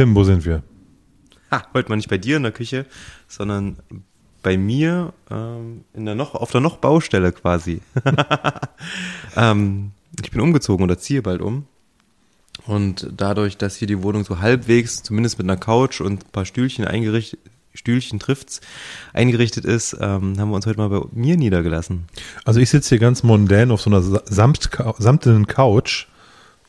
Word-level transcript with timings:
Tim, 0.00 0.14
wo 0.14 0.24
sind 0.24 0.46
wir? 0.46 0.62
Ha, 1.50 1.62
heute 1.74 1.90
mal 1.90 1.96
nicht 1.96 2.08
bei 2.08 2.16
dir 2.16 2.38
in 2.38 2.42
der 2.42 2.52
Küche, 2.52 2.86
sondern 3.28 3.76
bei 4.42 4.56
mir 4.56 5.12
ähm, 5.30 5.84
in 5.92 6.06
der 6.06 6.14
noch, 6.14 6.34
auf 6.34 6.50
der 6.50 6.62
noch 6.62 6.78
Baustelle 6.78 7.32
quasi. 7.32 7.82
ähm, 9.36 9.90
ich 10.22 10.30
bin 10.30 10.40
umgezogen 10.40 10.84
oder 10.84 10.96
ziehe 10.96 11.20
bald 11.20 11.42
um. 11.42 11.66
Und 12.64 13.10
dadurch, 13.14 13.58
dass 13.58 13.76
hier 13.76 13.88
die 13.88 14.02
Wohnung 14.02 14.24
so 14.24 14.40
halbwegs, 14.40 15.02
zumindest 15.02 15.36
mit 15.36 15.44
einer 15.44 15.58
Couch 15.58 16.00
und 16.00 16.24
ein 16.24 16.32
paar 16.32 16.46
Stühlchen 16.46 16.86
eingerichtet, 16.86 17.38
Stühlchen 17.74 18.18
trifft's, 18.18 18.62
eingerichtet 19.12 19.66
ist, 19.66 19.92
ähm, 20.00 20.40
haben 20.40 20.48
wir 20.48 20.56
uns 20.56 20.64
heute 20.64 20.78
mal 20.78 20.88
bei 20.88 21.02
mir 21.12 21.36
niedergelassen. 21.36 22.06
Also 22.46 22.58
ich 22.58 22.70
sitze 22.70 22.88
hier 22.88 23.00
ganz 23.00 23.22
mondän 23.22 23.70
auf 23.70 23.82
so 23.82 23.90
einer 23.90 24.00
samt, 24.00 24.70
samtenen 24.96 25.46
Couch 25.46 26.06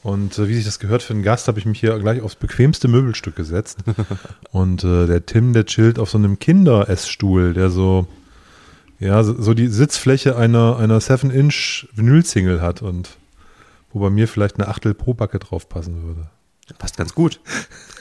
und 0.03 0.37
äh, 0.39 0.47
wie 0.47 0.55
sich 0.55 0.65
das 0.65 0.79
gehört 0.79 1.03
für 1.03 1.13
einen 1.13 1.23
Gast, 1.23 1.47
habe 1.47 1.59
ich 1.59 1.65
mich 1.65 1.79
hier 1.79 1.97
gleich 1.99 2.21
aufs 2.21 2.35
bequemste 2.35 2.87
Möbelstück 2.87 3.35
gesetzt. 3.35 3.79
und 4.51 4.83
äh, 4.83 5.05
der 5.05 5.25
Tim, 5.25 5.53
der 5.53 5.65
chillt 5.65 5.99
auf 5.99 6.09
so 6.09 6.17
einem 6.17 6.39
Kinder-Essstuhl, 6.39 7.53
der 7.53 7.69
so, 7.69 8.07
ja, 8.99 9.23
so, 9.23 9.53
die 9.53 9.67
Sitzfläche 9.67 10.35
einer, 10.35 10.77
einer 10.77 10.99
7-Inch 10.99 11.87
Vinyl-Single 11.93 12.61
hat 12.61 12.81
und 12.81 13.17
wo 13.93 13.99
bei 13.99 14.09
mir 14.09 14.27
vielleicht 14.27 14.57
eine 14.57 14.67
Achtel 14.67 14.93
pro 14.93 15.13
Backe 15.13 15.39
drauf 15.39 15.69
passen 15.69 16.03
würde. 16.03 16.29
Passt 16.77 16.95
ganz 16.95 17.13
gut. 17.13 17.39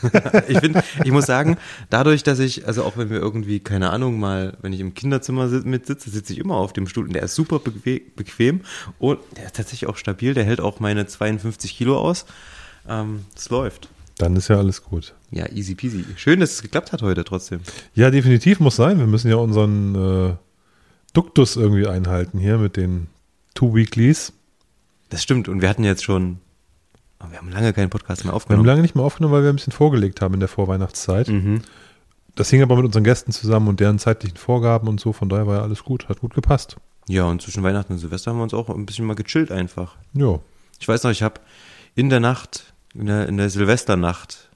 ich 0.48 0.58
finde, 0.58 0.82
ich 1.04 1.10
muss 1.10 1.26
sagen, 1.26 1.56
dadurch, 1.88 2.22
dass 2.22 2.38
ich, 2.38 2.66
also 2.66 2.84
auch 2.84 2.96
wenn 2.96 3.10
wir 3.10 3.18
irgendwie, 3.18 3.58
keine 3.60 3.90
Ahnung, 3.90 4.20
mal, 4.20 4.56
wenn 4.62 4.72
ich 4.72 4.80
im 4.80 4.94
Kinderzimmer 4.94 5.46
mit 5.46 5.86
sitze, 5.86 6.08
sitze 6.08 6.32
ich 6.32 6.38
immer 6.38 6.54
auf 6.54 6.72
dem 6.72 6.86
Stuhl 6.86 7.06
und 7.06 7.12
der 7.12 7.22
ist 7.22 7.34
super 7.34 7.58
bequem 7.58 8.60
und 8.98 9.18
der 9.36 9.46
ist 9.46 9.56
tatsächlich 9.56 9.88
auch 9.88 9.96
stabil, 9.96 10.34
der 10.34 10.44
hält 10.44 10.60
auch 10.60 10.78
meine 10.78 11.06
52 11.06 11.76
Kilo 11.76 11.98
aus. 11.98 12.26
Ähm, 12.88 13.24
das 13.34 13.50
läuft. 13.50 13.88
Dann 14.18 14.36
ist 14.36 14.48
ja 14.48 14.58
alles 14.58 14.82
gut. 14.82 15.14
Ja, 15.30 15.50
easy 15.50 15.74
peasy. 15.74 16.04
Schön, 16.16 16.40
dass 16.40 16.52
es 16.52 16.62
geklappt 16.62 16.92
hat 16.92 17.02
heute 17.02 17.24
trotzdem. 17.24 17.60
Ja, 17.94 18.10
definitiv 18.10 18.60
muss 18.60 18.76
sein. 18.76 18.98
Wir 18.98 19.06
müssen 19.06 19.30
ja 19.30 19.36
unseren 19.36 19.94
äh, 19.94 20.36
Duktus 21.14 21.56
irgendwie 21.56 21.86
einhalten 21.86 22.38
hier 22.38 22.58
mit 22.58 22.76
den 22.76 23.06
Two 23.54 23.74
Weeklies. 23.74 24.32
Das 25.08 25.22
stimmt. 25.22 25.48
Und 25.48 25.62
wir 25.62 25.68
hatten 25.68 25.84
jetzt 25.84 26.04
schon, 26.04 26.38
oh, 27.20 27.30
wir 27.30 27.38
haben 27.38 27.50
lange 27.50 27.72
keinen 27.72 27.90
Podcast 27.90 28.24
mehr 28.24 28.34
aufgenommen. 28.34 28.64
Wir 28.64 28.70
haben 28.70 28.76
lange 28.76 28.82
nicht 28.82 28.94
mehr 28.94 29.04
aufgenommen, 29.04 29.34
weil 29.34 29.42
wir 29.42 29.50
ein 29.50 29.56
bisschen 29.56 29.72
vorgelegt 29.72 30.20
haben 30.20 30.34
in 30.34 30.40
der 30.40 30.48
Vorweihnachtszeit. 30.48 31.28
Mhm. 31.28 31.62
Das 32.34 32.50
hing 32.50 32.62
aber 32.62 32.76
mit 32.76 32.84
unseren 32.84 33.04
Gästen 33.04 33.32
zusammen 33.32 33.68
und 33.68 33.80
deren 33.80 33.98
zeitlichen 33.98 34.36
Vorgaben 34.36 34.88
und 34.88 35.00
so. 35.00 35.12
Von 35.12 35.28
daher 35.28 35.46
war 35.46 35.56
ja 35.56 35.62
alles 35.62 35.84
gut. 35.84 36.08
Hat 36.08 36.20
gut 36.20 36.34
gepasst. 36.34 36.76
Ja, 37.08 37.24
und 37.24 37.42
zwischen 37.42 37.62
Weihnachten 37.62 37.94
und 37.94 37.98
Silvester 37.98 38.30
haben 38.30 38.38
wir 38.38 38.44
uns 38.44 38.54
auch 38.54 38.68
ein 38.68 38.86
bisschen 38.86 39.04
mal 39.04 39.16
gechillt 39.16 39.50
einfach. 39.50 39.96
Ja. 40.14 40.38
Ich 40.78 40.86
weiß 40.86 41.02
noch, 41.02 41.10
ich 41.10 41.22
habe 41.22 41.40
in 41.94 42.08
der 42.08 42.20
Nacht, 42.20 42.72
in 42.94 43.06
der, 43.06 43.28
in 43.28 43.36
der 43.36 43.50
Silvesternacht, 43.50 44.49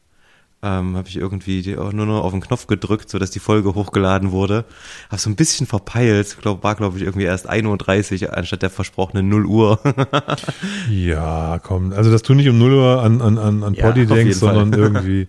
ähm, 0.64 0.96
habe 0.96 1.08
ich 1.08 1.16
irgendwie 1.16 1.76
auch 1.76 1.92
nur 1.92 2.06
noch 2.06 2.24
auf 2.24 2.32
den 2.32 2.40
Knopf 2.40 2.66
gedrückt, 2.66 3.10
sodass 3.10 3.30
die 3.30 3.38
Folge 3.38 3.74
hochgeladen 3.74 4.32
wurde. 4.32 4.64
Habe 5.10 5.20
so 5.20 5.28
ein 5.28 5.36
bisschen 5.36 5.66
verpeilt, 5.66 6.38
glaub, 6.40 6.64
war 6.64 6.74
glaube 6.74 6.96
ich 6.96 7.04
irgendwie 7.04 7.26
erst 7.26 7.50
1.30 7.50 8.22
Uhr 8.22 8.36
anstatt 8.36 8.62
der 8.62 8.70
versprochenen 8.70 9.28
0 9.28 9.44
Uhr. 9.44 9.78
ja, 10.90 11.60
komm, 11.62 11.92
also 11.92 12.10
dass 12.10 12.22
du 12.22 12.32
nicht 12.32 12.48
um 12.48 12.58
0 12.58 12.72
Uhr 12.72 13.02
an, 13.02 13.20
an, 13.20 13.36
an, 13.36 13.62
an 13.62 13.74
Poddy 13.74 14.04
ja, 14.04 14.14
denkst, 14.14 14.38
sondern 14.38 14.72
irgendwie 14.78 15.28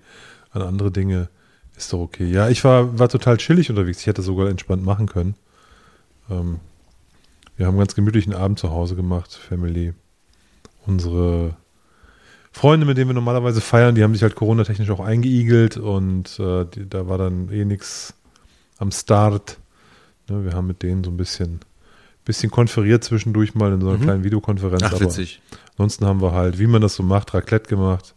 an 0.52 0.62
andere 0.62 0.90
Dinge, 0.90 1.28
ist 1.76 1.92
doch 1.92 2.00
okay. 2.00 2.28
Ja, 2.28 2.48
ich 2.48 2.64
war, 2.64 2.98
war 2.98 3.10
total 3.10 3.36
chillig 3.36 3.70
unterwegs, 3.70 4.00
ich 4.00 4.08
hätte 4.08 4.22
sogar 4.22 4.50
entspannt 4.50 4.86
machen 4.86 5.08
können. 5.08 5.36
Ähm, 6.30 6.62
wir 7.58 7.68
haben 7.68 7.78
ganz 7.78 7.94
gemütlichen 7.94 8.34
Abend 8.34 8.58
zu 8.58 8.72
Hause 8.72 8.96
gemacht, 8.96 9.34
Family. 9.34 9.94
Unsere 10.86 11.58
Freunde, 12.56 12.86
mit 12.86 12.98
denen 12.98 13.10
wir 13.10 13.14
normalerweise 13.14 13.60
feiern, 13.60 13.96
die 13.96 14.04
haben 14.04 14.14
sich 14.14 14.24
halt 14.24 14.36
Corona-technisch 14.36 14.90
auch 14.90 15.02
eingeigelt 15.02 15.76
und 15.76 16.40
äh, 16.40 16.64
die, 16.64 16.88
da 16.88 17.10
war 17.10 17.18
dann 17.18 17.52
eh 17.52 17.66
nichts 17.66 18.14
am 18.78 18.94
Start. 18.94 19.58
Ne, 20.30 20.46
wir 20.46 20.54
haben 20.54 20.66
mit 20.66 20.82
denen 20.82 21.04
so 21.04 21.12
ein 21.12 21.18
bisschen, 21.18 21.60
bisschen 22.24 22.50
konferiert 22.50 23.04
zwischendurch 23.04 23.56
mal 23.56 23.74
in 23.74 23.82
so 23.82 23.90
einer 23.90 23.98
mhm. 23.98 24.04
kleinen 24.04 24.24
Videokonferenz. 24.24 24.84
Ach, 24.84 25.02
witzig. 25.02 25.42
ansonsten 25.72 26.06
haben 26.06 26.22
wir 26.22 26.32
halt, 26.32 26.58
wie 26.58 26.66
man 26.66 26.82
das 26.82 26.96
so 26.96 27.04
macht, 27.04 27.34
Raclette 27.34 27.68
gemacht, 27.68 28.16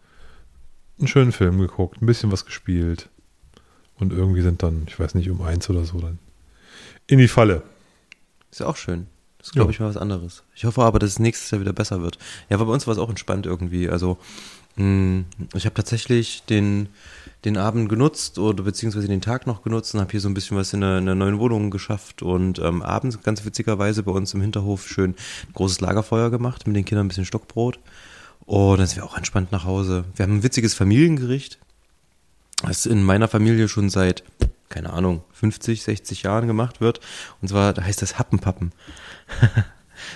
einen 1.00 1.09
schönen 1.09 1.32
Film 1.32 1.59
geguckt, 1.59 2.00
ein 2.00 2.06
bisschen 2.06 2.31
was 2.31 2.47
gespielt 2.47 3.09
und 3.99 4.12
irgendwie 4.12 4.43
sind 4.43 4.62
dann, 4.62 4.84
ich 4.87 5.00
weiß 5.00 5.16
nicht, 5.16 5.28
um 5.31 5.43
eins 5.43 5.69
oder 5.69 5.84
so 5.84 5.99
dann 5.99 6.20
in 7.09 7.19
die 7.19 7.26
Falle. 7.26 7.65
Ist 8.53 8.60
ja 8.60 8.66
auch 8.66 8.76
schön. 8.76 9.09
Das 9.48 9.53
ist, 9.53 9.54
glaube 9.54 9.72
ich, 9.72 9.81
mal 9.81 9.88
was 9.88 9.97
anderes. 9.97 10.42
Ich 10.54 10.66
hoffe 10.66 10.82
aber, 10.82 10.98
dass 10.98 11.12
es 11.12 11.19
nächstes 11.19 11.50
Jahr 11.50 11.62
wieder 11.62 11.72
besser 11.72 12.03
wird. 12.03 12.19
Ja, 12.50 12.56
aber 12.59 12.66
bei 12.66 12.72
uns 12.75 12.86
war 12.86 12.92
es 12.92 12.98
auch 12.98 13.09
entspannt 13.09 13.47
irgendwie. 13.47 13.88
Also, 13.88 14.19
mh, 14.76 14.84
mm, 14.84 15.25
ich 15.54 15.64
habe 15.64 15.75
tatsächlich 15.75 16.42
den, 16.42 16.91
den 17.47 17.56
Abend 17.56 17.88
genutzt 17.88 18.38
oder 18.38 18.62
beziehungsweise 18.62 19.08
den 19.08 19.22
Tag 19.22 19.47
noch 19.47 19.62
genutzt 19.62 19.94
und 19.94 20.03
habe 20.03 20.10
hier 20.10 20.20
so 20.20 20.28
ein 20.28 20.34
bisschen 20.34 20.58
was 20.58 20.75
in 20.75 20.82
der, 20.82 20.98
in 20.98 21.04
neuen 21.04 21.38
Wohnung 21.38 21.70
geschafft 21.70 22.20
und 22.20 22.58
ähm, 22.58 22.82
abends 22.82 23.22
ganz 23.22 23.42
witzigerweise 23.47 24.03
bei 24.03 24.12
uns 24.12 24.34
im 24.34 24.42
Hinterhof 24.42 24.87
schön 24.87 25.12
ein 25.12 25.53
großes 25.54 25.81
Lagerfeuer 25.81 26.31
gemacht, 26.31 26.66
mit 26.66 26.76
den 26.76 26.84
Kindern 26.84 27.06
ein 27.06 27.08
bisschen 27.08 27.25
Stockbrot 27.25 27.78
und 28.44 28.78
dann 28.78 28.87
sind 28.87 28.98
wir 28.98 29.04
auch 29.06 29.16
entspannt 29.16 29.50
nach 29.50 29.64
Hause. 29.64 30.04
Wir 30.14 30.25
haben 30.25 30.37
ein 30.37 30.42
witziges 30.42 30.75
Familiengericht, 30.75 31.58
das 32.62 32.84
in 32.84 33.03
meiner 33.03 33.28
Familie 33.28 33.69
schon 33.69 33.88
seit, 33.88 34.25
keine 34.69 34.92
Ahnung, 34.92 35.22
50, 35.32 35.84
60 35.84 36.25
Jahren 36.25 36.48
gemacht 36.48 36.82
wird 36.82 37.00
und 37.41 37.48
zwar 37.48 37.72
da 37.72 37.82
heißt 37.82 38.03
das 38.03 38.19
Happenpappen. 38.19 38.72
das 39.41 39.65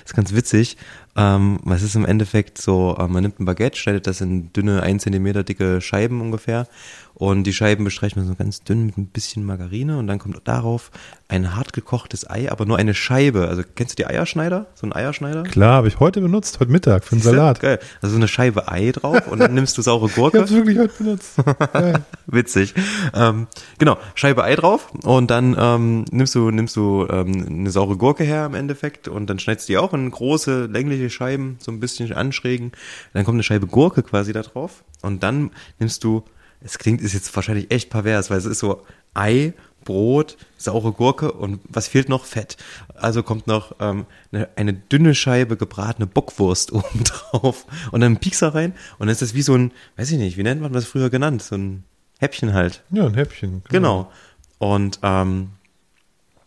ist 0.07 0.15
ganz 0.15 0.33
witzig. 0.33 0.77
Ähm, 1.15 1.61
was 1.65 1.83
ist 1.83 1.95
im 1.95 2.07
Endeffekt 2.07 2.59
so, 2.59 2.97
äh, 2.99 3.07
man 3.07 3.23
nimmt 3.23 3.39
ein 3.39 3.45
Baguette, 3.45 3.79
schneidet 3.79 4.07
das 4.07 4.21
in 4.21 4.53
dünne, 4.53 4.83
ein 4.83 4.99
Zentimeter 4.99 5.45
dicke 5.45 5.81
Scheiben 5.81 6.21
ungefähr 6.23 6.67
und 7.15 7.45
die 7.45 7.53
Scheiben 7.53 7.85
bestreicht 7.85 8.17
man 8.17 8.27
so 8.27 8.35
ganz 8.35 8.65
dünn 8.65 8.87
mit 8.87 8.97
ein 8.97 9.07
bisschen 9.07 9.45
Margarine 9.45 9.99
und 9.99 10.07
dann 10.07 10.19
kommt 10.19 10.41
darauf 10.45 10.91
ein 11.29 11.55
hart 11.55 11.73
gekochtes 11.73 12.29
Ei, 12.29 12.51
aber 12.51 12.65
nur 12.65 12.79
eine 12.79 12.95
Scheibe. 12.95 13.49
Also 13.49 13.63
kennst 13.75 13.99
du 13.99 14.03
die 14.03 14.07
Eierschneider? 14.07 14.67
So 14.75 14.87
ein 14.87 14.95
Eierschneider? 14.95 15.45
Klar, 15.45 15.75
habe 15.75 15.89
ich 15.89 16.01
heute 16.01 16.21
benutzt, 16.21 16.59
heute 16.61 16.73
Mittag 16.73 17.05
für 17.05 17.13
einen 17.13 17.23
Salat. 17.23 17.61
Geil. 17.61 17.79
Also 18.01 18.15
so 18.15 18.19
eine 18.19 18.29
Scheibe 18.29 18.69
Ei 18.69 18.93
drauf 18.93 19.29
und 19.29 19.39
dann 19.39 19.55
nimmst 19.55 19.77
du 19.79 19.83
saure 19.83 20.09
Gurke. 20.15 20.39
ich 20.39 20.43
habe 20.43 20.53
wirklich 20.53 20.79
heute 20.79 20.95
benutzt. 20.99 21.37
Witzig. 22.27 22.75
Ähm, 23.15 23.47
genau, 23.79 23.99
Scheibe 24.15 24.45
Ei 24.45 24.57
drauf 24.57 24.91
und 25.05 25.31
dann 25.31 25.55
ähm, 25.59 26.05
nimmst 26.11 26.35
du 26.35 26.51
nimmst 26.51 26.77
du 26.77 27.07
ähm, 27.09 27.47
eine 27.47 27.71
saure 27.71 27.97
Gurke 27.97 28.25
her 28.25 28.47
im 28.47 28.55
Endeffekt 28.55 29.07
und 29.07 29.29
dann 29.29 29.39
schneidest 29.39 29.69
du 29.69 29.75
die 29.75 29.79
auch 29.79 29.93
in 29.95 30.11
große 30.11 30.67
längliche 30.67 31.02
Scheiben, 31.11 31.57
so 31.61 31.73
ein 31.73 31.81
bisschen 31.81 32.13
anschrägen. 32.13 32.73
Dann 33.13 33.25
kommt 33.25 33.37
eine 33.37 33.43
Scheibe 33.43 33.67
Gurke 33.67 34.03
quasi 34.03 34.33
da 34.33 34.43
drauf 34.43 34.85
und 35.03 35.23
dann 35.23 35.51
nimmst 35.79 36.05
du 36.05 36.25
es 36.65 36.79
klingt, 36.79 37.01
ist 37.01 37.13
jetzt 37.13 37.35
wahrscheinlich 37.35 37.71
echt 37.71 37.91
pervers, 37.91 38.31
weil 38.31 38.39
es 38.39 38.45
ist 38.45 38.61
so 38.61 38.83
Ei, 39.15 39.53
Brot, 39.85 40.37
saure 40.57 40.93
Gurke 40.93 41.33
und 41.33 41.61
was 41.69 41.89
fehlt 41.89 42.09
noch? 42.09 42.25
Fett. 42.25 42.57
Also 42.95 43.23
kommt 43.23 43.49
noch 43.49 43.75
ähm, 43.81 44.07
eine, 44.31 44.49
eine 44.57 44.73
dünne 44.73 45.15
Scheibe 45.15 45.57
gebratene 45.57 46.07
Bockwurst 46.07 46.73
oben 46.73 47.05
drauf 47.05 47.67
und 47.91 48.01
dann 48.01 48.13
ein 48.13 48.21
Piekser 48.21 48.55
rein 48.55 48.73
und 48.99 49.07
dann 49.07 49.09
ist 49.09 49.23
das 49.23 49.35
wie 49.35 49.43
so 49.43 49.55
ein, 49.55 49.73
weiß 49.97 50.11
ich 50.13 50.19
nicht, 50.19 50.37
wie 50.37 50.45
nennt 50.45 50.63
man 50.63 50.73
das 50.73 50.85
früher 50.87 51.11
genannt? 51.11 51.43
So 51.43 51.57
ein 51.57 51.85
Häppchen 52.21 52.53
halt. 52.53 52.85
Ja, 52.91 53.07
ein 53.07 53.15
Häppchen. 53.15 53.63
Genau. 53.69 54.09
genau. 54.09 54.13
Und 54.59 55.01
ähm, 55.03 55.51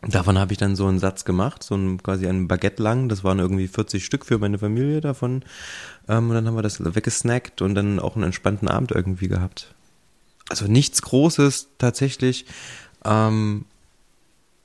davon 0.08 0.38
habe 0.38 0.52
ich 0.52 0.58
dann 0.58 0.76
so 0.76 0.88
einen 0.88 1.00
Satz 1.00 1.26
gemacht, 1.26 1.64
so 1.64 1.76
ein 1.76 2.02
quasi 2.02 2.28
ein 2.28 2.48
Baguette 2.48 2.82
lang. 2.82 3.10
Das 3.10 3.24
waren 3.24 3.40
irgendwie 3.40 3.68
40 3.68 4.04
Stück 4.04 4.26
für 4.26 4.38
meine 4.38 4.60
Familie 4.60 5.02
davon. 5.02 5.44
Ähm, 6.08 6.30
und 6.30 6.36
dann 6.36 6.48
haben 6.48 6.56
wir 6.56 6.62
das 6.62 6.84
weggesnackt 6.84 7.62
und 7.62 7.76
dann 7.76 8.00
auch 8.00 8.16
einen 8.16 8.26
entspannten 8.26 8.68
Abend 8.68 8.92
irgendwie 8.92 9.28
gehabt 9.28 9.76
also 10.50 10.68
nichts 10.68 11.02
Großes 11.02 11.70
tatsächlich. 11.78 12.46
Ähm, 13.04 13.66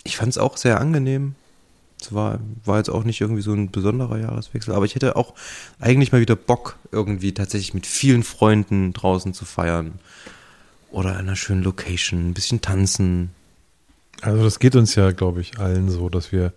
ich 0.04 0.16
fand 0.16 0.30
es 0.30 0.38
auch 0.38 0.56
sehr 0.56 0.80
angenehm. 0.80 1.34
Es 2.00 2.14
war, 2.14 2.40
war 2.64 2.78
jetzt 2.78 2.88
auch 2.88 3.04
nicht 3.04 3.20
irgendwie 3.20 3.42
so 3.42 3.52
ein 3.52 3.70
besonderer 3.70 4.18
Jahreswechsel, 4.18 4.74
aber 4.74 4.86
ich 4.86 4.94
hätte 4.94 5.16
auch 5.16 5.34
eigentlich 5.78 6.12
mal 6.12 6.20
wieder 6.20 6.36
Bock, 6.36 6.78
irgendwie 6.92 7.32
tatsächlich 7.32 7.74
mit 7.74 7.86
vielen 7.86 8.22
Freunden 8.22 8.94
draußen 8.94 9.34
zu 9.34 9.44
feiern. 9.44 9.98
Oder 10.90 11.12
in 11.12 11.20
einer 11.20 11.36
schönen 11.36 11.62
Location, 11.62 12.30
ein 12.30 12.34
bisschen 12.34 12.62
tanzen. 12.62 13.30
Also 14.22 14.42
das 14.44 14.58
geht 14.58 14.76
uns 14.76 14.94
ja, 14.94 15.10
glaube 15.12 15.40
ich, 15.40 15.58
allen 15.58 15.90
so, 15.90 16.08
dass 16.08 16.32
wir 16.32 16.52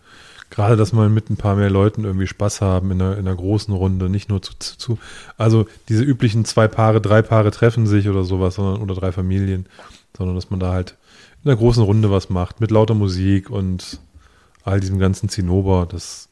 gerade, 0.49 0.75
dass 0.77 0.93
man 0.93 1.13
mit 1.13 1.29
ein 1.29 1.37
paar 1.37 1.55
mehr 1.55 1.69
Leuten 1.69 2.03
irgendwie 2.03 2.27
Spaß 2.27 2.61
haben 2.61 2.91
in 2.91 3.01
einer, 3.01 3.13
in 3.13 3.27
einer 3.27 3.35
großen 3.35 3.73
Runde, 3.73 4.09
nicht 4.09 4.29
nur 4.29 4.41
zu, 4.41 4.53
zu, 4.59 4.77
zu, 4.77 4.99
also 5.35 5.65
diese 5.89 6.03
üblichen 6.03 6.45
zwei 6.45 6.67
Paare, 6.67 7.01
drei 7.01 7.23
Paare 7.23 7.49
treffen 7.49 7.87
sich 7.87 8.07
oder 8.07 8.23
sowas, 8.23 8.55
sondern 8.55 8.81
oder 8.81 8.93
drei 8.93 9.11
Familien, 9.11 9.65
sondern 10.15 10.35
dass 10.35 10.51
man 10.51 10.59
da 10.59 10.71
halt 10.71 10.95
in 11.43 11.49
einer 11.49 11.57
großen 11.57 11.83
Runde 11.83 12.11
was 12.11 12.29
macht, 12.29 12.61
mit 12.61 12.69
lauter 12.69 12.93
Musik 12.93 13.49
und 13.49 13.99
all 14.63 14.79
diesem 14.79 14.99
ganzen 14.99 15.27
Zinnober, 15.27 15.87
das 15.89 16.29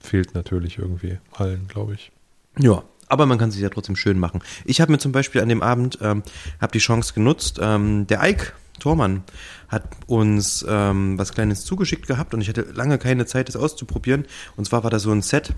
fehlt 0.00 0.34
natürlich 0.34 0.78
irgendwie 0.78 1.18
allen, 1.32 1.66
glaube 1.66 1.94
ich. 1.94 2.12
Ja, 2.58 2.84
aber 3.08 3.24
man 3.24 3.38
kann 3.38 3.50
sich 3.50 3.62
ja 3.62 3.70
trotzdem 3.70 3.96
schön 3.96 4.18
machen. 4.18 4.42
Ich 4.66 4.80
habe 4.80 4.92
mir 4.92 4.98
zum 4.98 5.12
Beispiel 5.12 5.40
an 5.40 5.48
dem 5.48 5.62
Abend, 5.62 5.98
ähm, 6.02 6.22
habe 6.60 6.72
die 6.72 6.78
Chance 6.78 7.14
genutzt, 7.14 7.58
ähm, 7.62 8.06
der 8.06 8.22
Ike 8.22 8.52
Tormann 8.80 9.22
hat 9.68 9.84
uns 10.06 10.64
ähm, 10.68 11.18
was 11.18 11.32
Kleines 11.32 11.64
zugeschickt 11.64 12.06
gehabt 12.06 12.34
und 12.34 12.40
ich 12.40 12.48
hatte 12.48 12.66
lange 12.74 12.98
keine 12.98 13.26
Zeit, 13.26 13.48
das 13.48 13.56
auszuprobieren. 13.56 14.26
Und 14.56 14.66
zwar 14.66 14.84
war 14.84 14.90
da 14.90 14.98
so 14.98 15.10
ein 15.10 15.22
Set 15.22 15.54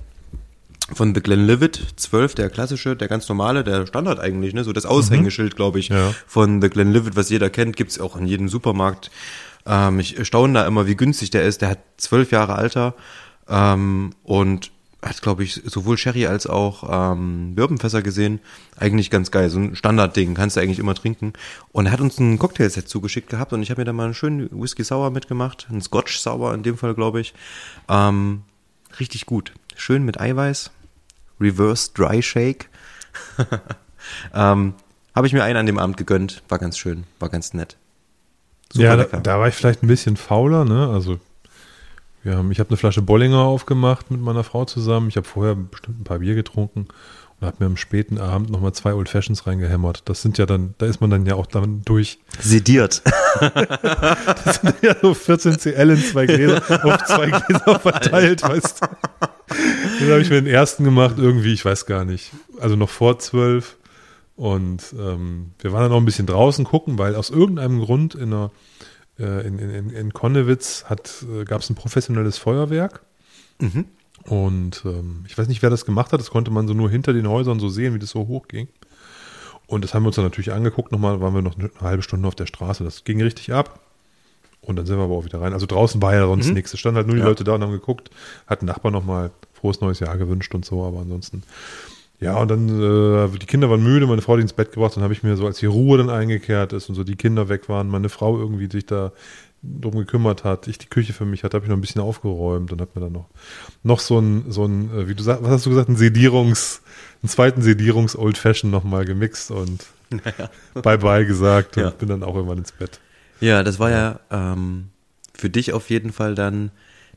von 0.93 1.15
The 1.15 1.21
Glenlivet 1.21 1.95
12, 1.97 2.35
der 2.37 2.51
klassische, 2.51 2.95
der 2.95 3.09
ganz 3.09 3.29
normale, 3.29 3.65
der 3.65 3.87
Standard 3.87 4.21
eigentlich, 4.21 4.55
ne? 4.55 4.63
So 4.63 4.73
das 4.73 4.87
Aushängeschild, 4.87 5.55
mhm. 5.55 5.57
glaube 5.57 5.79
ich, 5.81 5.89
ja. 5.89 6.15
von 6.27 6.63
The 6.63 6.71
Glenlivet, 6.71 7.17
was 7.17 7.29
jeder 7.29 7.51
kennt, 7.51 7.77
gibt's 7.77 7.99
auch 7.99 8.17
in 8.17 8.27
jedem 8.27 8.49
Supermarkt. 8.49 9.11
Ähm, 9.67 9.99
ich 9.99 10.25
staune 10.27 10.55
da 10.55 10.67
immer, 10.67 10.87
wie 10.87 10.95
günstig 10.95 11.31
der 11.31 11.43
ist. 11.45 11.63
Der 11.63 11.71
hat 11.71 11.79
zwölf 11.97 12.31
Jahre 12.31 12.55
Alter 12.55 12.95
ähm, 13.49 14.13
und 14.23 14.71
hat, 15.02 15.22
glaube 15.22 15.44
ich, 15.44 15.62
sowohl 15.64 15.98
Sherry 15.98 16.26
als 16.26 16.46
auch 16.46 17.12
ähm, 17.12 17.54
Birbenfässer 17.54 18.02
gesehen. 18.02 18.40
Eigentlich 18.76 19.10
ganz 19.10 19.31
geil, 19.31 19.50
so 19.50 19.58
ein 19.58 19.76
Standardding, 19.76 20.34
kannst 20.34 20.56
du 20.56 20.60
eigentlich 20.60 20.78
immer 20.78 20.94
trinken. 20.94 21.34
Und 21.72 21.87
er 21.87 21.93
hat 21.93 22.00
uns 22.00 22.19
ein 22.19 22.38
Cocktailset 22.38 22.88
zugeschickt 22.88 23.28
gehabt 23.28 23.52
und 23.52 23.62
ich 23.62 23.70
habe 23.70 23.81
mir 23.81 23.84
da 23.84 23.93
mal 23.93 24.04
einen 24.04 24.14
schönen 24.14 24.48
Whisky 24.50 24.84
Sour 24.84 25.10
mitgemacht, 25.10 25.66
einen 25.70 25.82
Scotch 25.82 26.19
Sour 26.19 26.54
in 26.54 26.62
dem 26.62 26.78
Fall, 26.78 26.94
glaube 26.94 27.20
ich. 27.20 27.34
Ähm, 27.88 28.43
richtig 28.98 29.26
gut, 29.26 29.52
schön 29.76 30.04
mit 30.04 30.19
Eiweiß, 30.20 30.70
Reverse 31.40 31.90
Dry 31.94 32.22
Shake. 32.22 32.69
ähm, 34.34 34.75
habe 35.14 35.26
ich 35.26 35.32
mir 35.32 35.44
einen 35.44 35.58
an 35.58 35.66
dem 35.66 35.78
Abend 35.78 35.96
gegönnt, 35.96 36.43
war 36.48 36.58
ganz 36.58 36.78
schön, 36.78 37.04
war 37.19 37.28
ganz 37.28 37.54
nett. 37.54 37.76
Super 38.72 38.84
ja, 38.84 38.96
da, 38.96 39.20
da, 39.20 39.38
war 39.38 39.48
ich 39.48 39.54
vielleicht 39.54 39.82
ein 39.82 39.87
bisschen 39.87 40.16
fauler, 40.16 40.64
ne? 40.64 40.88
Also 40.88 41.20
wir 42.26 42.37
haben, 42.37 42.50
ich 42.50 42.58
habe 42.58 42.70
eine 42.70 42.76
Flasche 42.76 43.02
Bollinger 43.02 43.38
aufgemacht 43.38 44.11
mit 44.11 44.20
meiner 44.20 44.43
Frau 44.43 44.64
zusammen. 44.64 45.08
Ich 45.08 45.17
habe 45.17 45.26
vorher 45.26 45.55
bestimmt 45.55 46.00
ein 46.00 46.05
paar 46.05 46.19
Bier 46.19 46.34
getrunken 46.34 46.88
und 47.38 47.46
habe 47.46 47.56
mir 47.61 47.67
am 47.67 47.76
späten 47.76 48.19
Abend 48.19 48.50
nochmal 48.50 48.73
zwei 48.73 48.94
Old 48.94 49.08
Fashions 49.08 49.46
reingehämmert. 49.46 50.02
Das 50.06 50.23
sind 50.23 50.37
ja 50.37 50.44
dann, 50.44 50.75
da 50.78 50.87
ist 50.87 51.00
man 51.00 51.08
dann 51.08 51.25
ja 51.25 51.37
auch 51.37 51.46
dann 51.46 51.82
durch. 51.84 52.19
Sediert. 52.40 53.02
das 53.40 54.56
sind 54.56 54.75
ja 54.82 54.96
so 55.00 55.14
14 55.14 55.56
CL 55.56 55.90
in 55.90 55.99
zwei 55.99 56.26
Gläser, 56.26 56.84
auf 56.84 57.05
zwei 57.05 57.31
Gläser 57.31 57.78
verteilt, 57.78 58.43
weißt 58.43 58.82
du. 58.82 58.87
Dann 60.00 60.11
habe 60.11 60.20
ich 60.20 60.29
mir 60.29 60.43
den 60.43 60.52
ersten 60.52 60.82
gemacht, 60.82 61.14
irgendwie, 61.19 61.52
ich 61.52 61.64
weiß 61.64 61.87
gar 61.87 62.05
nicht. 62.05 62.32
Also 62.58 62.75
noch 62.75 62.90
vor 62.90 63.20
zwölf. 63.20 63.76
Und 64.34 64.82
ähm, 64.99 65.52
wir 65.61 65.72
waren 65.72 65.82
dann 65.82 65.93
noch 65.93 65.99
ein 65.99 66.05
bisschen 66.05 66.26
draußen 66.26 66.64
gucken, 66.64 66.99
weil 66.99 67.14
aus 67.14 67.31
irgendeinem 67.31 67.81
Grund 67.81 68.17
in 68.17 68.32
einer 68.32 68.50
äh, 69.19 69.47
in, 69.47 69.59
in, 69.59 69.91
in 69.91 70.13
Konnewitz 70.13 70.85
äh, 70.89 71.45
gab 71.45 71.63
es 71.63 71.71
ein 71.71 71.75
professionelles 71.75 72.39
Feuerwerk. 72.39 73.03
Mhm. 73.61 73.87
Und 74.25 74.83
ähm, 74.85 75.25
ich 75.27 75.39
weiß 75.39 75.49
nicht, 75.49 75.63
wer 75.63 75.71
das 75.71 75.87
gemacht 75.87 76.13
hat. 76.13 76.21
Das 76.21 76.31
konnte 76.31 76.51
man 76.51 76.67
so 76.67 76.75
nur 76.75 76.91
hinter 76.91 77.13
den 77.13 77.29
Häusern 77.29 77.61
so 77.61 77.69
sehen, 77.69 77.95
wie 77.95 77.99
das 77.99 78.11
so 78.11 78.27
hoch 78.27 78.49
ging. 78.49 78.69
Und 79.67 79.83
das 79.83 79.95
haben 79.95 80.03
wir 80.03 80.09
uns 80.09 80.17
dann 80.17 80.25
natürlich 80.25 80.53
angeguckt. 80.53 80.93
Nochmal 80.93 81.21
waren 81.21 81.35
wir 81.35 81.43
noch 81.43 81.59
eine 81.59 81.71
halbe 81.81 82.03
Stunde 82.03 82.27
auf 82.27 82.35
der 82.35 82.47
Straße. 82.47 82.85
Das 82.85 83.05
ging 83.05 83.21
richtig 83.23 83.53
ab. 83.53 83.81
Und 84.61 84.77
dann 84.77 84.87
sind 84.87 84.97
wir 84.97 85.05
aber 85.05 85.15
auch 85.15 85.25
wieder 85.25 85.41
rein. 85.41 85.53
Also 85.53 85.67
draußen 85.67 86.03
war 86.03 86.15
ja 86.15 86.27
sonst 86.27 86.49
mhm. 86.49 86.55
nichts. 86.55 86.75
Es 86.75 86.81
standen 86.81 86.97
halt 86.97 87.07
nur 87.07 87.17
die 87.17 87.23
ja. 87.23 87.29
Leute 87.29 87.45
da 87.45 87.55
und 87.55 87.63
haben 87.63 87.73
geguckt. 87.73 88.11
Hat 88.47 88.63
ein 88.63 88.67
Nachbar 88.67 88.91
nochmal 88.91 89.31
frohes 89.53 89.81
neues 89.81 90.01
Jahr 90.01 90.17
gewünscht 90.19 90.55
und 90.55 90.65
so. 90.65 90.85
Aber 90.85 91.01
ansonsten 91.01 91.45
ja, 92.19 92.37
und 92.39 92.49
dann, 92.49 92.69
äh, 92.69 93.39
die 93.39 93.47
Kinder 93.47 93.69
waren 93.69 93.83
müde, 93.83 94.07
meine 94.07 94.23
Frau 94.23 94.35
hat 94.35 94.41
ins 94.41 94.55
Bett 94.55 94.73
gebracht, 94.73 94.97
dann 94.97 95.03
habe 95.03 95.13
ich 95.13 95.23
mir 95.23 95.37
so, 95.37 95.47
als 95.47 95.59
die 95.59 95.67
Ruhe 95.67 95.99
dann 95.99 96.09
eingekehrt 96.09 96.73
ist 96.73 96.89
und 96.89 96.95
so 96.95 97.05
die 97.05 97.17
Kinder 97.17 97.49
weg 97.49 97.69
waren, 97.69 97.89
meine 97.89 98.09
Frau 98.09 98.39
irgendwie 98.39 98.71
sich 98.71 98.87
da 98.87 99.13
drum 99.63 99.97
gekümmert 99.97 100.45
hat, 100.45 100.69
ich 100.69 100.79
die 100.79 100.87
Küche 100.87 101.13
für 101.13 101.25
mich 101.25 101.45
hatte, 101.45 101.57
habe 101.57 101.67
ich 101.67 101.71
noch 101.71 101.77
ein 101.77 101.81
bisschen 101.81 102.01
aufgeräumt 102.01 102.73
und 102.73 102.81
habe 102.81 102.91
mir 102.95 103.03
dann 103.03 103.13
noch, 103.13 103.27
noch 103.83 104.01
so 104.01 104.19
ein, 104.19 104.51
so 104.51 104.65
ein, 104.65 104.91
äh, 104.97 105.09
wie 105.09 105.15
du 105.15 105.23
sagst, 105.23 105.43
was 105.43 105.51
hast 105.51 105.67
du 105.67 105.71
gesagt, 105.71 105.89
ein 105.89 105.97
Sedierungs, 105.97 106.83
einen 107.23 107.29
zweiten 107.29 107.63
Sedierungs-Old 107.63 108.39
Fashion 108.39 108.71
nochmal 108.71 109.05
gemixt 109.05 109.51
und 109.51 109.85
naja. 110.11 110.51
Bye-bye 110.75 111.27
gesagt 111.27 111.77
ja. 111.77 111.89
und 111.89 111.99
bin 111.99 112.09
dann 112.09 112.23
auch 112.23 112.35
irgendwann 112.35 112.59
ins 112.59 112.73
Bett. 112.73 113.01
Ja, 113.41 113.63
das 113.63 113.79
war 113.79 113.91
ja 113.91 114.21
ähm, 114.31 114.89
für 115.35 115.51
dich 115.51 115.73
auf 115.73 115.91
jeden 115.91 116.13
Fall 116.13 116.35
dann 116.35 116.71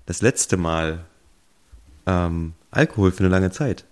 das 0.06 0.22
letzte 0.22 0.58
Mal 0.58 1.06
ähm, 2.06 2.54
Alkohol 2.72 3.12
für 3.12 3.20
eine 3.20 3.30
lange 3.30 3.52
Zeit 3.52 3.86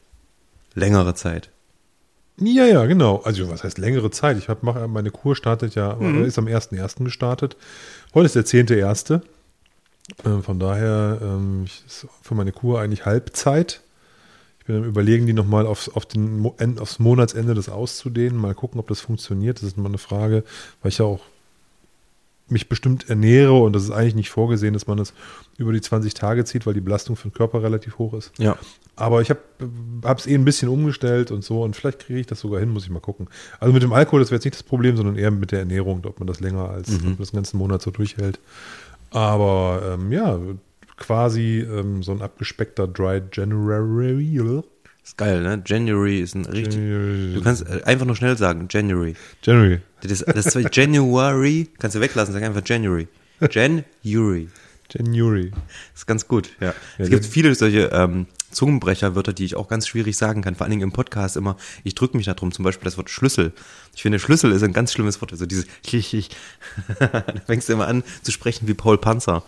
längere 0.77 1.15
Zeit. 1.15 1.50
Ja, 2.39 2.65
ja, 2.65 2.85
genau. 2.85 3.18
Also 3.24 3.50
was 3.50 3.63
heißt 3.63 3.79
längere 3.79 4.12
Zeit? 4.12 4.38
Ich 4.38 4.47
habe 4.47 4.88
meine 4.88 5.09
Kur 5.09 5.35
startet 5.35 5.75
ja, 5.75 5.95
mhm. 5.95 6.24
ist 6.24 6.38
am 6.38 6.45
1.1. 6.45 7.03
gestartet. 7.03 7.57
Heute 8.13 8.27
ist 8.27 8.35
der 8.35 8.45
10.1. 8.45 9.21
Äh, 10.24 10.41
von 10.41 10.59
daher 10.59 11.18
ähm, 11.21 11.65
ist 11.65 12.07
für 12.21 12.35
meine 12.35 12.51
Kur 12.51 12.79
eigentlich 12.79 13.06
Halbzeit. 13.06 13.81
Ich 14.59 14.65
bin 14.65 14.77
am 14.77 14.83
überlegen, 14.83 15.25
die 15.25 15.33
nochmal 15.33 15.65
aufs, 15.65 15.89
auf 15.89 16.06
aufs 16.77 17.00
Monatsende 17.00 17.56
das 17.56 17.69
auszudehnen. 17.69 18.38
Mal 18.39 18.53
gucken, 18.53 18.80
ob 18.80 18.88
das 18.88 19.01
funktioniert. 19.01 19.57
Das 19.57 19.63
ist 19.63 19.77
mal 19.77 19.88
eine 19.88 19.97
Frage, 19.97 20.44
weil 20.81 20.89
ich 20.89 21.00
ja 21.00 21.06
auch 21.06 21.21
mich 22.49 22.69
bestimmt 22.69 23.09
ernähre 23.09 23.53
und 23.53 23.73
das 23.73 23.83
ist 23.83 23.91
eigentlich 23.91 24.15
nicht 24.15 24.29
vorgesehen, 24.29 24.73
dass 24.73 24.88
man 24.88 24.97
das 24.97 25.13
über 25.57 25.73
die 25.73 25.81
20 25.81 26.13
Tage 26.13 26.45
zieht, 26.45 26.65
weil 26.65 26.73
die 26.73 26.81
Belastung 26.81 27.15
für 27.15 27.29
den 27.29 27.33
Körper 27.33 27.61
relativ 27.61 27.97
hoch 27.97 28.13
ist. 28.13 28.31
Ja. 28.38 28.57
Aber 28.95 29.21
ich 29.21 29.29
habe 29.29 29.39
es 30.17 30.27
eh 30.27 30.33
ein 30.33 30.45
bisschen 30.45 30.69
umgestellt 30.69 31.31
und 31.31 31.44
so 31.44 31.63
und 31.63 31.75
vielleicht 31.75 31.99
kriege 31.99 32.19
ich 32.19 32.27
das 32.27 32.39
sogar 32.39 32.59
hin, 32.59 32.69
muss 32.69 32.83
ich 32.83 32.89
mal 32.89 32.99
gucken. 32.99 33.27
Also 33.59 33.73
mit 33.73 33.83
dem 33.83 33.94
Alkohol, 33.94 34.21
das 34.21 34.31
wäre 34.31 34.38
jetzt 34.38 34.45
nicht 34.45 34.55
das 34.55 34.63
Problem, 34.63 34.97
sondern 34.97 35.17
eher 35.17 35.31
mit 35.31 35.51
der 35.51 35.59
Ernährung, 35.59 36.03
ob 36.05 36.19
man 36.19 36.27
das 36.27 36.39
länger 36.39 36.69
als 36.69 36.89
mhm. 36.89 37.17
das 37.17 37.31
ganzen 37.31 37.57
Monat 37.57 37.81
so 37.81 37.91
durchhält. 37.91 38.39
Aber 39.11 39.97
ähm, 39.99 40.11
ja, 40.11 40.39
quasi 40.97 41.59
ähm, 41.59 42.03
so 42.03 42.11
ein 42.11 42.21
abgespeckter 42.21 42.88
Dry 42.88 43.21
January. 43.31 44.63
Ist 45.03 45.17
geil, 45.17 45.41
ne? 45.41 45.61
January 45.65 46.19
ist 46.19 46.35
ein 46.35 46.45
richtig. 46.45 46.75
January. 46.75 47.33
Du 47.35 47.41
kannst 47.41 47.65
einfach 47.85 48.05
nur 48.05 48.15
schnell 48.15 48.38
sagen, 48.38 48.67
January. 48.69 49.15
January. 49.41 49.79
Das, 50.01 50.19
das 50.19 50.55
ist 50.55 50.75
January, 50.75 51.69
kannst 51.79 51.95
du 51.95 52.01
weglassen, 52.01 52.33
sag 52.33 52.44
einfach 52.44 52.61
January. 52.65 53.07
January. 53.51 54.49
January. 54.89 55.51
Das 55.51 56.01
ist 56.01 56.05
ganz 56.07 56.27
gut, 56.27 56.49
ja. 56.59 56.67
ja 56.67 56.73
es 56.97 57.09
gibt 57.09 57.25
viele 57.25 57.53
solche 57.55 57.89
ähm, 57.91 58.27
Zungenbrecherwörter, 58.51 59.33
die 59.33 59.45
ich 59.45 59.55
auch 59.55 59.67
ganz 59.67 59.88
schwierig 59.88 60.15
sagen 60.17 60.41
kann, 60.41 60.55
vor 60.55 60.65
allen 60.65 60.71
Dingen 60.71 60.83
im 60.83 60.91
Podcast 60.91 61.35
immer. 61.35 61.57
Ich 61.83 61.95
drücke 61.95 62.15
mich 62.15 62.25
da 62.25 62.33
drum, 62.33 62.51
zum 62.51 62.63
Beispiel 62.63 62.85
das 62.85 62.97
Wort 62.97 63.09
Schlüssel. 63.09 63.53
Ich 63.95 64.01
finde, 64.01 64.19
Schlüssel 64.19 64.51
ist 64.51 64.63
ein 64.63 64.73
ganz 64.73 64.94
schlimmes 64.94 65.21
Wort. 65.21 65.31
Also 65.31 65.45
dieses 65.45 65.65
ich, 65.91 66.13
ich. 66.13 66.29
da 66.99 67.23
fängst 67.45 67.67
du 67.67 67.73
immer 67.73 67.88
an 67.88 68.03
zu 68.23 68.31
sprechen 68.31 68.67
wie 68.67 68.73
Paul 68.73 68.97
Panzer. 68.97 69.44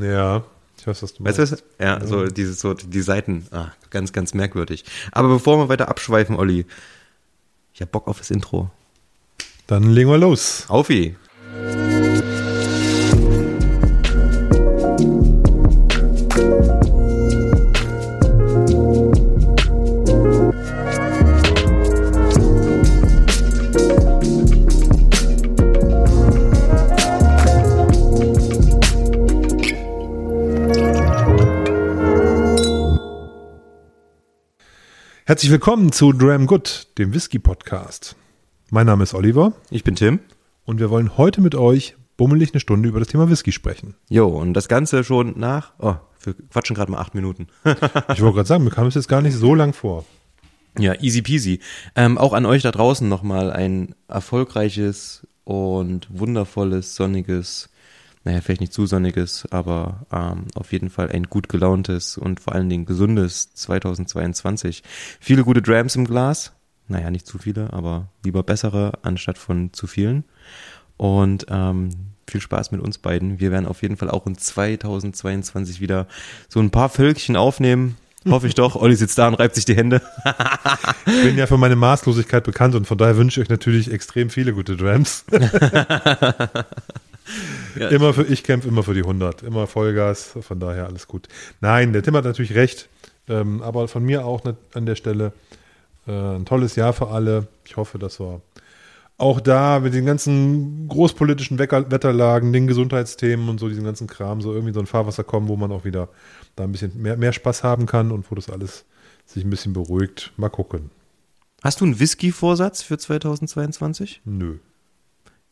Ja, 0.00 0.44
ich 0.78 0.86
weiß, 0.86 1.02
was 1.02 1.14
du 1.14 1.22
meinst. 1.22 1.38
Weißt 1.38 1.52
du, 1.52 1.56
ja, 1.78 1.98
ja, 1.98 2.06
so 2.06 2.26
dieses, 2.26 2.60
so 2.60 2.74
die 2.74 3.02
Seiten, 3.02 3.46
ah, 3.50 3.72
ganz, 3.90 4.12
ganz 4.12 4.34
merkwürdig. 4.34 4.84
Aber 5.12 5.28
bevor 5.28 5.58
wir 5.58 5.68
weiter 5.68 5.88
abschweifen, 5.88 6.36
Olli, 6.36 6.66
ich 7.74 7.82
hab 7.82 7.90
Bock 7.90 8.06
auf 8.08 8.18
das 8.18 8.30
Intro. 8.30 8.70
Dann 9.70 9.84
legen 9.84 10.10
wir 10.10 10.18
los. 10.18 10.64
Aufi. 10.66 11.14
Herzlich 35.26 35.52
willkommen 35.52 35.92
zu 35.92 36.12
Dram 36.12 36.48
Good, 36.48 36.98
dem 36.98 37.14
Whisky 37.14 37.38
Podcast. 37.38 38.16
Mein 38.72 38.86
Name 38.86 39.02
ist 39.02 39.14
Oliver. 39.14 39.52
Ich 39.70 39.82
bin 39.82 39.96
Tim. 39.96 40.20
Und 40.64 40.78
wir 40.78 40.90
wollen 40.90 41.16
heute 41.16 41.40
mit 41.40 41.56
euch 41.56 41.96
bummelig 42.16 42.52
eine 42.52 42.60
Stunde 42.60 42.88
über 42.88 43.00
das 43.00 43.08
Thema 43.08 43.28
Whisky 43.28 43.50
sprechen. 43.50 43.96
Jo, 44.08 44.28
und 44.28 44.54
das 44.54 44.68
Ganze 44.68 45.02
schon 45.02 45.36
nach, 45.36 45.72
oh, 45.80 45.96
wir 46.22 46.34
quatschen 46.50 46.76
gerade 46.76 46.92
mal 46.92 47.00
acht 47.00 47.16
Minuten. 47.16 47.48
ich 47.64 48.20
wollte 48.20 48.36
gerade 48.36 48.44
sagen, 48.44 48.62
mir 48.62 48.70
kam 48.70 48.86
es 48.86 48.94
jetzt 48.94 49.08
gar 49.08 49.22
nicht 49.22 49.34
so 49.34 49.56
lang 49.56 49.72
vor. 49.72 50.04
Ja, 50.78 50.94
easy 51.00 51.20
peasy. 51.20 51.58
Ähm, 51.96 52.16
auch 52.16 52.32
an 52.32 52.46
euch 52.46 52.62
da 52.62 52.70
draußen 52.70 53.08
nochmal 53.08 53.50
ein 53.50 53.96
erfolgreiches 54.06 55.26
und 55.42 56.06
wundervolles, 56.08 56.94
sonniges, 56.94 57.70
naja, 58.22 58.40
vielleicht 58.40 58.60
nicht 58.60 58.72
zu 58.72 58.86
sonniges, 58.86 59.48
aber 59.50 60.06
ähm, 60.12 60.44
auf 60.54 60.70
jeden 60.72 60.90
Fall 60.90 61.10
ein 61.10 61.24
gut 61.24 61.48
gelauntes 61.48 62.16
und 62.16 62.38
vor 62.38 62.54
allen 62.54 62.68
Dingen 62.68 62.86
gesundes 62.86 63.52
2022. 63.52 64.84
Viele 65.18 65.42
gute 65.42 65.60
Drams 65.60 65.96
im 65.96 66.04
Glas, 66.04 66.52
naja, 66.90 67.10
nicht 67.10 67.26
zu 67.26 67.38
viele, 67.38 67.72
aber 67.72 68.08
lieber 68.24 68.42
bessere 68.42 68.92
anstatt 69.02 69.38
von 69.38 69.72
zu 69.72 69.86
vielen. 69.86 70.24
Und 70.96 71.46
ähm, 71.48 71.90
viel 72.28 72.40
Spaß 72.40 72.72
mit 72.72 72.80
uns 72.80 72.98
beiden. 72.98 73.40
Wir 73.40 73.50
werden 73.50 73.66
auf 73.66 73.82
jeden 73.82 73.96
Fall 73.96 74.10
auch 74.10 74.26
in 74.26 74.36
2022 74.36 75.80
wieder 75.80 76.06
so 76.48 76.60
ein 76.60 76.70
paar 76.70 76.88
Völkchen 76.88 77.36
aufnehmen. 77.36 77.96
Hoffe 78.28 78.46
ich 78.46 78.54
doch. 78.54 78.76
Olli 78.76 78.96
sitzt 78.96 79.16
da 79.16 79.28
und 79.28 79.34
reibt 79.34 79.54
sich 79.54 79.64
die 79.64 79.74
Hände. 79.74 80.02
ich 81.06 81.22
bin 81.22 81.38
ja 81.38 81.46
für 81.46 81.56
meine 81.56 81.76
Maßlosigkeit 81.76 82.44
bekannt 82.44 82.74
und 82.74 82.86
von 82.86 82.98
daher 82.98 83.16
wünsche 83.16 83.40
ich 83.40 83.46
euch 83.46 83.50
natürlich 83.50 83.90
extrem 83.90 84.28
viele 84.28 84.52
gute 84.52 84.76
Drams. 84.76 85.24
ja. 87.78 87.88
Immer 87.88 88.12
für, 88.12 88.24
ich 88.24 88.44
kämpfe 88.44 88.68
immer 88.68 88.82
für 88.82 88.92
die 88.92 89.00
100. 89.00 89.42
Immer 89.42 89.66
Vollgas. 89.66 90.34
Von 90.38 90.60
daher 90.60 90.86
alles 90.86 91.06
gut. 91.06 91.28
Nein, 91.62 91.94
der 91.94 92.02
Tim 92.02 92.14
hat 92.14 92.24
natürlich 92.24 92.54
recht. 92.54 92.90
Ähm, 93.26 93.62
aber 93.62 93.88
von 93.88 94.04
mir 94.04 94.26
auch 94.26 94.42
an 94.74 94.84
der 94.84 94.96
Stelle 94.96 95.32
ein 96.06 96.44
tolles 96.44 96.76
Jahr 96.76 96.92
für 96.92 97.08
alle. 97.08 97.48
Ich 97.64 97.76
hoffe, 97.76 97.98
dass 97.98 98.20
wir 98.20 98.40
auch 99.20 99.40
da 99.40 99.80
mit 99.80 99.92
den 99.92 100.06
ganzen 100.06 100.88
großpolitischen 100.88 101.58
Wetterlagen, 101.58 102.52
den 102.52 102.66
Gesundheitsthemen 102.66 103.48
und 103.48 103.60
so, 103.60 103.68
diesen 103.68 103.84
ganzen 103.84 104.06
Kram, 104.06 104.40
so 104.40 104.54
irgendwie 104.54 104.72
so 104.72 104.80
ein 104.80 104.86
Fahrwasser 104.86 105.24
kommen, 105.24 105.48
wo 105.48 105.56
man 105.56 105.70
auch 105.72 105.84
wieder 105.84 106.08
da 106.56 106.64
ein 106.64 106.72
bisschen 106.72 107.00
mehr, 107.00 107.16
mehr 107.16 107.32
Spaß 107.32 107.62
haben 107.62 107.86
kann 107.86 108.12
und 108.12 108.30
wo 108.30 108.34
das 108.34 108.48
alles 108.48 108.86
sich 109.26 109.44
ein 109.44 109.50
bisschen 109.50 109.74
beruhigt. 109.74 110.32
Mal 110.36 110.48
gucken. 110.48 110.90
Hast 111.62 111.80
du 111.80 111.84
einen 111.84 112.00
Whisky-Vorsatz 112.00 112.82
für 112.82 112.96
2022? 112.96 114.22
Nö. 114.24 114.58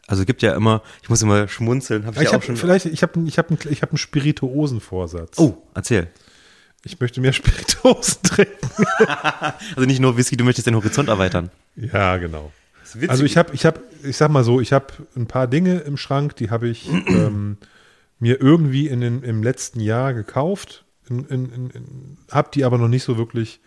Also 0.07 0.25
gibt 0.25 0.40
ja 0.40 0.55
immer, 0.55 0.83
ich 1.02 1.11
muss 1.11 1.21
immer 1.21 1.47
schmunzeln. 1.49 2.07
Hab 2.07 2.17
ich 2.17 2.23
ich 2.23 2.28
ja 2.28 2.33
hab, 2.33 2.43
vielleicht, 2.43 2.87
ich 2.87 3.02
habe 3.02 3.21
ich 3.26 3.38
hab 3.38 3.50
einen, 3.50 3.59
ich 3.69 3.83
hab 3.83 3.90
einen 3.90 3.99
Spirituosen-Vorsatz. 3.99 5.38
Oh, 5.38 5.59
erzähl. 5.75 6.09
Ich 6.85 7.00
möchte 7.00 7.20
mehr 7.20 7.32
Spirituosen 7.32 8.23
trinken. 8.23 8.85
also 9.76 9.87
nicht 9.87 10.00
nur 10.00 10.16
Whisky, 10.16 10.37
du 10.37 10.44
möchtest 10.44 10.66
den 10.66 10.76
Horizont 10.76 11.08
erweitern. 11.08 11.50
Ja, 11.76 12.16
genau. 12.16 12.52
Also 13.08 13.25
ich 13.25 13.37
habe, 13.37 13.54
ich 13.54 13.66
habe, 13.66 13.80
ich 14.02 14.16
sag 14.16 14.30
mal 14.30 14.44
so, 14.44 14.61
ich 14.61 14.73
habe 14.73 14.87
ein 15.14 15.26
paar 15.26 15.47
Dinge 15.47 15.80
im 15.80 15.97
Schrank, 15.97 16.37
die 16.37 16.50
habe 16.50 16.68
ich 16.68 16.88
ähm, 17.06 17.58
mir 18.18 18.40
irgendwie 18.40 18.88
in 18.88 19.00
den, 19.00 19.23
im 19.23 19.42
letzten 19.42 19.80
Jahr 19.80 20.14
gekauft, 20.14 20.85
in, 21.08 21.25
in, 21.26 21.50
in, 21.50 22.18
habe 22.30 22.50
die 22.52 22.64
aber 22.64 22.78
noch 22.78 22.88
nicht 22.88 23.04
so 23.04 23.18
wirklich 23.18 23.61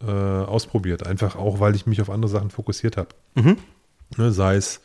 äh, 0.00 0.10
ausprobiert. 0.10 1.06
Einfach 1.06 1.36
auch, 1.36 1.60
weil 1.60 1.74
ich 1.74 1.86
mich 1.86 2.00
auf 2.00 2.10
andere 2.10 2.30
Sachen 2.30 2.50
fokussiert 2.50 2.96
habe. 2.96 3.08
Mhm. 3.34 3.56
Ne, 4.16 4.32
sei 4.32 4.56
es 4.56 4.80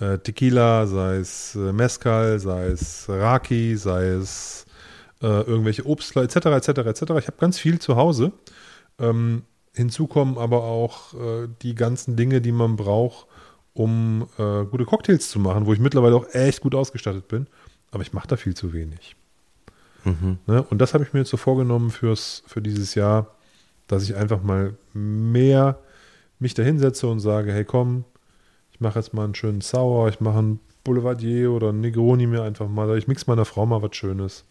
äh, 0.00 0.18
Tequila, 0.18 0.86
sei 0.86 1.16
es 1.16 1.54
äh, 1.54 1.72
Mezcal, 1.72 2.38
sei 2.40 2.66
es 2.66 3.06
Raki, 3.08 3.76
sei 3.76 4.06
es 4.08 4.66
äh, 5.24 5.40
irgendwelche 5.40 5.86
Obstler 5.86 6.22
etc. 6.22 6.36
etc. 6.36 6.68
etc. 6.68 7.02
Ich 7.18 7.26
habe 7.26 7.38
ganz 7.38 7.58
viel 7.58 7.78
zu 7.78 7.96
Hause. 7.96 8.32
Ähm, 8.98 9.44
hinzu 9.72 10.06
kommen 10.06 10.36
aber 10.36 10.64
auch 10.64 11.14
äh, 11.14 11.48
die 11.62 11.74
ganzen 11.74 12.14
Dinge, 12.14 12.42
die 12.42 12.52
man 12.52 12.76
braucht, 12.76 13.26
um 13.72 14.28
äh, 14.38 14.64
gute 14.66 14.84
Cocktails 14.84 15.30
zu 15.30 15.40
machen, 15.40 15.64
wo 15.64 15.72
ich 15.72 15.80
mittlerweile 15.80 16.14
auch 16.14 16.26
echt 16.34 16.60
gut 16.60 16.74
ausgestattet 16.74 17.26
bin. 17.28 17.46
Aber 17.90 18.02
ich 18.02 18.12
mache 18.12 18.28
da 18.28 18.36
viel 18.36 18.54
zu 18.54 18.74
wenig. 18.74 19.16
Mhm. 20.04 20.38
Ne? 20.46 20.62
Und 20.62 20.78
das 20.78 20.92
habe 20.92 21.04
ich 21.04 21.14
mir 21.14 21.20
jetzt 21.20 21.30
so 21.30 21.38
vorgenommen 21.38 21.90
fürs, 21.90 22.42
für 22.46 22.60
dieses 22.60 22.94
Jahr, 22.94 23.34
dass 23.86 24.04
ich 24.04 24.14
einfach 24.16 24.42
mal 24.42 24.74
mehr 24.92 25.78
mich 26.38 26.52
da 26.52 26.62
hinsetze 26.62 27.06
und 27.06 27.20
sage, 27.20 27.50
hey 27.50 27.64
komm, 27.64 28.04
ich 28.72 28.80
mache 28.80 28.98
jetzt 28.98 29.14
mal 29.14 29.24
einen 29.24 29.34
schönen 29.34 29.62
Sauer, 29.62 30.08
ich 30.08 30.20
mache 30.20 30.38
einen 30.38 30.60
Boulevardier 30.82 31.50
oder 31.50 31.70
einen 31.70 31.80
Negroni 31.80 32.26
mir 32.26 32.42
einfach 32.42 32.68
mal, 32.68 32.98
ich 32.98 33.08
mix 33.08 33.26
meiner 33.26 33.46
Frau 33.46 33.64
mal 33.64 33.80
was 33.80 33.96
Schönes. 33.96 34.44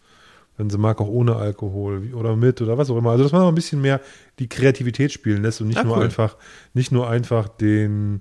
Wenn 0.56 0.70
sie 0.70 0.78
mag, 0.78 1.00
auch 1.00 1.08
ohne 1.08 1.36
Alkohol 1.36 2.14
oder 2.14 2.36
mit 2.36 2.62
oder 2.62 2.78
was 2.78 2.88
auch 2.90 2.96
immer. 2.96 3.10
Also, 3.10 3.24
dass 3.24 3.32
man 3.32 3.42
noch 3.42 3.48
ein 3.48 3.54
bisschen 3.56 3.80
mehr 3.80 4.00
die 4.38 4.48
Kreativität 4.48 5.12
spielen 5.12 5.42
lässt 5.42 5.60
und 5.60 5.68
nicht 5.68 5.78
ah, 5.78 5.84
nur 5.84 5.96
cool. 5.96 6.04
einfach, 6.04 6.36
nicht 6.74 6.92
nur 6.92 7.08
einfach 7.08 7.48
den 7.48 8.20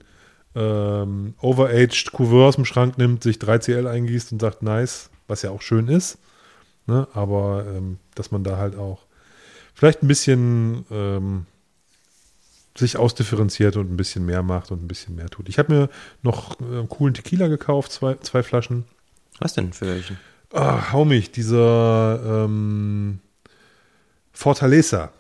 ähm, 0.55 1.35
overaged 1.41 2.11
Couvreur 2.11 2.47
aus 2.47 2.55
dem 2.55 2.65
Schrank 2.65 2.97
nimmt, 2.97 3.23
sich 3.23 3.37
3CL 3.37 3.87
eingießt 3.87 4.31
und 4.31 4.41
sagt, 4.41 4.63
nice, 4.63 5.09
was 5.27 5.41
ja 5.41 5.51
auch 5.51 5.61
schön 5.61 5.87
ist. 5.87 6.17
Ne? 6.87 7.07
Aber 7.13 7.65
ähm, 7.67 7.97
dass 8.15 8.31
man 8.31 8.43
da 8.43 8.57
halt 8.57 8.75
auch 8.75 9.05
vielleicht 9.73 10.03
ein 10.03 10.07
bisschen 10.07 10.85
ähm, 10.91 11.45
sich 12.75 12.97
ausdifferenziert 12.97 13.77
und 13.77 13.91
ein 13.91 13.97
bisschen 13.97 14.25
mehr 14.25 14.43
macht 14.43 14.71
und 14.71 14.83
ein 14.83 14.87
bisschen 14.87 15.15
mehr 15.15 15.29
tut. 15.29 15.49
Ich 15.49 15.59
habe 15.59 15.73
mir 15.73 15.89
noch 16.21 16.59
äh, 16.59 16.85
coolen 16.89 17.13
Tequila 17.13 17.47
gekauft, 17.47 17.91
zwei, 17.91 18.15
zwei 18.15 18.43
Flaschen. 18.43 18.85
Was 19.39 19.53
denn 19.53 19.73
für 19.73 19.87
welchen? 19.87 20.17
Ah, 20.53 20.91
hau 20.91 21.03
mich, 21.03 21.31
dieser 21.31 22.45
ähm, 22.45 23.19
Fortaleza. 24.31 25.12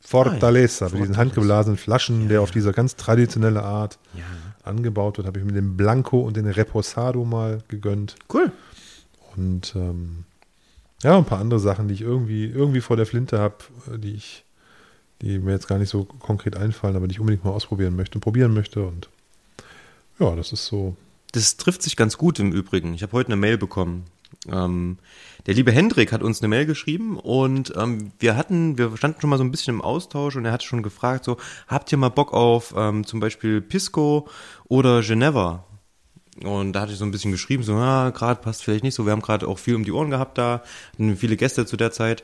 Fortaleza, 0.00 0.86
ah, 0.86 0.88
ja. 0.88 0.94
mit 0.94 1.02
diesen 1.02 1.16
handgeblasenen 1.16 1.78
Flaschen, 1.78 2.22
ja, 2.22 2.28
der 2.28 2.42
auf 2.42 2.50
dieser 2.50 2.72
ganz 2.72 2.96
traditionelle 2.96 3.62
Art 3.62 3.98
ja. 4.14 4.24
angebaut 4.64 5.18
wird, 5.18 5.26
habe 5.26 5.38
ich 5.38 5.44
mir 5.44 5.52
den 5.52 5.76
Blanco 5.76 6.20
und 6.20 6.36
den 6.36 6.46
Reposado 6.46 7.24
mal 7.24 7.62
gegönnt. 7.68 8.16
Cool. 8.32 8.52
Und 9.36 9.74
ähm, 9.76 10.24
ja, 11.02 11.16
ein 11.16 11.24
paar 11.24 11.38
andere 11.38 11.60
Sachen, 11.60 11.88
die 11.88 11.94
ich 11.94 12.00
irgendwie, 12.00 12.46
irgendwie 12.46 12.80
vor 12.80 12.96
der 12.96 13.06
Flinte 13.06 13.38
habe, 13.38 13.56
die 13.98 14.14
ich 14.14 14.44
die 15.22 15.38
mir 15.38 15.52
jetzt 15.52 15.68
gar 15.68 15.78
nicht 15.78 15.88
so 15.88 16.04
konkret 16.04 16.56
einfallen, 16.56 16.96
aber 16.96 17.08
die 17.08 17.12
ich 17.12 17.20
unbedingt 17.20 17.44
mal 17.44 17.50
ausprobieren 17.50 17.96
möchte 17.96 18.18
und 18.18 18.20
probieren 18.20 18.54
möchte. 18.54 18.86
Und 18.86 19.08
ja, 20.18 20.34
das 20.36 20.52
ist 20.52 20.66
so. 20.66 20.96
Das 21.32 21.56
trifft 21.56 21.82
sich 21.82 21.96
ganz 21.96 22.16
gut 22.16 22.38
im 22.38 22.52
Übrigen. 22.52 22.94
Ich 22.94 23.02
habe 23.02 23.12
heute 23.12 23.28
eine 23.28 23.36
Mail 23.36 23.58
bekommen. 23.58 24.04
Ähm, 24.50 24.98
der 25.46 25.54
liebe 25.54 25.72
Hendrik 25.72 26.12
hat 26.12 26.22
uns 26.22 26.40
eine 26.40 26.48
Mail 26.48 26.66
geschrieben 26.66 27.18
und 27.18 27.72
ähm, 27.76 28.12
wir 28.18 28.36
hatten, 28.36 28.78
wir 28.78 28.96
standen 28.96 29.20
schon 29.20 29.30
mal 29.30 29.38
so 29.38 29.44
ein 29.44 29.50
bisschen 29.50 29.74
im 29.74 29.82
Austausch 29.82 30.36
und 30.36 30.44
er 30.44 30.52
hat 30.52 30.62
schon 30.62 30.82
gefragt, 30.82 31.24
so, 31.24 31.38
habt 31.66 31.90
ihr 31.90 31.98
mal 31.98 32.10
Bock 32.10 32.32
auf 32.32 32.74
ähm, 32.76 33.04
zum 33.06 33.20
Beispiel 33.20 33.60
Pisco 33.60 34.28
oder 34.68 35.02
Geneva? 35.02 35.64
Und 36.44 36.72
da 36.72 36.82
hatte 36.82 36.92
ich 36.92 36.98
so 36.98 37.04
ein 37.04 37.10
bisschen 37.10 37.32
geschrieben, 37.32 37.62
so, 37.62 37.72
ja, 37.72 38.10
gerade 38.10 38.40
passt 38.40 38.62
vielleicht 38.62 38.84
nicht 38.84 38.94
so. 38.94 39.04
Wir 39.04 39.12
haben 39.12 39.22
gerade 39.22 39.48
auch 39.48 39.58
viel 39.58 39.74
um 39.74 39.84
die 39.84 39.92
Ohren 39.92 40.10
gehabt 40.10 40.38
da, 40.38 40.62
viele 41.16 41.36
Gäste 41.36 41.66
zu 41.66 41.76
der 41.76 41.90
Zeit. 41.90 42.22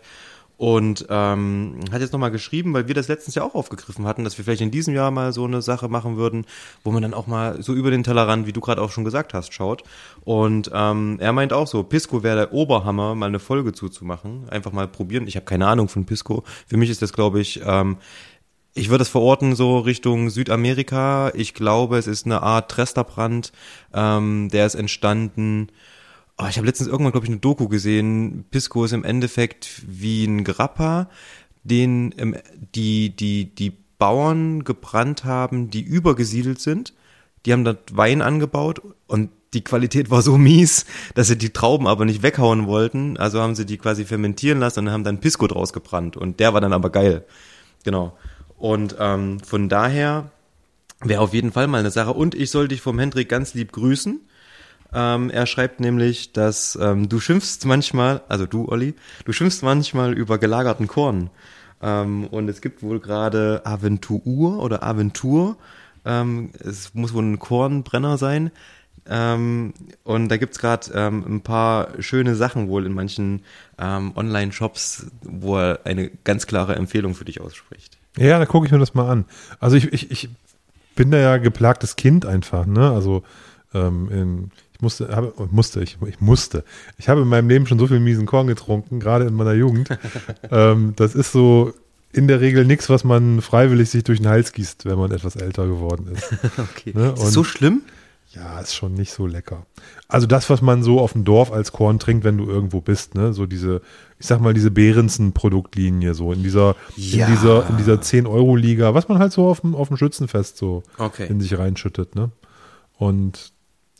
Und 0.56 1.06
ähm, 1.10 1.80
hat 1.90 2.00
jetzt 2.00 2.12
nochmal 2.12 2.30
geschrieben, 2.30 2.72
weil 2.74 2.86
wir 2.86 2.94
das 2.94 3.08
letztens 3.08 3.34
ja 3.34 3.42
auch 3.42 3.54
aufgegriffen 3.54 4.06
hatten, 4.06 4.22
dass 4.22 4.38
wir 4.38 4.44
vielleicht 4.44 4.62
in 4.62 4.70
diesem 4.70 4.94
Jahr 4.94 5.10
mal 5.10 5.32
so 5.32 5.44
eine 5.44 5.62
Sache 5.62 5.88
machen 5.88 6.16
würden, 6.16 6.46
wo 6.84 6.92
man 6.92 7.02
dann 7.02 7.14
auch 7.14 7.26
mal 7.26 7.60
so 7.60 7.74
über 7.74 7.90
den 7.90 8.04
Tellerrand, 8.04 8.46
wie 8.46 8.52
du 8.52 8.60
gerade 8.60 8.80
auch 8.80 8.92
schon 8.92 9.04
gesagt 9.04 9.34
hast, 9.34 9.52
schaut. 9.52 9.82
Und 10.24 10.70
ähm, 10.72 11.16
er 11.20 11.32
meint 11.32 11.52
auch 11.52 11.66
so, 11.66 11.82
Pisco 11.82 12.22
wäre 12.22 12.36
der 12.36 12.52
Oberhammer, 12.52 13.14
mal 13.14 13.26
eine 13.26 13.40
Folge 13.40 13.72
zuzumachen. 13.72 14.48
Einfach 14.48 14.72
mal 14.72 14.86
probieren. 14.86 15.26
Ich 15.26 15.36
habe 15.36 15.46
keine 15.46 15.66
Ahnung 15.66 15.88
von 15.88 16.06
Pisco. 16.06 16.44
Für 16.66 16.76
mich 16.76 16.90
ist 16.90 17.02
das, 17.02 17.12
glaube 17.12 17.40
ich, 17.40 17.60
ähm, 17.64 17.96
ich 18.76 18.90
würde 18.90 19.02
es 19.02 19.08
verorten 19.08 19.54
so 19.54 19.78
Richtung 19.78 20.30
Südamerika. 20.30 21.30
Ich 21.34 21.54
glaube, 21.54 21.96
es 21.96 22.08
ist 22.08 22.26
eine 22.26 22.42
Art 22.42 22.70
Tresterbrand. 22.70 23.52
Ähm, 23.92 24.48
der 24.52 24.66
ist 24.66 24.74
entstanden 24.74 25.68
Oh, 26.36 26.46
ich 26.48 26.56
habe 26.56 26.66
letztens 26.66 26.88
irgendwann, 26.88 27.12
glaube 27.12 27.26
ich, 27.26 27.30
eine 27.30 27.40
Doku 27.40 27.68
gesehen. 27.68 28.44
Pisco 28.50 28.84
ist 28.84 28.92
im 28.92 29.04
Endeffekt 29.04 29.82
wie 29.86 30.24
ein 30.24 30.42
Grappa, 30.42 31.08
den 31.62 32.14
ähm, 32.18 32.36
die, 32.74 33.14
die, 33.14 33.54
die 33.54 33.72
Bauern 33.98 34.64
gebrannt 34.64 35.24
haben, 35.24 35.70
die 35.70 35.82
übergesiedelt 35.82 36.60
sind. 36.60 36.92
Die 37.46 37.52
haben 37.52 37.64
dort 37.64 37.96
Wein 37.96 38.22
angebaut 38.22 38.82
und 39.06 39.30
die 39.52 39.62
Qualität 39.62 40.10
war 40.10 40.22
so 40.22 40.36
mies, 40.36 40.86
dass 41.14 41.28
sie 41.28 41.38
die 41.38 41.50
Trauben 41.50 41.86
aber 41.86 42.04
nicht 42.04 42.22
weghauen 42.22 42.66
wollten. 42.66 43.16
Also 43.16 43.40
haben 43.40 43.54
sie 43.54 43.66
die 43.66 43.78
quasi 43.78 44.04
fermentieren 44.04 44.58
lassen 44.58 44.80
und 44.80 44.90
haben 44.90 45.04
dann 45.04 45.20
Pisco 45.20 45.46
draus 45.46 45.72
gebrannt. 45.72 46.16
Und 46.16 46.40
der 46.40 46.52
war 46.52 46.60
dann 46.60 46.72
aber 46.72 46.90
geil. 46.90 47.24
Genau. 47.84 48.16
Und 48.58 48.96
ähm, 48.98 49.40
von 49.40 49.68
daher 49.68 50.30
wäre 51.00 51.20
auf 51.20 51.34
jeden 51.34 51.52
Fall 51.52 51.68
mal 51.68 51.78
eine 51.78 51.90
Sache. 51.90 52.12
Und 52.12 52.34
ich 52.34 52.50
soll 52.50 52.68
dich 52.68 52.80
vom 52.80 52.98
Hendrik 52.98 53.28
ganz 53.28 53.54
lieb 53.54 53.72
grüßen. 53.72 54.20
Ähm, 54.94 55.30
er 55.30 55.46
schreibt 55.46 55.80
nämlich, 55.80 56.32
dass 56.32 56.78
ähm, 56.80 57.08
du 57.08 57.20
schimpfst 57.20 57.64
manchmal, 57.64 58.22
also 58.28 58.46
du, 58.46 58.68
Olli, 58.68 58.94
du 59.24 59.32
schimpfst 59.32 59.62
manchmal 59.62 60.12
über 60.12 60.38
gelagerten 60.38 60.86
Korn. 60.86 61.30
Ähm, 61.82 62.26
und 62.28 62.48
es 62.48 62.60
gibt 62.60 62.82
wohl 62.82 63.00
gerade 63.00 63.62
Aventur 63.64 64.62
oder 64.62 64.82
Aventur. 64.82 65.56
Ähm, 66.04 66.50
es 66.60 66.94
muss 66.94 67.12
wohl 67.12 67.24
ein 67.24 67.38
Kornbrenner 67.38 68.18
sein. 68.18 68.50
Ähm, 69.06 69.74
und 70.04 70.28
da 70.28 70.36
gibt's 70.36 70.58
gerade 70.58 70.90
ähm, 70.94 71.24
ein 71.26 71.40
paar 71.42 71.88
schöne 72.00 72.36
Sachen 72.36 72.68
wohl 72.68 72.86
in 72.86 72.94
manchen 72.94 73.42
ähm, 73.78 74.12
Online-Shops, 74.14 75.06
wo 75.22 75.58
er 75.58 75.80
eine 75.84 76.10
ganz 76.24 76.46
klare 76.46 76.76
Empfehlung 76.76 77.14
für 77.14 77.24
dich 77.24 77.40
ausspricht. 77.40 77.98
Ja, 78.16 78.38
da 78.38 78.46
gucke 78.46 78.66
ich 78.66 78.72
mir 78.72 78.78
das 78.78 78.94
mal 78.94 79.10
an. 79.10 79.24
Also 79.60 79.76
ich, 79.76 79.92
ich, 79.92 80.10
ich 80.10 80.28
bin 80.94 81.10
da 81.10 81.18
ja 81.18 81.36
geplagtes 81.36 81.96
Kind 81.96 82.24
einfach, 82.24 82.64
ne? 82.64 82.92
Also 82.92 83.24
ähm, 83.74 84.08
in, 84.10 84.50
ich 84.74 84.82
musste, 84.82 85.08
habe, 85.14 85.32
musste, 85.50 85.82
ich, 85.82 85.96
ich 86.06 86.20
musste. 86.20 86.64
Ich 86.98 87.08
habe 87.08 87.22
in 87.22 87.28
meinem 87.28 87.48
Leben 87.48 87.66
schon 87.66 87.78
so 87.78 87.86
viel 87.86 88.00
miesen 88.00 88.26
Korn 88.26 88.48
getrunken, 88.48 89.00
gerade 89.00 89.24
in 89.24 89.34
meiner 89.34 89.54
Jugend. 89.54 89.88
ähm, 90.50 90.94
das 90.96 91.14
ist 91.14 91.32
so 91.32 91.72
in 92.12 92.28
der 92.28 92.40
Regel 92.40 92.64
nichts, 92.64 92.88
was 92.88 93.04
man 93.04 93.40
freiwillig 93.40 93.90
sich 93.90 94.04
durch 94.04 94.20
den 94.20 94.28
Hals 94.28 94.52
gießt, 94.52 94.84
wenn 94.84 94.98
man 94.98 95.10
etwas 95.10 95.36
älter 95.36 95.66
geworden 95.66 96.08
ist. 96.12 96.32
okay. 96.58 96.92
Ne? 96.94 97.12
Ist 97.12 97.22
das 97.22 97.32
so 97.32 97.44
schlimm? 97.44 97.82
Ja, 98.34 98.58
ist 98.58 98.74
schon 98.74 98.94
nicht 98.94 99.12
so 99.12 99.26
lecker. 99.26 99.64
Also 100.08 100.26
das, 100.26 100.50
was 100.50 100.60
man 100.60 100.82
so 100.82 101.00
auf 101.00 101.12
dem 101.12 101.24
Dorf 101.24 101.52
als 101.52 101.70
Korn 101.70 102.00
trinkt, 102.00 102.24
wenn 102.24 102.36
du 102.36 102.46
irgendwo 102.46 102.80
bist, 102.80 103.14
ne? 103.14 103.32
So 103.32 103.46
diese, 103.46 103.80
ich 104.18 104.26
sag 104.26 104.40
mal, 104.40 104.54
diese 104.54 104.72
Behrensen-Produktlinie, 104.72 106.14
so 106.14 106.32
in 106.32 106.42
dieser, 106.42 106.74
ja. 106.96 107.26
in 107.26 107.32
dieser, 107.32 107.68
in 107.68 107.76
dieser 107.76 107.94
10-Euro-Liga, 107.94 108.92
was 108.92 109.08
man 109.08 109.20
halt 109.20 109.32
so 109.32 109.46
auf 109.46 109.60
dem, 109.60 109.76
auf 109.76 109.86
dem 109.86 109.96
Schützenfest 109.96 110.56
so 110.56 110.82
okay. 110.98 111.28
in 111.28 111.40
sich 111.40 111.56
reinschüttet, 111.56 112.16
ne? 112.16 112.32
Und 112.96 113.52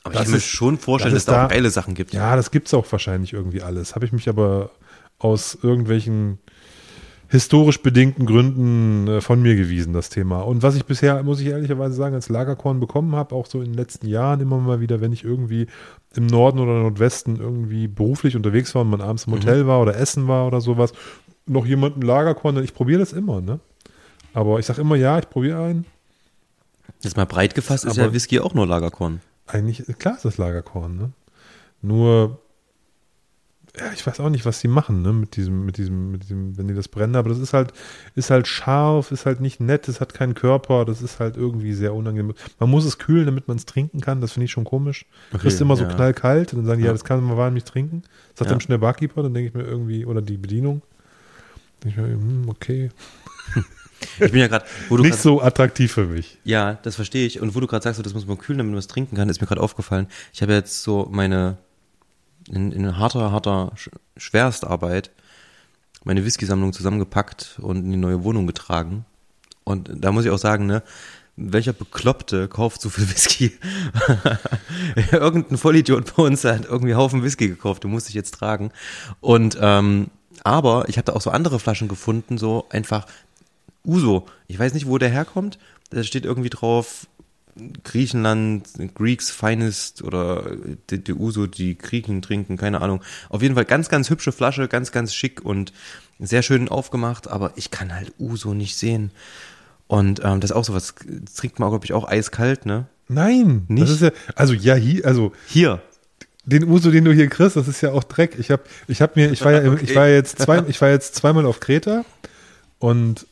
aber 0.05 0.13
ich 0.13 0.21
kann 0.21 0.31
mir 0.31 0.39
schon 0.39 0.77
vorstellen, 0.77 1.15
dass 1.15 1.23
es 1.23 1.25
da 1.25 1.45
auch 1.45 1.49
geile 1.49 1.71
Sachen 1.71 1.95
gibt. 1.95 2.13
Ja, 2.13 2.35
das 2.35 2.51
gibt 2.51 2.67
es 2.67 2.75
auch 2.75 2.85
wahrscheinlich 2.91 3.33
irgendwie 3.33 3.63
alles. 3.63 3.95
Habe 3.95 4.05
ich 4.05 4.11
mich 4.11 4.29
aber 4.29 4.69
aus 5.17 5.57
irgendwelchen 5.59 6.37
historisch 7.27 7.81
bedingten 7.81 8.27
Gründen 8.27 9.07
äh, 9.07 9.21
von 9.21 9.41
mir 9.41 9.55
gewiesen, 9.55 9.93
das 9.93 10.09
Thema. 10.09 10.41
Und 10.41 10.61
was 10.61 10.75
ich 10.75 10.85
bisher, 10.85 11.23
muss 11.23 11.39
ich 11.39 11.47
ehrlicherweise 11.47 11.95
sagen, 11.95 12.13
als 12.13 12.29
Lagerkorn 12.29 12.79
bekommen 12.79 13.15
habe, 13.15 13.33
auch 13.33 13.47
so 13.47 13.61
in 13.61 13.71
den 13.71 13.73
letzten 13.73 14.05
Jahren 14.05 14.41
immer 14.41 14.59
mal 14.59 14.79
wieder, 14.79 15.01
wenn 15.01 15.11
ich 15.11 15.23
irgendwie 15.23 15.65
im 16.13 16.27
Norden 16.27 16.59
oder 16.59 16.73
Nordwesten 16.73 17.37
irgendwie 17.37 17.87
beruflich 17.87 18.35
unterwegs 18.35 18.75
war 18.75 18.83
und 18.83 18.91
man 18.91 19.01
abends 19.01 19.25
im 19.25 19.33
mhm. 19.33 19.37
Hotel 19.37 19.63
mhm. 19.63 19.67
war 19.67 19.81
oder 19.81 19.97
essen 19.97 20.27
war 20.27 20.45
oder 20.45 20.61
sowas, 20.61 20.93
noch 21.47 21.65
jemanden 21.65 22.03
Lagerkorn, 22.03 22.63
ich 22.63 22.75
probiere 22.75 22.99
das 22.99 23.11
immer, 23.11 23.41
ne? 23.41 23.59
Aber 24.35 24.59
ich 24.59 24.67
sage 24.67 24.81
immer, 24.81 24.97
ja, 24.97 25.17
ich 25.17 25.27
probiere 25.27 25.63
einen. 25.63 25.85
Jetzt 27.01 27.17
mal 27.17 27.25
breit 27.25 27.55
gefasst 27.55 27.85
ist 27.85 27.97
ja 27.97 28.13
Whisky 28.13 28.39
auch 28.39 28.53
nur 28.53 28.67
Lagerkorn 28.67 29.19
eigentlich, 29.47 29.85
klar 29.99 30.15
ist 30.15 30.25
das 30.25 30.37
Lagerkorn, 30.37 30.95
ne? 30.95 31.11
Nur 31.81 32.39
ja, 33.77 33.91
ich 33.93 34.05
weiß 34.05 34.19
auch 34.19 34.29
nicht, 34.29 34.45
was 34.45 34.59
die 34.61 34.67
machen, 34.67 35.01
ne, 35.01 35.11
mit 35.11 35.35
diesem, 35.35 35.65
mit 35.65 35.77
diesem, 35.77 36.11
mit 36.11 36.23
diesem, 36.23 36.57
wenn 36.57 36.67
die 36.67 36.73
das 36.73 36.87
brennen, 36.87 37.15
aber 37.15 37.29
das 37.29 37.39
ist 37.39 37.53
halt, 37.53 37.73
ist 38.15 38.29
halt 38.29 38.47
scharf, 38.47 39.11
ist 39.11 39.25
halt 39.25 39.41
nicht 39.41 39.59
nett, 39.59 39.87
es 39.87 39.99
hat 39.99 40.13
keinen 40.13 40.33
Körper, 40.33 40.85
das 40.85 41.01
ist 41.01 41.19
halt 41.19 41.35
irgendwie 41.35 41.73
sehr 41.73 41.93
unangenehm. 41.93 42.33
Man 42.59 42.69
muss 42.69 42.85
es 42.85 42.97
kühlen, 42.97 43.25
damit 43.25 43.47
man 43.47 43.57
es 43.57 43.65
trinken 43.65 43.99
kann, 43.99 44.21
das 44.21 44.33
finde 44.33 44.45
ich 44.45 44.51
schon 44.51 44.63
komisch. 44.63 45.05
Okay, 45.29 45.31
du 45.31 45.37
kriegst 45.39 45.61
immer 45.61 45.75
ja. 45.75 45.89
so 45.89 45.93
knallkalt 45.93 46.53
und 46.53 46.59
dann 46.59 46.67
sagen 46.67 46.79
die, 46.79 46.85
ja, 46.85 46.93
das 46.93 47.03
kann 47.03 47.21
man 47.23 47.37
warm 47.37 47.53
nicht 47.53 47.67
trinken. 47.67 48.03
Das 48.29 48.39
sagt 48.39 48.49
ja. 48.49 48.53
dann 48.53 48.61
schon 48.61 48.71
der 48.71 48.77
Barkeeper, 48.77 49.23
dann 49.23 49.33
denke 49.33 49.49
ich 49.49 49.53
mir 49.53 49.63
irgendwie, 49.63 50.05
oder 50.05 50.21
die 50.21 50.37
Bedienung. 50.37 50.81
Denke 51.83 52.01
ich 52.01 52.07
mir, 52.07 52.13
hm, 52.13 52.49
okay. 52.49 52.89
Ich 54.19 54.31
bin 54.31 54.39
ja 54.39 54.47
gerade, 54.47 54.65
nicht 54.89 55.11
grad, 55.11 55.19
so 55.19 55.41
attraktiv 55.41 55.91
für 55.91 56.05
mich. 56.05 56.37
Ja, 56.43 56.73
das 56.83 56.95
verstehe 56.95 57.25
ich. 57.25 57.39
Und 57.41 57.55
wo 57.55 57.59
du 57.59 57.67
gerade 57.67 57.83
sagst, 57.83 58.05
das 58.05 58.13
muss 58.13 58.27
man 58.27 58.37
kühlen, 58.37 58.59
damit 58.59 58.71
man 58.71 58.79
es 58.79 58.87
trinken 58.87 59.15
kann, 59.15 59.29
ist 59.29 59.41
mir 59.41 59.47
gerade 59.47 59.61
aufgefallen. 59.61 60.07
Ich 60.33 60.41
habe 60.41 60.53
jetzt 60.53 60.83
so 60.83 61.07
meine 61.11 61.57
in, 62.49 62.71
in 62.71 62.97
harter, 62.97 63.31
harter 63.31 63.71
Schwerstarbeit 64.17 65.11
meine 66.03 66.23
Whisky-Sammlung 66.23 66.71
zusammengepackt 66.71 67.57
und 67.61 67.77
in 67.77 67.91
die 67.91 67.97
neue 67.97 68.23
Wohnung 68.23 68.45
getragen. 68.45 69.05
Und 69.63 69.89
da 69.91 70.11
muss 70.11 70.25
ich 70.25 70.31
auch 70.31 70.37
sagen, 70.37 70.67
ne, 70.67 70.83
welcher 71.35 71.73
Bekloppte 71.73 72.47
kauft 72.47 72.81
so 72.81 72.89
viel 72.89 73.09
Whisky? 73.09 73.57
Irgendein 75.11 75.57
Vollidiot 75.57 76.15
bei 76.15 76.23
uns 76.23 76.43
hat 76.43 76.65
irgendwie 76.65 76.95
Haufen 76.95 77.23
Whisky 77.23 77.47
gekauft, 77.47 77.83
du 77.83 77.87
musst 77.87 78.07
dich 78.07 78.15
jetzt 78.15 78.35
tragen. 78.35 78.71
Und 79.19 79.57
ähm, 79.59 80.11
aber 80.43 80.87
ich 80.89 80.97
habe 80.97 81.05
da 81.05 81.13
auch 81.13 81.21
so 81.21 81.31
andere 81.31 81.59
Flaschen 81.59 81.87
gefunden, 81.87 82.37
so 82.37 82.67
einfach 82.69 83.07
Uso. 83.85 84.25
Ich 84.47 84.57
weiß 84.57 84.73
nicht, 84.73 84.87
wo 84.87 84.97
der 84.97 85.09
herkommt. 85.09 85.57
Da 85.89 86.03
steht 86.03 86.25
irgendwie 86.25 86.49
drauf 86.49 87.07
Griechenland, 87.83 88.67
Greeks 88.95 89.31
Finest 89.31 90.03
oder 90.03 90.57
die, 90.89 91.01
die 91.01 91.13
Uso, 91.13 91.47
die 91.47 91.77
Griechen 91.77 92.21
trinken, 92.21 92.57
keine 92.57 92.81
Ahnung. 92.81 93.01
Auf 93.29 93.41
jeden 93.41 93.55
Fall 93.55 93.65
ganz, 93.65 93.87
ganz 93.87 94.09
hübsche 94.09 94.33
Flasche, 94.33 94.67
ganz, 94.67 94.91
ganz 94.91 95.13
schick 95.13 95.43
und 95.43 95.71
sehr 96.19 96.41
schön 96.41 96.67
aufgemacht, 96.67 97.29
aber 97.29 97.53
ich 97.55 97.71
kann 97.71 97.93
halt 97.93 98.13
Uso 98.19 98.53
nicht 98.53 98.75
sehen. 98.75 99.11
Und 99.87 100.21
ähm, 100.23 100.41
das 100.41 100.51
ist 100.51 100.55
auch 100.55 100.65
sowas, 100.65 100.95
das 101.07 101.35
trinkt 101.35 101.59
man, 101.59 101.69
glaube 101.69 101.85
ich, 101.85 101.93
auch 101.93 102.07
eiskalt, 102.07 102.65
ne? 102.65 102.87
Nein, 103.07 103.65
nicht. 103.67 104.01
Ja, 104.01 104.09
also 104.35 104.53
ja, 104.53 104.75
hier, 104.75 105.05
also 105.05 105.31
hier. 105.47 105.81
Den 106.43 106.65
Uso, 106.65 106.91
den 106.91 107.05
du 107.05 107.11
hier 107.11 107.27
kriegst, 107.27 107.55
das 107.55 107.67
ist 107.67 107.81
ja 107.81 107.91
auch 107.91 108.03
Dreck. 108.03 108.37
Ich 108.37 108.51
habe, 108.51 108.63
ich 108.87 109.01
habe 109.01 109.13
mir, 109.15 109.31
ich 109.31 109.43
war 109.45 109.51
ja, 109.51 109.71
okay. 109.71 109.83
ich 109.83 109.95
war 109.95 110.07
jetzt 110.07 110.39
zwei, 110.39 110.63
ich 110.67 110.81
war 110.81 110.89
jetzt 110.89 111.15
zweimal 111.15 111.45
auf 111.45 111.59
Kreta 111.59 112.03
und 112.79 113.27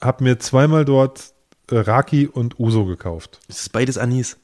habe 0.00 0.24
mir 0.24 0.38
zweimal 0.38 0.84
dort 0.84 1.34
äh, 1.70 1.76
Raki 1.76 2.26
und 2.26 2.58
Uso 2.58 2.84
gekauft. 2.86 3.40
Ist 3.48 3.60
das 3.60 3.68
beides 3.68 3.98
Anis? 3.98 4.38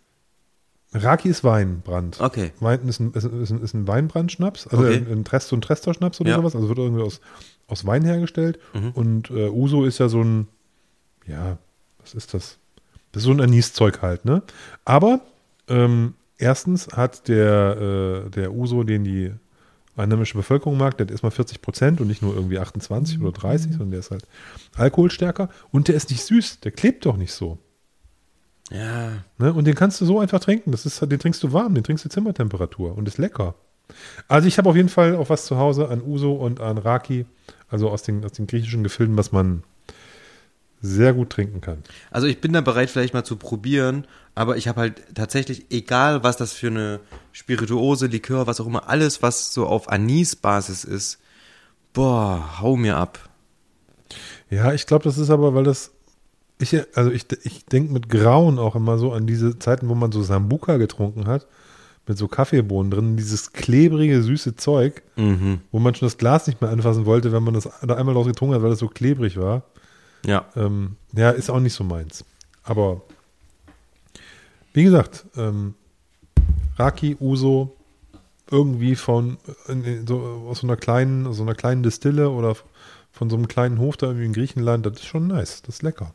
Raki 0.92 1.28
ist 1.28 1.44
Weinbrand. 1.44 2.20
Okay. 2.20 2.52
Wein 2.60 2.88
ist 2.88 3.00
ein, 3.00 3.12
ist 3.12 3.24
ein, 3.24 3.62
ist 3.62 3.74
ein 3.74 3.88
Weinbrandschnaps, 3.88 4.66
also 4.68 4.84
okay. 4.84 4.96
ein, 4.96 5.10
ein 5.10 5.24
Trest, 5.24 5.48
so 5.48 5.56
ein 5.56 5.60
Trester-Schnaps 5.60 6.20
oder 6.20 6.30
ja. 6.30 6.36
sowas, 6.36 6.54
also 6.54 6.68
wird 6.68 6.78
irgendwie 6.78 7.02
aus, 7.02 7.20
aus 7.66 7.84
Wein 7.86 8.04
hergestellt. 8.04 8.58
Mhm. 8.72 8.90
Und 8.92 9.30
äh, 9.30 9.48
Uso 9.48 9.84
ist 9.84 9.98
ja 9.98 10.08
so 10.08 10.22
ein, 10.22 10.48
ja, 11.26 11.58
was 12.00 12.14
ist 12.14 12.34
das? 12.34 12.58
Das 13.12 13.22
ist 13.22 13.26
so 13.26 13.32
ein 13.32 13.40
Aniszeug 13.40 14.02
halt, 14.02 14.24
ne? 14.24 14.42
Aber 14.84 15.20
ähm, 15.68 16.14
erstens 16.38 16.88
hat 16.88 17.28
der, 17.28 18.24
äh, 18.26 18.30
der 18.30 18.52
Uso, 18.52 18.84
den 18.84 19.04
die 19.04 19.32
einheimische 19.96 20.36
Bevölkerung 20.36 20.76
mag, 20.76 20.96
der 20.96 21.06
hat 21.06 21.10
erstmal 21.10 21.32
40 21.32 21.62
Prozent 21.62 22.00
und 22.00 22.08
nicht 22.08 22.22
nur 22.22 22.34
irgendwie 22.34 22.58
28 22.58 23.20
oder 23.20 23.32
30, 23.32 23.72
sondern 23.72 23.90
der 23.90 24.00
ist 24.00 24.10
halt 24.10 24.26
alkoholstärker 24.76 25.48
und 25.70 25.88
der 25.88 25.94
ist 25.94 26.10
nicht 26.10 26.24
süß, 26.24 26.60
der 26.60 26.72
klebt 26.72 27.06
doch 27.06 27.16
nicht 27.16 27.32
so. 27.32 27.58
Ja. 28.70 29.12
Ne? 29.38 29.52
Und 29.52 29.66
den 29.66 29.74
kannst 29.74 30.00
du 30.00 30.04
so 30.06 30.18
einfach 30.18 30.40
trinken. 30.40 30.72
Das 30.72 30.86
ist, 30.86 31.00
den 31.00 31.18
trinkst 31.18 31.42
du 31.42 31.52
warm, 31.52 31.74
den 31.74 31.84
trinkst 31.84 32.04
du 32.04 32.08
Zimmertemperatur 32.08 32.96
und 32.96 33.06
ist 33.06 33.18
lecker. 33.18 33.54
Also 34.28 34.48
ich 34.48 34.58
habe 34.58 34.68
auf 34.68 34.76
jeden 34.76 34.88
Fall 34.88 35.14
auch 35.14 35.30
was 35.30 35.46
zu 35.46 35.56
Hause 35.58 35.88
an 35.88 36.02
Uso 36.02 36.32
und 36.32 36.60
an 36.60 36.78
Raki, 36.78 37.26
also 37.68 37.88
aus 37.88 38.02
den, 38.02 38.24
aus 38.24 38.32
den 38.32 38.46
griechischen 38.46 38.82
Gefilden, 38.82 39.16
was 39.16 39.30
man 39.30 39.62
sehr 40.82 41.14
gut 41.14 41.30
trinken 41.30 41.60
kann. 41.60 41.78
Also 42.10 42.26
ich 42.26 42.40
bin 42.40 42.52
da 42.52 42.60
bereit, 42.60 42.90
vielleicht 42.90 43.14
mal 43.14 43.24
zu 43.24 43.36
probieren, 43.36 44.06
aber 44.34 44.56
ich 44.56 44.68
habe 44.68 44.80
halt 44.80 45.02
tatsächlich, 45.14 45.66
egal 45.70 46.22
was 46.22 46.36
das 46.36 46.52
für 46.52 46.68
eine 46.68 47.00
Spirituose, 47.36 48.06
Likör, 48.06 48.46
was 48.46 48.62
auch 48.62 48.66
immer, 48.66 48.88
alles, 48.88 49.22
was 49.22 49.52
so 49.52 49.66
auf 49.66 49.90
Anis-Basis 49.90 50.84
ist, 50.84 51.18
boah, 51.92 52.62
hau 52.62 52.78
mir 52.78 52.96
ab. 52.96 53.28
Ja, 54.48 54.72
ich 54.72 54.86
glaube, 54.86 55.04
das 55.04 55.18
ist 55.18 55.28
aber, 55.28 55.54
weil 55.54 55.64
das, 55.64 55.90
ich, 56.58 56.74
also 56.96 57.10
ich, 57.10 57.26
ich 57.44 57.66
denke 57.66 57.92
mit 57.92 58.08
Grauen 58.08 58.58
auch 58.58 58.74
immer 58.74 58.96
so 58.96 59.12
an 59.12 59.26
diese 59.26 59.58
Zeiten, 59.58 59.90
wo 59.90 59.94
man 59.94 60.12
so 60.12 60.22
Sambuka 60.22 60.78
getrunken 60.78 61.26
hat, 61.26 61.46
mit 62.06 62.16
so 62.16 62.26
Kaffeebohnen 62.26 62.90
drin, 62.90 63.18
dieses 63.18 63.52
klebrige, 63.52 64.22
süße 64.22 64.56
Zeug, 64.56 65.02
mhm. 65.16 65.60
wo 65.72 65.78
man 65.78 65.94
schon 65.94 66.06
das 66.06 66.16
Glas 66.16 66.46
nicht 66.46 66.62
mehr 66.62 66.70
anfassen 66.70 67.04
wollte, 67.04 67.32
wenn 67.32 67.42
man 67.42 67.52
das 67.52 67.68
da 67.82 67.96
einmal 67.96 68.14
rausgetrunken 68.14 68.54
hat, 68.54 68.62
weil 68.62 68.70
das 68.70 68.78
so 68.78 68.88
klebrig 68.88 69.36
war. 69.36 69.62
Ja. 70.24 70.46
Ähm, 70.56 70.96
ja, 71.12 71.32
ist 71.32 71.50
auch 71.50 71.60
nicht 71.60 71.74
so 71.74 71.84
meins. 71.84 72.24
Aber 72.62 73.02
wie 74.72 74.84
gesagt, 74.84 75.26
ähm, 75.36 75.74
Raki, 76.76 77.16
Uso, 77.20 77.76
irgendwie 78.50 78.94
von 78.94 79.38
so, 80.06 80.20
aus 80.48 80.60
so 80.60 80.66
einer 80.66 80.76
kleinen, 80.76 81.32
so 81.32 81.42
einer 81.42 81.54
kleinen 81.54 81.82
Distille 81.82 82.30
oder 82.30 82.56
von 83.12 83.30
so 83.30 83.36
einem 83.36 83.48
kleinen 83.48 83.78
Hof 83.78 83.96
da 83.96 84.06
irgendwie 84.06 84.26
in 84.26 84.32
Griechenland, 84.32 84.86
das 84.86 84.94
ist 84.94 85.06
schon 85.06 85.26
nice, 85.26 85.62
das 85.62 85.76
ist 85.76 85.82
lecker. 85.82 86.12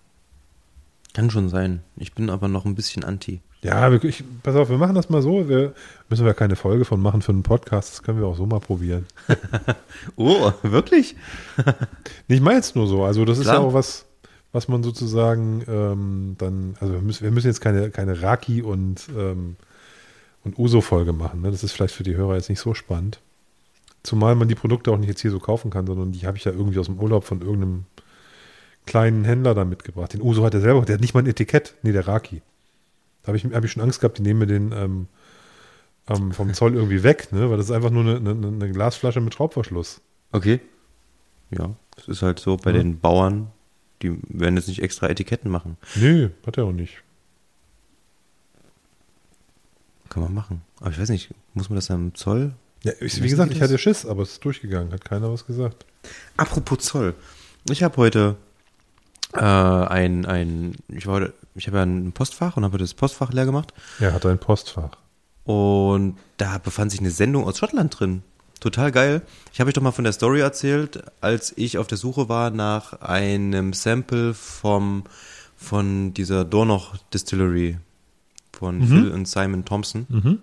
Kann 1.14 1.30
schon 1.30 1.50
sein. 1.50 1.82
Ich 1.98 2.14
bin 2.14 2.30
aber 2.30 2.48
noch 2.48 2.66
ein 2.66 2.76
bisschen 2.76 3.04
anti. 3.04 3.42
Ja, 3.64 3.92
ich, 3.92 4.24
pass 4.42 4.56
auf, 4.56 4.70
wir 4.70 4.78
machen 4.78 4.96
das 4.96 5.10
mal 5.10 5.22
so. 5.22 5.48
Wir 5.48 5.74
müssen 6.10 6.26
wir 6.26 6.34
keine 6.34 6.56
Folge 6.56 6.86
von 6.86 7.02
machen 7.02 7.22
für 7.22 7.32
einen 7.32 7.44
Podcast. 7.44 7.92
Das 7.92 8.04
können 8.04 8.20
wir 8.20 8.28
auch 8.28 8.38
so 8.38 8.46
mal 8.46 8.60
probieren. 8.60 9.06
oh, 10.16 10.52
wirklich? 10.64 11.16
Nicht 12.28 12.42
mal 12.42 12.56
jetzt 12.56 12.76
nur 12.76 12.88
so. 12.88 13.04
Also 13.04 13.26
das 13.26 13.42
Klar. 13.42 13.56
ist 13.56 13.60
ja 13.60 13.68
auch 13.68 13.74
was, 13.74 14.06
was 14.52 14.68
man 14.68 14.84
sozusagen 14.84 15.64
ähm, 15.68 16.36
dann, 16.40 16.76
also 16.80 16.94
wir 16.94 17.02
müssen, 17.02 17.24
wir 17.24 17.32
müssen 17.32 17.48
jetzt 17.48 17.62
keine, 17.62 17.92
keine 17.92 18.22
Raki 18.22 18.62
und, 18.62 19.10
ähm, 19.16 19.58
und 20.44 20.58
Uso-Folge 20.58 21.14
machen. 21.14 21.42
Ne? 21.42 21.52
Das 21.52 21.64
ist 21.64 21.72
vielleicht 21.72 21.94
für 21.94 22.04
die 22.04 22.16
Hörer 22.16 22.36
jetzt 22.36 22.50
nicht 22.50 22.60
so 22.60 22.74
spannend. 22.74 23.20
Zumal 24.04 24.36
man 24.36 24.48
die 24.48 24.56
Produkte 24.56 24.92
auch 24.92 24.98
nicht 24.98 25.10
jetzt 25.10 25.22
hier 25.22 25.32
so 25.32 25.40
kaufen 25.40 25.70
kann, 25.70 25.86
sondern 25.86 26.12
die 26.12 26.26
habe 26.26 26.38
ich 26.38 26.46
ja 26.46 26.52
irgendwie 26.52 26.80
aus 26.80 26.88
dem 26.88 27.00
Urlaub 27.00 27.24
von 27.24 27.42
irgendeinem 27.42 27.86
kleinen 28.86 29.24
Händler 29.24 29.54
da 29.54 29.64
mitgebracht. 29.64 30.14
Den 30.14 30.22
Uso 30.22 30.44
hat 30.44 30.54
er 30.54 30.62
selber, 30.62 30.82
der 30.82 30.96
hat 30.96 31.02
nicht 31.02 31.14
mal 31.14 31.22
ein 31.22 31.28
Etikett. 31.28 31.76
Nee, 31.84 31.92
der 31.92 32.08
Raki. 32.08 32.42
Da 33.22 33.28
habe 33.28 33.38
ich, 33.38 33.46
hab 33.46 33.64
ich 33.64 33.72
schon 33.72 33.84
Angst 33.84 34.02
gehabt, 34.02 34.18
die 34.18 34.24
nehmen 34.24 34.40
mir 34.40 34.48
den 34.48 34.72
ähm, 34.72 35.08
ähm, 36.10 36.32
vom 36.32 36.54
Zoll 36.54 36.74
irgendwie 36.74 37.04
weg, 37.04 37.32
ne? 37.32 37.50
weil 37.50 37.58
das 37.58 37.68
ist 37.68 37.72
einfach 37.72 37.92
nur 37.92 38.04
eine, 38.04 38.18
eine, 38.18 38.48
eine 38.48 38.72
Glasflasche 38.72 39.22
mit 39.22 39.36
Schraubverschluss. 39.36 40.02
Okay. 40.32 40.60
Ja, 41.52 41.76
das 41.96 42.08
ist 42.08 42.22
halt 42.22 42.40
so 42.40 42.58
bei 42.58 42.72
ja. 42.72 42.78
den 42.78 43.00
Bauern, 43.00 43.52
die 44.02 44.18
werden 44.30 44.56
jetzt 44.56 44.68
nicht 44.68 44.82
extra 44.82 45.10
Etiketten 45.10 45.52
machen. 45.52 45.78
Nee, 45.96 46.30
hat 46.48 46.58
er 46.58 46.66
auch 46.66 46.72
nicht. 46.72 47.04
Kann 50.12 50.24
man 50.24 50.34
machen. 50.34 50.62
Aber 50.82 50.92
ich 50.92 51.00
weiß 51.00 51.08
nicht, 51.08 51.34
muss 51.54 51.70
man 51.70 51.78
das 51.78 51.90
am 51.90 52.14
Zoll? 52.16 52.52
Ja, 52.84 52.92
ich, 53.00 53.24
wie 53.24 53.30
gesagt, 53.30 53.54
ich 53.54 53.62
hatte 53.62 53.78
Schiss, 53.78 54.06
aber 54.06 54.24
es 54.24 54.34
ist 54.34 54.44
durchgegangen, 54.44 54.92
hat 54.92 55.06
keiner 55.06 55.32
was 55.32 55.46
gesagt. 55.46 55.86
Apropos 56.36 56.80
Zoll. 56.80 57.16
Ich 57.70 57.82
habe 57.82 57.96
heute 57.96 58.36
äh, 59.34 59.40
ein, 59.40 60.26
ein, 60.26 60.76
ich 60.90 61.08
war 61.08 61.16
heute, 61.16 61.34
ich 61.56 61.68
habe 61.68 61.78
ja 61.78 61.84
ein 61.84 62.12
Postfach 62.12 62.58
und 62.58 62.66
habe 62.66 62.78
das 62.78 62.94
Postfach 62.94 63.32
leer 63.32 63.46
gemacht. 63.46 63.74
Ja, 64.00 64.12
hat 64.12 64.26
ein 64.26 64.38
Postfach. 64.38 64.98
Und 65.46 66.18
da 66.36 66.58
befand 66.58 66.92
sich 66.92 67.00
eine 67.00 67.12
Sendung 67.12 67.46
aus 67.46 67.58
Schottland 67.58 67.98
drin. 67.98 68.22
Total 68.60 68.92
geil. 68.92 69.22
Ich 69.54 69.62
habe 69.62 69.70
euch 69.70 69.76
doch 69.76 69.82
mal 69.82 69.92
von 69.94 70.04
der 70.04 70.14
Story 70.14 70.42
erzählt, 70.42 71.04
als 71.22 71.54
ich 71.56 71.78
auf 71.78 71.88
der 71.88 71.98
Suche 71.98 72.28
war 72.28 72.50
nach 72.50 73.00
einem 73.00 73.72
Sample 73.72 74.34
vom, 74.34 75.06
von 75.56 76.14
dieser 76.14 76.44
Dornoch 76.44 76.98
Distillery 77.14 77.78
von 78.62 78.78
mhm. 78.78 78.88
Phil 78.88 79.12
und 79.12 79.28
Simon 79.28 79.66
Thompson. 79.66 80.06
Mhm. 80.08 80.40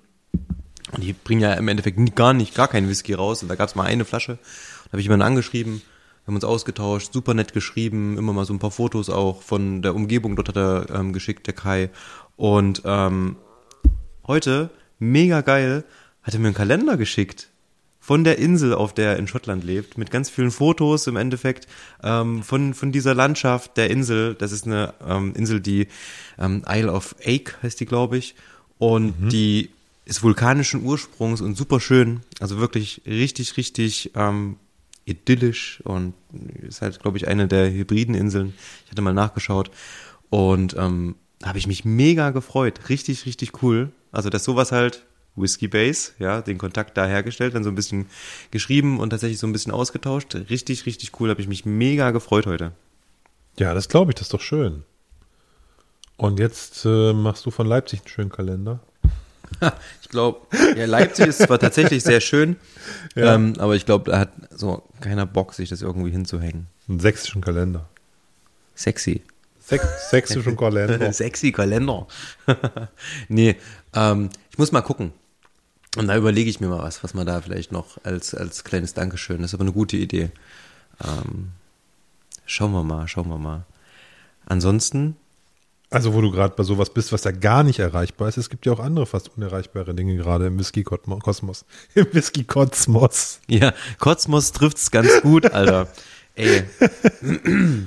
Und 0.93 1.05
die 1.05 1.13
bringen 1.13 1.41
ja 1.41 1.55
im 1.55 1.69
Endeffekt 1.69 2.17
gar 2.17 2.33
nicht, 2.33 2.57
gar 2.57 2.67
keinen 2.67 2.89
Whisky 2.89 3.15
raus. 3.15 3.43
Und 3.43 3.49
da 3.49 3.55
gab 3.55 3.69
es 3.69 3.77
mal 3.77 3.85
eine 3.85 4.05
Flasche. 4.05 4.39
Da 4.85 4.93
habe 4.93 5.01
ich 5.01 5.05
jemanden 5.05 5.25
angeschrieben, 5.25 5.83
haben 6.27 6.35
uns 6.35 6.45
ausgetauscht, 6.45 7.13
super 7.13 7.33
nett 7.33 7.53
geschrieben, 7.53 8.19
immer 8.19 8.33
mal 8.33 8.45
so 8.45 8.53
ein 8.53 8.59
paar 8.59 8.73
Fotos 8.73 9.09
auch 9.09 9.43
von 9.43 9.83
der 9.83 9.95
Umgebung 9.95 10.35
dort 10.35 10.49
hat 10.49 10.57
er 10.57 10.91
ähm, 10.93 11.13
geschickt, 11.13 11.47
der 11.47 11.55
Kai. 11.55 11.91
Und 12.37 12.83
ähm, 12.85 13.37
heute, 14.27 14.71
mega 14.99 15.43
geil, 15.43 15.85
hat 16.23 16.35
er 16.35 16.41
mir 16.41 16.49
einen 16.49 16.57
Kalender 16.57 16.97
geschickt 16.97 17.51
von 18.09 18.25
der 18.25 18.38
Insel, 18.38 18.73
auf 18.73 18.94
der 18.94 19.11
er 19.11 19.16
in 19.18 19.29
Schottland 19.29 19.64
lebt, 19.64 19.99
mit 19.99 20.11
ganz 20.11 20.31
vielen 20.31 20.51
Fotos 20.51 21.07
im 21.09 21.16
Endeffekt 21.16 21.68
ähm, 22.03 22.42
von, 22.42 22.73
von 22.73 22.90
dieser 22.90 23.14
Landschaft 23.14 23.77
der 23.77 23.90
Insel. 23.90 24.35
Das 24.35 24.51
ist 24.51 24.64
eine 24.66 24.94
ähm, 25.07 25.35
Insel, 25.37 25.61
die 25.61 25.88
ähm, 26.38 26.62
Isle 26.66 26.90
of 26.90 27.14
Ake 27.23 27.53
heißt 27.62 27.79
die, 27.79 27.85
glaube 27.85 28.16
ich. 28.16 28.35
Und 28.79 29.21
mhm. 29.21 29.29
die 29.29 29.68
ist 30.07 30.23
vulkanischen 30.23 30.85
Ursprungs 30.85 31.42
und 31.42 31.55
super 31.55 31.81
schön. 31.81 32.21
Also 32.40 32.57
wirklich 32.57 33.03
richtig, 33.05 33.59
richtig 33.59 34.12
ähm, 34.14 34.57
idyllisch 35.05 35.83
und 35.85 36.14
ist 36.66 36.81
halt, 36.81 37.01
glaube 37.01 37.18
ich, 37.18 37.29
eine 37.29 37.47
der 37.47 37.71
hybriden 37.71 38.14
Inseln. 38.14 38.55
Ich 38.87 38.90
hatte 38.90 39.03
mal 39.03 39.12
nachgeschaut 39.12 39.71
und 40.31 40.75
ähm, 40.79 41.14
habe 41.44 41.59
ich 41.59 41.66
mich 41.66 41.85
mega 41.85 42.31
gefreut. 42.31 42.88
Richtig, 42.88 43.27
richtig 43.27 43.62
cool. 43.62 43.92
Also, 44.12 44.31
dass 44.31 44.44
sowas 44.44 44.73
halt 44.73 45.05
Whiskey 45.40 45.68
Base, 45.68 46.12
ja, 46.18 46.40
den 46.42 46.59
Kontakt 46.59 46.96
da 46.96 47.07
hergestellt, 47.07 47.55
dann 47.55 47.64
so 47.64 47.70
ein 47.70 47.74
bisschen 47.74 48.07
geschrieben 48.51 49.01
und 49.01 49.11
tatsächlich 49.11 49.38
so 49.38 49.46
ein 49.46 49.53
bisschen 49.53 49.72
ausgetauscht. 49.72 50.35
Richtig, 50.51 50.87
richtig 50.87 51.18
cool, 51.20 51.31
habe 51.31 51.40
ich 51.40 51.48
mich 51.48 51.64
mega 51.64 52.11
gefreut 52.11 52.46
heute. 52.46 52.72
Ja, 53.59 53.74
das 53.74 53.88
glaube 53.88 54.11
ich, 54.11 54.14
das 54.16 54.29
ist 54.29 54.35
doch 54.35 54.40
schön. 54.40 54.85
Und 56.16 56.38
jetzt 56.40 56.85
äh, 56.85 57.12
machst 57.12 57.46
du 57.46 57.51
von 57.51 57.66
Leipzig 57.66 58.01
einen 58.01 58.09
schönen 58.09 58.31
Kalender. 58.31 58.81
ich 60.03 60.09
glaube, 60.09 60.40
ja, 60.77 60.85
Leipzig 60.87 61.29
ist 61.29 61.38
zwar 61.38 61.59
tatsächlich 61.59 62.03
sehr 62.03 62.20
schön, 62.20 62.57
ja. 63.14 63.35
ähm, 63.35 63.55
aber 63.59 63.77
ich 63.77 63.87
glaube, 63.87 64.11
da 64.11 64.18
hat 64.18 64.33
so 64.51 64.83
keiner 65.01 65.27
Bock, 65.27 65.55
sich 65.55 65.68
das 65.68 65.83
irgendwie 65.83 66.11
hinzuhängen. 66.11 66.66
Einen 66.88 67.01
sächsischen 67.01 67.40
Kalender. 67.40 67.88
Sexy. 68.74 69.22
Sex, 69.61 70.11
sächsischen 70.11 70.57
Kalender. 70.59 71.12
Sexy 71.12 71.53
Kalender. 71.53 72.07
nee, 73.29 73.57
ähm, 73.94 74.31
ich 74.51 74.59
muss 74.59 74.72
mal 74.72 74.81
gucken. 74.83 75.12
Und 75.99 76.07
da 76.07 76.17
überlege 76.17 76.49
ich 76.49 76.61
mir 76.61 76.69
mal 76.69 76.83
was, 76.83 77.03
was 77.03 77.15
man 77.15 77.27
da 77.27 77.41
vielleicht 77.41 77.73
noch 77.73 77.99
als, 78.05 78.35
als 78.35 78.65
kleines 78.65 78.95
Dankeschön, 78.95 79.43
das 79.43 79.51
ist 79.51 79.55
aber 79.55 79.65
eine 79.65 79.73
gute 79.73 79.97
Idee. 79.97 80.31
Ähm, 81.05 81.49
schauen 82.47 82.73
wir 82.73 82.85
mal, 82.85 83.09
schauen 83.09 83.29
wir 83.29 83.39
mal. 83.39 83.65
Ansonsten 84.47 85.17
also, 85.91 86.13
wo 86.13 86.21
du 86.21 86.31
gerade 86.31 86.55
bei 86.55 86.65
sowas 86.65 86.91
bist, 86.91 87.13
was 87.13 87.25
ja 87.25 87.31
gar 87.31 87.63
nicht 87.63 87.79
erreichbar 87.79 88.29
ist, 88.29 88.37
es 88.37 88.51
gibt 88.51 88.67
ja 88.67 88.73
auch 88.73 88.81
andere 88.81 89.07
fast 89.07 89.31
unerreichbare 89.37 89.95
Dinge 89.95 90.17
gerade 90.17 90.47
im 90.47 90.59
Whisky-Kosmos. 90.59 91.65
Im 91.95 92.07
Whisky-Kosmos. 92.13 93.41
Ja, 93.49 93.73
Kosmos 93.99 94.53
trifft's 94.53 94.91
ganz 94.91 95.23
gut, 95.23 95.51
Alter. 95.51 95.89
Ey. 96.35 96.65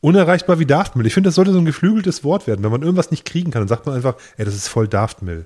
Unerreichbar 0.00 0.58
wie 0.58 0.66
Daftmill. 0.66 1.04
Ich 1.04 1.12
finde, 1.12 1.28
das 1.28 1.34
sollte 1.34 1.52
so 1.52 1.58
ein 1.58 1.66
geflügeltes 1.66 2.24
Wort 2.24 2.46
werden. 2.46 2.62
Wenn 2.62 2.72
man 2.72 2.80
irgendwas 2.80 3.10
nicht 3.10 3.26
kriegen 3.26 3.50
kann, 3.50 3.60
dann 3.60 3.68
sagt 3.68 3.84
man 3.84 3.94
einfach, 3.94 4.16
ey, 4.38 4.46
das 4.46 4.54
ist 4.54 4.68
voll 4.68 4.88
Daftmill. 4.88 5.44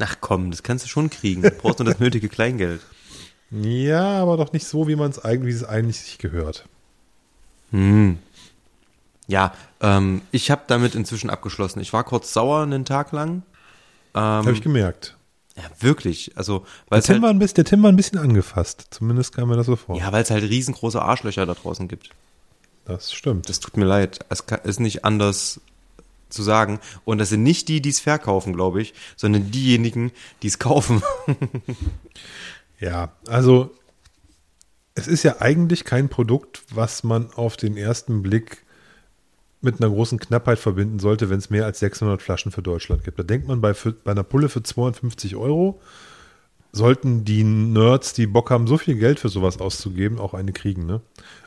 Ach 0.00 0.16
komm, 0.20 0.50
das 0.50 0.62
kannst 0.62 0.84
du 0.84 0.88
schon 0.88 1.10
kriegen. 1.10 1.42
Du 1.42 1.50
brauchst 1.50 1.78
nur 1.78 1.86
das 1.86 2.00
nötige 2.00 2.28
Kleingeld. 2.28 2.80
Ja, 3.50 4.20
aber 4.20 4.36
doch 4.36 4.52
nicht 4.52 4.66
so, 4.66 4.88
wie 4.88 4.96
man 4.96 5.10
es 5.10 5.24
eigentlich, 5.24 5.68
eigentlich 5.68 6.00
sich 6.00 6.18
gehört. 6.18 6.66
Hm. 7.70 8.18
Ja, 9.28 9.54
ähm, 9.80 10.22
ich 10.32 10.50
habe 10.50 10.62
damit 10.66 10.96
inzwischen 10.96 11.30
abgeschlossen. 11.30 11.78
Ich 11.78 11.92
war 11.92 12.02
kurz 12.02 12.32
sauer 12.32 12.62
einen 12.62 12.84
Tag 12.84 13.12
lang. 13.12 13.42
Ähm, 14.14 14.20
habe 14.22 14.52
ich 14.52 14.62
gemerkt. 14.62 15.16
Ja, 15.56 15.62
wirklich. 15.78 16.32
Also, 16.36 16.64
weil 16.88 17.00
der, 17.00 17.04
Tim 17.04 17.14
halt, 17.14 17.22
war 17.22 17.30
ein 17.30 17.38
bisschen, 17.38 17.54
der 17.54 17.64
Tim 17.64 17.82
war 17.82 17.92
ein 17.92 17.96
bisschen 17.96 18.18
angefasst. 18.18 18.88
Zumindest 18.90 19.34
kam 19.36 19.48
mir 19.48 19.56
das 19.56 19.66
so 19.66 19.76
vor. 19.76 19.96
Ja, 19.96 20.10
weil 20.10 20.22
es 20.22 20.30
halt 20.30 20.42
riesengroße 20.42 21.00
Arschlöcher 21.00 21.46
da 21.46 21.54
draußen 21.54 21.86
gibt. 21.86 22.10
Das 22.86 23.12
stimmt. 23.12 23.48
Das 23.48 23.60
tut 23.60 23.76
mir 23.76 23.84
leid. 23.84 24.18
Es 24.28 24.44
ist 24.64 24.80
nicht 24.80 25.04
anders 25.04 25.60
zu 26.34 26.42
sagen. 26.42 26.80
Und 27.04 27.18
das 27.18 27.30
sind 27.30 27.42
nicht 27.42 27.68
die, 27.68 27.80
die 27.80 27.90
es 27.90 28.00
verkaufen, 28.00 28.52
glaube 28.52 28.82
ich, 28.82 28.92
sondern 29.16 29.50
diejenigen, 29.50 30.12
die 30.42 30.48
es 30.48 30.58
kaufen. 30.58 31.02
ja, 32.80 33.12
also 33.26 33.70
es 34.94 35.08
ist 35.08 35.22
ja 35.22 35.40
eigentlich 35.40 35.84
kein 35.84 36.08
Produkt, 36.08 36.62
was 36.70 37.02
man 37.02 37.30
auf 37.32 37.56
den 37.56 37.76
ersten 37.76 38.22
Blick 38.22 38.64
mit 39.60 39.80
einer 39.80 39.90
großen 39.90 40.18
Knappheit 40.18 40.58
verbinden 40.58 40.98
sollte, 40.98 41.30
wenn 41.30 41.38
es 41.38 41.50
mehr 41.50 41.64
als 41.64 41.78
600 41.80 42.20
Flaschen 42.22 42.52
für 42.52 42.62
Deutschland 42.62 43.02
gibt. 43.02 43.18
Da 43.18 43.22
denkt 43.22 43.48
man 43.48 43.60
bei, 43.60 43.74
für, 43.74 43.92
bei 43.92 44.12
einer 44.12 44.22
Pulle 44.22 44.48
für 44.48 44.62
250 44.62 45.36
Euro, 45.36 45.80
sollten 46.74 47.24
die 47.24 47.44
Nerds, 47.44 48.14
die 48.14 48.26
Bock 48.26 48.50
haben, 48.50 48.66
so 48.66 48.76
viel 48.78 48.96
Geld 48.96 49.20
für 49.20 49.28
sowas 49.28 49.60
auszugeben, 49.60 50.18
auch 50.18 50.34
eine 50.34 50.52
kriegen. 50.52 50.86
Ne? 50.86 51.00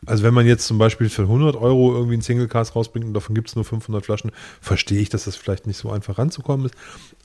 Also 0.05 0.23
wenn 0.23 0.33
man 0.33 0.45
jetzt 0.45 0.65
zum 0.65 0.77
Beispiel 0.77 1.09
für 1.09 1.23
100 1.23 1.57
Euro 1.57 1.93
irgendwie 1.93 2.13
einen 2.13 2.21
Single 2.21 2.47
Cast 2.47 2.75
rausbringt 2.75 3.05
und 3.05 3.13
davon 3.13 3.35
gibt 3.35 3.49
es 3.49 3.55
nur 3.55 3.65
500 3.65 4.05
Flaschen, 4.05 4.31
verstehe 4.61 5.01
ich, 5.01 5.09
dass 5.09 5.25
das 5.25 5.35
vielleicht 5.35 5.67
nicht 5.67 5.77
so 5.77 5.91
einfach 5.91 6.17
ranzukommen 6.17 6.67
ist. 6.67 6.75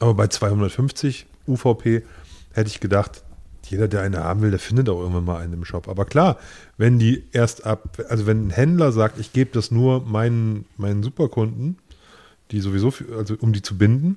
Aber 0.00 0.14
bei 0.14 0.26
250 0.26 1.26
UVP 1.46 2.02
hätte 2.52 2.68
ich 2.68 2.80
gedacht, 2.80 3.22
jeder, 3.68 3.86
der 3.86 4.02
eine 4.02 4.24
haben 4.24 4.42
will, 4.42 4.50
der 4.50 4.58
findet 4.58 4.88
auch 4.88 4.98
irgendwann 4.98 5.24
mal 5.24 5.40
einen 5.40 5.52
im 5.52 5.64
Shop. 5.64 5.88
Aber 5.88 6.04
klar, 6.04 6.38
wenn 6.76 6.98
die 6.98 7.24
erst 7.30 7.64
ab, 7.64 7.98
also 8.08 8.26
wenn 8.26 8.48
ein 8.48 8.50
Händler 8.50 8.90
sagt, 8.90 9.20
ich 9.20 9.32
gebe 9.32 9.50
das 9.52 9.70
nur 9.70 10.04
meinen, 10.04 10.64
meinen 10.76 11.04
Superkunden, 11.04 11.78
die 12.50 12.60
sowieso, 12.60 12.92
also 13.16 13.36
um 13.38 13.52
die 13.52 13.62
zu 13.62 13.78
binden 13.78 14.16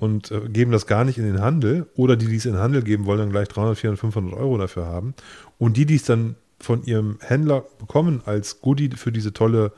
und 0.00 0.30
äh, 0.30 0.48
geben 0.48 0.72
das 0.72 0.86
gar 0.86 1.04
nicht 1.04 1.18
in 1.18 1.24
den 1.24 1.42
Handel 1.42 1.86
oder 1.94 2.16
die, 2.16 2.26
die 2.26 2.36
es 2.36 2.46
in 2.46 2.54
den 2.54 2.62
Handel 2.62 2.82
geben, 2.82 3.04
wollen 3.04 3.18
dann 3.18 3.30
gleich 3.30 3.48
300, 3.48 3.78
400, 3.78 4.00
500 4.00 4.34
Euro 4.34 4.56
dafür 4.56 4.86
haben 4.86 5.14
und 5.58 5.76
die, 5.76 5.84
die 5.84 5.96
es 5.96 6.04
dann 6.04 6.36
von 6.58 6.82
ihrem 6.84 7.18
Händler 7.20 7.64
bekommen 7.78 8.22
als 8.24 8.62
Goodie 8.62 8.90
für 8.96 9.12
diese 9.12 9.34
tolle 9.34 9.72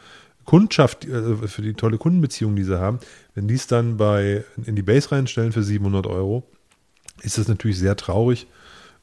Kundschaft, 0.45 1.05
äh, 1.07 1.37
für 1.49 1.63
die 1.63 1.75
tolle 1.75 1.99
Kundenbeziehung, 1.99 2.55
die 2.55 2.63
sie 2.63 2.79
haben, 2.79 3.01
wenn 3.35 3.49
die 3.49 3.57
es 3.57 3.67
dann 3.67 3.97
bei, 3.97 4.45
in 4.65 4.77
die 4.77 4.83
Base 4.83 5.11
reinstellen 5.11 5.51
für 5.51 5.65
700 5.65 6.07
Euro, 6.07 6.45
ist 7.23 7.39
das 7.39 7.49
natürlich 7.49 7.79
sehr 7.79 7.97
traurig 7.97 8.47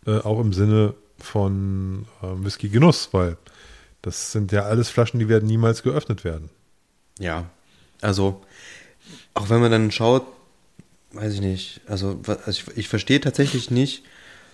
äh, 0.05 0.19
auch 0.19 0.39
im 0.39 0.53
Sinne 0.53 0.93
von 1.17 2.05
äh, 2.21 2.27
Whisky 2.45 2.69
Genuss, 2.69 3.09
weil 3.11 3.35
das 4.01 4.31
sind 4.31 4.53
ja 4.53 4.61
alles 4.61 4.89
Flaschen, 4.89 5.19
die 5.19 5.27
werden 5.27 5.47
niemals 5.47 5.83
geöffnet 5.83 6.23
werden. 6.23 6.49
Ja, 7.19 7.49
also 7.99 8.41
auch 9.33 9.49
wenn 9.49 9.59
man 9.59 9.71
dann 9.71 9.91
schaut, 9.91 10.25
weiß 11.11 11.33
ich 11.33 11.41
nicht, 11.41 11.81
also, 11.87 12.19
also 12.25 12.49
ich, 12.49 12.77
ich 12.77 12.87
verstehe 12.87 13.19
tatsächlich 13.19 13.71
nicht, 13.71 14.03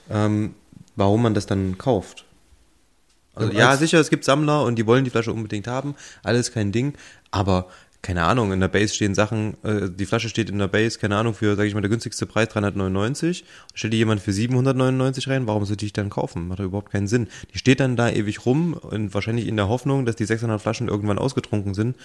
ähm, 0.09 0.55
warum 0.95 1.21
man 1.21 1.33
das 1.33 1.45
dann 1.45 1.77
kauft. 1.77 2.25
Also 3.33 3.51
ja, 3.51 3.75
sicher, 3.75 3.99
es 3.99 4.09
gibt 4.09 4.23
Sammler 4.23 4.63
und 4.63 4.77
die 4.77 4.87
wollen 4.87 5.03
die 5.03 5.09
Flasche 5.09 5.33
unbedingt 5.33 5.67
haben, 5.67 5.95
alles 6.23 6.53
kein 6.53 6.71
Ding, 6.71 6.93
aber 7.31 7.67
keine 8.05 8.23
Ahnung, 8.23 8.51
in 8.53 8.59
der 8.59 8.67
Base 8.67 8.93
stehen 8.93 9.15
Sachen, 9.15 9.57
äh, 9.63 9.89
die 9.89 10.05
Flasche 10.05 10.29
steht 10.29 10.51
in 10.51 10.59
der 10.59 10.67
Base, 10.67 10.99
keine 10.99 11.17
Ahnung, 11.17 11.33
für, 11.33 11.55
sage 11.55 11.67
ich 11.67 11.73
mal, 11.73 11.81
der 11.81 11.89
günstigste 11.89 12.27
Preis 12.27 12.49
399. 12.49 13.43
Stellt 13.73 13.93
die 13.93 13.97
jemand 13.97 14.21
für 14.21 14.31
799 14.31 15.27
rein, 15.27 15.47
warum 15.47 15.65
sollte 15.65 15.87
ich 15.87 15.91
dann 15.93 16.11
kaufen? 16.11 16.47
Macht 16.47 16.59
doch 16.59 16.65
überhaupt 16.65 16.91
keinen 16.91 17.07
Sinn. 17.07 17.27
Die 17.51 17.57
steht 17.57 17.79
dann 17.79 17.95
da 17.95 18.07
ewig 18.07 18.45
rum 18.45 18.73
und 18.73 19.15
wahrscheinlich 19.15 19.47
in 19.47 19.57
der 19.57 19.69
Hoffnung, 19.69 20.05
dass 20.05 20.15
die 20.15 20.25
600 20.25 20.61
Flaschen 20.61 20.87
irgendwann 20.87 21.17
ausgetrunken 21.17 21.73
sind. 21.73 21.95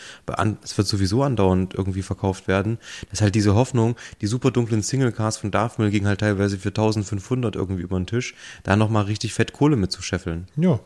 Es 0.63 0.79
wird 0.79 0.89
sowieso 0.89 1.23
andauernd 1.23 1.75
irgendwie 1.75 2.01
verkauft 2.01 2.49
werden. 2.49 2.79
Das 3.11 3.19
ist 3.19 3.21
halt 3.21 3.35
diese 3.35 3.55
Hoffnung, 3.55 3.95
die 4.23 4.27
super 4.27 4.51
dunklen 4.51 4.83
Single 4.83 5.13
Cars 5.13 5.37
von 5.37 5.51
Darfmill 5.51 5.91
gingen 5.91 6.07
halt 6.07 6.21
teilweise 6.21 6.57
für 6.57 6.71
1500 6.71 7.57
irgendwie 7.57 7.83
über 7.83 8.01
den 8.01 8.07
Tisch, 8.07 8.35
da 8.63 8.75
nochmal 8.75 9.05
richtig 9.05 9.35
fett 9.35 9.53
Kohle 9.53 9.77
mitzuscheffeln. 9.77 10.47
Ja, 10.57 10.81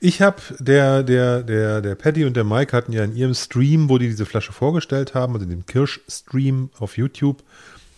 ich 0.00 0.22
habe, 0.22 0.40
der, 0.58 1.02
der, 1.02 1.42
der, 1.42 1.80
der 1.80 1.94
Paddy 1.94 2.24
und 2.24 2.36
der 2.36 2.44
Mike 2.44 2.76
hatten 2.76 2.92
ja 2.92 3.04
in 3.04 3.14
ihrem 3.14 3.34
Stream, 3.34 3.88
wo 3.88 3.98
die 3.98 4.06
diese 4.06 4.26
Flasche 4.26 4.52
vorgestellt 4.52 5.14
haben, 5.14 5.34
also 5.34 5.46
dem 5.46 5.66
Kirsch-Stream 5.66 6.70
auf 6.78 6.96
YouTube, 6.96 7.42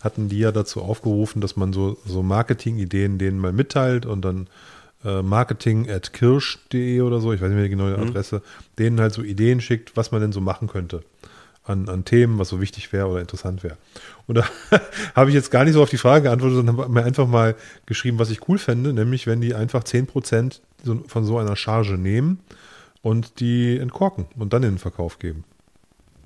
hatten 0.00 0.28
die 0.28 0.38
ja 0.38 0.50
dazu 0.50 0.82
aufgerufen, 0.82 1.40
dass 1.40 1.56
man 1.56 1.72
so, 1.72 1.96
so 2.04 2.22
Marketing-Ideen 2.22 3.18
denen 3.18 3.38
mal 3.38 3.52
mitteilt 3.52 4.04
und 4.04 4.24
dann 4.24 4.48
äh, 5.04 5.22
marketing 5.22 5.88
at 5.90 6.12
kirsch.de 6.12 7.00
oder 7.02 7.20
so, 7.20 7.32
ich 7.32 7.40
weiß 7.40 7.48
nicht 7.48 7.56
mehr 7.56 7.64
die 7.64 7.70
genaue 7.70 7.96
mhm. 7.96 8.08
Adresse, 8.08 8.36
mhm. 8.36 8.40
denen 8.78 9.00
halt 9.00 9.12
so 9.12 9.22
Ideen 9.22 9.60
schickt, 9.60 9.96
was 9.96 10.10
man 10.10 10.20
denn 10.20 10.32
so 10.32 10.40
machen 10.40 10.68
könnte 10.68 11.02
an, 11.64 11.88
an 11.88 12.04
Themen, 12.04 12.38
was 12.38 12.48
so 12.48 12.60
wichtig 12.60 12.92
wäre 12.92 13.06
oder 13.06 13.20
interessant 13.20 13.62
wäre. 13.62 13.76
Und 14.26 14.38
da 14.38 14.44
habe 15.14 15.30
ich 15.30 15.34
jetzt 15.34 15.50
gar 15.50 15.64
nicht 15.64 15.74
so 15.74 15.82
auf 15.82 15.90
die 15.90 15.98
Frage 15.98 16.24
geantwortet, 16.24 16.56
sondern 16.56 16.76
habe 16.78 16.92
mir 16.92 17.04
einfach 17.04 17.26
mal 17.26 17.54
geschrieben, 17.86 18.18
was 18.18 18.30
ich 18.30 18.48
cool 18.48 18.58
fände, 18.58 18.92
nämlich 18.92 19.26
wenn 19.26 19.40
die 19.40 19.54
einfach 19.54 19.84
10% 19.84 20.60
von 21.06 21.24
so 21.24 21.38
einer 21.38 21.56
Charge 21.56 21.96
nehmen 21.96 22.40
und 23.02 23.40
die 23.40 23.78
entkorken 23.78 24.26
und 24.36 24.52
dann 24.52 24.62
in 24.62 24.72
den 24.72 24.78
Verkauf 24.78 25.18
geben. 25.18 25.44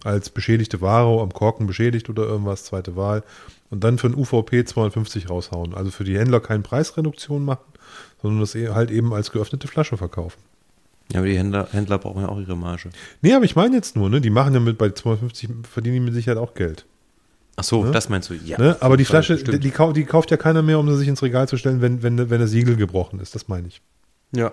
Als 0.05 0.31
beschädigte 0.31 0.81
Ware 0.81 1.21
am 1.21 1.33
Korken 1.33 1.67
beschädigt 1.67 2.09
oder 2.09 2.25
irgendwas, 2.25 2.65
zweite 2.65 2.97
Wahl. 2.97 3.25
Und 3.71 3.83
dann 3.83 3.99
für 3.99 4.07
ein 4.07 4.15
UVP 4.15 4.65
250 4.65 5.29
raushauen. 5.29 5.75
Also 5.75 5.91
für 5.91 6.05
die 6.05 6.17
Händler 6.17 6.39
keine 6.39 6.63
Preisreduktion 6.63 7.45
machen, 7.45 7.65
sondern 8.23 8.41
das 8.41 8.55
e-, 8.55 8.69
halt 8.69 8.91
eben 8.91 9.13
als 9.13 9.33
geöffnete 9.33 9.67
Flasche 9.67 9.97
verkaufen. 9.97 10.39
Ja, 11.13 11.21
aber 11.21 11.29
die 11.29 11.39
Händler, 11.39 11.69
Händler 11.71 11.99
brauchen 11.99 12.23
ja 12.23 12.29
auch 12.29 12.41
ihre 12.41 12.57
Marge. 12.57 12.91
Nee, 13.23 13.33
aber 13.33 13.45
ich 13.45 13.55
meine 13.55 13.77
jetzt 13.77 13.97
nur, 13.97 14.11
ne? 14.11 14.21
Die 14.21 14.31
machen 14.31 14.55
ja 14.55 14.61
mit 14.61 14.77
bei 14.77 14.91
250 14.91 15.51
verdienen 15.71 15.95
die 15.95 16.01
mit 16.01 16.15
Sicherheit 16.15 16.39
auch 16.39 16.55
Geld. 16.55 16.85
Ach 17.57 17.65
so, 17.65 17.85
ne? 17.85 17.91
das 17.91 18.09
meinst 18.09 18.29
du, 18.29 18.35
ja. 18.35 18.59
Ne? 18.59 18.77
Aber 18.81 18.97
die 18.97 19.07
Flasche, 19.07 19.37
die, 19.37 19.59
die, 19.59 19.71
die, 19.71 20.05
kauft 20.05 20.31
ja 20.31 20.37
keiner 20.37 20.63
mehr, 20.63 20.79
um 20.79 20.89
sie 20.91 20.97
sich 20.99 21.09
ins 21.09 21.23
Regal 21.23 21.49
zu 21.49 21.57
stellen, 21.57 21.81
wenn, 21.81 22.03
wenn, 22.03 22.29
wenn 22.29 22.41
das 22.41 22.51
Siegel 22.51 22.77
gebrochen 22.77 23.19
ist. 23.21 23.35
Das 23.35 23.49
meine 23.49 23.69
ich. 23.69 23.81
Ja. 24.33 24.51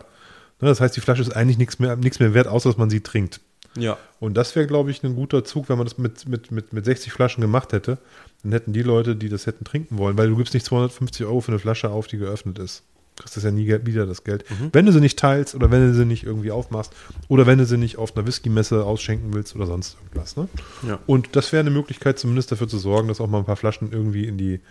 Ne, 0.61 0.69
das 0.69 0.79
heißt, 0.79 0.95
die 0.95 1.01
Flasche 1.01 1.21
ist 1.21 1.35
eigentlich 1.35 1.57
nichts 1.57 1.79
mehr, 1.79 1.97
nichts 1.97 2.19
mehr 2.19 2.33
wert, 2.33 2.47
außer 2.47 2.69
dass 2.69 2.77
man 2.77 2.89
sie 2.89 3.01
trinkt. 3.01 3.41
Ja. 3.77 3.97
Und 4.19 4.35
das 4.35 4.55
wäre, 4.55 4.67
glaube 4.67 4.91
ich, 4.91 5.03
ein 5.03 5.15
guter 5.15 5.43
Zug, 5.43 5.67
wenn 5.67 5.77
man 5.77 5.85
das 5.85 5.97
mit, 5.97 6.27
mit, 6.27 6.51
mit, 6.51 6.71
mit 6.71 6.85
60 6.85 7.11
Flaschen 7.11 7.41
gemacht 7.41 7.73
hätte. 7.73 7.97
Dann 8.43 8.53
hätten 8.53 8.71
die 8.71 8.83
Leute, 8.83 9.15
die 9.15 9.29
das 9.29 9.47
hätten 9.47 9.65
trinken 9.65 9.97
wollen, 9.97 10.17
weil 10.17 10.29
du 10.29 10.37
gibst 10.37 10.53
nicht 10.53 10.65
250 10.65 11.25
Euro 11.25 11.41
für 11.41 11.51
eine 11.51 11.59
Flasche 11.59 11.89
auf, 11.89 12.07
die 12.07 12.17
geöffnet 12.17 12.59
ist. 12.59 12.83
Du 13.15 13.21
kriegst 13.21 13.37
das 13.37 13.43
ja 13.43 13.51
nie 13.51 13.67
wieder, 13.67 14.05
das 14.05 14.23
Geld. 14.23 14.49
Mhm. 14.49 14.69
Wenn 14.73 14.85
du 14.85 14.91
sie 14.91 14.99
nicht 14.99 15.19
teilst 15.19 15.53
oder 15.53 15.69
wenn 15.69 15.87
du 15.87 15.93
sie 15.93 16.05
nicht 16.05 16.23
irgendwie 16.23 16.51
aufmachst 16.51 16.93
oder 17.27 17.45
wenn 17.45 17.59
du 17.59 17.65
sie 17.65 17.77
nicht 17.77 17.97
auf 17.97 18.15
einer 18.15 18.25
Whisky-Messe 18.25 18.83
ausschenken 18.83 19.33
willst 19.33 19.55
oder 19.55 19.67
sonst 19.67 19.97
irgendwas. 20.01 20.35
Ne? 20.35 20.47
Ja. 20.87 20.99
Und 21.05 21.35
das 21.35 21.51
wäre 21.51 21.61
eine 21.61 21.69
Möglichkeit, 21.69 22.17
zumindest 22.17 22.51
dafür 22.51 22.67
zu 22.67 22.79
sorgen, 22.79 23.07
dass 23.07 23.21
auch 23.21 23.27
mal 23.27 23.39
ein 23.39 23.45
paar 23.45 23.55
Flaschen 23.55 23.91
irgendwie 23.91 24.25
in 24.25 24.37
die 24.37 24.61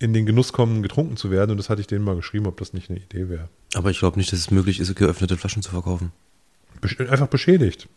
in 0.00 0.14
den 0.14 0.24
Genuss 0.24 0.52
kommen, 0.52 0.82
getrunken 0.82 1.16
zu 1.16 1.30
werden. 1.30 1.50
Und 1.52 1.58
das 1.58 1.68
hatte 1.68 1.82
ich 1.82 1.86
denen 1.86 2.04
mal 2.04 2.16
geschrieben, 2.16 2.46
ob 2.46 2.56
das 2.56 2.72
nicht 2.72 2.90
eine 2.90 2.98
Idee 2.98 3.28
wäre. 3.28 3.48
Aber 3.74 3.90
ich 3.90 3.98
glaube 3.98 4.18
nicht, 4.18 4.32
dass 4.32 4.40
es 4.40 4.50
möglich 4.50 4.80
ist, 4.80 4.94
geöffnete 4.96 5.36
Flaschen 5.36 5.62
zu 5.62 5.70
verkaufen. 5.70 6.10
Besch 6.80 6.98
einfach 6.98 7.28
beschädigt. 7.28 7.88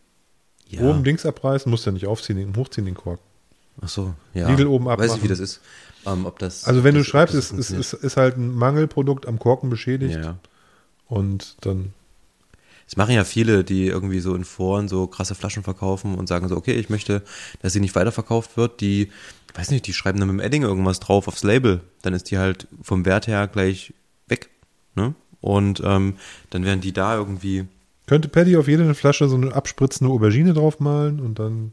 Ja. 0.67 0.81
Oben 0.81 1.03
links 1.03 1.25
abreißen, 1.25 1.69
musst 1.69 1.85
ja 1.85 1.91
nicht 1.91 2.05
aufziehen, 2.05 2.53
hochziehen 2.57 2.85
den 2.85 2.95
Kork. 2.95 3.19
Ach 3.81 3.89
so, 3.89 4.13
ja. 4.33 4.47
Riegel 4.47 4.67
oben 4.67 4.87
abmachen. 4.87 5.09
Weiß 5.09 5.17
ich, 5.17 5.23
wie 5.23 5.27
das 5.27 5.39
ist. 5.39 5.61
Ähm, 6.05 6.25
ob 6.25 6.39
das, 6.39 6.65
also 6.65 6.83
wenn 6.83 6.95
das, 6.95 7.05
du 7.05 7.09
schreibst, 7.09 7.35
es 7.35 7.51
ist, 7.51 7.71
ist, 7.71 7.93
ist 7.93 8.17
halt 8.17 8.37
ein 8.37 8.53
Mangelprodukt 8.53 9.27
am 9.27 9.39
Korken 9.39 9.69
beschädigt. 9.69 10.19
Ja. 10.23 10.37
Und 11.07 11.55
dann. 11.61 11.93
Es 12.85 12.97
machen 12.97 13.15
ja 13.15 13.23
viele, 13.23 13.63
die 13.63 13.87
irgendwie 13.87 14.19
so 14.19 14.35
in 14.35 14.43
Foren 14.43 14.87
so 14.89 15.07
krasse 15.07 15.35
Flaschen 15.35 15.63
verkaufen 15.63 16.15
und 16.15 16.27
sagen 16.27 16.49
so, 16.49 16.57
okay, 16.57 16.73
ich 16.73 16.89
möchte, 16.89 17.23
dass 17.61 17.73
sie 17.73 17.79
nicht 17.79 17.95
weiterverkauft 17.95 18.57
wird. 18.57 18.81
Die, 18.81 19.09
weiß 19.55 19.71
nicht, 19.71 19.87
die 19.87 19.93
schreiben 19.93 20.19
dann 20.19 20.27
mit 20.27 20.39
dem 20.39 20.45
Edding 20.45 20.63
irgendwas 20.63 20.99
drauf 20.99 21.27
aufs 21.27 21.43
Label. 21.43 21.81
Dann 22.01 22.13
ist 22.13 22.29
die 22.29 22.37
halt 22.37 22.67
vom 22.81 23.05
Wert 23.05 23.27
her 23.27 23.47
gleich 23.47 23.93
weg. 24.27 24.49
Ne? 24.95 25.15
Und 25.39 25.81
ähm, 25.83 26.17
dann 26.49 26.65
werden 26.65 26.81
die 26.81 26.93
da 26.93 27.15
irgendwie. 27.15 27.65
Könnte 28.05 28.27
Paddy 28.27 28.57
auf 28.57 28.67
jede 28.67 28.93
Flasche 28.95 29.29
so 29.29 29.35
eine 29.35 29.53
abspritzende 29.53 30.11
Aubergine 30.11 30.53
draufmalen 30.53 31.19
und 31.19 31.39
dann. 31.39 31.71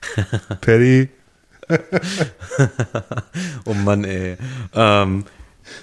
Paddy. 0.60 1.08
oh 3.64 3.74
Mann, 3.74 4.04
ey. 4.04 4.36
Ähm, 4.74 5.24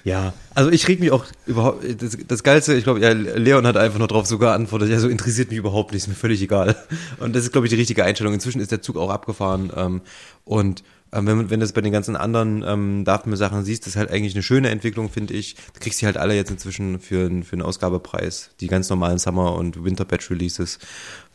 ja, 0.03 0.33
also 0.53 0.69
ich 0.71 0.87
reg 0.87 0.99
mich 0.99 1.11
auch 1.11 1.25
überhaupt, 1.45 1.83
das, 2.01 2.17
das 2.27 2.43
Geilste, 2.43 2.73
ich 2.75 2.83
glaube, 2.83 2.99
ja, 2.99 3.11
Leon 3.11 3.65
hat 3.65 3.77
einfach 3.77 3.99
nur 3.99 4.07
darauf 4.07 4.27
sogar 4.27 4.53
antwortet, 4.53 4.89
ja, 4.89 4.99
so 4.99 5.07
interessiert 5.07 5.49
mich 5.49 5.57
überhaupt 5.57 5.93
nicht, 5.93 6.03
ist 6.03 6.07
mir 6.07 6.15
völlig 6.15 6.41
egal. 6.41 6.75
Und 7.19 7.35
das 7.35 7.43
ist, 7.43 7.51
glaube 7.51 7.67
ich, 7.67 7.71
die 7.71 7.77
richtige 7.77 8.03
Einstellung. 8.03 8.33
Inzwischen 8.33 8.61
ist 8.61 8.71
der 8.71 8.81
Zug 8.81 8.97
auch 8.97 9.09
abgefahren 9.09 9.71
ähm, 9.75 10.01
und 10.45 10.83
ähm, 11.11 11.25
wenn, 11.25 11.49
wenn 11.49 11.59
du 11.59 11.63
das 11.63 11.73
bei 11.73 11.81
den 11.81 11.91
ganzen 11.91 12.15
anderen 12.15 12.63
ähm, 12.65 13.03
Datensachen 13.03 13.63
siehst, 13.63 13.83
das 13.85 13.93
ist 13.93 13.97
halt 13.97 14.11
eigentlich 14.11 14.35
eine 14.35 14.43
schöne 14.43 14.69
Entwicklung, 14.69 15.09
finde 15.09 15.33
ich. 15.33 15.55
Du 15.73 15.79
kriegst 15.79 16.01
die 16.01 16.05
halt 16.05 16.17
alle 16.17 16.35
jetzt 16.35 16.51
inzwischen 16.51 16.99
für, 16.99 17.29
für 17.43 17.53
einen 17.53 17.61
Ausgabepreis. 17.63 18.51
Die 18.59 18.67
ganz 18.67 18.89
normalen 18.89 19.17
Summer- 19.17 19.55
und 19.55 19.83
Winter-Batch-Releases 19.83 20.77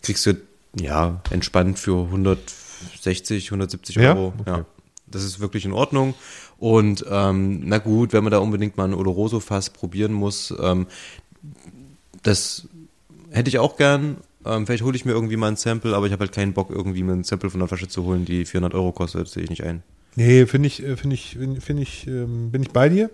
kriegst 0.03 0.27
du, 0.27 0.37
ja, 0.79 1.21
entspannt 1.31 1.79
für 1.79 2.11
160, 2.85 3.47
170 3.47 3.99
Euro. 4.01 4.33
Ja, 4.37 4.40
okay. 4.40 4.51
ja. 4.61 4.66
Das 5.07 5.23
ist 5.23 5.40
wirklich 5.40 5.64
in 5.64 5.73
Ordnung. 5.73 6.14
Und 6.59 7.05
ähm, 7.09 7.62
na 7.64 7.79
gut, 7.79 8.12
wenn 8.12 8.25
man 8.25 8.31
da 8.31 8.38
unbedingt 8.38 8.77
mal 8.77 8.85
ein 8.85 8.94
Oloroso-Fass 8.94 9.70
probieren 9.70 10.12
muss, 10.12 10.53
ähm, 10.61 10.87
das 12.23 12.68
hätte 13.31 13.49
ich 13.49 13.59
auch 13.59 13.77
gern. 13.77 14.16
Ähm, 14.47 14.66
vielleicht 14.66 14.83
hole 14.83 14.97
ich 14.97 15.05
mir 15.05 15.12
irgendwie 15.12 15.37
mal 15.37 15.49
ein 15.49 15.57
Sample, 15.57 15.94
aber 15.94 16.07
ich 16.07 16.12
habe 16.12 16.20
halt 16.20 16.33
keinen 16.33 16.53
Bock, 16.53 16.70
irgendwie 16.70 17.03
mir 17.03 17.12
ein 17.12 17.25
Sample 17.25 17.51
von 17.51 17.61
der 17.61 17.68
Flasche 17.68 17.88
zu 17.88 18.05
holen, 18.05 18.25
die 18.25 18.44
400 18.44 18.75
Euro 18.75 18.92
kostet. 18.92 19.23
Das 19.23 19.33
sehe 19.33 19.44
ich 19.44 19.51
nicht 19.51 19.64
ein. 19.64 19.83
Nee, 20.16 20.47
finde 20.47 20.66
ich, 20.66 20.83
äh, 20.83 20.97
finde 20.97 21.14
ich, 21.14 21.38
finde 21.61 21.83
ich, 21.83 22.07
ähm, 22.07 22.51
bin 22.51 22.62
ich 22.62 22.70
bei 22.70 22.88
dir. 22.88 23.11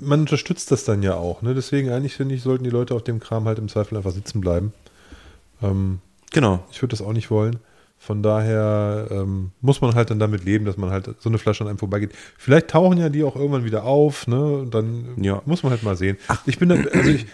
Man 0.00 0.20
unterstützt 0.20 0.70
das 0.70 0.84
dann 0.84 1.02
ja 1.02 1.14
auch. 1.14 1.42
Ne? 1.42 1.54
Deswegen 1.54 1.90
eigentlich 1.90 2.14
finde 2.14 2.34
ich, 2.34 2.42
sollten 2.42 2.64
die 2.64 2.70
Leute 2.70 2.94
auf 2.94 3.02
dem 3.02 3.20
Kram 3.20 3.44
halt 3.46 3.58
im 3.58 3.68
Zweifel 3.68 3.96
einfach 3.96 4.12
sitzen 4.12 4.40
bleiben. 4.40 4.72
Ähm, 5.62 5.98
genau. 6.30 6.64
Ich 6.70 6.80
würde 6.80 6.92
das 6.92 7.02
auch 7.02 7.12
nicht 7.12 7.30
wollen. 7.30 7.58
Von 8.02 8.22
daher 8.22 9.08
ähm, 9.10 9.50
muss 9.60 9.82
man 9.82 9.94
halt 9.94 10.10
dann 10.10 10.18
damit 10.18 10.42
leben, 10.42 10.64
dass 10.64 10.78
man 10.78 10.90
halt 10.90 11.10
so 11.18 11.28
eine 11.28 11.36
Flasche 11.36 11.64
an 11.64 11.68
einem 11.68 11.78
vorbeigeht. 11.78 12.12
Vielleicht 12.38 12.68
tauchen 12.68 12.96
ja 12.96 13.10
die 13.10 13.22
auch 13.22 13.36
irgendwann 13.36 13.62
wieder 13.64 13.84
auf, 13.84 14.26
ne? 14.26 14.66
Dann 14.70 15.22
ja. 15.22 15.42
muss 15.44 15.62
man 15.62 15.70
halt 15.70 15.82
mal 15.82 15.96
sehen. 15.96 16.16
Ach. 16.28 16.40
Ich 16.46 16.58
bin 16.58 16.70
da, 16.70 16.76
also 16.76 17.10
ich, 17.10 17.26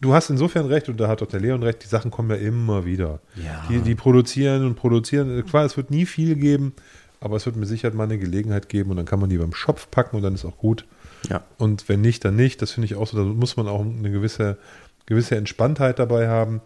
du 0.00 0.14
hast 0.14 0.28
insofern 0.28 0.66
recht 0.66 0.88
und 0.88 0.98
da 0.98 1.06
hat 1.06 1.22
auch 1.22 1.28
der 1.28 1.38
Leon 1.38 1.62
recht, 1.62 1.84
die 1.84 1.86
Sachen 1.86 2.10
kommen 2.10 2.30
ja 2.30 2.36
immer 2.36 2.84
wieder. 2.84 3.20
Ja. 3.36 3.64
Die, 3.70 3.78
die 3.78 3.94
produzieren 3.94 4.66
und 4.66 4.74
produzieren. 4.74 5.46
Klar, 5.46 5.64
es 5.64 5.76
wird 5.76 5.92
nie 5.92 6.04
viel 6.04 6.34
geben, 6.34 6.72
aber 7.20 7.36
es 7.36 7.46
wird 7.46 7.54
mit 7.54 7.68
Sicherheit 7.68 7.94
mal 7.94 8.02
eine 8.02 8.18
Gelegenheit 8.18 8.68
geben 8.68 8.90
und 8.90 8.96
dann 8.96 9.06
kann 9.06 9.20
man 9.20 9.30
die 9.30 9.38
beim 9.38 9.54
Schopf 9.54 9.88
packen 9.88 10.16
und 10.16 10.22
dann 10.22 10.34
ist 10.34 10.44
auch 10.44 10.58
gut. 10.58 10.84
Ja. 11.30 11.44
Und 11.58 11.88
wenn 11.88 12.00
nicht, 12.00 12.24
dann 12.24 12.34
nicht. 12.34 12.60
Das 12.60 12.72
finde 12.72 12.86
ich 12.86 12.96
auch 12.96 13.06
so, 13.06 13.16
da 13.16 13.22
muss 13.22 13.56
man 13.56 13.68
auch 13.68 13.82
eine 13.82 14.10
gewisse, 14.10 14.58
gewisse 15.06 15.36
Entspanntheit 15.36 16.00
dabei 16.00 16.26
haben. 16.26 16.60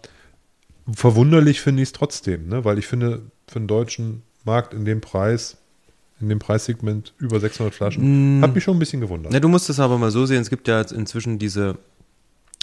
Verwunderlich 0.90 1.60
finde 1.60 1.82
ich 1.82 1.90
es 1.90 1.92
trotzdem, 1.92 2.48
ne? 2.48 2.64
weil 2.64 2.78
ich 2.78 2.86
finde, 2.86 3.22
für 3.52 3.60
den 3.60 3.68
deutschen 3.68 4.22
Markt 4.44 4.74
in 4.74 4.84
dem 4.84 5.00
Preis, 5.00 5.56
in 6.20 6.28
dem 6.28 6.38
Preissegment 6.38 7.14
über 7.18 7.40
600 7.40 7.74
Flaschen, 7.74 8.40
mm. 8.40 8.42
hat 8.42 8.54
mich 8.54 8.64
schon 8.64 8.76
ein 8.76 8.80
bisschen 8.80 9.00
gewundert. 9.00 9.32
Ja, 9.32 9.40
du 9.40 9.48
musst 9.48 9.70
es 9.70 9.80
aber 9.80 9.98
mal 9.98 10.10
so 10.10 10.26
sehen, 10.26 10.42
es 10.42 10.50
gibt 10.50 10.68
ja 10.68 10.80
jetzt 10.80 10.92
inzwischen 10.92 11.38
diese 11.38 11.78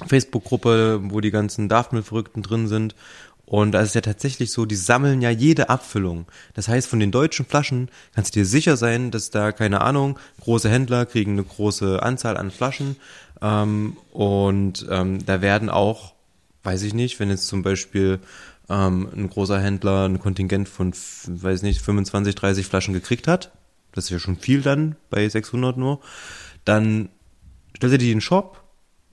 Facebook-Gruppe, 0.07 1.01
wo 1.03 1.19
die 1.19 1.31
ganzen 1.31 1.67
Daftmill-Verrückten 1.67 2.41
drin 2.41 2.67
sind 2.67 2.95
und 3.49 3.71
da 3.71 3.81
ist 3.81 3.95
ja 3.95 4.01
tatsächlich 4.01 4.51
so, 4.51 4.67
die 4.67 4.75
sammeln 4.75 5.23
ja 5.23 5.31
jede 5.31 5.69
Abfüllung. 5.69 6.27
Das 6.53 6.67
heißt, 6.67 6.87
von 6.87 6.99
den 6.99 7.11
deutschen 7.11 7.47
Flaschen 7.47 7.89
kannst 8.13 8.35
du 8.35 8.41
dir 8.41 8.45
sicher 8.45 8.77
sein, 8.77 9.09
dass 9.09 9.31
da, 9.31 9.51
keine 9.51 9.81
Ahnung, 9.81 10.19
große 10.41 10.69
Händler 10.69 11.07
kriegen 11.07 11.31
eine 11.31 11.43
große 11.43 12.03
Anzahl 12.03 12.37
an 12.37 12.51
Flaschen. 12.51 12.95
Ähm, 13.41 13.97
und 14.11 14.85
ähm, 14.91 15.25
da 15.25 15.41
werden 15.41 15.71
auch, 15.71 16.13
weiß 16.61 16.83
ich 16.83 16.93
nicht, 16.93 17.19
wenn 17.19 17.31
jetzt 17.31 17.47
zum 17.47 17.63
Beispiel 17.63 18.19
ähm, 18.69 19.09
ein 19.15 19.29
großer 19.29 19.59
Händler 19.59 20.05
ein 20.07 20.19
Kontingent 20.19 20.69
von, 20.69 20.93
weiß 20.93 21.63
nicht, 21.63 21.81
25, 21.81 22.35
30 22.35 22.65
Flaschen 22.65 22.93
gekriegt 22.93 23.27
hat, 23.27 23.51
das 23.91 24.05
ist 24.05 24.11
ja 24.11 24.19
schon 24.19 24.37
viel 24.37 24.61
dann 24.61 24.95
bei 25.09 25.27
600 25.27 25.77
nur, 25.77 25.99
dann 26.65 27.09
stellt 27.75 27.93
er 27.93 27.97
die 27.97 28.11
in 28.11 28.17
den 28.17 28.21
Shop 28.21 28.63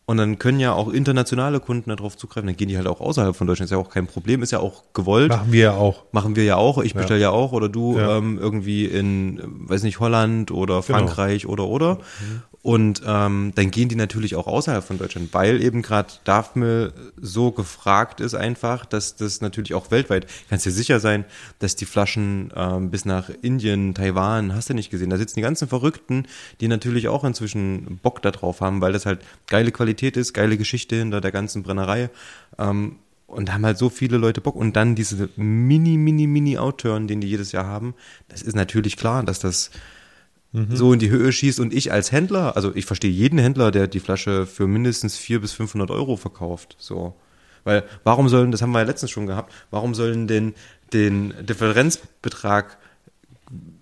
und 0.08 0.18
dann 0.18 0.38
können 0.38 0.60
ja 0.60 0.72
auch 0.72 0.88
internationale 0.88 1.58
Kunden 1.58 1.90
darauf 1.90 2.16
zugreifen. 2.16 2.46
Dann 2.46 2.56
gehen 2.56 2.68
die 2.68 2.76
halt 2.76 2.86
auch 2.86 3.00
außerhalb 3.00 3.34
von 3.34 3.48
Deutschland. 3.48 3.66
Ist 3.66 3.72
ja 3.72 3.78
auch 3.78 3.90
kein 3.90 4.06
Problem, 4.06 4.40
ist 4.40 4.52
ja 4.52 4.60
auch 4.60 4.84
gewollt. 4.94 5.30
Machen 5.30 5.50
wir 5.50 5.62
ja 5.62 5.72
auch. 5.72 6.04
Machen 6.12 6.36
wir 6.36 6.44
ja 6.44 6.54
auch. 6.54 6.78
Ich 6.78 6.94
bestelle 6.94 7.20
ja. 7.20 7.30
ja 7.30 7.36
auch 7.36 7.50
oder 7.50 7.68
du 7.68 7.98
ja. 7.98 8.18
ähm, 8.18 8.38
irgendwie 8.38 8.86
in, 8.86 9.40
weiß 9.68 9.82
nicht, 9.82 9.98
Holland 9.98 10.52
oder 10.52 10.80
genau. 10.80 10.98
Frankreich 10.98 11.42
genau. 11.42 11.54
oder 11.54 11.66
oder. 11.66 11.94
Mhm. 11.94 12.42
Und 12.66 13.02
ähm, 13.06 13.52
dann 13.54 13.70
gehen 13.70 13.88
die 13.88 13.94
natürlich 13.94 14.34
auch 14.34 14.48
außerhalb 14.48 14.82
von 14.82 14.98
Deutschland, 14.98 15.32
weil 15.32 15.62
eben 15.62 15.82
gerade 15.82 16.14
DAFMIL 16.24 16.92
so 17.16 17.52
gefragt 17.52 18.20
ist 18.20 18.34
einfach, 18.34 18.84
dass 18.86 19.14
das 19.14 19.40
natürlich 19.40 19.72
auch 19.74 19.92
weltweit, 19.92 20.26
kannst 20.50 20.66
dir 20.66 20.72
sicher 20.72 20.98
sein, 20.98 21.26
dass 21.60 21.76
die 21.76 21.84
Flaschen 21.84 22.52
ähm, 22.56 22.90
bis 22.90 23.04
nach 23.04 23.30
Indien, 23.40 23.94
Taiwan, 23.94 24.52
hast 24.52 24.68
du 24.68 24.74
nicht 24.74 24.90
gesehen, 24.90 25.10
da 25.10 25.16
sitzen 25.16 25.36
die 25.36 25.42
ganzen 25.42 25.68
Verrückten, 25.68 26.26
die 26.60 26.66
natürlich 26.66 27.06
auch 27.06 27.22
inzwischen 27.22 28.00
Bock 28.02 28.20
darauf 28.20 28.60
haben, 28.60 28.80
weil 28.80 28.92
das 28.92 29.06
halt 29.06 29.20
geile 29.46 29.70
Qualität 29.70 29.95
ist, 30.02 30.32
geile 30.32 30.56
Geschichte 30.56 30.96
hinter 30.96 31.20
der 31.20 31.32
ganzen 31.32 31.62
Brennerei. 31.62 32.10
Ähm, 32.58 32.96
und 33.26 33.52
haben 33.52 33.66
halt 33.66 33.78
so 33.78 33.88
viele 33.88 34.18
Leute 34.18 34.40
Bock. 34.40 34.56
Und 34.56 34.76
dann 34.76 34.94
diese 34.94 35.28
mini, 35.36 35.96
mini, 35.96 36.26
mini 36.26 36.58
Outturn, 36.58 37.08
den 37.08 37.20
die 37.20 37.28
jedes 37.28 37.52
Jahr 37.52 37.66
haben, 37.66 37.94
das 38.28 38.42
ist 38.42 38.54
natürlich 38.54 38.96
klar, 38.96 39.22
dass 39.24 39.40
das 39.40 39.70
mhm. 40.52 40.74
so 40.76 40.92
in 40.92 40.98
die 40.98 41.10
Höhe 41.10 41.32
schießt 41.32 41.60
und 41.60 41.74
ich 41.74 41.92
als 41.92 42.12
Händler, 42.12 42.56
also 42.56 42.74
ich 42.74 42.86
verstehe 42.86 43.10
jeden 43.10 43.38
Händler, 43.38 43.70
der 43.70 43.88
die 43.88 44.00
Flasche 44.00 44.46
für 44.46 44.66
mindestens 44.66 45.16
400 45.16 45.42
bis 45.42 45.52
500 45.52 45.90
Euro 45.90 46.16
verkauft, 46.16 46.76
so. 46.78 47.14
Weil 47.64 47.82
warum 48.04 48.28
sollen, 48.28 48.52
das 48.52 48.62
haben 48.62 48.70
wir 48.70 48.78
ja 48.78 48.84
letztens 48.84 49.10
schon 49.10 49.26
gehabt, 49.26 49.52
warum 49.72 49.92
sollen 49.96 50.28
den, 50.28 50.54
den 50.92 51.34
Differenzbetrag 51.44 52.78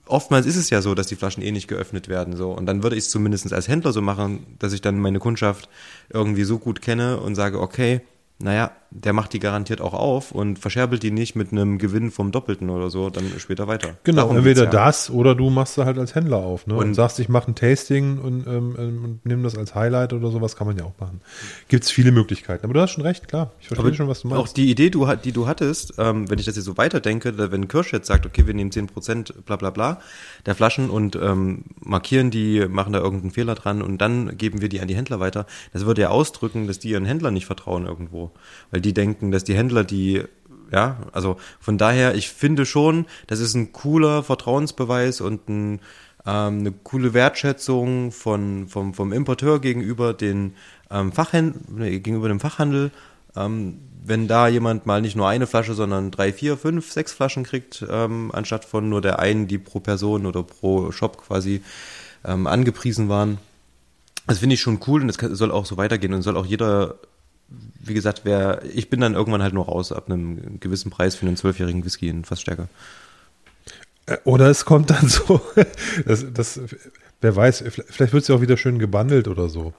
oftmals 0.06 0.46
ist 0.46 0.56
es 0.56 0.70
ja 0.70 0.82
so, 0.82 0.94
dass 0.94 1.06
die 1.06 1.16
Flaschen 1.16 1.42
eh 1.42 1.50
nicht 1.50 1.68
geöffnet 1.68 2.08
werden. 2.08 2.36
So. 2.36 2.52
Und 2.52 2.66
dann 2.66 2.82
würde 2.82 2.96
ich 2.96 3.04
es 3.04 3.10
zumindest 3.10 3.52
als 3.52 3.68
Händler 3.68 3.92
so 3.92 4.00
machen, 4.00 4.46
dass 4.58 4.72
ich 4.72 4.80
dann 4.80 4.98
meine 4.98 5.18
Kundschaft 5.18 5.68
irgendwie 6.10 6.44
so 6.44 6.58
gut 6.58 6.82
kenne 6.82 7.20
und 7.20 7.34
sage, 7.34 7.60
okay, 7.60 8.00
naja, 8.38 8.72
der 8.94 9.12
macht 9.12 9.32
die 9.32 9.40
garantiert 9.40 9.80
auch 9.80 9.92
auf 9.92 10.30
und 10.30 10.58
verscherbelt 10.58 11.02
die 11.02 11.10
nicht 11.10 11.34
mit 11.34 11.50
einem 11.50 11.78
Gewinn 11.78 12.12
vom 12.12 12.30
Doppelten 12.30 12.70
oder 12.70 12.90
so, 12.90 13.10
dann 13.10 13.24
später 13.38 13.66
weiter. 13.66 13.96
Genau, 14.04 14.22
Darum 14.22 14.36
entweder 14.36 14.64
ja. 14.64 14.70
das 14.70 15.10
oder 15.10 15.34
du 15.34 15.50
machst 15.50 15.74
sie 15.74 15.84
halt 15.84 15.98
als 15.98 16.14
Händler 16.14 16.38
auf 16.38 16.68
ne? 16.68 16.74
und, 16.74 16.86
und 16.86 16.94
sagst, 16.94 17.18
ich 17.18 17.28
mache 17.28 17.50
ein 17.50 17.56
Tasting 17.56 18.18
und, 18.18 18.46
ähm, 18.46 18.76
ähm, 18.78 19.04
und 19.04 19.26
nimm 19.26 19.42
das 19.42 19.58
als 19.58 19.74
Highlight 19.74 20.12
oder 20.12 20.30
sowas, 20.30 20.54
kann 20.54 20.68
man 20.68 20.78
ja 20.78 20.84
auch 20.84 20.98
machen. 21.00 21.20
Gibt 21.68 21.84
es 21.84 21.90
viele 21.90 22.12
Möglichkeiten. 22.12 22.64
Aber 22.64 22.72
du 22.72 22.80
hast 22.80 22.92
schon 22.92 23.02
recht, 23.02 23.26
klar. 23.26 23.50
Ich 23.60 23.66
verstehe 23.66 23.94
schon, 23.94 24.08
was 24.08 24.22
du 24.22 24.28
meinst. 24.28 24.40
Auch 24.40 24.48
die 24.48 24.70
Idee, 24.70 24.90
die 24.90 25.32
du 25.32 25.46
hattest, 25.48 25.94
ähm, 25.98 26.30
wenn 26.30 26.38
ich 26.38 26.46
das 26.46 26.54
jetzt 26.54 26.64
so 26.64 26.76
weiterdenke, 26.76 27.34
wenn 27.50 27.66
Kirsch 27.66 27.92
jetzt 27.92 28.06
sagt, 28.06 28.26
okay, 28.26 28.46
wir 28.46 28.54
nehmen 28.54 28.70
10% 28.70 29.42
bla 29.44 29.56
bla 29.56 29.70
bla 29.70 30.00
der 30.46 30.54
Flaschen 30.54 30.90
und 30.90 31.16
ähm, 31.16 31.64
markieren 31.80 32.30
die, 32.30 32.66
machen 32.68 32.92
da 32.92 33.00
irgendeinen 33.00 33.32
Fehler 33.32 33.54
dran 33.54 33.82
und 33.82 33.98
dann 33.98 34.36
geben 34.36 34.60
wir 34.60 34.68
die 34.68 34.80
an 34.80 34.88
die 34.88 34.96
Händler 34.96 35.20
weiter, 35.20 35.46
das 35.72 35.86
würde 35.86 36.02
ja 36.02 36.08
ausdrücken, 36.10 36.66
dass 36.66 36.78
die 36.78 36.90
ihren 36.90 37.04
Händlern 37.04 37.34
nicht 37.34 37.46
vertrauen 37.46 37.86
irgendwo. 37.86 38.32
Weil 38.70 38.80
die 38.84 38.94
denken, 38.94 39.30
dass 39.30 39.44
die 39.44 39.54
Händler 39.54 39.84
die 39.84 40.22
ja, 40.72 40.96
also 41.12 41.36
von 41.60 41.78
daher, 41.78 42.14
ich 42.14 42.30
finde 42.30 42.66
schon, 42.66 43.06
das 43.26 43.38
ist 43.38 43.54
ein 43.54 43.72
cooler 43.72 44.22
Vertrauensbeweis 44.22 45.20
und 45.20 45.48
ein, 45.48 45.80
ähm, 46.26 46.60
eine 46.60 46.72
coole 46.72 47.14
Wertschätzung 47.14 48.10
von, 48.10 48.66
vom, 48.66 48.92
vom 48.94 49.12
Importeur 49.12 49.60
gegenüber 49.60 50.14
den 50.14 50.54
ähm, 50.90 51.12
Fachhändler, 51.12 51.90
gegenüber 51.90 52.28
dem 52.28 52.40
Fachhandel. 52.40 52.90
Ähm, 53.36 53.78
wenn 54.06 54.28
da 54.28 54.48
jemand 54.48 54.84
mal 54.84 55.00
nicht 55.00 55.16
nur 55.16 55.28
eine 55.28 55.46
Flasche, 55.46 55.74
sondern 55.74 56.10
drei, 56.10 56.32
vier, 56.32 56.58
fünf, 56.58 56.92
sechs 56.92 57.12
Flaschen 57.12 57.44
kriegt, 57.44 57.84
ähm, 57.88 58.30
anstatt 58.34 58.64
von 58.64 58.88
nur 58.88 59.00
der 59.00 59.18
einen, 59.18 59.48
die 59.48 59.58
pro 59.58 59.80
Person 59.80 60.26
oder 60.26 60.42
pro 60.42 60.92
Shop 60.92 61.26
quasi 61.26 61.62
ähm, 62.24 62.46
angepriesen 62.46 63.08
waren. 63.08 63.38
Das 64.26 64.38
finde 64.38 64.54
ich 64.54 64.60
schon 64.60 64.80
cool 64.86 65.02
und 65.02 65.08
das 65.08 65.38
soll 65.38 65.50
auch 65.50 65.66
so 65.66 65.76
weitergehen 65.76 66.12
und 66.12 66.22
soll 66.22 66.36
auch 66.36 66.46
jeder 66.46 66.96
wie 67.48 67.94
gesagt, 67.94 68.22
wer, 68.24 68.62
ich 68.74 68.90
bin 68.90 69.00
dann 69.00 69.14
irgendwann 69.14 69.42
halt 69.42 69.54
nur 69.54 69.66
raus 69.66 69.92
ab 69.92 70.10
einem 70.10 70.58
gewissen 70.60 70.90
Preis 70.90 71.14
für 71.14 71.26
einen 71.26 71.36
zwölfjährigen 71.36 71.84
Whisky 71.84 72.08
in 72.08 72.24
fast 72.24 72.42
stärker. 72.42 72.68
Äh, 74.06 74.18
oder 74.24 74.48
es 74.48 74.64
kommt 74.64 74.90
dann 74.90 75.08
so, 75.08 75.40
das, 76.06 76.26
das, 76.32 76.60
wer 77.20 77.36
weiß, 77.36 77.64
vielleicht 77.88 78.12
wird 78.12 78.22
es 78.22 78.28
ja 78.28 78.36
auch 78.36 78.40
wieder 78.40 78.56
schön 78.56 78.78
gebundelt 78.78 79.28
oder 79.28 79.48
so. 79.48 79.72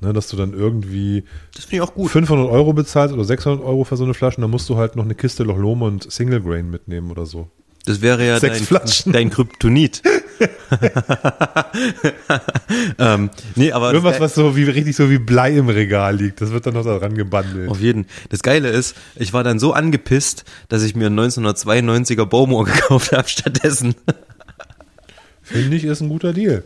Ne, 0.00 0.12
dass 0.12 0.28
du 0.28 0.36
dann 0.36 0.52
irgendwie 0.52 1.24
das 1.54 1.66
ich 1.70 1.80
auch 1.80 1.92
gut. 1.92 2.10
500 2.10 2.48
Euro 2.48 2.72
bezahlst 2.72 3.12
oder 3.12 3.24
600 3.24 3.64
Euro 3.64 3.82
für 3.82 3.96
so 3.96 4.04
eine 4.04 4.14
Flasche, 4.14 4.40
dann 4.40 4.50
musst 4.50 4.68
du 4.68 4.76
halt 4.76 4.94
noch 4.94 5.04
eine 5.04 5.16
Kiste 5.16 5.42
Loch 5.42 5.58
Lomond 5.58 6.10
Single 6.10 6.40
Grain 6.40 6.70
mitnehmen 6.70 7.10
oder 7.10 7.26
so. 7.26 7.48
Das 7.88 8.02
wäre 8.02 8.26
ja 8.26 8.38
Sechs 8.38 8.58
dein, 8.58 8.66
Flaschen. 8.66 9.12
dein 9.14 9.30
Kryptonit. 9.30 10.02
ähm, 12.98 13.30
nee, 13.54 13.72
aber 13.72 13.94
Irgendwas, 13.94 14.20
was 14.20 14.34
so 14.34 14.56
wie 14.56 14.64
richtig 14.64 14.94
so 14.94 15.08
wie 15.08 15.16
Blei 15.18 15.56
im 15.56 15.70
Regal 15.70 16.16
liegt. 16.16 16.42
Das 16.42 16.50
wird 16.50 16.66
dann 16.66 16.74
noch 16.74 16.84
daran 16.84 17.14
gebandelt. 17.14 17.70
auf 17.70 17.80
jeden. 17.80 18.04
Das 18.28 18.42
Geile 18.42 18.68
ist, 18.68 18.94
ich 19.16 19.32
war 19.32 19.42
dann 19.42 19.58
so 19.58 19.72
angepisst, 19.72 20.44
dass 20.68 20.82
ich 20.82 20.96
mir 20.96 21.06
einen 21.06 21.18
1992er 21.18 22.26
Bowmore 22.26 22.70
gekauft 22.70 23.12
habe 23.12 23.26
stattdessen. 23.26 23.94
Finde 25.42 25.74
ich, 25.74 25.84
ist 25.84 26.02
ein 26.02 26.10
guter 26.10 26.34
Deal. 26.34 26.64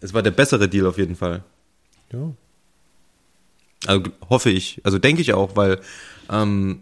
Es 0.00 0.14
war 0.14 0.22
der 0.22 0.32
bessere 0.32 0.68
Deal 0.68 0.86
auf 0.86 0.98
jeden 0.98 1.14
Fall. 1.14 1.44
Ja. 2.12 2.32
Also 3.86 4.02
hoffe 4.28 4.50
ich. 4.50 4.80
Also 4.82 4.98
denke 4.98 5.22
ich 5.22 5.32
auch, 5.32 5.54
weil 5.54 5.78
ähm, 6.28 6.80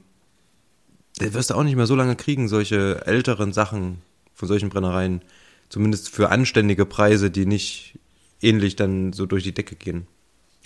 wirst 1.21 1.51
du 1.51 1.55
auch 1.55 1.63
nicht 1.63 1.77
mehr 1.77 1.87
so 1.87 1.95
lange 1.95 2.17
kriegen, 2.17 2.49
solche 2.49 3.07
älteren 3.07 3.53
Sachen 3.53 4.03
von 4.35 4.49
solchen 4.49 4.69
Brennereien. 4.69 5.23
Zumindest 5.69 6.09
für 6.09 6.31
anständige 6.31 6.87
Preise, 6.87 7.31
die 7.31 7.47
nicht 7.47 7.99
ähnlich 8.41 8.77
dann 8.77 9.13
so 9.13 9.27
durch 9.27 9.45
die 9.45 9.53
Decke 9.53 9.75
gehen. 9.75 10.07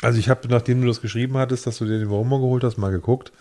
Also 0.03 0.19
ich 0.19 0.29
habe, 0.29 0.49
nachdem 0.49 0.81
du 0.81 0.87
das 0.87 1.01
geschrieben 1.01 1.37
hattest, 1.38 1.67
dass 1.67 1.79
du 1.79 1.85
dir 1.85 1.99
den 1.99 2.09
Baumo 2.09 2.38
geholt 2.38 2.65
hast, 2.65 2.77
mal 2.77 2.91
geguckt. 2.91 3.33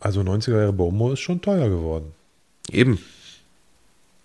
Also 0.00 0.20
90er 0.20 0.58
Jahre 0.58 0.72
Baumo 0.72 1.12
ist 1.12 1.20
schon 1.20 1.40
teuer 1.40 1.68
geworden. 1.68 2.12
Eben. 2.70 2.98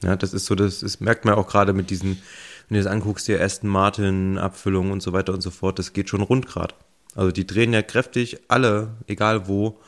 Ja, 0.03 0.15
das 0.15 0.33
ist 0.33 0.45
so, 0.45 0.55
das 0.55 0.81
ist, 0.81 1.01
merkt 1.01 1.25
man 1.25 1.35
auch 1.35 1.47
gerade 1.47 1.73
mit 1.73 1.89
diesen, 1.89 2.21
wenn 2.67 2.77
du 2.77 2.83
das 2.83 2.91
anguckst, 2.91 3.27
die 3.27 3.37
Aston 3.37 3.69
Martin, 3.69 4.37
Abfüllung 4.37 4.91
und 4.91 5.01
so 5.01 5.13
weiter 5.13 5.33
und 5.33 5.41
so 5.41 5.51
fort, 5.51 5.79
das 5.79 5.93
geht 5.93 6.09
schon 6.09 6.21
rund 6.21 6.47
gerade. 6.47 6.75
Also 7.15 7.31
die 7.31 7.45
drehen 7.45 7.73
ja 7.73 7.81
kräftig 7.81 8.39
alle, 8.47 8.95
egal 9.07 9.47
wo, 9.47 9.79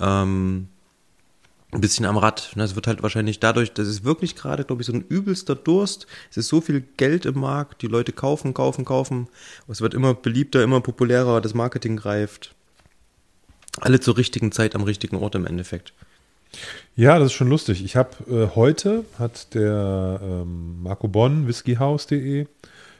ähm, 0.00 0.68
ein 1.72 1.80
bisschen 1.80 2.04
am 2.04 2.18
Rad. 2.18 2.52
Das 2.54 2.74
wird 2.74 2.86
halt 2.86 3.02
wahrscheinlich 3.02 3.40
dadurch, 3.40 3.72
das 3.72 3.88
ist 3.88 4.04
wirklich 4.04 4.36
gerade, 4.36 4.64
glaube 4.64 4.82
ich, 4.82 4.86
so 4.86 4.92
ein 4.92 5.04
übelster 5.08 5.54
Durst. 5.54 6.06
Es 6.30 6.36
ist 6.36 6.48
so 6.48 6.60
viel 6.60 6.84
Geld 6.98 7.26
im 7.26 7.40
Markt, 7.40 7.82
die 7.82 7.86
Leute 7.86 8.12
kaufen, 8.12 8.54
kaufen, 8.54 8.84
kaufen. 8.84 9.28
Es 9.68 9.80
wird 9.80 9.94
immer 9.94 10.14
beliebter, 10.14 10.62
immer 10.62 10.80
populärer, 10.80 11.40
das 11.40 11.54
Marketing 11.54 11.96
greift. 11.96 12.54
Alle 13.80 14.00
zur 14.00 14.18
richtigen 14.18 14.52
Zeit 14.52 14.74
am 14.74 14.82
richtigen 14.82 15.16
Ort 15.16 15.34
im 15.34 15.46
Endeffekt. 15.46 15.94
Ja, 16.94 17.18
das 17.18 17.28
ist 17.28 17.32
schon 17.32 17.48
lustig. 17.48 17.82
Ich 17.82 17.96
habe 17.96 18.10
äh, 18.30 18.54
heute 18.54 19.06
hat 19.18 19.54
der 19.54 20.20
ähm, 20.22 20.82
Marco 20.82 21.08
Bonn, 21.08 21.48
whiskyhouse.de, 21.48 22.46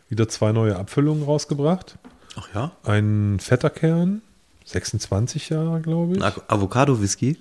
wieder 0.09 0.29
zwei 0.31 0.53
neue 0.53 0.77
Abfüllungen 0.77 1.25
rausgebracht. 1.25 1.99
Ach 2.37 2.49
ja? 2.55 2.73
Ein 2.85 3.39
fetter 3.39 3.69
Kern, 3.69 4.23
26 4.65 5.51
Jahre, 5.51 5.83
glaube 5.83 6.17
ich. 6.17 6.23
Avocado-Whisky? 6.23 7.37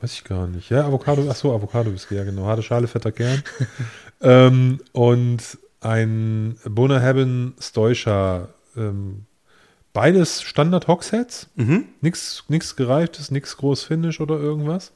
Weiß 0.00 0.12
ich 0.12 0.24
gar 0.24 0.46
nicht. 0.46 0.70
Ja, 0.70 0.86
Avocado, 0.86 1.26
ach 1.28 1.34
so, 1.34 1.52
Avocado-Whisky, 1.52 2.14
ja 2.14 2.24
genau. 2.24 2.46
Harte 2.46 2.62
Schale, 2.62 2.86
fetter 2.86 3.12
Kern. 3.12 3.42
ähm, 4.20 4.80
und 4.92 5.58
ein 5.80 6.56
Bona 6.64 7.00
Hebben 7.00 7.54
Stoischer. 7.60 8.48
Ähm, 8.76 9.24
beides 9.92 10.42
Standard 10.42 10.86
Hogsheads. 10.86 11.48
Mhm. 11.56 11.86
Nichts 12.00 12.44
nix 12.48 12.76
gereiftes, 12.76 13.30
nichts 13.30 13.56
groß 13.56 13.82
Finish 13.82 14.20
oder 14.20 14.38
irgendwas. 14.38 14.92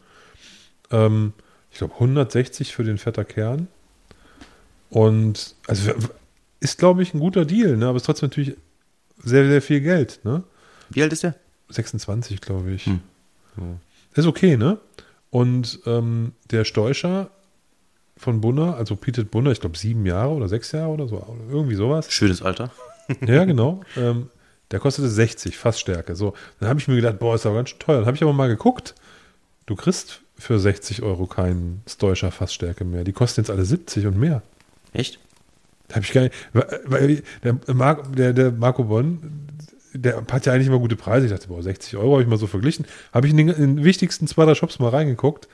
Ähm, 0.90 1.32
ich 1.72 1.78
glaube 1.78 1.94
160 1.94 2.74
für 2.74 2.84
den 2.84 2.98
fetter 2.98 3.24
Kern. 3.24 3.66
Und 4.90 5.56
also 5.66 5.92
ist, 6.60 6.78
glaube 6.78 7.02
ich, 7.02 7.14
ein 7.14 7.18
guter 7.18 7.44
Deal, 7.44 7.76
ne? 7.76 7.88
aber 7.88 7.96
ist 7.96 8.04
trotzdem 8.04 8.28
natürlich 8.28 8.56
sehr, 9.18 9.48
sehr 9.48 9.62
viel 9.62 9.80
Geld. 9.80 10.20
Ne? 10.22 10.44
Wie 10.90 11.02
alt 11.02 11.12
ist 11.12 11.22
der? 11.22 11.34
26, 11.70 12.40
glaube 12.40 12.70
ich. 12.70 12.86
Hm. 12.86 13.00
Ist 14.14 14.26
okay, 14.26 14.56
ne? 14.56 14.78
Und 15.30 15.80
ähm, 15.86 16.32
der 16.50 16.64
Stoischer 16.64 17.30
von 18.16 18.40
Bunner, 18.40 18.76
also 18.76 18.94
Pietet 18.96 19.30
Bunner, 19.30 19.50
ich 19.52 19.60
glaube 19.60 19.78
sieben 19.78 20.04
Jahre 20.06 20.30
oder 20.32 20.48
sechs 20.48 20.72
Jahre 20.72 20.90
oder 20.90 21.08
so, 21.08 21.16
oder 21.16 21.40
irgendwie 21.50 21.74
sowas. 21.74 22.10
Schönes 22.12 22.42
Alter. 22.42 22.70
Ja, 23.26 23.44
genau. 23.44 23.80
ähm, 23.96 24.28
der 24.70 24.78
kostete 24.78 25.08
60, 25.08 25.58
Fassstärke. 25.58 26.14
So, 26.14 26.34
dann 26.60 26.68
habe 26.68 26.78
ich 26.80 26.86
mir 26.88 26.94
gedacht, 26.96 27.18
boah, 27.18 27.34
ist 27.34 27.44
aber 27.44 27.56
ganz 27.56 27.70
schön 27.70 27.80
teuer. 27.80 27.96
Dann 27.98 28.06
habe 28.06 28.16
ich 28.16 28.22
aber 28.22 28.32
mal 28.32 28.48
geguckt. 28.48 28.94
Du 29.66 29.74
kriegst 29.74 30.20
für 30.38 30.58
60 30.58 31.02
Euro 31.02 31.26
keinen 31.26 31.82
Stoischer 31.86 32.30
Fassstärke 32.30 32.84
mehr. 32.84 33.02
Die 33.04 33.12
kosten 33.12 33.40
jetzt 33.40 33.50
alle 33.50 33.64
70 33.64 34.06
und 34.06 34.18
mehr. 34.18 34.40
Echt? 34.92 35.18
Da 35.88 35.96
habe 35.96 36.04
ich 36.06 36.12
gar 36.12 36.22
nicht, 36.22 36.34
weil- 36.52 37.22
der, 37.42 37.58
Mar 37.74 38.02
der, 38.16 38.32
der 38.32 38.52
Marco 38.52 38.84
Bonn, 38.84 39.48
der 39.94 40.24
hat 40.30 40.46
ja 40.46 40.52
eigentlich 40.52 40.66
immer 40.68 40.78
gute 40.78 40.96
Preise. 40.96 41.26
Ich 41.26 41.32
dachte, 41.32 41.48
boah, 41.48 41.62
60 41.62 41.96
Euro 41.96 42.12
habe 42.12 42.22
ich 42.22 42.28
mal 42.28 42.38
so 42.38 42.46
verglichen. 42.46 42.86
Habe 43.12 43.26
ich 43.26 43.32
in 43.32 43.36
den, 43.38 43.48
in 43.48 43.76
den 43.76 43.84
wichtigsten 43.84 44.26
zwei, 44.26 44.44
drei 44.44 44.54
Shops 44.54 44.78
mal 44.78 44.88
reingeguckt 44.90 45.48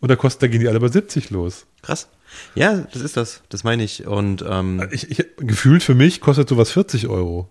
und 0.00 0.10
da 0.10 0.16
kosten, 0.16 0.40
da 0.40 0.48
gehen 0.48 0.60
die 0.60 0.68
alle 0.68 0.80
bei 0.80 0.88
70 0.88 1.30
los. 1.30 1.66
Krass. 1.82 2.08
Ja, 2.54 2.86
das 2.92 3.02
ist 3.02 3.16
das. 3.16 3.42
Das 3.48 3.62
meine 3.64 3.84
ich. 3.84 4.06
Und 4.06 4.44
ähm, 4.48 4.82
Ich, 4.90 5.10
ich, 5.10 5.24
gefühlt 5.38 5.82
für 5.82 5.94
mich 5.94 6.20
kostet 6.20 6.48
sowas 6.48 6.70
40 6.72 7.08
Euro. 7.08 7.48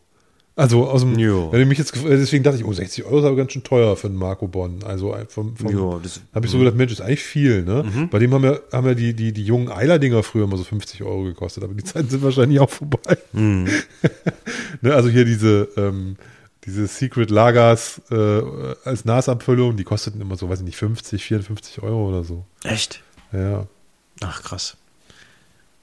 Also 0.56 0.88
aus 0.88 1.02
dem, 1.02 1.18
Jo. 1.18 1.52
wenn 1.52 1.62
du 1.62 1.66
mich 1.66 1.80
jetzt, 1.80 1.96
deswegen 1.96 2.44
dachte 2.44 2.58
ich, 2.58 2.64
oh, 2.66 2.74
60 2.74 3.06
Euro 3.06 3.18
ist 3.20 3.26
aber 3.26 3.36
ganz 3.38 3.54
schön 3.54 3.64
teuer 3.64 3.98
für 3.98 4.06
einen 4.06 4.18
Marco 4.18 4.48
Bonn. 4.48 4.84
Also 4.86 5.16
vom, 5.30 5.56
vom 5.58 6.02
das- 6.04 6.22
habe 6.36 6.46
ich 6.46 6.52
so 6.52 6.60
gedacht, 6.60 6.76
Mensch, 6.76 6.92
ist 6.92 7.02
eigentlich 7.02 7.24
viel, 7.24 7.64
ne? 7.64 8.08
Bei 8.12 8.20
dem 8.20 8.32
haben 8.36 8.44
ja, 8.44 8.60
haben 8.72 8.86
ja 8.86 8.94
die, 8.94 9.16
die, 9.16 9.32
die 9.34 9.44
jungen 9.44 9.72
Eiler-Dinger 9.72 10.22
früher 10.22 10.44
immer 10.44 10.58
so 10.58 10.64
50 10.64 11.02
Euro 11.02 11.24
gekostet, 11.24 11.64
aber 11.64 11.74
die 11.74 11.84
Zeiten 11.84 12.08
sind 12.08 12.22
wahrscheinlich 12.22 12.60
auch 12.60 12.70
vorbei. 12.70 13.18
ne, 13.34 14.94
also 14.94 15.10
hier 15.10 15.26
diese, 15.26 15.70
ähm, 15.78 16.18
diese 16.66 16.88
Secret 16.88 17.30
Lagers 17.30 18.02
äh, 18.10 18.42
als 18.86 19.06
Nasabfüllung, 19.06 19.76
die 19.76 19.84
kosteten 19.84 20.22
immer 20.22 20.38
so, 20.38 20.50
weiß 20.50 20.60
ich 20.60 20.66
nicht, 20.66 20.78
50, 20.78 21.24
54 21.24 21.84
Euro 21.84 22.10
oder 22.10 22.24
so. 22.24 22.46
echt? 22.64 23.02
Ja. 23.32 23.68
Ach, 24.22 24.44
krass. 24.44 24.78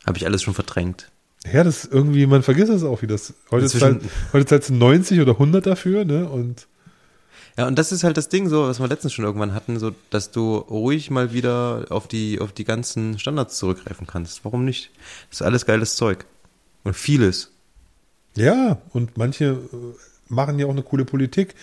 Habe 0.07 0.17
ich 0.17 0.25
alles 0.27 0.43
schon 0.43 0.55
verdrängt. 0.55 1.11
Ja, 1.53 1.65
das 1.65 1.85
ist 1.85 1.93
irgendwie, 1.93 2.27
man 2.27 2.43
vergisst 2.43 2.71
es 2.71 2.83
auch, 2.83 3.03
wie 3.03 3.07
das. 3.07 3.35
Heute, 3.51 4.01
heute 4.33 4.47
zahlst 4.47 4.71
du 4.71 4.75
90 4.75 5.21
oder 5.21 5.33
100 5.33 5.67
dafür, 5.67 6.05
ne? 6.05 6.29
Und 6.29 6.67
Ja, 7.57 7.67
und 7.67 7.79
das 7.79 7.93
ist 7.93 8.05
halt 8.05 8.17
das 8.17 8.29
Ding, 8.29 8.49
so, 8.49 8.67
was 8.69 8.79
wir 8.79 8.89
letztens 8.89 9.13
schon 9.13 9.25
irgendwann 9.25 9.55
hatten, 9.55 9.79
so, 9.79 9.93
dass 10.11 10.31
du 10.31 10.57
ruhig 10.57 11.11
mal 11.11 11.33
wieder 11.33 11.87
auf 11.91 12.09
die, 12.09 12.41
auf 12.41 12.53
die 12.53 12.65
ganzen 12.65 13.19
Standards 13.19 13.59
zurückgreifen 13.59 14.07
kannst. 14.07 14.45
Warum 14.45 14.65
nicht? 14.65 14.91
Das 15.31 15.41
ist 15.41 15.47
alles 15.47 15.67
geiles 15.67 15.97
Zeug. 15.97 16.27
Und 16.85 16.95
vieles. 16.95 17.51
ja, 18.37 18.81
und 18.93 19.19
manche 19.19 19.59
machen 20.31 20.59
ja 20.59 20.67
auch 20.67 20.71
eine 20.71 20.83
coole 20.83 21.05
Politik. 21.05 21.55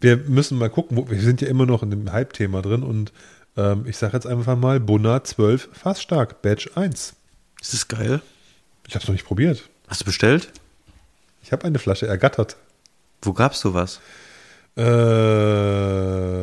Wir 0.00 0.16
müssen 0.16 0.58
mal 0.58 0.70
gucken, 0.70 1.08
wir 1.10 1.20
sind 1.20 1.40
ja 1.40 1.48
immer 1.48 1.66
noch 1.66 1.82
in 1.82 1.90
dem 1.90 2.10
Hype-Thema 2.12 2.60
drin 2.62 2.82
und 2.82 3.12
ähm, 3.56 3.84
ich 3.86 3.96
sage 3.96 4.14
jetzt 4.14 4.26
einfach 4.26 4.56
mal 4.56 4.80
Bunna 4.80 5.22
12 5.24 5.68
fast 5.72 6.02
stark, 6.02 6.42
Badge 6.42 6.70
1. 6.74 7.14
Ist 7.60 7.72
das 7.72 7.88
geil? 7.88 8.20
Ich 8.88 8.94
habe 8.94 9.02
es 9.02 9.08
noch 9.08 9.12
nicht 9.12 9.24
probiert. 9.26 9.68
Hast 9.88 10.00
du 10.00 10.04
bestellt? 10.04 10.50
Ich 11.42 11.52
habe 11.52 11.64
eine 11.64 11.78
Flasche 11.78 12.06
ergattert. 12.06 12.56
Wo 13.22 13.32
gab's 13.32 13.60
sowas? 13.60 14.00
Äh, 14.74 14.82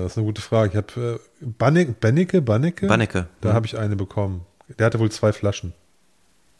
das 0.04 0.12
ist 0.12 0.18
eine 0.18 0.26
gute 0.26 0.42
Frage. 0.42 0.70
Ich 0.72 0.76
habe 0.78 1.20
äh, 1.42 1.46
Banneke, 1.46 1.92
Banneke, 1.94 2.42
Banneke. 2.42 3.28
Da 3.42 3.50
Mhm. 3.50 3.54
habe 3.54 3.66
ich 3.66 3.78
eine 3.78 3.96
bekommen. 3.96 4.46
Der 4.78 4.86
hatte 4.86 5.00
wohl 5.00 5.12
zwei 5.12 5.34
Flaschen. 5.34 5.74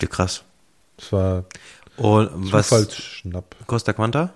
Ja, 0.02 0.08
krass. 0.08 0.44
Das 0.98 1.12
war 1.12 1.46
Und 1.98 2.52
was 2.52 2.70
Zufallsschnapp. 2.70 3.56
Costa 3.68 3.94
Quanta? 3.94 4.34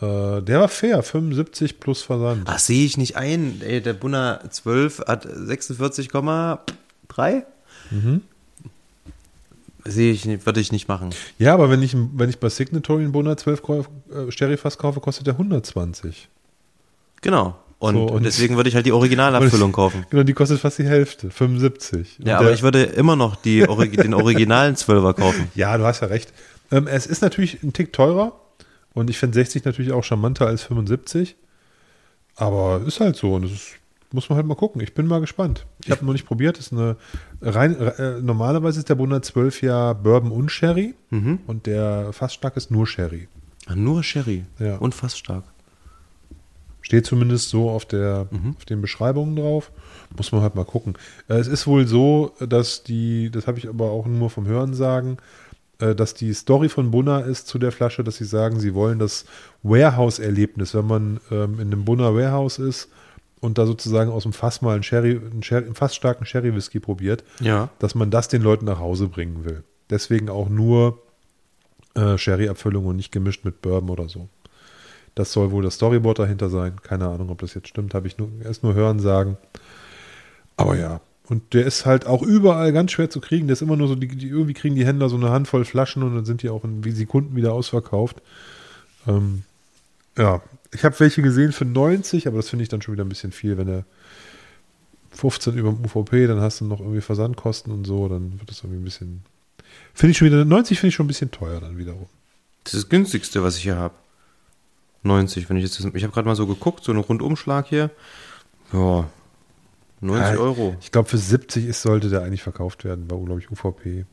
Äh, 0.00 0.42
der 0.42 0.60
war 0.60 0.68
fair, 0.68 1.02
75 1.02 1.80
plus 1.80 2.02
Versand. 2.02 2.42
Ach, 2.46 2.58
sehe 2.58 2.84
ich 2.84 2.96
nicht 2.98 3.16
ein. 3.16 3.62
Ey, 3.64 3.80
der 3.80 3.94
Bunner 3.94 4.40
12 4.50 5.04
hat 5.06 5.26
46,3? 5.26 7.42
Mhm. 7.90 8.20
Sehe 9.84 10.12
ich 10.12 10.24
nicht, 10.24 10.46
würde 10.46 10.60
ich 10.60 10.72
nicht 10.72 10.88
machen. 10.88 11.10
Ja, 11.38 11.54
aber 11.54 11.70
wenn 11.70 11.80
ich, 11.82 11.96
wenn 12.14 12.28
ich 12.28 12.38
bei 12.40 12.48
Signatory 12.48 13.04
einen 13.04 13.12
Bonner 13.12 13.36
12 13.36 13.62
kauf- 13.62 13.88
äh, 14.10 14.30
Sherryfass 14.32 14.78
kaufe, 14.78 15.00
kostet 15.00 15.26
der 15.28 15.34
120. 15.38 16.28
Genau. 17.22 17.56
Und, 17.78 17.94
So, 17.94 18.06
und- 18.06 18.24
deswegen 18.24 18.56
würde 18.56 18.68
ich 18.68 18.74
halt 18.74 18.86
die 18.86 18.92
Originalabfüllung 18.92 19.70
kaufen. 19.72 20.04
Genau, 20.10 20.24
die 20.24 20.32
kostet 20.32 20.58
fast 20.60 20.78
die 20.78 20.84
Hälfte, 20.86 21.30
75. 21.30 22.18
Und 22.18 22.26
Ja, 22.26 22.38
aber 22.38 22.52
ich 22.52 22.62
würde 22.62 22.82
immer 22.82 23.14
noch 23.16 23.36
die, 23.36 23.60
den 23.60 24.14
originalen 24.14 24.76
Zwölfer 24.76 25.14
kaufen. 25.14 25.48
Ja, 25.54 25.76
du 25.78 25.84
hast 25.84 26.00
ja 26.00 26.08
recht. 26.08 26.32
Ähm, 26.72 26.88
es 26.88 27.06
ist 27.06 27.22
natürlich 27.22 27.62
ein 27.62 27.72
Tick 27.72 27.92
teurer 27.92 28.32
und 28.96 29.08
ich 29.10 29.18
finde 29.18 29.34
60 29.34 29.64
natürlich 29.64 29.92
auch 29.92 30.02
charmanter 30.02 30.46
als 30.48 30.62
75. 30.64 31.36
Aber 32.34 32.82
ist 32.86 32.98
halt 33.00 33.14
so 33.16 33.34
und 33.34 33.42
das 33.42 33.52
ist, 33.52 33.74
muss 34.12 34.28
man 34.28 34.36
halt 34.36 34.46
mal 34.46 34.54
gucken. 34.56 34.80
Ich 34.82 34.92
bin 34.94 35.06
mal 35.06 35.20
gespannt. 35.20 35.66
Ich 35.84 35.90
habe 35.90 36.04
noch 36.04 36.12
nicht 36.12 36.26
probiert. 36.26 36.58
Das 36.58 36.66
ist 36.66 36.72
eine 36.72 36.96
rein, 37.40 37.76
äh, 37.78 38.20
normalerweise 38.20 38.78
ist 38.80 38.88
der 38.88 38.94
Bonner 38.94 39.22
12 39.22 39.62
ja 39.62 39.92
Bourbon 39.92 40.32
und 40.32 40.50
Sherry 40.50 40.94
Mhm. 41.10 41.38
und 41.46 41.66
der 41.66 42.12
fast 42.12 42.34
stark 42.34 42.56
ist 42.56 42.70
nur 42.70 42.86
Sherry. 42.86 43.28
Ah, 43.66 43.74
Nur 43.74 44.02
Sherry. 44.02 44.44
Ja. 44.58 44.76
Und 44.76 44.94
fast 44.94 45.18
stark. 45.18 45.44
Steht 46.82 47.04
zumindest 47.04 47.48
so 47.48 47.68
auf, 47.68 47.84
der, 47.84 48.28
auf 48.56 48.64
den 48.64 48.80
Beschreibungen 48.80 49.34
drauf. 49.34 49.72
Muss 50.16 50.30
man 50.30 50.42
halt 50.42 50.54
mal 50.54 50.64
gucken. 50.64 50.94
Äh, 51.28 51.34
Es 51.38 51.48
ist 51.48 51.66
wohl 51.66 51.86
so, 51.88 52.32
dass 52.38 52.84
die, 52.84 53.28
das 53.30 53.48
habe 53.48 53.58
ich 53.58 53.68
aber 53.68 53.90
auch 53.90 54.06
nur 54.06 54.30
vom 54.30 54.46
Hören 54.46 54.72
sagen, 54.72 55.16
dass 55.94 56.14
die 56.14 56.32
Story 56.32 56.68
von 56.68 56.90
Bunna 56.90 57.20
ist 57.20 57.48
zu 57.48 57.58
der 57.58 57.72
Flasche, 57.72 58.02
dass 58.02 58.16
sie 58.16 58.24
sagen, 58.24 58.58
sie 58.60 58.74
wollen 58.74 58.98
das 58.98 59.24
Warehouse-Erlebnis, 59.62 60.74
wenn 60.74 60.86
man 60.86 61.20
ähm, 61.30 61.54
in 61.60 61.72
einem 61.72 61.84
Bunna 61.84 62.14
Warehouse 62.14 62.58
ist, 62.58 62.88
und 63.40 63.58
da 63.58 63.66
sozusagen 63.66 64.10
aus 64.10 64.22
dem 64.22 64.32
Fass 64.32 64.62
mal 64.62 64.74
einen, 64.74 64.82
Sherry, 64.82 65.20
einen, 65.30 65.42
Sherry, 65.42 65.66
einen 65.66 65.74
fast 65.74 65.94
starken 65.94 66.24
Sherry-Whisky 66.24 66.80
probiert, 66.80 67.22
Ja. 67.40 67.68
dass 67.78 67.94
man 67.94 68.10
das 68.10 68.28
den 68.28 68.40
Leuten 68.42 68.64
nach 68.64 68.78
Hause 68.80 69.08
bringen 69.08 69.44
will. 69.44 69.62
Deswegen 69.90 70.30
auch 70.30 70.48
nur 70.48 71.02
äh, 71.94 72.16
Sherry-Abfüllung 72.16 72.86
und 72.86 72.96
nicht 72.96 73.12
gemischt 73.12 73.44
mit 73.44 73.60
Bourbon 73.60 73.90
oder 73.90 74.08
so. 74.08 74.28
Das 75.14 75.32
soll 75.32 75.50
wohl 75.50 75.62
das 75.62 75.74
Storyboard 75.74 76.18
dahinter 76.18 76.48
sein. 76.48 76.76
Keine 76.82 77.08
Ahnung, 77.08 77.28
ob 77.30 77.38
das 77.40 77.54
jetzt 77.54 77.68
stimmt, 77.68 77.94
habe 77.94 78.06
ich 78.06 78.16
nur, 78.18 78.28
erst 78.42 78.62
nur 78.62 78.74
hören 78.74 79.00
sagen. 79.00 79.36
Aber 80.56 80.76
ja. 80.76 81.00
Und 81.28 81.54
der 81.54 81.66
ist 81.66 81.86
halt 81.86 82.06
auch 82.06 82.22
überall 82.22 82.72
ganz 82.72 82.92
schwer 82.92 83.10
zu 83.10 83.20
kriegen. 83.20 83.48
Der 83.48 83.54
ist 83.54 83.62
immer 83.62 83.76
nur 83.76 83.88
so, 83.88 83.96
die, 83.96 84.06
die, 84.06 84.28
irgendwie 84.28 84.54
kriegen 84.54 84.76
die 84.76 84.86
Händler 84.86 85.08
so 85.08 85.16
eine 85.16 85.30
Handvoll 85.30 85.64
Flaschen 85.64 86.02
und 86.02 86.14
dann 86.14 86.24
sind 86.24 86.42
die 86.42 86.50
auch 86.50 86.64
in 86.64 86.82
Sekunden 86.94 87.34
wieder 87.34 87.52
ausverkauft. 87.52 88.22
Ähm, 89.08 89.42
ja, 90.16 90.40
ich 90.72 90.84
habe 90.84 90.98
welche 91.00 91.22
gesehen 91.22 91.52
für 91.52 91.64
90, 91.64 92.28
aber 92.28 92.36
das 92.36 92.48
finde 92.48 92.62
ich 92.62 92.68
dann 92.68 92.80
schon 92.80 92.94
wieder 92.94 93.04
ein 93.04 93.08
bisschen 93.08 93.32
viel, 93.32 93.58
wenn 93.58 93.68
er 93.68 93.84
15 95.10 95.56
über 95.56 95.72
dem 95.72 95.84
UVP, 95.84 96.26
dann 96.26 96.40
hast 96.40 96.60
du 96.60 96.64
noch 96.64 96.80
irgendwie 96.80 97.00
Versandkosten 97.00 97.72
und 97.72 97.86
so, 97.86 98.08
dann 98.08 98.38
wird 98.38 98.50
das 98.50 98.58
irgendwie 98.58 98.80
ein 98.80 98.84
bisschen. 98.84 99.22
Finde 99.94 100.12
ich 100.12 100.18
schon 100.18 100.26
wieder, 100.26 100.44
90 100.44 100.78
finde 100.78 100.88
ich 100.90 100.94
schon 100.94 101.06
ein 101.06 101.08
bisschen 101.08 101.30
teuer 101.30 101.60
dann 101.60 101.78
wiederum. 101.78 102.06
Das 102.64 102.74
ist 102.74 102.84
das 102.84 102.88
günstigste, 102.88 103.42
was 103.42 103.56
ich 103.56 103.62
hier 103.62 103.76
habe. 103.76 103.94
90, 105.02 105.48
wenn 105.48 105.56
ich 105.56 105.64
jetzt. 105.64 105.78
Ich 105.78 106.02
habe 106.02 106.12
gerade 106.12 106.26
mal 106.26 106.36
so 106.36 106.46
geguckt, 106.46 106.84
so 106.84 106.92
einen 106.92 107.00
Rundumschlag 107.00 107.66
hier. 107.68 107.90
Ja. 108.72 109.08
90 110.00 110.34
Ja, 110.34 110.38
Euro. 110.40 110.76
Ich 110.80 110.92
glaube, 110.92 111.08
für 111.08 111.18
70 111.18 111.66
ist, 111.66 111.82
sollte 111.82 112.10
der 112.10 112.22
eigentlich 112.22 112.42
verkauft 112.42 112.84
werden, 112.84 113.10
war, 113.10 113.18
glaube 113.18 113.40
ich, 113.40 113.50
UVP. 113.50 114.04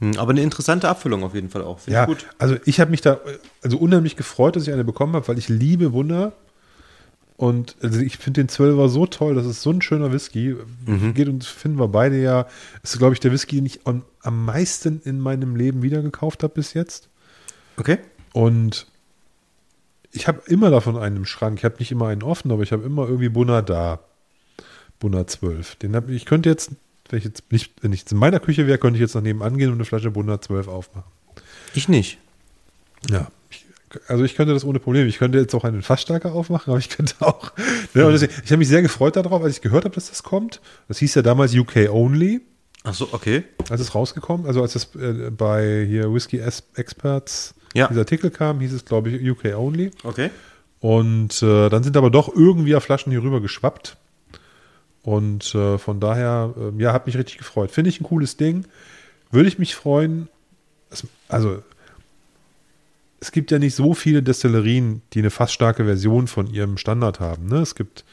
Hm, 0.00 0.16
aber 0.16 0.30
eine 0.30 0.42
interessante 0.42 0.88
Abfüllung 0.88 1.24
auf 1.24 1.34
jeden 1.34 1.50
Fall 1.50 1.62
auch. 1.62 1.80
Finde 1.80 1.94
Ja, 1.96 2.02
ich 2.04 2.08
gut. 2.08 2.26
also 2.38 2.56
ich 2.64 2.78
habe 2.80 2.90
mich 2.90 3.00
da 3.00 3.18
also 3.62 3.78
unheimlich 3.78 4.14
gefreut, 4.16 4.54
dass 4.56 4.62
ich 4.66 4.72
eine 4.72 4.84
bekommen 4.84 5.14
habe, 5.14 5.26
weil 5.28 5.38
ich 5.38 5.48
liebe 5.48 5.92
Wunder. 5.92 6.32
Und 7.36 7.76
also 7.82 8.00
ich 8.00 8.18
finde 8.18 8.42
den 8.44 8.48
12er 8.48 8.88
so 8.88 9.06
toll, 9.06 9.34
das 9.36 9.46
ist 9.46 9.62
so 9.62 9.70
ein 9.70 9.80
schöner 9.82 10.12
Whisky. 10.12 10.56
Mhm. 10.86 11.14
Geht 11.14 11.28
uns, 11.28 11.46
finden 11.46 11.78
wir 11.78 11.88
beide 11.88 12.20
ja. 12.20 12.46
Ist, 12.82 12.98
glaube 12.98 13.14
ich, 13.14 13.20
der 13.20 13.30
Whisky, 13.32 13.56
den 13.56 13.66
ich 13.66 13.86
am, 13.86 14.04
am 14.22 14.44
meisten 14.44 15.00
in 15.04 15.20
meinem 15.20 15.54
Leben 15.54 15.82
wieder 15.82 16.02
gekauft 16.02 16.42
habe 16.42 16.54
bis 16.54 16.74
jetzt. 16.74 17.08
Okay. 17.76 17.98
Und 18.32 18.86
ich 20.10 20.26
habe 20.26 20.42
immer 20.46 20.70
davon 20.70 20.96
einen 20.96 21.16
im 21.16 21.24
Schrank. 21.26 21.58
Ich 21.58 21.64
habe 21.64 21.76
nicht 21.78 21.92
immer 21.92 22.08
einen 22.08 22.22
offen, 22.24 22.50
aber 22.50 22.62
ich 22.62 22.72
habe 22.72 22.82
immer 22.84 23.02
irgendwie 23.06 23.28
Bunner 23.28 23.62
da. 23.62 24.00
Bunner 25.00 25.26
12. 25.26 25.76
Den 25.76 25.94
hab, 25.96 26.08
ich 26.08 26.24
könnte 26.24 26.48
jetzt, 26.48 26.70
wenn 27.10 27.18
ich 27.18 27.24
jetzt 27.24 27.50
nicht, 27.50 27.72
wenn 27.82 27.92
ich 27.92 28.00
jetzt 28.00 28.12
in 28.12 28.18
meiner 28.18 28.40
Küche 28.40 28.66
wäre, 28.66 28.78
könnte 28.78 28.96
ich 28.96 29.00
jetzt 29.00 29.14
nach 29.14 29.22
nebenan 29.22 29.56
gehen 29.58 29.68
und 29.68 29.74
eine 29.76 29.84
Flasche 29.84 30.10
Bunner 30.10 30.40
12 30.40 30.68
aufmachen. 30.68 31.10
Ich 31.74 31.88
nicht. 31.88 32.18
Ja. 33.10 33.28
Ich, 33.50 33.64
also 34.08 34.24
ich 34.24 34.34
könnte 34.34 34.52
das 34.52 34.64
ohne 34.64 34.80
Probleme. 34.80 35.06
Ich 35.08 35.18
könnte 35.18 35.38
jetzt 35.38 35.54
auch 35.54 35.64
einen 35.64 35.82
Fassstärker 35.82 36.32
aufmachen, 36.32 36.70
aber 36.72 36.78
ich 36.78 36.88
könnte 36.90 37.14
auch. 37.20 37.52
Ne, 37.94 38.04
und 38.06 38.12
deswegen, 38.12 38.32
ich 38.44 38.50
habe 38.50 38.58
mich 38.58 38.68
sehr 38.68 38.82
gefreut 38.82 39.16
darauf, 39.16 39.42
als 39.42 39.56
ich 39.56 39.62
gehört 39.62 39.84
habe, 39.84 39.94
dass 39.94 40.08
das 40.10 40.22
kommt. 40.22 40.60
Das 40.88 40.98
hieß 40.98 41.14
ja 41.14 41.22
damals 41.22 41.54
UK 41.54 41.88
Only, 41.90 42.40
Ach 42.84 42.94
so, 42.94 43.08
okay. 43.12 43.44
als 43.70 43.80
es 43.80 43.94
rausgekommen, 43.94 44.46
also 44.46 44.62
als 44.62 44.74
es 44.74 44.94
äh, 44.94 45.30
bei 45.30 45.84
hier 45.88 46.12
Whisky 46.12 46.38
Experts 46.74 47.54
Ja. 47.74 47.88
dieser 47.88 48.00
Artikel 48.00 48.30
kam, 48.30 48.60
hieß 48.60 48.72
es 48.72 48.84
glaube 48.84 49.10
ich 49.10 49.30
UK 49.30 49.56
Only. 49.56 49.90
Okay. 50.04 50.30
Und 50.80 51.42
äh, 51.42 51.68
dann 51.68 51.82
sind 51.82 51.96
aber 51.96 52.10
doch 52.10 52.28
irgendwie 52.34 52.70
ja 52.70 52.80
Flaschen 52.80 53.10
hier 53.10 53.22
rüber 53.22 53.40
geschwappt. 53.40 53.96
Und 55.08 55.54
äh, 55.54 55.78
von 55.78 56.00
daher, 56.00 56.52
äh, 56.58 56.82
ja, 56.82 56.92
hat 56.92 57.06
mich 57.06 57.16
richtig 57.16 57.38
gefreut. 57.38 57.70
Finde 57.70 57.88
ich 57.88 57.98
ein 57.98 58.04
cooles 58.04 58.36
Ding. 58.36 58.66
Würde 59.30 59.48
ich 59.48 59.58
mich 59.58 59.74
freuen. 59.74 60.28
Es, 60.90 61.06
also, 61.28 61.62
es 63.20 63.32
gibt 63.32 63.50
ja 63.50 63.58
nicht 63.58 63.74
so 63.74 63.94
viele 63.94 64.22
Destillerien, 64.22 65.00
die 65.14 65.20
eine 65.20 65.30
fast 65.30 65.54
starke 65.54 65.84
Version 65.86 66.26
von 66.28 66.46
ihrem 66.52 66.76
Standard 66.76 67.20
haben. 67.20 67.46
Ne? 67.46 67.56
Es 67.60 67.74
gibt 67.74 68.04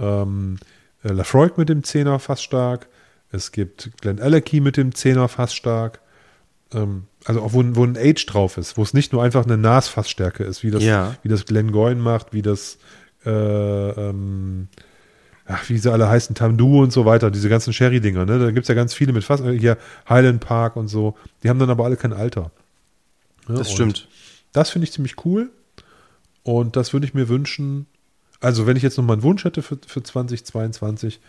ähm, 0.00 0.58
äh, 1.04 1.12
Lafroig 1.12 1.56
mit 1.58 1.68
dem 1.68 1.82
10er 1.82 2.18
fast 2.18 2.42
stark. 2.42 2.88
Es 3.30 3.52
gibt 3.52 3.90
Glen 4.00 4.20
Alecky 4.20 4.60
mit 4.60 4.76
dem 4.76 4.90
10er 4.90 5.28
fast 5.28 5.54
stark. 5.54 6.00
Ähm, 6.74 7.04
also 7.24 7.40
auch 7.40 7.52
wo, 7.52 7.60
ein- 7.62 7.76
wo 7.76 7.84
ein 7.84 7.96
Age 7.96 8.26
drauf 8.26 8.58
ist, 8.58 8.76
wo 8.76 8.82
es 8.82 8.94
nicht 8.94 9.12
nur 9.12 9.22
einfach 9.22 9.44
eine 9.44 9.56
Nasfassstärke 9.58 10.42
ist, 10.42 10.64
wie 10.64 10.72
das, 10.72 10.82
Ja. 10.82 11.14
wie 11.22 11.28
das 11.28 11.46
Glengoyne 11.46 12.00
macht, 12.00 12.32
wie 12.32 12.42
das 12.42 12.78
äh, 13.24 13.30
ähm, 13.30 14.66
ach, 15.46 15.68
wie 15.68 15.78
sie 15.78 15.92
alle 15.92 16.08
heißen, 16.08 16.34
Tamdu 16.34 16.82
und 16.82 16.92
so 16.92 17.04
weiter, 17.04 17.30
diese 17.30 17.48
ganzen 17.48 17.72
Sherry-Dinger, 17.72 18.24
ne? 18.24 18.38
Da 18.38 18.50
gibt 18.50 18.64
es 18.64 18.68
ja 18.68 18.74
ganz 18.74 18.94
viele 18.94 19.12
mit 19.12 19.24
Fass, 19.24 19.40
äh, 19.40 19.58
hier 19.58 19.78
Highland 20.08 20.40
Park 20.40 20.76
und 20.76 20.88
so. 20.88 21.16
Die 21.42 21.48
haben 21.48 21.58
dann 21.58 21.70
aber 21.70 21.84
alle 21.84 21.96
kein 21.96 22.12
Alter. 22.12 22.50
Ne? 23.48 23.56
Das 23.58 23.68
Und 23.68 23.74
stimmt. 23.74 24.08
Das 24.52 24.70
finde 24.70 24.84
ich 24.84 24.92
ziemlich 24.92 25.24
cool. 25.24 25.50
Und 26.42 26.76
das 26.76 26.92
würde 26.92 27.06
ich 27.06 27.14
mir 27.14 27.28
wünschen. 27.28 27.86
Also, 28.40 28.66
wenn 28.66 28.76
ich 28.76 28.82
jetzt 28.82 28.98
noch 28.98 29.04
mal 29.04 29.14
einen 29.14 29.22
Wunsch 29.22 29.44
hätte 29.44 29.62
für, 29.62 29.78
für 29.86 30.02
2022, 30.02 31.20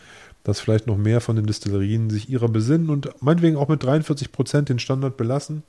dass 0.44 0.60
vielleicht 0.60 0.88
noch 0.88 0.98
mehr 0.98 1.22
von 1.22 1.36
den 1.36 1.46
Destillerien 1.46 2.10
sich 2.10 2.30
ihrer 2.30 2.50
besinnen 2.50 2.90
und 2.90 3.10
meinetwegen 3.22 3.56
auch 3.56 3.70
mit 3.70 3.84
43 3.84 4.32
Prozent 4.32 4.70
den 4.70 4.80
Standard 4.80 5.16
belassen 5.16 5.64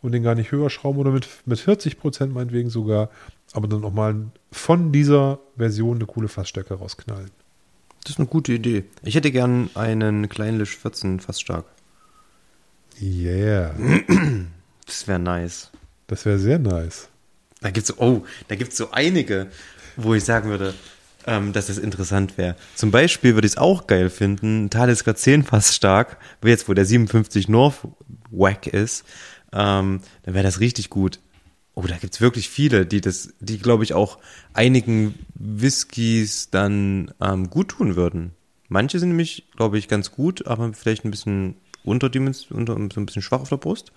und 0.00 0.12
den 0.12 0.22
gar 0.22 0.34
nicht 0.34 0.52
höher 0.52 0.70
schrauben 0.70 0.98
oder 0.98 1.10
mit, 1.10 1.26
mit 1.46 1.58
40 1.58 1.98
Prozent 1.98 2.34
meinetwegen 2.34 2.70
sogar, 2.70 3.10
aber 3.52 3.68
dann 3.68 3.84
auch 3.84 3.92
mal 3.92 4.26
von 4.50 4.92
dieser 4.92 5.40
Version 5.56 5.96
eine 5.96 6.06
coole 6.06 6.28
Fassstärke 6.28 6.74
rausknallen. 6.74 7.30
Das 8.04 8.12
ist 8.12 8.18
eine 8.18 8.28
gute 8.28 8.52
Idee. 8.52 8.84
Ich 9.04 9.14
hätte 9.14 9.30
gern 9.30 9.70
einen 9.74 10.28
Kleinlisch 10.28 10.76
14 10.76 11.20
fast 11.20 11.40
stark. 11.40 11.66
Yeah, 13.00 13.74
Das 14.86 15.08
wäre 15.08 15.18
nice. 15.18 15.70
das 16.06 16.24
wäre 16.24 16.38
sehr 16.38 16.58
nice. 16.58 17.08
Da 17.60 17.70
gibt's 17.70 17.96
oh, 17.98 18.24
da 18.48 18.56
gibt's 18.56 18.76
so 18.76 18.90
einige, 18.90 19.48
wo 19.96 20.14
ich 20.14 20.24
sagen 20.24 20.50
würde, 20.50 20.74
ähm, 21.26 21.52
dass 21.52 21.68
das 21.68 21.78
interessant 21.78 22.36
wäre. 22.36 22.56
Zum 22.74 22.90
Beispiel 22.90 23.34
würde 23.34 23.46
ich 23.46 23.52
es 23.52 23.58
auch 23.58 23.86
geil 23.86 24.10
finden, 24.10 24.68
Talisker 24.70 25.14
10 25.14 25.44
fast 25.44 25.74
stark, 25.74 26.18
jetzt 26.44 26.68
wo 26.68 26.74
der 26.74 26.84
57 26.84 27.48
North 27.48 27.78
Wack 28.30 28.66
ist, 28.66 29.04
ähm, 29.52 30.00
dann 30.24 30.34
wäre 30.34 30.44
das 30.44 30.60
richtig 30.60 30.90
gut. 30.90 31.20
Oh, 31.74 31.82
da 31.82 31.96
gibt's 31.96 32.20
wirklich 32.20 32.48
viele, 32.48 32.84
die 32.84 33.00
das, 33.00 33.32
die 33.40 33.58
glaube 33.58 33.84
ich 33.84 33.94
auch 33.94 34.18
einigen 34.52 35.14
Whiskys 35.34 36.50
dann 36.50 37.12
ähm, 37.20 37.48
gut 37.48 37.68
tun 37.68 37.96
würden. 37.96 38.32
Manche 38.68 38.98
sind 38.98 39.10
nämlich, 39.10 39.46
glaube 39.56 39.78
ich, 39.78 39.88
ganz 39.88 40.12
gut, 40.12 40.46
aber 40.46 40.72
vielleicht 40.72 41.04
ein 41.04 41.10
bisschen 41.10 41.56
unterdimensioniert, 41.84 42.70
unter, 42.70 42.94
so 42.94 43.00
ein 43.00 43.06
bisschen 43.06 43.22
schwach 43.22 43.40
auf 43.40 43.48
der 43.48 43.56
Brust. 43.56 43.92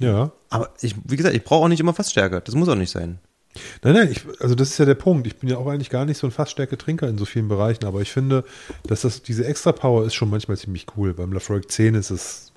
Ja. 0.00 0.32
Aber 0.50 0.70
ich, 0.80 0.96
wie 1.04 1.16
gesagt, 1.16 1.34
ich 1.34 1.44
brauche 1.44 1.64
auch 1.64 1.68
nicht 1.68 1.80
immer 1.80 1.94
Fassstärke. 1.94 2.40
Das 2.40 2.54
muss 2.54 2.68
auch 2.68 2.74
nicht 2.74 2.90
sein. 2.90 3.18
Nein, 3.82 3.94
nein, 3.94 4.10
ich, 4.10 4.22
also 4.40 4.54
das 4.54 4.70
ist 4.70 4.78
ja 4.78 4.84
der 4.84 4.96
Punkt. 4.96 5.26
Ich 5.26 5.36
bin 5.36 5.48
ja 5.48 5.58
auch 5.58 5.68
eigentlich 5.68 5.90
gar 5.90 6.04
nicht 6.04 6.18
so 6.18 6.26
ein 6.26 6.32
Fassstärke-Trinker 6.32 7.08
in 7.08 7.18
so 7.18 7.24
vielen 7.24 7.48
Bereichen, 7.48 7.84
aber 7.84 8.00
ich 8.00 8.10
finde, 8.10 8.44
dass 8.84 9.02
das, 9.02 9.22
diese 9.22 9.46
Extra-Power 9.46 10.04
ist 10.04 10.14
schon 10.14 10.30
manchmal 10.30 10.56
ziemlich 10.56 10.86
cool. 10.96 11.14
Beim 11.14 11.32
Lafroig 11.32 11.70
10 11.70 11.94
ist 11.94 12.10
es 12.10 12.52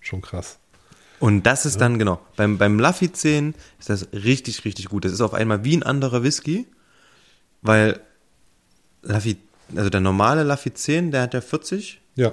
schon 0.00 0.20
krass. 0.20 0.58
Und 1.22 1.44
das 1.44 1.66
ist 1.66 1.80
dann, 1.80 2.00
genau, 2.00 2.20
beim, 2.36 2.58
beim 2.58 2.80
Laffy 2.80 3.12
10 3.12 3.54
ist 3.78 3.88
das 3.90 4.08
richtig, 4.12 4.64
richtig 4.64 4.86
gut. 4.88 5.04
Das 5.04 5.12
ist 5.12 5.20
auf 5.20 5.34
einmal 5.34 5.62
wie 5.62 5.76
ein 5.76 5.84
anderer 5.84 6.24
Whisky, 6.24 6.66
weil 7.62 8.00
Laffy, 9.02 9.36
also 9.76 9.88
der 9.88 10.00
normale 10.00 10.42
Laffy 10.42 10.74
10, 10.74 11.12
der 11.12 11.22
hat 11.22 11.34
ja 11.34 11.40
40 11.40 12.00
Ja. 12.16 12.32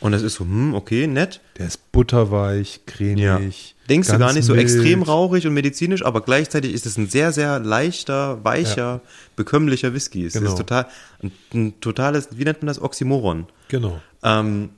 und 0.00 0.12
das 0.12 0.20
ist 0.20 0.34
so, 0.34 0.44
hm, 0.44 0.74
okay, 0.74 1.06
nett. 1.06 1.40
Der 1.56 1.66
ist 1.66 1.90
butterweich, 1.92 2.80
cremig. 2.84 3.74
Denkst 3.88 4.08
du 4.10 4.18
gar 4.18 4.34
nicht 4.34 4.44
so 4.44 4.52
mild. 4.54 4.64
extrem 4.70 5.02
rauchig 5.02 5.46
und 5.46 5.54
medizinisch, 5.54 6.04
aber 6.04 6.20
gleichzeitig 6.20 6.74
ist 6.74 6.84
es 6.84 6.98
ein 6.98 7.08
sehr, 7.08 7.32
sehr 7.32 7.58
leichter, 7.58 8.44
weicher, 8.44 9.00
bekömmlicher 9.34 9.94
Whisky. 9.94 10.26
Es 10.26 10.34
Genau. 10.34 10.50
ist 10.50 10.58
total, 10.58 10.88
ein, 11.22 11.32
ein 11.54 11.80
totales, 11.80 12.28
wie 12.32 12.44
nennt 12.44 12.60
man 12.60 12.66
das, 12.66 12.82
Oxymoron. 12.82 13.46
Genau. 13.68 13.98
Ähm, 14.22 14.70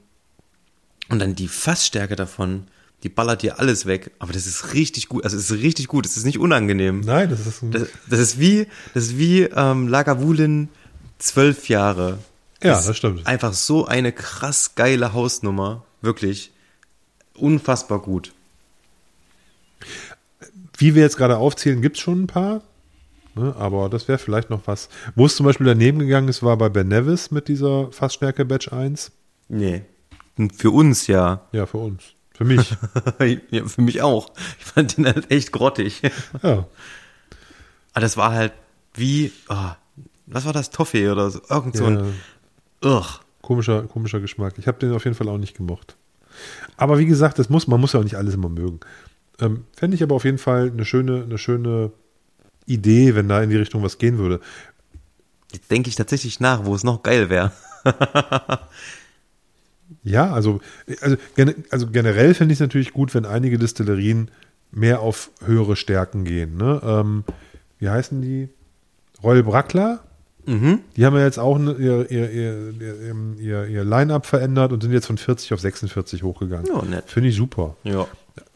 und 1.09 1.19
dann 1.19 1.35
die 1.35 1.49
Fassstärke 1.49 2.15
davon, 2.15 2.69
die 3.05 3.09
ballert 3.11 3.43
dir 3.43 3.61
alles 3.61 3.87
weg. 3.87 4.11
Aber 4.19 4.33
das 4.33 4.47
ist 4.47 4.73
richtig 4.75 5.09
gut. 5.09 5.25
Also 5.25 5.37
es 5.37 5.51
ist 5.51 5.63
richtig 5.63 5.87
gut. 5.89 6.07
Es 6.07 6.17
ist 6.17 6.25
nicht 6.25 6.39
unangenehm. 6.39 7.01
Nein, 7.01 7.29
das 7.29 7.47
ist 7.47 7.63
ein, 7.63 7.71
Das, 7.71 7.89
das 8.09 8.19
ist 8.19 8.41
wie, 8.41 8.67
das 8.95 9.05
ist 9.05 9.19
wie 9.19 9.43
ähm, 9.43 9.87
Lagavulin 9.89 10.71
zwölf 11.19 11.69
Jahre. 11.69 12.19
Ja, 12.63 12.81
das 12.81 12.97
stimmt. 12.97 13.27
Einfach 13.27 13.53
so 13.53 13.87
eine 13.87 14.11
krass 14.11 14.75
geile 14.75 15.13
Hausnummer. 15.13 15.85
Wirklich. 16.01 16.51
Unfassbar 17.35 18.01
gut. 18.01 18.33
wie 20.79 20.95
wir 20.95 21.03
jetzt 21.03 21.17
gerade 21.17 21.37
aufzählen, 21.37 21.83
gibt 21.83 21.97
es 21.97 22.03
schon 22.03 22.23
ein 22.23 22.27
paar. 22.27 22.63
Ne, 23.35 23.55
aber 23.59 23.89
das 23.89 24.09
wäre 24.09 24.19
vielleicht 24.19 24.49
noch 24.49 24.63
was. 24.67 24.89
Wo 25.15 25.27
es 25.27 25.37
zum 25.37 25.45
Beispiel 25.45 25.67
daneben 25.67 25.99
gegangen 25.99 26.29
ist, 26.29 26.43
war 26.43 26.57
bei 26.57 26.69
Ben 26.69 26.89
Nevis 26.89 27.31
mit 27.31 27.49
dieser 27.49 27.91
Fassstärke 27.93 28.45
Batch 28.45 28.73
1. 28.73 29.11
Nee. 29.49 29.83
Für 30.57 30.71
uns 30.71 31.07
ja. 31.07 31.43
Ja, 31.53 31.67
für 31.67 31.79
uns. 31.79 32.03
Für 32.35 32.45
mich. 32.45 32.77
ja. 33.51 33.65
Für 33.67 33.81
mich 33.81 34.03
auch. 34.03 34.33
Ich 34.59 34.65
fand 34.65 34.97
den 34.97 35.07
halt 35.07 35.31
echt 35.31 35.53
grottig. 35.53 36.03
ja. 36.43 36.67
Aber 37.93 38.01
das 38.01 38.17
war 38.17 38.33
halt 38.33 38.53
wie, 38.95 39.33
oh, 39.49 39.71
was 40.27 40.45
war 40.45 40.53
das, 40.53 40.71
Toffee 40.71 41.11
oder 41.11 41.31
so? 41.31 41.41
Irgend 41.49 41.77
so 41.77 41.85
ja. 41.85 41.91
ein, 41.91 42.15
ugh. 42.85 43.21
Komischer, 43.41 43.83
komischer 43.83 44.21
Geschmack. 44.21 44.55
Ich 44.57 44.67
habe 44.67 44.79
den 44.79 44.93
auf 44.93 45.05
jeden 45.05 45.15
Fall 45.15 45.29
auch 45.29 45.37
nicht 45.37 45.55
gemocht. 45.55 45.97
Aber 46.79 46.99
wie 46.99 47.05
gesagt, 47.05 47.39
das 47.39 47.51
muss, 47.51 47.67
man 47.67 47.79
muss 47.79 47.93
ja 47.93 48.01
auch 48.01 48.05
nicht 48.05 48.17
alles 48.17 48.35
immer 48.35 48.49
mögen. 48.49 48.81
Ähm, 49.39 49.65
Fände 49.77 49.97
ich 49.97 50.03
aber 50.03 50.15
auf 50.15 50.25
jeden 50.25 50.39
Fall 50.39 50.71
eine 50.71 50.87
schöne, 50.87 51.25
eine 51.25 51.37
schöne 51.37 51.93
Idee, 52.65 53.15
wenn 53.15 53.29
da 53.29 53.43
in 53.43 53.51
die 53.51 53.57
Richtung 53.57 53.83
was 53.83 53.99
gehen 53.99 54.17
würde. 54.17 54.41
Jetzt 55.53 55.71
denke 55.71 55.91
ich 55.91 55.97
tatsächlich 55.97 56.41
nach, 56.41 56.65
wo 56.65 56.75
es 56.75 56.85
noch 56.85 57.03
geil 57.03 57.29
wäre. 57.29 57.53
ja, 60.05 60.31
also, 60.33 60.61
also, 61.01 61.17
also 61.71 61.87
generell 61.89 62.35
finde 62.35 62.53
ich 62.53 62.57
es 62.57 62.61
natürlich 62.61 62.93
gut, 62.93 63.15
wenn 63.15 63.25
einige 63.25 63.59
Distillerien 63.59 64.31
mehr 64.71 65.01
auf 65.01 65.31
höhere 65.45 65.77
Stärken 65.77 66.25
gehen. 66.25 66.57
Ne? 66.57 66.81
Ähm, 66.85 67.25
wie 67.79 67.89
heißen 67.89 68.21
die? 68.21 68.51
Royal 69.23 69.43
Brackler. 69.43 70.01
Mhm. 70.47 70.81
Die 70.97 71.07
haben 71.07 71.17
ja 71.17 71.25
jetzt 71.25 71.39
auch 71.39 71.59
ihr, 71.59 72.11
ihr, 72.11 72.31
ihr, 72.31 72.75
ihr, 73.39 73.65
ihr 73.67 73.85
Line-Up 73.85 74.27
verändert 74.27 74.73
und 74.73 74.83
sind 74.83 74.93
jetzt 74.93 75.07
von 75.07 75.17
40 75.17 75.55
auf 75.55 75.61
46 75.61 76.23
hochgegangen. 76.23 76.67
Ja, 76.67 76.83
nett. 76.83 77.05
Finde 77.07 77.31
ich 77.31 77.37
super. 77.37 77.77
Ja. 77.85 78.07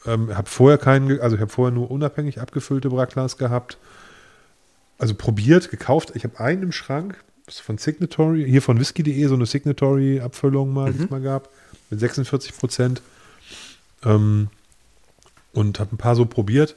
Ähm, 0.06 0.36
habe 0.36 0.48
vorher 0.50 0.76
keinen, 0.76 1.18
also 1.20 1.36
ich 1.36 1.40
habe 1.40 1.50
vorher 1.50 1.74
nur 1.74 1.90
unabhängig 1.90 2.40
abgefüllte 2.42 2.90
Bracklers 2.90 3.38
gehabt. 3.38 3.78
Also 4.98 5.14
probiert, 5.14 5.70
gekauft. 5.70 6.12
Ich 6.14 6.24
habe 6.24 6.38
einen 6.40 6.64
im 6.64 6.72
Schrank 6.72 7.16
von 7.50 7.78
Signatory, 7.78 8.44
hier 8.48 8.62
von 8.62 8.78
whisky.de, 8.78 9.26
so 9.26 9.34
eine 9.34 9.46
Signatory-Abfüllung 9.46 10.72
mal, 10.72 10.90
mhm. 10.90 10.96
die 10.96 11.04
es 11.04 11.10
mal 11.10 11.20
gab, 11.20 11.48
mit 11.90 12.00
46 12.00 12.56
Prozent. 12.56 13.02
Ähm, 14.04 14.48
und 15.52 15.80
habe 15.80 15.94
ein 15.94 15.98
paar 15.98 16.14
so 16.14 16.24
probiert. 16.24 16.76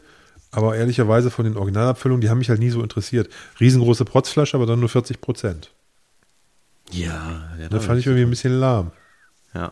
Aber 0.52 0.76
ehrlicherweise 0.76 1.32
von 1.32 1.46
den 1.46 1.56
Originalabfüllungen, 1.56 2.22
die 2.22 2.30
haben 2.30 2.40
mich 2.40 2.50
halt 2.50 2.60
nie 2.60 2.70
so 2.70 2.84
interessiert. 2.84 3.32
Riesengroße 3.60 4.04
Protzflasche, 4.04 4.58
aber 4.58 4.66
dann 4.66 4.80
nur 4.80 4.90
40 4.90 5.22
Prozent. 5.22 5.72
Ja, 6.92 7.50
ja 7.60 7.70
da 7.70 7.80
fand 7.80 8.00
ich 8.00 8.06
irgendwie 8.06 8.24
ein 8.24 8.30
bisschen 8.30 8.60
lahm. 8.60 8.92
Ja. 9.54 9.72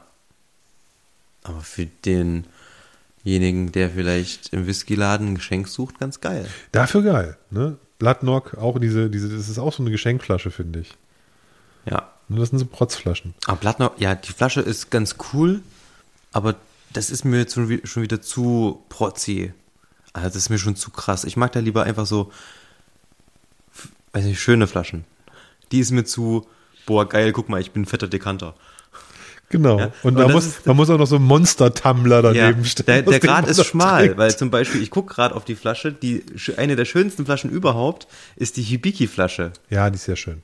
Aber 1.43 1.62
für 1.62 1.86
denjenigen, 2.06 3.72
der 3.74 3.89
vielleicht 3.89 4.54
im 4.54 4.68
Whiskyladen 4.68 5.30
ein 5.30 5.36
Geschenk 5.36 5.68
sucht, 5.68 6.00
ganz 6.00 6.22
geil. 6.22 6.47
Dafür 6.72 7.02
geil, 7.02 7.38
ne? 7.50 7.78
Bloodnock, 8.00 8.56
auch 8.56 8.80
diese, 8.80 9.10
diese, 9.10 9.30
das 9.30 9.50
ist 9.50 9.60
auch 9.60 9.74
so 9.74 9.84
eine 9.84 9.91
Geschenkflasche, 9.91 10.52
finde 10.52 10.80
ich. 10.80 10.97
Ja. 11.86 12.10
Das 12.30 12.50
sind 12.50 12.60
so 12.60 12.66
Protzflaschen. 12.66 13.34
Aber 13.45 13.58
Bloodnock, 13.58 14.00
ja, 14.00 14.16
die 14.16 14.32
Flasche 14.32 14.62
ist 14.62 14.91
ganz 14.91 15.16
cool, 15.34 15.62
aber 16.32 16.56
das 16.93 17.10
ist 17.10 17.26
mir 17.26 17.39
jetzt 17.39 17.54
schon 17.54 17.70
wieder 17.70 18.22
zu 18.22 18.84
protzi. 18.89 19.54
Also 20.14 20.28
das 20.28 20.36
ist 20.36 20.50
mir 20.50 20.60
schon 20.60 20.76
zu 20.76 20.91
krass. 20.91 21.24
Ich 21.24 21.38
mag 21.38 21.52
da 21.52 21.60
lieber 21.60 21.84
einfach 21.84 22.06
so, 22.06 22.32
weiß 24.14 24.26
nicht, 24.26 24.39
schöne 24.39 24.68
Flaschen. 24.68 25.06
Die 25.72 25.80
ist 25.80 25.91
mir 25.91 26.04
zu, 26.04 26.47
boah, 26.86 27.08
geil, 27.08 27.32
guck 27.32 27.50
mal, 27.50 27.62
ich 27.62 27.72
bin 27.72 27.84
ein 27.84 27.88
fetter 27.88 28.08
Dekanter. 28.08 28.56
Genau. 29.50 29.80
Ja? 29.80 29.91
Und, 30.04 30.18
und 30.18 30.32
muss, 30.32 30.66
man 30.66 30.76
muss 30.76 30.89
auch 30.89 30.97
noch 30.97 31.08
so 31.08 31.16
ein 31.16 31.24
Monster-Tumbler 31.24 32.22
daneben 32.22 32.62
ja, 32.62 32.66
stellen. 32.66 33.06
Der, 33.06 33.20
der 33.20 33.20
Grad 33.20 33.47
ist 33.47 33.66
schmal, 33.66 34.04
trinkt. 34.04 34.18
weil 34.18 34.36
zum 34.36 34.52
Beispiel, 34.52 34.82
ich 34.82 34.91
gucke 34.91 35.14
gerade 35.14 35.36
auf 35.36 35.43
die 35.43 35.56
Flasche, 35.56 35.91
die, 35.91 36.24
eine 36.58 36.76
der 36.76 36.86
schönsten 36.86 37.26
Flaschen 37.26 37.50
überhaupt 37.50 38.08
ist 38.36 38.58
die 38.58 38.62
Hibiki-Flasche. 38.62 39.52
Ja, 39.70 39.89
die 39.89 39.95
ist 39.95 40.06
sehr 40.06 40.16
schön. 40.16 40.43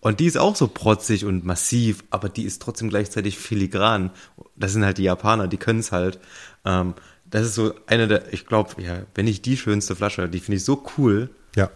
Und 0.00 0.20
die 0.20 0.26
ist 0.26 0.38
auch 0.38 0.56
so 0.56 0.68
protzig 0.68 1.24
und 1.24 1.44
massiv, 1.44 2.04
aber 2.10 2.28
die 2.28 2.44
ist 2.44 2.62
trotzdem 2.62 2.88
gleichzeitig 2.88 3.38
filigran. 3.38 4.10
Das 4.54 4.72
sind 4.72 4.84
halt 4.84 4.98
die 4.98 5.02
Japaner, 5.04 5.48
die 5.48 5.56
können 5.56 5.80
es 5.80 5.92
halt. 5.92 6.18
Ähm, 6.64 6.94
das 7.28 7.42
ist 7.42 7.54
so 7.56 7.74
eine 7.86 8.06
der, 8.06 8.32
ich 8.32 8.46
glaube, 8.46 8.80
ja, 8.80 9.02
wenn 9.14 9.24
nicht 9.24 9.44
die 9.46 9.56
schönste 9.56 9.96
Flasche, 9.96 10.28
die 10.28 10.38
finde 10.38 10.56
ich 10.56 10.64
so 10.64 10.84
cool. 10.96 11.28
Ja. 11.56 11.70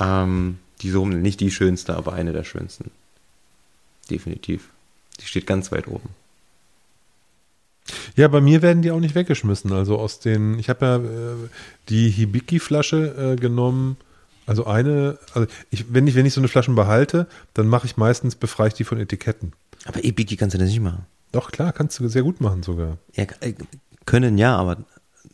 Ähm, 0.00 0.58
die 0.80 0.90
so, 0.90 1.06
nicht 1.06 1.40
die 1.40 1.50
schönste, 1.50 1.94
aber 1.94 2.14
eine 2.14 2.32
der 2.32 2.44
schönsten. 2.44 2.90
Definitiv. 4.10 4.70
Die 5.20 5.26
steht 5.26 5.46
ganz 5.46 5.72
weit 5.72 5.88
oben. 5.88 6.08
Ja, 8.16 8.28
bei 8.28 8.40
mir 8.40 8.62
werden 8.62 8.82
die 8.82 8.90
auch 8.90 9.00
nicht 9.00 9.14
weggeschmissen. 9.14 9.72
Also 9.72 9.98
aus 9.98 10.18
den, 10.20 10.58
ich 10.58 10.68
habe 10.68 10.86
ja 10.86 10.96
äh, 10.96 11.48
die 11.88 12.10
Hibiki-Flasche 12.10 13.34
äh, 13.34 13.36
genommen. 13.36 13.96
Also 14.46 14.66
eine, 14.66 15.18
also 15.34 15.48
ich, 15.70 15.92
wenn 15.92 16.06
ich, 16.06 16.14
wenn 16.14 16.26
ich 16.26 16.34
so 16.34 16.40
eine 16.40 16.48
Flaschen 16.48 16.74
behalte, 16.74 17.26
dann 17.54 17.68
mache 17.68 17.86
ich 17.86 17.96
meistens, 17.96 18.36
befreie 18.36 18.68
ich 18.68 18.74
die 18.74 18.84
von 18.84 18.98
Etiketten. 18.98 19.52
Aber 19.84 20.00
Hibiki 20.00 20.36
kannst 20.36 20.54
du 20.54 20.58
das 20.58 20.68
nicht 20.68 20.80
machen. 20.80 21.06
Doch, 21.32 21.50
klar, 21.50 21.72
kannst 21.72 21.98
du 22.00 22.08
sehr 22.08 22.22
gut 22.22 22.40
machen 22.40 22.62
sogar. 22.62 22.98
Ja, 23.14 23.24
äh, 23.40 23.54
können 24.04 24.38
ja, 24.38 24.56
aber 24.56 24.78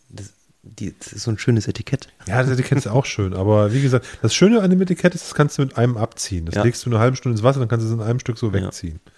das, 0.08 0.32
die, 0.62 0.94
das 0.98 1.12
ist 1.12 1.24
so 1.24 1.30
ein 1.30 1.38
schönes 1.38 1.68
Etikett. 1.68 2.08
Ja, 2.26 2.42
das 2.42 2.50
Etikett 2.50 2.78
ist 2.78 2.86
auch 2.86 3.04
schön, 3.04 3.34
aber 3.34 3.72
wie 3.72 3.82
gesagt, 3.82 4.06
das 4.22 4.34
Schöne 4.34 4.62
an 4.62 4.70
dem 4.70 4.80
Etikett 4.80 5.14
ist, 5.14 5.24
das 5.24 5.34
kannst 5.34 5.58
du 5.58 5.62
mit 5.62 5.76
einem 5.76 5.96
abziehen. 5.96 6.46
Das 6.46 6.54
ja. 6.54 6.62
legst 6.62 6.84
du 6.84 6.90
eine 6.90 6.98
halbe 6.98 7.16
Stunde 7.16 7.36
ins 7.36 7.42
Wasser, 7.42 7.60
dann 7.60 7.68
kannst 7.68 7.84
du 7.84 7.88
es 7.90 7.94
in 7.94 8.00
einem 8.00 8.18
Stück 8.18 8.38
so 8.38 8.52
wegziehen. 8.52 9.00
Ja. 9.04 9.11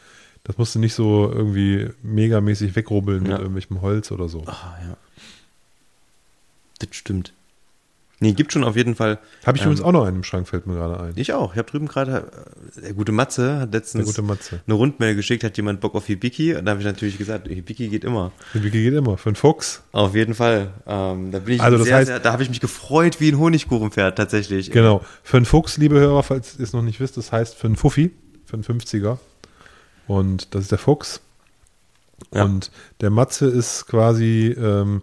Das 0.44 0.58
musst 0.58 0.74
du 0.74 0.78
nicht 0.78 0.94
so 0.94 1.30
irgendwie 1.32 1.88
megamäßig 2.02 2.76
wegrubbeln 2.76 3.24
ja. 3.24 3.32
mit 3.32 3.38
irgendwelchem 3.40 3.80
Holz 3.80 4.12
oder 4.12 4.28
so. 4.28 4.44
Ah, 4.46 4.76
ja. 4.86 4.96
Das 6.78 6.88
stimmt. 6.92 7.32
Nee, 8.20 8.32
gibt 8.32 8.52
schon 8.52 8.62
auf 8.62 8.76
jeden 8.76 8.94
Fall. 8.94 9.18
Habe 9.44 9.56
ich 9.56 9.62
ähm, 9.62 9.70
übrigens 9.70 9.84
auch 9.84 9.92
noch 9.92 10.04
einen 10.06 10.18
im 10.18 10.22
Schrank, 10.22 10.48
fällt 10.48 10.66
mir 10.66 10.74
gerade 10.74 11.00
ein. 11.00 11.12
Ich 11.16 11.32
auch. 11.32 11.52
Ich 11.52 11.58
habe 11.58 11.70
drüben 11.70 11.88
gerade, 11.88 12.30
äh, 12.76 12.80
der 12.80 12.92
gute 12.92 13.12
Matze 13.12 13.60
hat 13.60 13.72
letztens 13.72 14.16
Matze. 14.22 14.60
eine 14.66 14.74
Rundmail 14.74 15.14
geschickt, 15.14 15.44
hat 15.44 15.56
jemand 15.56 15.80
Bock 15.80 15.94
auf 15.94 16.06
Hibiki? 16.06 16.54
Und 16.54 16.64
da 16.64 16.70
habe 16.70 16.80
ich 16.80 16.86
natürlich 16.86 17.18
gesagt, 17.18 17.48
Hibiki 17.48 17.88
geht 17.88 18.04
immer. 18.04 18.30
Hibiki 18.52 18.82
geht 18.82 18.94
immer, 18.94 19.18
für 19.18 19.30
einen 19.30 19.36
Fuchs. 19.36 19.82
Auf 19.92 20.14
jeden 20.14 20.34
Fall. 20.34 20.72
Ähm, 20.86 21.32
da 21.32 21.40
bin 21.40 21.56
ich 21.56 21.60
also 21.60 21.78
das 21.78 21.86
sehr, 21.86 21.96
heißt, 21.96 22.06
sehr, 22.06 22.20
da 22.20 22.32
habe 22.32 22.42
ich 22.42 22.48
mich 22.48 22.60
gefreut 22.60 23.20
wie 23.20 23.30
ein 23.30 23.38
Honigkuchenpferd 23.38 24.16
tatsächlich. 24.16 24.70
Genau. 24.70 25.02
Für 25.22 25.38
einen 25.38 25.46
Fuchs, 25.46 25.76
liebe 25.76 25.98
Hörer, 25.98 26.22
falls 26.22 26.58
ihr 26.58 26.64
es 26.64 26.72
noch 26.72 26.82
nicht 26.82 27.00
wisst, 27.00 27.16
das 27.16 27.32
heißt 27.32 27.54
für 27.56 27.66
einen 27.66 27.76
Fuffi, 27.76 28.10
für 28.44 28.54
einen 28.54 28.64
50er. 28.64 29.18
Und 30.06 30.54
das 30.54 30.62
ist 30.62 30.72
der 30.72 30.78
Fuchs. 30.78 31.20
Ja. 32.32 32.44
Und 32.44 32.70
der 33.00 33.10
Matze 33.10 33.46
ist 33.46 33.86
quasi 33.86 34.54
ähm, 34.58 35.02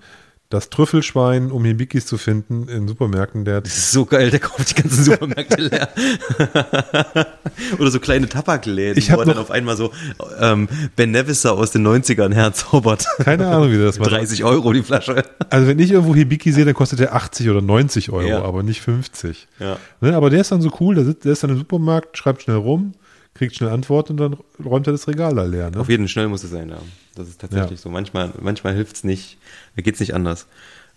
das 0.51 0.69
Trüffelschwein, 0.69 1.49
um 1.49 1.63
Hibikis 1.63 2.05
zu 2.05 2.17
finden 2.17 2.67
in 2.67 2.87
Supermärkten. 2.87 3.45
Der 3.45 3.61
das 3.61 3.77
ist 3.77 3.91
so 3.91 4.05
geil, 4.05 4.29
der 4.29 4.39
kauft 4.39 4.71
die 4.71 4.81
ganzen 4.81 5.03
Supermärkte 5.05 5.61
leer. 5.61 5.89
Oder 7.79 7.89
so 7.89 7.99
kleine 7.99 8.27
Tabakläden, 8.27 8.97
ich 8.97 9.11
wo 9.11 9.19
er 9.19 9.25
dann 9.25 9.37
auf 9.37 9.49
einmal 9.49 9.77
so 9.77 9.91
ähm, 10.39 10.67
Ben 10.95 11.11
Nevisser 11.11 11.53
aus 11.53 11.71
den 11.71 11.87
90ern 11.87 12.33
herzaubert. 12.33 13.05
Keine 13.19 13.47
Ahnung, 13.47 13.71
wie 13.71 13.77
das 13.77 13.97
macht. 13.99 14.11
30 14.11 14.43
Euro 14.43 14.73
die 14.73 14.83
Flasche. 14.83 15.23
Also 15.49 15.67
wenn 15.67 15.79
ich 15.79 15.91
irgendwo 15.91 16.13
Hibiki 16.13 16.51
sehe, 16.51 16.65
dann 16.65 16.73
kostet 16.73 16.99
der 16.99 17.15
80 17.15 17.49
oder 17.49 17.61
90 17.61 18.11
Euro, 18.11 18.27
ja. 18.27 18.43
aber 18.43 18.61
nicht 18.61 18.81
50. 18.81 19.47
Ja. 19.59 19.77
Ne, 20.01 20.15
aber 20.15 20.29
der 20.29 20.41
ist 20.41 20.51
dann 20.51 20.61
so 20.61 20.71
cool, 20.81 20.95
der, 20.95 21.05
sitzt, 21.05 21.23
der 21.23 21.31
ist 21.31 21.43
dann 21.43 21.51
im 21.51 21.57
Supermarkt, 21.57 22.17
schreibt 22.17 22.41
schnell 22.41 22.57
rum, 22.57 22.93
kriegt 23.33 23.55
schnell 23.55 23.69
Antwort 23.69 24.09
und 24.09 24.17
dann 24.17 24.37
räumt 24.63 24.87
er 24.87 24.91
das 24.91 25.07
Regal 25.07 25.35
da 25.35 25.43
leer. 25.43 25.71
Ne? 25.71 25.79
Auf 25.79 25.89
jeden 25.89 26.07
Fall 26.07 26.27
muss 26.27 26.43
es 26.43 26.51
sein, 26.51 26.69
ja. 26.69 26.81
Das 27.15 27.27
ist 27.27 27.41
tatsächlich 27.41 27.79
ja. 27.79 27.83
so. 27.83 27.89
Manchmal, 27.89 28.33
manchmal 28.39 28.73
hilft 28.73 28.97
es 28.97 29.03
nicht, 29.03 29.37
da 29.75 29.81
geht 29.81 29.95
es 29.95 29.99
nicht 29.99 30.13
anders. 30.13 30.47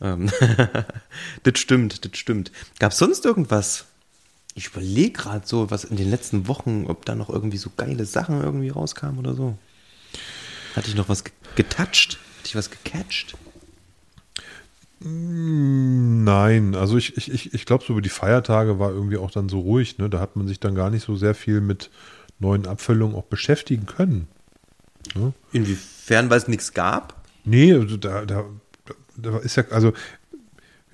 Ähm, 0.01 0.31
das 1.43 1.59
stimmt, 1.59 2.05
das 2.05 2.19
stimmt. 2.19 2.53
Gab 2.79 2.93
es 2.93 2.99
sonst 2.99 3.25
irgendwas? 3.25 3.87
Ich 4.55 4.69
überlege 4.69 5.13
gerade 5.13 5.47
so, 5.47 5.71
was 5.71 5.85
in 5.85 5.97
den 5.97 6.11
letzten 6.11 6.47
Wochen, 6.47 6.87
ob 6.87 7.05
da 7.05 7.15
noch 7.15 7.29
irgendwie 7.29 7.57
so 7.57 7.71
geile 7.77 8.05
Sachen 8.05 8.41
irgendwie 8.43 8.69
rauskamen 8.69 9.19
oder 9.19 9.35
so. 9.35 9.57
Hatte 10.77 10.89
ich 10.89 10.95
noch 10.95 11.09
was 11.09 11.25
getouched? 11.57 12.19
Hatte 12.39 12.47
ich 12.47 12.57
was 12.57 12.71
gecatcht? 12.71 13.37
Mm, 15.01 16.25
nein, 16.25 16.75
also 16.75 16.97
ich, 16.97 17.17
ich, 17.17 17.53
ich 17.53 17.67
glaube, 17.67 17.85
so 17.85 17.93
über 17.93 18.03
die 18.03 18.09
Feiertage 18.09 18.79
war 18.79 18.91
irgendwie 18.91 19.17
auch 19.17 19.31
dann 19.31 19.49
so 19.49 19.61
ruhig. 19.61 19.99
Ne? 19.99 20.09
Da 20.09 20.21
hat 20.21 20.37
man 20.37 20.47
sich 20.47 20.61
dann 20.61 20.75
gar 20.75 20.91
nicht 20.91 21.05
so 21.05 21.17
sehr 21.17 21.35
viel 21.35 21.61
mit 21.61 21.91
neuen 22.39 22.67
Abfüllungen 22.67 23.17
auch 23.17 23.25
beschäftigen 23.25 23.87
können. 23.87 24.29
Ne? 25.15 25.33
Inwiefern, 25.53 26.31
weil 26.31 26.39
es 26.39 26.49
nichts 26.49 26.73
gab? 26.73 27.23
Nee, 27.45 27.75
also 27.75 27.97
da, 27.97 28.25
da, 28.25 28.45
da 29.17 29.39
ist 29.39 29.57
ja, 29.57 29.65
also 29.71 29.93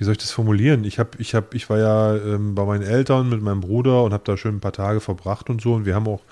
wie 0.00 0.04
soll 0.04 0.12
ich 0.12 0.18
das 0.18 0.30
formulieren? 0.30 0.84
Ich 0.84 0.98
habe, 0.98 1.10
ich 1.18 1.34
habe, 1.34 1.48
ich 1.52 1.68
war 1.68 1.78
ja 1.78 2.16
ähm, 2.16 2.54
bei 2.54 2.64
meinen 2.64 2.82
Eltern 2.82 3.28
mit 3.28 3.42
meinem 3.42 3.60
Bruder 3.60 4.02
und 4.02 4.14
habe 4.14 4.24
da 4.24 4.38
schön 4.38 4.56
ein 4.56 4.60
paar 4.60 4.72
Tage 4.72 5.00
verbracht 5.00 5.50
und 5.50 5.60
so. 5.60 5.74
Und 5.74 5.84
wir 5.84 5.94
haben 5.94 6.08
auch 6.08 6.22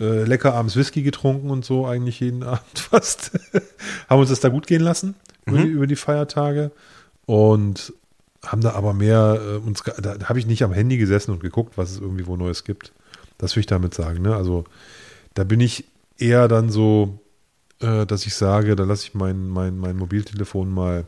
äh, 0.00 0.24
lecker 0.24 0.54
abends 0.54 0.74
Whisky 0.74 1.02
getrunken 1.02 1.50
und 1.50 1.64
so 1.64 1.86
eigentlich 1.86 2.18
jeden 2.18 2.42
Abend 2.42 2.78
fast. 2.80 3.30
haben 4.08 4.20
uns 4.20 4.30
das 4.30 4.40
da 4.40 4.48
gut 4.48 4.66
gehen 4.66 4.82
lassen 4.82 5.14
mhm. 5.46 5.52
über, 5.52 5.62
die, 5.62 5.68
über, 5.68 5.86
die, 5.86 5.96
Feiertage 5.96 6.72
und 7.24 7.92
haben 8.44 8.60
da 8.60 8.72
aber 8.72 8.92
mehr 8.92 9.40
äh, 9.40 9.56
uns, 9.58 9.84
da, 9.84 10.16
da 10.16 10.28
habe 10.28 10.40
ich 10.40 10.46
nicht 10.46 10.64
am 10.64 10.72
Handy 10.72 10.96
gesessen 10.96 11.30
und 11.30 11.38
geguckt, 11.38 11.78
was 11.78 11.92
es 11.92 12.00
irgendwie 12.00 12.26
wo 12.26 12.36
Neues 12.36 12.64
gibt. 12.64 12.92
Das 13.42 13.56
will 13.56 13.60
ich 13.62 13.66
damit 13.66 13.92
sagen. 13.92 14.22
Ne? 14.22 14.36
Also 14.36 14.64
da 15.34 15.42
bin 15.42 15.58
ich 15.58 15.84
eher 16.16 16.46
dann 16.46 16.70
so, 16.70 17.18
äh, 17.80 18.06
dass 18.06 18.24
ich 18.24 18.36
sage, 18.36 18.76
da 18.76 18.84
lasse 18.84 19.08
ich 19.08 19.14
mein, 19.14 19.48
mein, 19.48 19.78
mein 19.78 19.96
Mobiltelefon 19.96 20.72
mal 20.72 21.06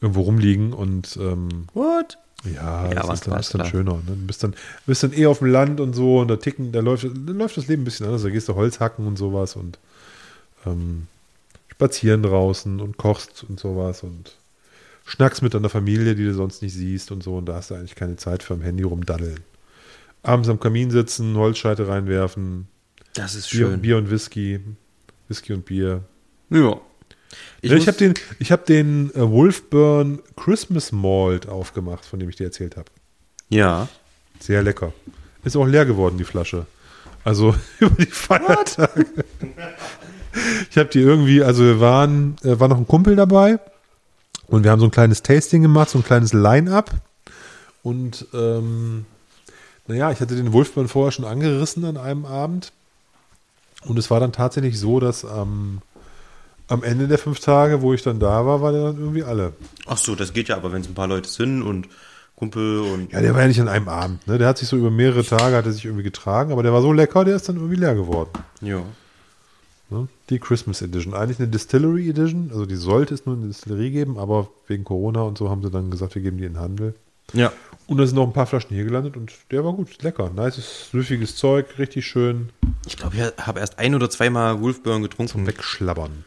irgendwo 0.00 0.20
rumliegen 0.20 0.72
und 0.72 1.18
ähm, 1.20 1.66
What? 1.74 2.18
Ja, 2.44 2.88
ja 2.88 2.94
das 2.94 3.14
ist 3.14 3.26
dann, 3.26 3.40
ist 3.40 3.52
dann 3.52 3.66
schöner. 3.66 3.94
Ne? 3.94 4.02
Du 4.06 4.26
bist 4.28 4.44
dann, 4.44 4.54
bist 4.86 5.02
dann 5.02 5.12
eh 5.12 5.26
auf 5.26 5.40
dem 5.40 5.48
Land 5.48 5.80
und 5.80 5.92
so 5.92 6.20
und 6.20 6.28
da 6.28 6.36
ticken, 6.36 6.70
da 6.70 6.78
läuft, 6.78 7.04
da 7.04 7.32
läuft 7.32 7.56
das 7.56 7.66
Leben 7.66 7.82
ein 7.82 7.84
bisschen 7.84 8.06
anders. 8.06 8.22
Da 8.22 8.30
gehst 8.30 8.48
du 8.48 8.54
Holz 8.54 8.78
hacken 8.78 9.04
und 9.08 9.18
sowas 9.18 9.56
und 9.56 9.80
ähm, 10.66 11.08
spazieren 11.66 12.22
draußen 12.22 12.80
und 12.80 12.96
kochst 12.96 13.44
und 13.48 13.58
sowas 13.58 14.04
und 14.04 14.36
schnackst 15.04 15.42
mit 15.42 15.52
deiner 15.52 15.68
Familie, 15.68 16.14
die 16.14 16.26
du 16.26 16.34
sonst 16.34 16.62
nicht 16.62 16.74
siehst 16.74 17.10
und 17.10 17.24
so 17.24 17.38
und 17.38 17.46
da 17.46 17.54
hast 17.54 17.72
du 17.72 17.74
eigentlich 17.74 17.96
keine 17.96 18.14
Zeit 18.14 18.44
für 18.44 18.54
am 18.54 18.62
Handy 18.62 18.84
rumdaddeln 18.84 19.40
abends 20.28 20.48
am 20.48 20.60
Kamin 20.60 20.90
sitzen, 20.90 21.36
Holzscheite 21.36 21.88
reinwerfen. 21.88 22.68
Das 23.14 23.34
ist 23.34 23.50
Bier, 23.50 23.68
schön. 23.68 23.80
Bier 23.80 23.96
und 23.96 24.10
Whisky. 24.10 24.60
Whisky 25.28 25.52
und 25.52 25.64
Bier. 25.64 26.04
Ja. 26.50 26.80
Ich, 27.60 27.72
ich 27.72 27.88
habe 27.88 27.98
den, 27.98 28.14
ich 28.38 28.52
hab 28.52 28.64
den 28.66 29.14
äh, 29.14 29.30
Wolfburn 29.30 30.20
Christmas 30.36 30.92
Malt 30.92 31.48
aufgemacht, 31.48 32.04
von 32.04 32.20
dem 32.20 32.28
ich 32.28 32.36
dir 32.36 32.44
erzählt 32.44 32.76
habe. 32.76 32.90
Ja. 33.48 33.88
Sehr 34.38 34.62
lecker. 34.62 34.92
ist 35.44 35.56
auch 35.56 35.66
leer 35.66 35.84
geworden, 35.84 36.16
die 36.18 36.24
Flasche. 36.24 36.66
Also 37.24 37.54
über 37.80 37.96
die 37.96 38.06
Feiertage. 38.06 39.06
ich 40.70 40.78
habe 40.78 40.88
die 40.88 41.00
irgendwie, 41.00 41.42
also 41.42 41.64
wir 41.64 41.80
waren, 41.80 42.36
äh, 42.44 42.58
war 42.60 42.68
noch 42.68 42.78
ein 42.78 42.86
Kumpel 42.86 43.16
dabei 43.16 43.58
und 44.46 44.64
wir 44.64 44.70
haben 44.70 44.80
so 44.80 44.86
ein 44.86 44.92
kleines 44.92 45.22
Tasting 45.22 45.62
gemacht, 45.62 45.90
so 45.90 45.98
ein 45.98 46.04
kleines 46.04 46.32
Line-Up. 46.32 46.90
Und 47.82 48.26
ähm, 48.34 49.06
naja, 49.88 50.12
ich 50.12 50.20
hatte 50.20 50.36
den 50.36 50.52
Wolfburn 50.52 50.86
vorher 50.86 51.12
schon 51.12 51.24
angerissen 51.24 51.84
an 51.84 51.96
einem 51.96 52.24
Abend. 52.24 52.72
Und 53.86 53.98
es 53.98 54.10
war 54.10 54.20
dann 54.20 54.32
tatsächlich 54.32 54.78
so, 54.78 55.00
dass 55.00 55.24
am, 55.24 55.80
am 56.68 56.82
Ende 56.82 57.08
der 57.08 57.18
fünf 57.18 57.40
Tage, 57.40 57.80
wo 57.80 57.94
ich 57.94 58.02
dann 58.02 58.20
da 58.20 58.44
war, 58.44 58.60
war 58.60 58.72
der 58.72 58.84
dann 58.84 58.98
irgendwie 58.98 59.22
alle. 59.22 59.54
Ach 59.86 59.96
so, 59.96 60.14
das 60.14 60.32
geht 60.32 60.48
ja 60.48 60.56
aber, 60.56 60.72
wenn 60.72 60.82
es 60.82 60.88
ein 60.88 60.94
paar 60.94 61.06
Leute 61.06 61.28
sind 61.28 61.62
und 61.62 61.88
Kumpel 62.36 62.80
und. 62.80 63.12
Ja, 63.12 63.20
der 63.20 63.34
war 63.34 63.42
ja 63.42 63.48
nicht 63.48 63.60
an 63.60 63.68
einem 63.68 63.88
Abend, 63.88 64.26
ne? 64.26 64.38
Der 64.38 64.48
hat 64.48 64.58
sich 64.58 64.68
so 64.68 64.76
über 64.76 64.90
mehrere 64.90 65.24
Tage, 65.24 65.56
hat 65.56 65.66
er 65.66 65.72
sich 65.72 65.86
irgendwie 65.86 66.04
getragen, 66.04 66.52
aber 66.52 66.62
der 66.62 66.72
war 66.72 66.82
so 66.82 66.92
lecker, 66.92 67.24
der 67.24 67.36
ist 67.36 67.48
dann 67.48 67.56
irgendwie 67.56 67.76
leer 67.76 67.94
geworden. 67.94 68.30
Ja. 68.60 68.82
Ne? 69.90 70.08
Die 70.28 70.38
Christmas 70.38 70.82
Edition. 70.82 71.14
Eigentlich 71.14 71.38
eine 71.38 71.48
Distillery 71.48 72.10
Edition, 72.10 72.50
also 72.52 72.66
die 72.66 72.76
sollte 72.76 73.14
es 73.14 73.24
nur 73.26 73.34
in 73.36 73.40
der 73.40 73.48
Distillerie 73.48 73.90
geben, 73.90 74.18
aber 74.18 74.48
wegen 74.66 74.84
Corona 74.84 75.22
und 75.22 75.38
so 75.38 75.48
haben 75.48 75.62
sie 75.62 75.70
dann 75.70 75.90
gesagt, 75.90 76.14
wir 76.14 76.22
geben 76.22 76.36
die 76.36 76.44
in 76.44 76.54
den 76.54 76.60
Handel. 76.60 76.94
Ja. 77.32 77.52
Und 77.88 77.96
da 77.96 78.06
sind 78.06 78.16
noch 78.16 78.26
ein 78.26 78.34
paar 78.34 78.46
Flaschen 78.46 78.76
hier 78.76 78.84
gelandet 78.84 79.16
und 79.16 79.32
der 79.50 79.64
war 79.64 79.72
gut, 79.72 80.02
lecker. 80.02 80.28
Nices, 80.28 80.90
süffiges 80.92 81.36
Zeug, 81.36 81.78
richtig 81.78 82.06
schön. 82.06 82.50
Ich 82.86 82.98
glaube, 82.98 83.16
ich 83.16 83.46
habe 83.46 83.60
erst 83.60 83.78
ein 83.78 83.94
oder 83.94 84.10
zweimal 84.10 84.60
Wolfburn 84.60 85.02
getrunken. 85.02 85.32
Zum 85.32 85.46
Wegschlabbern. 85.46 86.24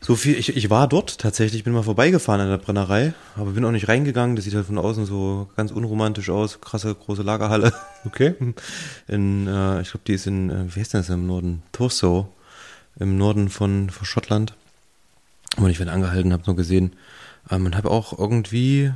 So 0.00 0.16
viel, 0.16 0.36
ich, 0.36 0.56
ich 0.56 0.68
war 0.68 0.88
dort 0.88 1.18
tatsächlich, 1.18 1.62
bin 1.62 1.74
mal 1.74 1.84
vorbeigefahren 1.84 2.40
an 2.40 2.48
der 2.48 2.56
Brennerei, 2.56 3.14
aber 3.36 3.52
bin 3.52 3.64
auch 3.64 3.70
nicht 3.70 3.86
reingegangen. 3.86 4.34
Das 4.34 4.46
sieht 4.46 4.54
halt 4.54 4.66
von 4.66 4.78
außen 4.78 5.06
so 5.06 5.48
ganz 5.54 5.70
unromantisch 5.70 6.28
aus. 6.28 6.60
Krasse 6.60 6.92
große 6.92 7.22
Lagerhalle. 7.22 7.72
Okay. 8.04 8.34
In, 9.06 9.46
äh, 9.46 9.82
ich 9.82 9.90
glaube, 9.92 10.04
die 10.08 10.14
ist 10.14 10.26
in, 10.26 10.50
äh, 10.50 10.74
wie 10.74 10.80
heißt 10.80 10.94
das 10.94 11.08
im 11.10 11.26
Norden? 11.26 11.62
Torso, 11.70 12.32
im 12.98 13.16
Norden 13.16 13.48
von, 13.48 13.90
von 13.90 14.06
Schottland. 14.06 14.54
Und 15.56 15.70
ich 15.70 15.78
bin 15.78 15.88
angehalten, 15.88 16.32
habe 16.32 16.42
nur 16.46 16.56
gesehen. 16.56 16.96
Ähm, 17.48 17.66
und 17.66 17.76
habe 17.76 17.90
auch 17.90 18.18
irgendwie 18.18 18.92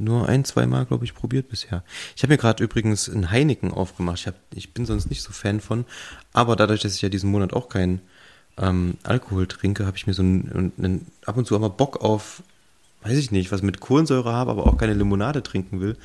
nur 0.00 0.28
ein, 0.28 0.44
zwei 0.44 0.66
Mal, 0.66 0.86
glaube 0.86 1.04
ich, 1.04 1.14
probiert 1.14 1.48
bisher. 1.48 1.84
Ich 2.16 2.22
habe 2.22 2.32
mir 2.32 2.38
gerade 2.38 2.62
übrigens 2.64 3.08
ein 3.08 3.30
Heineken 3.30 3.70
aufgemacht. 3.72 4.18
Ich, 4.20 4.26
hab, 4.26 4.34
ich 4.54 4.72
bin 4.74 4.86
sonst 4.86 5.10
nicht 5.10 5.22
so 5.22 5.32
Fan 5.32 5.60
von, 5.60 5.84
aber 6.32 6.56
dadurch, 6.56 6.80
dass 6.80 6.94
ich 6.94 7.02
ja 7.02 7.08
diesen 7.08 7.30
Monat 7.30 7.52
auch 7.52 7.68
keinen 7.68 8.00
ähm, 8.58 8.94
Alkohol 9.02 9.46
trinke, 9.46 9.86
habe 9.86 9.96
ich 9.96 10.06
mir 10.06 10.14
so 10.14 10.22
einen, 10.22 10.72
einen, 10.78 11.06
ab 11.24 11.36
und 11.36 11.46
zu 11.46 11.54
einmal 11.54 11.70
Bock 11.70 12.02
auf, 12.02 12.42
weiß 13.02 13.16
ich 13.16 13.30
nicht, 13.30 13.52
was 13.52 13.62
mit 13.62 13.80
Kohlensäure 13.80 14.32
habe, 14.32 14.50
aber 14.50 14.66
auch 14.66 14.76
keine 14.76 14.94
Limonade 14.94 15.42
trinken 15.42 15.80
will. 15.80 15.96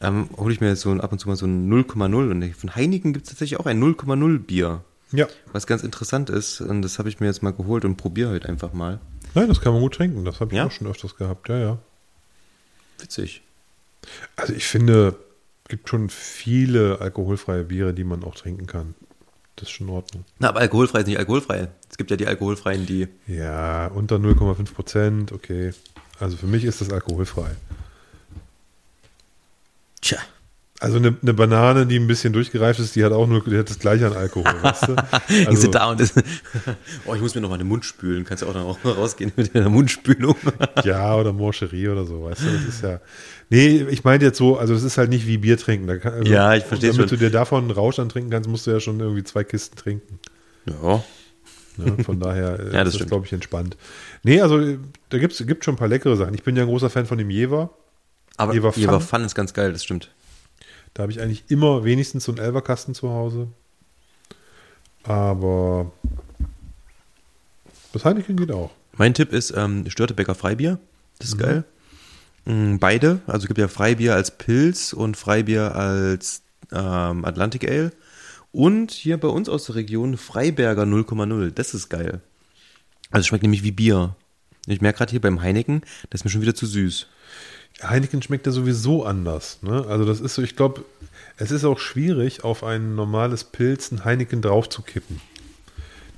Ähm, 0.00 0.30
hole 0.36 0.52
ich 0.54 0.60
mir 0.60 0.68
jetzt 0.68 0.80
so 0.80 0.92
ab 0.92 1.12
und 1.12 1.18
zu 1.18 1.28
mal 1.28 1.36
so 1.36 1.46
ein 1.46 1.70
0,0 1.70 2.30
und 2.30 2.54
von 2.56 2.74
Heineken 2.74 3.12
gibt 3.12 3.26
es 3.26 3.32
tatsächlich 3.32 3.60
auch 3.60 3.66
ein 3.66 3.82
0,0 3.82 4.38
Bier. 4.38 4.82
Ja. 5.12 5.26
Was 5.52 5.66
ganz 5.66 5.82
interessant 5.82 6.30
ist 6.30 6.60
und 6.60 6.82
das 6.82 6.98
habe 6.98 7.08
ich 7.08 7.20
mir 7.20 7.26
jetzt 7.26 7.42
mal 7.42 7.52
geholt 7.52 7.84
und 7.84 7.96
probiere 7.96 8.30
heute 8.30 8.48
einfach 8.48 8.72
mal. 8.72 9.00
Nein, 9.34 9.48
das 9.48 9.60
kann 9.60 9.72
man 9.72 9.82
gut 9.82 9.94
trinken. 9.94 10.24
Das 10.24 10.40
habe 10.40 10.52
ich 10.52 10.56
Ja? 10.56 10.66
auch 10.66 10.70
schon 10.70 10.86
öfters 10.86 11.16
gehabt. 11.16 11.48
Ja, 11.48 11.58
ja. 11.58 11.78
Witzig. 13.02 13.42
Also 14.36 14.52
ich 14.52 14.66
finde, 14.66 15.16
es 15.64 15.68
gibt 15.68 15.88
schon 15.88 16.10
viele 16.10 17.00
alkoholfreie 17.00 17.64
Biere, 17.64 17.94
die 17.94 18.04
man 18.04 18.24
auch 18.24 18.34
trinken 18.34 18.66
kann. 18.66 18.94
Das 19.56 19.68
ist 19.68 19.74
schon 19.74 19.88
in 19.88 19.94
Ordnung. 19.94 20.24
Na, 20.38 20.48
aber 20.48 20.60
alkoholfrei 20.60 21.00
ist 21.00 21.06
nicht 21.06 21.18
alkoholfrei. 21.18 21.68
Es 21.90 21.98
gibt 21.98 22.10
ja 22.10 22.16
die 22.16 22.26
alkoholfreien, 22.26 22.86
die 22.86 23.08
Ja, 23.26 23.88
unter 23.88 24.16
0,5 24.16 24.72
Prozent, 24.72 25.32
okay. 25.32 25.72
Also 26.18 26.36
für 26.36 26.46
mich 26.46 26.64
ist 26.64 26.80
das 26.80 26.90
alkoholfrei. 26.90 27.50
Tja. 30.00 30.18
Also 30.82 30.96
eine, 30.96 31.14
eine 31.20 31.34
Banane, 31.34 31.86
die 31.86 31.98
ein 31.98 32.06
bisschen 32.06 32.32
durchgereift 32.32 32.80
ist, 32.80 32.96
die 32.96 33.04
hat 33.04 33.12
auch 33.12 33.26
nur, 33.26 33.44
die 33.44 33.58
hat 33.58 33.68
das 33.68 33.78
gleiche 33.78 34.06
an 34.06 34.14
Alkohol, 34.14 34.50
weißt 34.62 34.88
du? 34.88 34.96
Ich 35.28 35.46
Also, 35.46 35.60
sitze 35.60 35.70
da 35.72 35.90
und 35.90 36.00
das, 36.00 36.14
oh, 37.04 37.14
ich 37.14 37.20
muss 37.20 37.34
mir 37.34 37.42
noch 37.42 37.50
mal 37.50 37.58
den 37.58 37.68
Mund 37.68 37.84
spülen. 37.84 38.24
Kannst 38.24 38.42
du 38.42 38.46
auch 38.46 38.54
dann 38.54 38.62
auch 38.62 38.82
mal 38.82 38.94
rausgehen 38.94 39.30
mit 39.36 39.54
der 39.54 39.68
Mundspülung. 39.68 40.36
ja, 40.84 41.14
oder 41.16 41.34
Morcherie 41.34 41.88
oder 41.88 42.06
so, 42.06 42.24
weißt 42.24 42.40
du? 42.40 42.46
Das 42.46 42.64
ist 42.64 42.82
ja. 42.82 43.00
Nee, 43.50 43.84
ich 43.90 44.04
meine 44.04 44.24
jetzt 44.24 44.38
so, 44.38 44.56
also 44.56 44.72
es 44.72 44.82
ist 44.82 44.96
halt 44.96 45.10
nicht 45.10 45.26
wie 45.26 45.36
Bier 45.36 45.58
trinken. 45.58 45.86
Da 45.86 45.98
kann, 45.98 46.14
also, 46.14 46.32
Ja, 46.32 46.54
ich 46.54 46.64
verstehe 46.64 46.92
Damit 46.92 47.10
schon. 47.10 47.18
du 47.18 47.24
dir 47.26 47.30
davon 47.30 47.64
einen 47.64 47.72
Rausch 47.72 47.98
antrinken 47.98 48.30
kannst, 48.30 48.48
musst 48.48 48.66
du 48.66 48.70
ja 48.70 48.80
schon 48.80 48.98
irgendwie 49.00 49.22
zwei 49.24 49.44
Kisten 49.44 49.76
trinken. 49.76 50.18
Ja. 50.66 51.04
Ne? 51.76 52.04
Von 52.04 52.20
daher 52.20 52.58
äh, 52.58 52.74
Ja, 52.74 52.84
das 52.84 52.94
ist 52.94 53.00
das, 53.00 53.08
glaube 53.08 53.26
ich, 53.26 53.32
entspannt. 53.34 53.76
Nee, 54.22 54.40
also 54.40 54.58
äh, 54.58 54.78
da 55.10 55.18
gibt 55.18 55.32
es 55.38 55.44
schon 55.64 55.74
ein 55.74 55.78
paar 55.78 55.88
leckere 55.88 56.16
Sachen. 56.16 56.32
Ich 56.32 56.42
bin 56.42 56.56
ja 56.56 56.62
ein 56.62 56.68
großer 56.68 56.88
Fan 56.90 57.04
von 57.06 57.18
dem 57.18 57.28
Jever. 57.28 57.70
Aber 58.38 58.54
Jever 58.54 58.72
Jever 58.74 59.00
Fun. 59.00 59.20
Fun 59.20 59.24
ist 59.26 59.34
ganz 59.34 59.52
geil, 59.52 59.72
das 59.72 59.84
stimmt. 59.84 60.10
Da 60.94 61.02
habe 61.02 61.12
ich 61.12 61.20
eigentlich 61.20 61.44
immer 61.48 61.84
wenigstens 61.84 62.24
so 62.24 62.32
einen 62.32 62.40
Elberkasten 62.40 62.94
zu 62.94 63.10
Hause. 63.10 63.48
Aber 65.02 65.92
das 67.92 68.04
Heineken 68.04 68.36
geht 68.36 68.52
auch. 68.52 68.70
Mein 68.96 69.14
Tipp 69.14 69.32
ist 69.32 69.52
ähm, 69.56 69.88
Störtebecker 69.88 70.34
Freibier. 70.34 70.78
Das 71.18 71.28
ist 71.28 71.38
geil. 71.38 71.64
Mm, 72.44 72.76
Beide. 72.76 73.20
Also 73.26 73.44
es 73.44 73.46
gibt 73.46 73.58
ja 73.58 73.68
Freibier 73.68 74.14
als 74.14 74.36
Pilz 74.36 74.92
und 74.92 75.16
Freibier 75.16 75.74
als 75.74 76.42
ähm, 76.72 77.24
Atlantic 77.24 77.68
Ale. 77.68 77.92
Und 78.52 78.90
hier 78.90 79.18
bei 79.18 79.28
uns 79.28 79.48
aus 79.48 79.66
der 79.66 79.76
Region 79.76 80.16
Freiberger 80.16 80.82
0,0. 80.82 81.50
Das 81.50 81.72
ist 81.72 81.88
geil. 81.88 82.20
Also 83.10 83.20
es 83.20 83.26
schmeckt 83.28 83.42
nämlich 83.42 83.62
wie 83.62 83.72
Bier. 83.72 84.16
Ich 84.66 84.80
merke 84.80 84.98
gerade 84.98 85.10
hier 85.10 85.20
beim 85.20 85.40
Heineken, 85.40 85.82
das 86.10 86.20
ist 86.20 86.24
mir 86.24 86.30
schon 86.30 86.42
wieder 86.42 86.54
zu 86.54 86.66
süß. 86.66 87.06
Heineken 87.82 88.22
schmeckt 88.22 88.46
ja 88.46 88.52
sowieso 88.52 89.04
anders. 89.04 89.58
Ne? 89.62 89.84
Also 89.88 90.04
das 90.04 90.20
ist 90.20 90.34
so, 90.34 90.42
ich 90.42 90.56
glaube, 90.56 90.84
es 91.36 91.50
ist 91.50 91.64
auch 91.64 91.78
schwierig, 91.78 92.44
auf 92.44 92.62
ein 92.64 92.94
normales 92.94 93.44
Pilz 93.44 93.90
ein 93.92 94.04
Heineken 94.04 94.42
drauf 94.42 94.68
zu 94.68 94.82
kippen. 94.82 95.20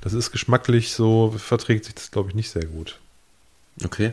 Das 0.00 0.12
ist 0.14 0.32
geschmacklich 0.32 0.92
so, 0.92 1.32
verträgt 1.36 1.84
sich 1.84 1.94
das, 1.94 2.10
glaube 2.10 2.28
ich, 2.30 2.34
nicht 2.34 2.50
sehr 2.50 2.64
gut. 2.64 2.98
Okay. 3.84 4.12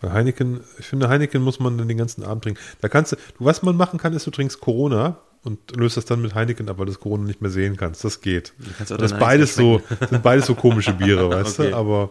Bei 0.00 0.10
Heineken, 0.10 0.60
ich 0.78 0.86
finde, 0.86 1.08
Heineken 1.08 1.40
muss 1.42 1.60
man 1.60 1.78
dann 1.78 1.86
den 1.86 1.96
ganzen 1.96 2.24
Abend 2.24 2.42
trinken. 2.44 2.60
Da 2.80 2.88
kannst 2.88 3.12
du, 3.12 3.16
was 3.38 3.62
man 3.62 3.76
machen 3.76 4.00
kann, 4.00 4.12
ist, 4.14 4.26
du 4.26 4.32
trinkst 4.32 4.60
Corona 4.60 5.16
und 5.44 5.76
löst 5.76 5.96
das 5.96 6.04
dann 6.06 6.20
mit 6.22 6.34
Heineken 6.34 6.68
ab, 6.68 6.78
weil 6.78 6.86
du 6.86 6.92
das 6.92 7.00
Corona 7.00 7.24
nicht 7.24 7.40
mehr 7.40 7.52
sehen 7.52 7.76
kannst. 7.76 8.02
Das 8.04 8.20
geht. 8.20 8.52
kannst 8.78 8.90
Das 8.90 9.16
beides 9.16 9.54
so, 9.54 9.80
sind 10.10 10.22
beides 10.24 10.46
so 10.46 10.56
komische 10.56 10.92
Biere, 10.92 11.30
weißt 11.30 11.60
Okay. 11.60 11.70
du? 11.70 11.76
Aber 11.76 12.10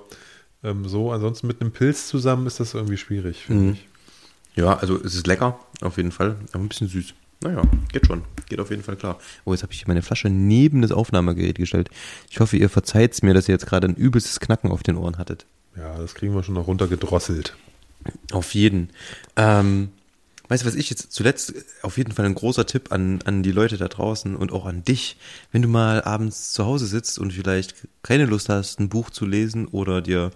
ähm, 0.64 0.88
so, 0.88 1.12
ansonsten 1.12 1.48
mit 1.48 1.60
einem 1.60 1.72
Pilz 1.72 2.08
zusammen 2.08 2.48
ist 2.48 2.62
das 2.62 2.74
irgendwie 2.76 2.98
schwierig, 2.98 3.44
finde 3.46 3.64
Mhm. 3.64 3.74
ich. 3.74 3.88
Ja, 4.56 4.78
also 4.78 5.02
es 5.02 5.16
ist 5.16 5.28
lecker, 5.28 5.60
auf 5.82 5.98
jeden 5.98 6.12
Fall, 6.12 6.36
aber 6.52 6.64
ein 6.64 6.70
bisschen 6.70 6.88
süß. 6.88 7.14
Naja, 7.44 7.64
geht 7.92 8.06
schon. 8.06 8.24
Geht 8.48 8.60
auf 8.60 8.70
jeden 8.70 8.84
Fall 8.84 8.96
klar. 8.96 9.20
Oh, 9.46 9.54
jetzt 9.54 9.64
habe 9.64 9.74
ich 9.74 9.80
hier 9.80 9.88
meine 9.88 10.04
Flasche 10.04 10.30
neben 10.30 10.82
das 10.82 10.92
Aufnahmegerät 10.92 11.58
gestellt. 11.58 11.90
Ich 12.30 12.40
hoffe, 12.40 12.58
ihr 12.58 12.70
verzeiht 12.70 13.22
mir, 13.24 13.34
dass 13.34 13.50
ihr 13.50 13.54
jetzt 13.54 13.66
gerade 13.66 13.88
ein 13.88 13.96
übelstes 13.96 14.40
Knacken 14.40 14.70
auf 14.70 14.84
den 14.84 14.96
Ohren 14.96 15.18
hattet. 15.18 15.46
Ja, 15.76 15.98
das 15.98 16.14
kriegen 16.14 16.36
wir 16.36 16.44
schon 16.44 16.54
noch 16.54 16.68
runtergedrosselt. 16.68 17.56
Auf 18.32 18.54
jeden. 18.54 18.90
Ähm, 19.38 19.90
weißt 20.50 20.64
du, 20.64 20.68
was 20.68 20.76
ich 20.76 20.90
jetzt 20.90 21.12
zuletzt 21.14 21.54
auf 21.82 21.98
jeden 21.98 22.12
Fall 22.12 22.26
ein 22.26 22.36
großer 22.36 22.66
Tipp 22.68 22.92
an, 22.92 23.20
an 23.26 23.42
die 23.42 23.52
Leute 23.52 23.78
da 23.78 23.88
draußen 23.88 24.36
und 24.36 24.52
auch 24.52 24.66
an 24.66 24.84
dich, 24.84 25.18
wenn 25.52 25.62
du 25.62 25.68
mal 25.68 26.04
abends 26.04 26.54
zu 26.54 26.66
Hause 26.66 26.86
sitzt 26.86 27.18
und 27.18 27.34
vielleicht 27.34 27.76
keine 28.04 28.26
Lust 28.26 28.50
hast, 28.50 28.80
ein 28.80 28.90
Buch 28.90 29.10
zu 29.10 29.26
lesen 29.26 29.68
oder 29.68 30.02
dir 30.02 30.32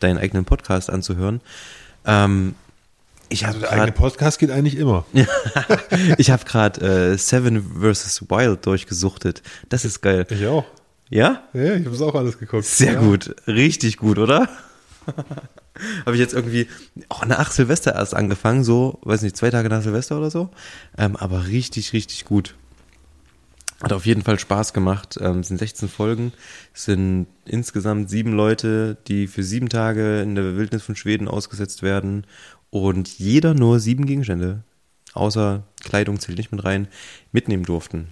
deinen 0.00 0.18
eigenen 0.18 0.44
Podcast 0.44 0.90
anzuhören. 0.90 1.40
Ähm, 2.04 2.54
ich 3.30 3.46
Also 3.46 3.60
der 3.60 3.70
eigene 3.70 3.86
gerade 3.86 3.98
Podcast 3.98 4.38
geht 4.38 4.50
eigentlich 4.50 4.76
immer. 4.76 5.06
ich 6.18 6.30
habe 6.30 6.44
gerade 6.44 7.12
äh, 7.12 7.16
Seven 7.16 7.62
vs. 7.80 8.28
Wild 8.28 8.66
durchgesuchtet. 8.66 9.42
Das 9.68 9.84
ist 9.84 10.02
geil. 10.02 10.26
Ich 10.28 10.46
auch. 10.46 10.64
Ja? 11.08 11.44
Ja, 11.52 11.74
ich 11.74 11.86
habe 11.86 11.94
es 11.94 12.02
auch 12.02 12.14
alles 12.14 12.38
geguckt. 12.38 12.64
Sehr 12.64 12.94
ja. 12.94 13.00
gut. 13.00 13.34
Richtig 13.46 13.96
gut, 13.96 14.18
oder? 14.18 14.48
habe 16.04 16.14
ich 16.14 16.20
jetzt 16.20 16.34
irgendwie 16.34 16.68
auch 17.08 17.24
nach 17.24 17.50
Silvester 17.50 17.94
erst 17.94 18.14
angefangen, 18.14 18.64
so, 18.64 18.98
weiß 19.02 19.22
nicht, 19.22 19.36
zwei 19.36 19.50
Tage 19.50 19.68
nach 19.68 19.82
Silvester 19.82 20.18
oder 20.18 20.30
so. 20.30 20.50
Ähm, 20.98 21.16
aber 21.16 21.46
richtig, 21.46 21.92
richtig 21.92 22.24
gut. 22.24 22.54
Hat 23.82 23.92
auf 23.94 24.04
jeden 24.04 24.22
Fall 24.22 24.38
Spaß 24.38 24.74
gemacht. 24.74 25.18
Ähm, 25.20 25.40
es 25.40 25.48
sind 25.48 25.56
16 25.58 25.88
Folgen, 25.88 26.32
es 26.74 26.84
sind 26.84 27.28
insgesamt 27.46 28.10
sieben 28.10 28.32
Leute, 28.32 28.98
die 29.08 29.26
für 29.26 29.42
sieben 29.42 29.68
Tage 29.68 30.20
in 30.20 30.34
der 30.34 30.56
Wildnis 30.56 30.82
von 30.82 30.96
Schweden 30.96 31.28
ausgesetzt 31.28 31.82
werden 31.82 32.26
und 32.70 33.18
jeder 33.18 33.54
nur 33.54 33.80
sieben 33.80 34.06
Gegenstände, 34.06 34.62
außer 35.12 35.64
Kleidung 35.82 36.20
zählt 36.20 36.38
nicht 36.38 36.52
mit 36.52 36.64
rein, 36.64 36.88
mitnehmen 37.32 37.64
durften. 37.64 38.08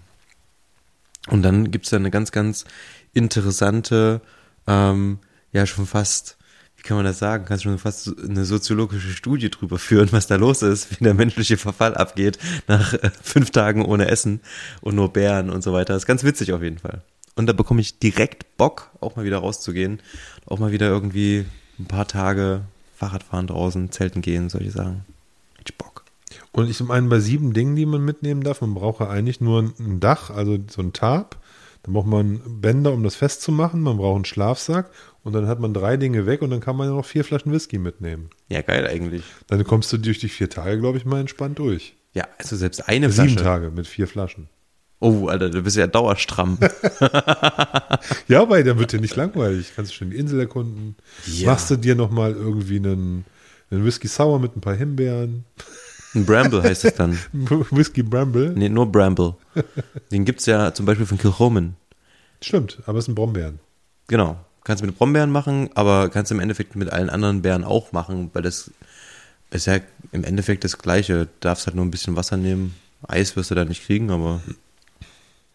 Und 1.28 1.42
dann 1.42 1.70
gibt's 1.70 1.90
da 1.90 1.96
eine 1.96 2.10
ganz, 2.10 2.32
ganz 2.32 2.64
interessante, 3.12 4.20
ähm, 4.66 5.18
ja 5.52 5.66
schon 5.66 5.86
fast, 5.86 6.36
wie 6.76 6.82
kann 6.82 6.96
man 6.96 7.06
das 7.06 7.18
sagen, 7.18 7.44
kannst 7.44 7.64
schon 7.64 7.78
fast 7.78 8.10
eine 8.18 8.44
soziologische 8.44 9.10
Studie 9.10 9.50
drüber 9.50 9.78
führen, 9.78 10.08
was 10.12 10.26
da 10.26 10.36
los 10.36 10.62
ist, 10.62 10.90
wie 10.90 11.04
der 11.04 11.14
menschliche 11.14 11.56
Verfall 11.56 11.94
abgeht 11.94 12.38
nach 12.66 12.94
äh, 12.94 13.10
fünf 13.22 13.50
Tagen 13.50 13.84
ohne 13.84 14.08
Essen 14.08 14.40
und 14.80 14.94
nur 14.94 15.12
Bären 15.12 15.50
und 15.50 15.62
so 15.62 15.72
weiter. 15.72 15.92
Das 15.92 16.02
ist 16.02 16.06
ganz 16.06 16.24
witzig 16.24 16.52
auf 16.52 16.62
jeden 16.62 16.78
Fall. 16.78 17.02
Und 17.36 17.46
da 17.46 17.52
bekomme 17.52 17.80
ich 17.80 17.98
direkt 17.98 18.56
Bock, 18.56 18.90
auch 19.00 19.16
mal 19.16 19.24
wieder 19.24 19.38
rauszugehen, 19.38 20.00
auch 20.46 20.58
mal 20.58 20.72
wieder 20.72 20.88
irgendwie 20.88 21.46
ein 21.78 21.86
paar 21.86 22.08
Tage 22.08 22.62
Fahrradfahren 22.98 23.46
draußen, 23.46 23.92
Zelten 23.92 24.22
gehen, 24.22 24.48
solche 24.48 24.72
Sachen. 24.72 25.04
Richtig 25.56 25.78
Bock. 25.78 26.04
Und 26.50 26.68
ich 26.68 26.80
meine, 26.80 27.06
bei 27.06 27.20
sieben 27.20 27.52
Dingen, 27.52 27.76
die 27.76 27.86
man 27.86 28.04
mitnehmen 28.04 28.42
darf, 28.42 28.60
man 28.60 28.74
braucht 28.74 29.00
ja 29.00 29.08
eigentlich 29.08 29.40
nur 29.40 29.72
ein 29.78 30.00
Dach, 30.00 30.30
also 30.30 30.58
so 30.68 30.82
ein 30.82 30.92
Tarp. 30.92 31.36
Dann 31.84 31.94
braucht 31.94 32.08
man 32.08 32.60
Bänder, 32.60 32.92
um 32.92 33.04
das 33.04 33.14
festzumachen. 33.14 33.80
Man 33.82 33.98
braucht 33.98 34.16
einen 34.16 34.24
Schlafsack. 34.24 34.90
Und 35.22 35.32
dann 35.32 35.46
hat 35.46 35.60
man 35.60 35.72
drei 35.72 35.96
Dinge 35.96 36.26
weg 36.26 36.42
und 36.42 36.50
dann 36.50 36.60
kann 36.60 36.76
man 36.76 36.88
ja 36.88 36.94
noch 36.94 37.04
vier 37.04 37.22
Flaschen 37.22 37.52
Whisky 37.52 37.78
mitnehmen. 37.78 38.30
Ja, 38.48 38.62
geil 38.62 38.86
eigentlich. 38.86 39.22
Dann 39.46 39.62
kommst 39.62 39.92
du 39.92 39.98
durch 39.98 40.18
die 40.18 40.28
vier 40.28 40.50
Tage, 40.50 40.80
glaube 40.80 40.98
ich, 40.98 41.04
mal 41.04 41.20
entspannt 41.20 41.58
durch. 41.60 41.94
Ja, 42.14 42.26
also 42.38 42.56
selbst 42.56 42.88
eine 42.88 43.10
Sieben 43.10 43.28
Flasche. 43.28 43.44
Tage 43.44 43.70
mit 43.70 43.86
vier 43.86 44.08
Flaschen. 44.08 44.48
Oh, 45.00 45.28
Alter, 45.28 45.50
du 45.50 45.62
bist 45.62 45.76
ja 45.76 45.86
dauerstramm. 45.86 46.58
ja, 48.28 48.42
aber 48.42 48.62
dann 48.64 48.78
wird 48.78 48.92
dir 48.92 49.00
nicht 49.00 49.14
langweilig. 49.14 49.72
Kannst 49.76 49.92
du 49.92 49.96
schon 49.96 50.10
die 50.10 50.16
Insel 50.16 50.40
erkunden. 50.40 50.96
Ja. 51.26 51.50
Machst 51.50 51.70
du 51.70 51.76
dir 51.76 51.94
nochmal 51.94 52.32
irgendwie 52.32 52.76
einen, 52.76 53.24
einen 53.70 53.84
Whisky 53.84 54.08
Sour 54.08 54.40
mit 54.40 54.56
ein 54.56 54.60
paar 54.60 54.74
Himbeeren. 54.74 55.44
Ein 56.14 56.24
Bramble 56.24 56.62
heißt 56.62 56.84
es 56.84 56.94
dann. 56.94 57.16
Whisky 57.32 58.02
Bramble? 58.02 58.54
Nee, 58.56 58.68
nur 58.68 58.90
Bramble. 58.90 59.36
Den 60.10 60.24
gibt 60.24 60.40
es 60.40 60.46
ja 60.46 60.74
zum 60.74 60.86
Beispiel 60.86 61.06
von 61.06 61.18
Kilchoman. 61.18 61.76
Stimmt, 62.40 62.78
aber 62.86 62.98
es 62.98 63.04
sind 63.04 63.14
Brombeeren. 63.14 63.60
Genau. 64.08 64.38
Kannst 64.64 64.82
du 64.82 64.86
mit 64.86 64.98
Brombeeren 64.98 65.30
machen, 65.30 65.70
aber 65.74 66.08
kannst 66.08 66.30
du 66.30 66.34
im 66.34 66.40
Endeffekt 66.40 66.76
mit 66.76 66.90
allen 66.90 67.08
anderen 67.08 67.42
Beeren 67.42 67.64
auch 67.64 67.92
machen, 67.92 68.30
weil 68.32 68.42
das 68.42 68.70
ist 69.50 69.66
ja 69.66 69.78
im 70.12 70.24
Endeffekt 70.24 70.64
das 70.64 70.78
Gleiche. 70.78 71.26
Du 71.26 71.30
darfst 71.40 71.66
halt 71.66 71.76
nur 71.76 71.84
ein 71.84 71.90
bisschen 71.90 72.16
Wasser 72.16 72.36
nehmen. 72.36 72.74
Eis 73.06 73.36
wirst 73.36 73.50
du 73.50 73.54
da 73.54 73.64
nicht 73.64 73.86
kriegen, 73.86 74.10
aber 74.10 74.42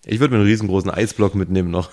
ich 0.06 0.20
würde 0.20 0.34
mir 0.34 0.40
einen 0.40 0.48
riesengroßen 0.48 0.92
Eisblock 0.92 1.36
mitnehmen 1.36 1.72
noch. 1.72 1.90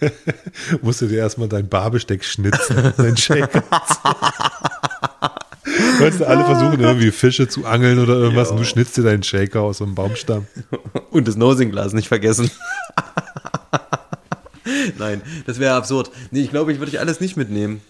Musst 0.82 1.00
du 1.00 1.06
dir 1.06 1.18
erstmal 1.18 1.48
dein 1.48 1.68
Barbesteck 1.68 2.24
schnitzen, 2.24 2.92
dein 2.96 3.16
Shaker. 3.16 3.62
Weißt 5.98 6.20
du, 6.20 6.28
alle 6.28 6.44
versuchen 6.44 6.80
irgendwie 6.80 7.10
Fische 7.10 7.48
zu 7.48 7.66
angeln 7.66 7.98
oder 7.98 8.14
irgendwas 8.14 8.48
jo. 8.48 8.54
und 8.54 8.60
du 8.60 8.64
schnitzt 8.64 8.96
dir 8.96 9.02
deinen 9.02 9.22
Shaker 9.22 9.62
aus 9.62 9.78
so 9.78 9.84
einem 9.84 9.94
Baumstamm. 9.94 10.46
Und 11.10 11.28
das 11.28 11.36
Nosing-Glas 11.36 11.92
nicht 11.92 12.08
vergessen. 12.08 12.50
Nein, 14.98 15.22
das 15.46 15.58
wäre 15.58 15.74
absurd. 15.74 16.10
Nee, 16.30 16.42
ich 16.42 16.50
glaube, 16.50 16.72
ich 16.72 16.78
würde 16.78 16.90
ich 16.90 17.00
alles 17.00 17.20
nicht 17.20 17.36
mitnehmen. 17.36 17.80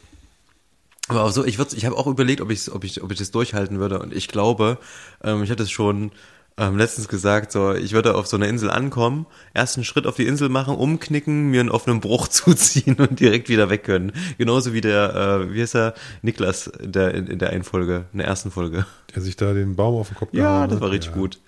Aber 1.09 1.24
auch 1.24 1.30
so, 1.30 1.45
ich, 1.45 1.59
würd, 1.59 1.72
ich 1.72 1.87
habe 1.87 1.97
auch 1.97 2.07
überlegt, 2.07 2.41
ob, 2.41 2.51
ich, 2.51 2.70
ob, 2.72 2.84
ich, 2.84 3.03
ob 3.03 3.12
ich 3.12 3.18
das 3.18 3.30
durchhalten 3.30 3.78
würde. 3.78 4.01
Und 4.01 4.12
ich 4.12 4.28
glaube, 4.28 4.78
ähm, 5.22 5.43
ich 5.43 5.51
hatte 5.51 5.62
das 5.62 5.70
schon 5.70 6.11
ähm, 6.59 6.78
letztens 6.78 7.09
gesagt, 7.09 7.52
so, 7.52 7.74
ich 7.74 7.92
würde 7.92 8.14
auf 8.14 8.26
so 8.26 8.36
einer 8.36 8.48
Insel 8.48 8.70
ankommen, 8.70 9.26
ersten 9.52 9.84
Schritt 9.84 10.07
auf 10.07 10.16
die 10.16 10.26
Insel 10.26 10.48
machen, 10.48 10.74
umknicken, 10.74 11.50
mir 11.50 11.61
einen 11.61 11.68
offenen 11.68 12.00
Bruch 12.00 12.28
zuziehen 12.28 12.96
und 12.96 13.20
direkt 13.20 13.48
wieder 13.48 13.68
weg 13.68 13.84
können. 13.84 14.12
Genauso 14.38 14.72
wie 14.72 14.80
der, 14.80 15.14
äh, 15.14 15.52
wie 15.52 15.61
heißt 15.61 15.74
er, 15.74 15.94
Niklas 16.22 16.66
in 16.66 16.92
der, 16.92 17.14
in, 17.14 17.26
in 17.26 17.38
der 17.38 17.50
einen 17.50 17.64
Folge, 17.64 18.07
in 18.12 18.18
der 18.18 18.26
ersten 18.26 18.50
Folge. 18.50 18.86
Der 19.14 19.22
sich 19.22 19.36
da 19.36 19.52
den 19.52 19.76
Baum 19.76 19.96
auf 19.96 20.09
den 20.09 20.16
Kopf 20.16 20.30
Ja, 20.32 20.66
das 20.66 20.80
war 20.80 20.90
richtig 20.90 21.11
ja. 21.11 21.16
gut. 21.16 21.38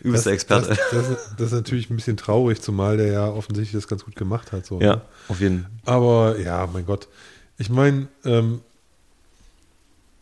Übelster 0.00 0.32
Experte. 0.32 0.68
Das, 0.68 0.78
das, 0.90 1.34
das, 1.36 1.46
ist 1.46 1.52
natürlich 1.52 1.88
ein 1.88 1.96
bisschen 1.96 2.16
traurig, 2.16 2.60
zumal 2.60 2.96
der 2.96 3.06
ja 3.06 3.28
offensichtlich 3.28 3.72
das 3.72 3.88
ganz 3.88 4.04
gut 4.04 4.16
gemacht 4.16 4.52
hat. 4.52 4.66
So, 4.66 4.80
ja, 4.80 4.96
ne? 4.96 5.02
auf 5.28 5.40
jeden 5.40 5.66
Fall. 5.84 5.94
Aber 5.94 6.38
ja, 6.38 6.68
mein 6.72 6.84
Gott. 6.84 7.08
Ich 7.56 7.70
meine, 7.70 8.08
ähm, 8.24 8.60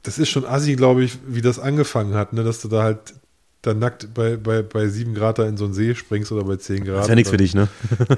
das 0.03 0.19
ist 0.19 0.29
schon 0.29 0.45
assi, 0.45 0.75
glaube 0.75 1.05
ich, 1.05 1.19
wie 1.27 1.43
das 1.43 1.59
angefangen 1.59 2.15
hat, 2.15 2.33
ne? 2.33 2.45
dass 2.45 2.61
du 2.61 2.69
da 2.69 2.83
halt 2.83 3.15
dann 3.63 3.79
nackt 3.79 4.13
bei, 4.13 4.37
bei, 4.37 4.63
bei 4.63 4.89
7 4.89 5.15
Grad 5.15 5.39
da 5.39 5.47
in 5.47 5.57
so 5.57 5.65
einen 5.65 5.75
See 5.75 5.95
springst 5.95 6.33
oder 6.33 6.45
bei 6.45 6.57
10 6.57 6.85
Grad. 6.85 6.97
Das 6.97 7.05
ist 7.05 7.09
ja 7.09 7.15
nichts 7.15 7.31
für 7.31 7.37
dich, 7.37 7.55
ne? 7.55 7.69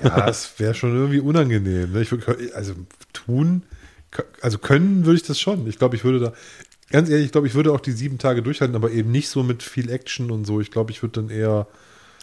ja, 0.03 0.27
das 0.27 0.59
wäre 0.59 0.75
schon 0.75 0.95
irgendwie 0.95 1.21
unangenehm. 1.21 1.93
Ne? 1.93 2.01
Ich 2.01 2.11
würd, 2.11 2.25
also 2.55 2.73
tun, 3.13 3.63
also 4.41 4.59
können 4.59 5.05
würde 5.05 5.17
ich 5.17 5.23
das 5.23 5.39
schon. 5.39 5.67
Ich 5.67 5.79
glaube, 5.79 5.97
ich 5.97 6.05
würde 6.05 6.19
da, 6.19 6.33
ganz 6.91 7.11
ehrlich, 7.11 7.27
ich 7.27 7.33
glaube, 7.33 7.47
ich 7.47 7.55
würde 7.55 7.73
auch 7.73 7.81
die 7.81 7.93
sieben 7.93 8.17
Tage 8.17 8.43
durchhalten, 8.43 8.75
aber 8.75 8.91
eben 8.91 9.11
nicht 9.11 9.29
so 9.29 9.43
mit 9.43 9.63
viel 9.63 9.91
Action 9.91 10.31
und 10.31 10.47
so. 10.47 10.61
Ich 10.61 10.71
glaube, 10.71 10.91
ich 10.91 11.03
würde 11.03 11.21
dann 11.21 11.31
eher 11.31 11.67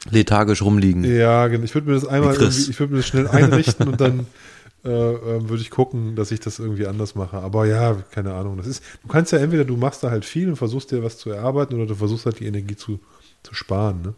lethargisch 0.09 0.63
rumliegen. 0.63 1.03
Ja, 1.03 1.47
genau. 1.47 1.63
Ich 1.63 1.75
würde 1.75 1.87
mir 1.87 1.93
das 1.93 2.05
einmal 2.05 2.33
ich 2.33 2.79
würde 2.79 2.93
mir 2.93 2.99
das 2.99 3.07
schnell 3.07 3.27
einrichten 3.27 3.87
und 3.87 4.01
dann 4.01 4.25
äh, 4.83 4.89
äh, 4.89 5.49
würde 5.49 5.61
ich 5.61 5.69
gucken, 5.69 6.15
dass 6.15 6.31
ich 6.31 6.39
das 6.39 6.57
irgendwie 6.57 6.87
anders 6.87 7.13
mache. 7.13 7.37
Aber 7.37 7.67
ja, 7.67 7.95
keine 8.09 8.33
Ahnung. 8.33 8.57
Das 8.57 8.65
ist, 8.65 8.83
du 9.03 9.07
kannst 9.07 9.31
ja 9.31 9.37
entweder 9.37 9.63
du 9.63 9.77
machst 9.77 10.03
da 10.03 10.09
halt 10.09 10.25
viel 10.25 10.49
und 10.49 10.55
versuchst 10.55 10.91
dir 10.91 11.03
was 11.03 11.17
zu 11.19 11.29
erarbeiten 11.29 11.75
oder 11.75 11.85
du 11.85 11.95
versuchst 11.95 12.25
halt 12.25 12.39
die 12.39 12.47
Energie 12.47 12.75
zu, 12.75 12.99
zu 13.43 13.53
sparen. 13.53 14.01
Ne? 14.01 14.13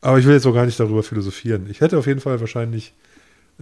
Aber 0.00 0.18
ich 0.18 0.26
will 0.26 0.34
jetzt 0.34 0.46
auch 0.46 0.54
gar 0.54 0.66
nicht 0.66 0.78
darüber 0.78 1.02
philosophieren. 1.02 1.68
Ich 1.70 1.80
hätte 1.80 1.98
auf 1.98 2.06
jeden 2.06 2.20
Fall 2.20 2.40
wahrscheinlich 2.40 2.94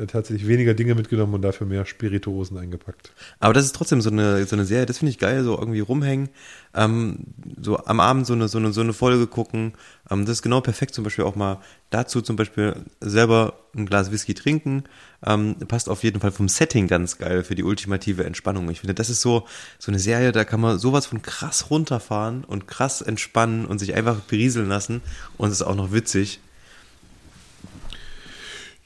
tatsächlich 0.07 0.47
weniger 0.47 0.75
Dinge 0.75 0.95
mitgenommen 0.95 1.33
und 1.35 1.43
dafür 1.43 1.67
mehr 1.67 1.87
Spirituosen 1.87 2.59
eingepackt. 2.59 3.13
Aber 3.41 3.55
das 3.55 3.65
ist 3.65 3.75
trotzdem 3.75 4.03
so 4.03 4.11
eine, 4.11 4.45
so 4.45 4.55
eine 4.55 4.67
Serie, 4.67 4.85
das 4.85 4.99
finde 4.99 5.11
ich 5.11 5.19
geil, 5.19 5.43
so 5.43 5.59
irgendwie 5.59 5.81
rumhängen, 5.81 6.29
ähm, 6.75 7.19
so 7.59 7.79
am 7.79 8.01
Abend 8.01 8.27
so 8.27 8.35
eine, 8.35 8.49
so 8.49 8.59
eine, 8.59 8.73
so 8.75 8.83
eine 8.83 8.93
Folge 8.93 9.27
gucken. 9.27 9.73
Ähm, 10.11 10.27
das 10.27 10.35
ist 10.35 10.43
genau 10.43 10.61
perfekt 10.61 10.95
zum 10.95 11.05
Beispiel 11.05 11.25
auch 11.25 11.35
mal 11.35 11.61
dazu 11.89 12.21
zum 12.21 12.37
Beispiel 12.37 12.77
selber 13.01 13.55
ein 13.75 13.87
Glas 13.87 14.13
Whisky 14.13 14.35
trinken. 14.35 14.85
Ähm, 15.25 15.57
passt 15.67 15.89
auf 15.89 16.03
jeden 16.03 16.21
Fall 16.21 16.31
vom 16.31 16.49
Setting 16.49 16.89
ganz 16.89 17.17
geil 17.17 17.43
für 17.43 17.55
die 17.55 17.65
ultimative 17.65 18.25
Entspannung. 18.25 18.69
Ich 18.71 18.81
finde, 18.81 18.95
das 18.95 19.09
ist 19.09 19.23
so, 19.23 19.47
so 19.79 19.91
eine 19.91 19.99
Serie, 19.99 20.33
da 20.33 20.45
kann 20.45 20.61
man 20.61 20.79
sowas 20.79 21.07
von 21.07 21.23
krass 21.23 21.71
runterfahren 21.71 22.45
und 22.45 22.69
krass 22.69 23.01
entspannen 23.01 23.65
und 23.65 23.79
sich 23.79 23.95
einfach 23.95 24.21
berieseln 24.21 24.69
lassen 24.69 25.01
und 25.39 25.49
es 25.49 25.61
ist 25.61 25.67
auch 25.67 25.75
noch 25.75 25.93
witzig. 25.93 26.41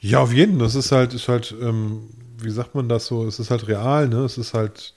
Ja, 0.00 0.20
auf 0.20 0.32
jeden. 0.32 0.58
Das 0.58 0.74
ist 0.74 0.92
halt, 0.92 1.14
ist 1.14 1.28
halt, 1.28 1.54
ähm, 1.60 2.08
wie 2.38 2.50
sagt 2.50 2.74
man 2.74 2.88
das 2.88 3.06
so? 3.06 3.26
Es 3.26 3.38
ist 3.38 3.50
halt 3.50 3.68
real, 3.68 4.08
ne? 4.08 4.24
Es 4.24 4.38
ist 4.38 4.54
halt, 4.54 4.94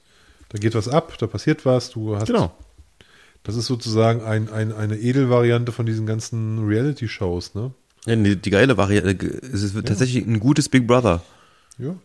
da 0.49 0.57
geht 0.57 0.75
was 0.75 0.87
ab, 0.87 1.13
da 1.19 1.27
passiert 1.27 1.65
was, 1.65 1.91
du 1.91 2.15
hast. 2.15 2.27
Genau. 2.27 2.55
Das 3.43 3.55
ist 3.55 3.65
sozusagen 3.65 4.21
ein, 4.21 4.49
ein, 4.49 4.71
eine 4.71 4.97
Edelvariante 4.97 5.73
von 5.73 5.85
diesen 5.85 6.05
ganzen 6.05 6.65
Reality-Shows, 6.65 7.55
ne? 7.55 7.73
Ja, 8.05 8.15
die, 8.15 8.35
die 8.37 8.49
geile 8.49 8.77
Variante, 8.77 9.27
es 9.27 9.63
ist 9.63 9.75
ja. 9.75 9.81
tatsächlich 9.81 10.25
ein 10.25 10.39
gutes 10.39 10.69
Big 10.69 10.87
Brother. 10.87 11.21
Ja. 11.77 11.95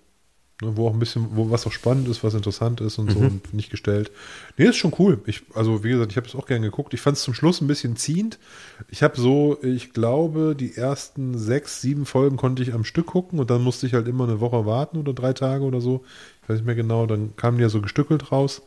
Ne, 0.61 0.77
wo 0.77 0.89
auch 0.89 0.93
ein 0.93 0.99
bisschen, 0.99 1.37
wo 1.37 1.51
was 1.51 1.67
auch 1.69 1.73
spannend 1.73 2.09
ist, 2.09 2.25
was 2.25 2.35
interessant 2.35 2.81
ist 2.81 2.99
und 2.99 3.07
mhm. 3.07 3.13
so 3.13 3.19
und 3.21 3.55
nicht 3.55 3.71
gestellt. 3.71 4.11
Nee, 4.57 4.65
ist 4.65 4.77
schon 4.77 4.93
cool. 4.99 5.21
Ich, 5.27 5.43
also 5.55 5.85
wie 5.85 5.91
gesagt, 5.91 6.11
ich 6.11 6.17
habe 6.17 6.27
es 6.27 6.35
auch 6.35 6.47
gerne 6.47 6.67
geguckt. 6.67 6.93
Ich 6.95 7.01
fand 7.01 7.17
es 7.17 7.23
zum 7.23 7.33
Schluss 7.33 7.61
ein 7.61 7.69
bisschen 7.69 7.95
ziehend. 7.95 8.41
Ich 8.89 9.05
habe 9.05 9.21
so, 9.21 9.59
ich 9.63 9.93
glaube, 9.93 10.57
die 10.59 10.75
ersten 10.75 11.39
sechs, 11.39 11.81
sieben 11.81 12.07
Folgen 12.07 12.37
konnte 12.37 12.65
ich 12.65 12.75
am 12.75 12.83
Stück 12.83 13.07
gucken 13.07 13.39
und 13.39 13.51
dann 13.51 13.63
musste 13.63 13.87
ich 13.87 13.95
halt 13.95 14.09
immer 14.09 14.25
eine 14.25 14.41
Woche 14.41 14.67
warten 14.67 14.97
oder 14.97 15.13
drei 15.13 15.33
Tage 15.33 15.63
oder 15.63 15.81
so. 15.81 16.05
Ich 16.43 16.49
weiß 16.49 16.57
nicht 16.57 16.67
mehr 16.67 16.75
genau. 16.75 17.07
Dann 17.07 17.37
kamen 17.37 17.59
die 17.59 17.63
ja 17.63 17.69
so 17.69 17.81
gestückelt 17.81 18.33
raus. 18.33 18.63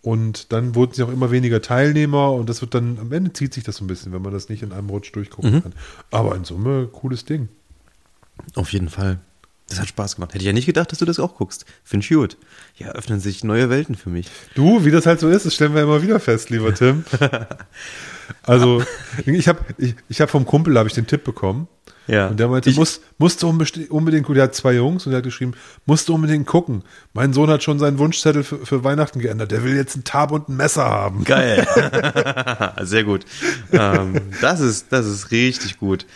Und 0.00 0.52
dann 0.52 0.74
wurden 0.74 0.92
sie 0.94 1.02
auch 1.02 1.12
immer 1.12 1.30
weniger 1.30 1.60
Teilnehmer 1.60 2.32
und 2.32 2.48
das 2.48 2.60
wird 2.60 2.74
dann, 2.74 2.98
am 2.98 3.12
Ende 3.12 3.32
zieht 3.32 3.54
sich 3.54 3.64
das 3.64 3.76
so 3.76 3.84
ein 3.84 3.88
bisschen, 3.88 4.12
wenn 4.12 4.20
man 4.20 4.32
das 4.32 4.48
nicht 4.50 4.62
in 4.62 4.72
einem 4.72 4.88
Rutsch 4.90 5.14
durchgucken 5.14 5.54
mhm. 5.54 5.62
kann. 5.62 5.74
Aber 6.10 6.34
in 6.34 6.44
Summe, 6.44 6.88
cooles 6.90 7.26
Ding. 7.26 7.48
Auf 8.54 8.72
jeden 8.72 8.88
Fall. 8.88 9.20
Das 9.68 9.80
hat 9.80 9.88
Spaß 9.88 10.16
gemacht. 10.16 10.34
Hätte 10.34 10.42
ich 10.42 10.46
ja 10.46 10.52
nicht 10.52 10.66
gedacht, 10.66 10.92
dass 10.92 10.98
du 10.98 11.04
das 11.06 11.18
auch 11.18 11.36
guckst. 11.36 11.64
Finde 11.82 12.04
ich 12.04 12.10
gut. 12.10 12.36
Ja, 12.76 12.88
öffnen 12.88 13.18
sich 13.18 13.44
neue 13.44 13.70
Welten 13.70 13.94
für 13.94 14.10
mich. 14.10 14.26
Du, 14.54 14.84
wie 14.84 14.90
das 14.90 15.06
halt 15.06 15.20
so 15.20 15.28
ist, 15.28 15.46
das 15.46 15.54
stellen 15.54 15.74
wir 15.74 15.82
immer 15.82 16.02
wieder 16.02 16.20
fest, 16.20 16.50
lieber 16.50 16.74
Tim. 16.74 17.04
also, 18.42 18.82
ich 19.24 19.48
habe 19.48 19.60
ich, 19.78 19.94
ich 20.08 20.20
hab 20.20 20.28
vom 20.28 20.44
Kumpel 20.44 20.76
habe 20.78 20.88
ich 20.88 20.94
den 20.94 21.06
Tipp 21.06 21.24
bekommen. 21.24 21.68
Ja. 22.06 22.28
Und 22.28 22.38
der 22.38 22.48
meinte, 22.48 22.68
ich, 22.68 22.76
musst, 22.76 23.02
musst 23.18 23.42
du 23.42 23.48
unbedingt, 23.48 24.28
der 24.28 24.42
hat 24.42 24.54
zwei 24.54 24.74
Jungs 24.74 25.06
und 25.06 25.12
der 25.12 25.18
hat 25.18 25.24
geschrieben, 25.24 25.54
musst 25.86 26.08
du 26.08 26.14
unbedingt 26.14 26.46
gucken. 26.46 26.82
Mein 27.14 27.32
Sohn 27.32 27.48
hat 27.48 27.62
schon 27.62 27.78
seinen 27.78 27.98
Wunschzettel 27.98 28.44
für, 28.44 28.64
für 28.66 28.84
Weihnachten 28.84 29.20
geändert. 29.20 29.50
Der 29.50 29.64
will 29.64 29.74
jetzt 29.74 29.94
einen 29.94 30.04
Tab 30.04 30.30
und 30.30 30.48
ein 30.48 30.56
Messer 30.56 30.84
haben. 30.84 31.24
Geil. 31.24 31.66
Sehr 32.82 33.04
gut. 33.04 33.24
Ähm, 33.72 34.20
das 34.40 34.60
ist, 34.60 34.92
das 34.92 35.06
ist 35.06 35.30
richtig 35.30 35.78
gut. 35.78 36.06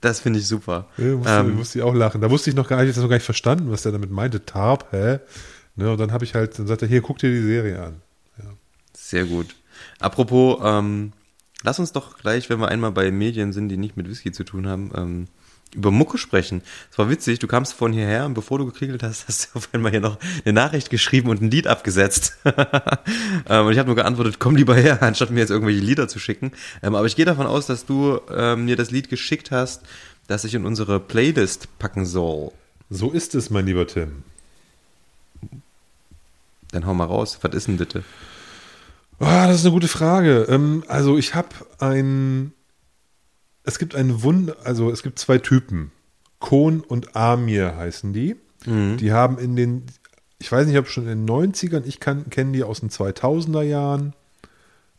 Das 0.00 0.20
finde 0.20 0.38
ich 0.38 0.46
super. 0.46 0.86
Ja, 0.98 1.14
musste, 1.16 1.32
ähm, 1.32 1.56
musste 1.56 1.78
ich 1.78 1.84
auch 1.84 1.94
lachen. 1.94 2.20
Da 2.20 2.30
wusste 2.30 2.50
ich 2.50 2.56
noch 2.56 2.68
gar 2.68 2.78
nicht, 2.78 2.90
ich 2.90 2.94
das 2.94 3.02
noch 3.02 3.10
gar 3.10 3.16
nicht 3.16 3.24
verstanden, 3.24 3.70
was 3.70 3.82
der 3.82 3.92
damit 3.92 4.10
meinte. 4.10 4.44
Tarp, 4.44 4.86
hä? 4.92 5.18
Ne, 5.76 5.90
und 5.90 5.98
dann 5.98 6.12
habe 6.12 6.24
ich 6.24 6.34
halt, 6.34 6.58
dann 6.58 6.66
sagt 6.66 6.82
er, 6.82 6.88
hier, 6.88 7.02
guck 7.02 7.18
dir 7.18 7.30
die 7.30 7.42
Serie 7.42 7.82
an. 7.82 7.96
Ja. 8.38 8.50
Sehr 8.94 9.24
gut. 9.24 9.54
Apropos, 9.98 10.58
ähm, 10.62 11.12
lass 11.62 11.78
uns 11.78 11.92
doch 11.92 12.18
gleich, 12.18 12.48
wenn 12.48 12.60
wir 12.60 12.68
einmal 12.68 12.92
bei 12.92 13.10
Medien 13.10 13.52
sind, 13.52 13.68
die 13.68 13.76
nicht 13.76 13.96
mit 13.96 14.08
Whisky 14.08 14.32
zu 14.32 14.44
tun 14.44 14.66
haben, 14.66 14.90
ähm, 14.94 15.26
über 15.76 15.90
Mucke 15.90 16.18
sprechen. 16.18 16.62
Es 16.90 16.98
war 16.98 17.08
witzig, 17.10 17.38
du 17.38 17.46
kamst 17.46 17.74
von 17.74 17.92
hierher 17.92 18.26
und 18.26 18.34
bevor 18.34 18.58
du 18.58 18.66
gekriegelt 18.66 19.02
hast, 19.02 19.28
hast 19.28 19.50
du 19.54 19.58
auf 19.58 19.68
einmal 19.72 19.92
hier 19.92 20.00
noch 20.00 20.18
eine 20.44 20.52
Nachricht 20.52 20.90
geschrieben 20.90 21.28
und 21.28 21.42
ein 21.42 21.50
Lied 21.50 21.66
abgesetzt. 21.66 22.36
ähm, 22.44 23.66
und 23.66 23.72
ich 23.72 23.78
habe 23.78 23.86
nur 23.86 23.96
geantwortet, 23.96 24.36
komm 24.38 24.56
lieber 24.56 24.74
her, 24.74 25.02
anstatt 25.02 25.30
mir 25.30 25.40
jetzt 25.40 25.50
irgendwelche 25.50 25.80
Lieder 25.80 26.08
zu 26.08 26.18
schicken. 26.18 26.52
Ähm, 26.82 26.94
aber 26.94 27.06
ich 27.06 27.16
gehe 27.16 27.24
davon 27.24 27.46
aus, 27.46 27.66
dass 27.66 27.86
du 27.86 28.18
ähm, 28.34 28.64
mir 28.64 28.76
das 28.76 28.90
Lied 28.90 29.08
geschickt 29.08 29.50
hast, 29.50 29.82
das 30.26 30.44
ich 30.44 30.54
in 30.54 30.64
unsere 30.64 30.98
Playlist 30.98 31.78
packen 31.78 32.06
soll. 32.06 32.50
So 32.90 33.12
ist 33.12 33.34
es, 33.34 33.50
mein 33.50 33.66
lieber 33.66 33.86
Tim. 33.86 34.24
Dann 36.72 36.86
hau 36.86 36.94
mal 36.94 37.04
raus, 37.04 37.38
was 37.42 37.54
ist 37.54 37.68
denn 37.68 37.76
bitte? 37.76 38.02
Oh, 39.18 39.24
das 39.24 39.56
ist 39.56 39.64
eine 39.64 39.72
gute 39.72 39.88
Frage. 39.88 40.82
Also 40.88 41.16
ich 41.16 41.34
habe 41.34 41.48
ein 41.78 42.52
es 43.66 43.78
gibt 43.78 43.94
einen 43.94 44.22
Wund, 44.22 44.56
also 44.64 44.90
es 44.90 45.02
gibt 45.02 45.18
zwei 45.18 45.36
Typen. 45.38 45.90
Kohn 46.38 46.80
und 46.80 47.16
Amir 47.16 47.76
heißen 47.76 48.12
die. 48.12 48.36
Mhm. 48.64 48.96
Die 48.96 49.12
haben 49.12 49.38
in 49.38 49.56
den, 49.56 49.82
ich 50.38 50.50
weiß 50.50 50.66
nicht, 50.66 50.78
ob 50.78 50.88
schon 50.88 51.08
in 51.08 51.26
den 51.26 51.28
90ern, 51.28 51.84
ich 51.84 51.98
kenne 52.00 52.52
die 52.52 52.62
aus 52.62 52.80
den 52.80 52.90
2000er 52.90 53.62
Jahren. 53.62 54.14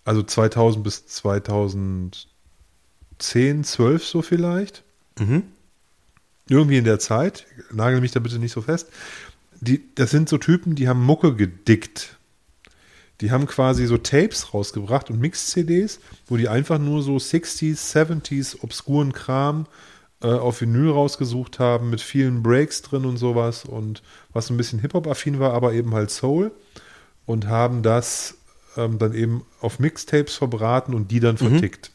Also 0.04 0.22
2000 0.22 0.84
bis 0.84 1.08
2010, 1.08 2.28
12 3.64 4.06
so 4.06 4.22
vielleicht. 4.22 4.84
Mhm. 5.18 5.44
Irgendwie 6.50 6.78
in 6.78 6.86
der 6.86 7.00
Zeit. 7.00 7.46
Nagel 7.72 8.02
mich 8.02 8.12
da 8.12 8.20
bitte 8.20 8.38
nicht 8.38 8.52
so 8.52 8.62
fest. 8.62 8.90
Die, 9.62 9.84
das 9.96 10.12
sind 10.12 10.28
so 10.30 10.38
Typen, 10.38 10.76
die 10.76 10.90
haben 10.90 11.04
Mucke 11.04 11.36
gedickt. 11.36 12.17
Die 13.22 13.32
haben 13.32 13.48
quasi 13.48 13.88
so 13.88 13.98
Tapes 13.98 14.54
rausgebracht 14.54 15.10
und 15.10 15.20
Mix-CDs, 15.20 16.00
wo 16.28 16.38
die 16.38 16.50
einfach 16.50 16.78
nur 16.78 17.02
so 17.02 17.16
60s, 17.16 17.96
70s 17.96 18.62
obskuren 18.62 19.12
Kram 19.12 19.66
äh, 20.22 20.28
auf 20.28 20.62
Vinyl 20.62 20.92
rausgesucht 20.92 21.60
haben, 21.60 21.90
mit 21.90 22.02
vielen 22.02 22.44
Breaks 22.44 22.82
drin 22.82 23.06
und 23.06 23.18
sowas 23.18 23.66
und 23.66 24.04
was 24.34 24.50
ein 24.50 24.58
bisschen 24.58 24.80
Hip-Hop-affin 24.80 25.40
war, 25.40 25.54
aber 25.54 25.74
eben 25.74 25.94
halt 25.94 26.12
Soul 26.12 26.52
und 27.26 27.48
haben 27.48 27.82
das 27.82 28.36
ähm, 28.78 29.00
dann 29.00 29.14
eben 29.14 29.44
auf 29.62 29.80
Mixtapes 29.80 30.36
verbraten 30.36 30.94
und 30.94 31.12
die 31.12 31.20
dann 31.20 31.36
mhm. 31.36 31.50
vertickt. 31.50 31.92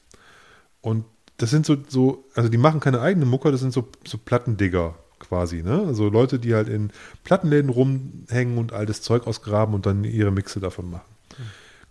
Und 0.81 1.05
das 1.37 1.51
sind 1.51 1.67
so, 1.67 1.77
so, 1.89 2.25
also 2.35 2.49
die 2.49 2.59
machen 2.59 2.81
keine 2.81 3.01
eigene 3.01 3.27
Mucke, 3.27 3.51
das 3.51 3.61
sind 3.61 3.73
so, 3.73 3.89
so 4.05 4.19
Plattendigger 4.19 4.95
quasi, 5.19 5.63
ne? 5.63 5.85
Also 5.87 6.09
Leute, 6.09 6.39
die 6.39 6.55
halt 6.55 6.69
in 6.69 6.91
Plattenläden 7.25 7.71
rumhängen 7.71 8.59
und 8.59 8.73
altes 8.73 9.03
Zeug 9.03 9.27
ausgraben 9.27 9.75
und 9.75 9.87
dann 9.87 10.05
ihre 10.05 10.31
Mixe 10.31 10.61
davon 10.61 10.91
machen. 10.91 11.12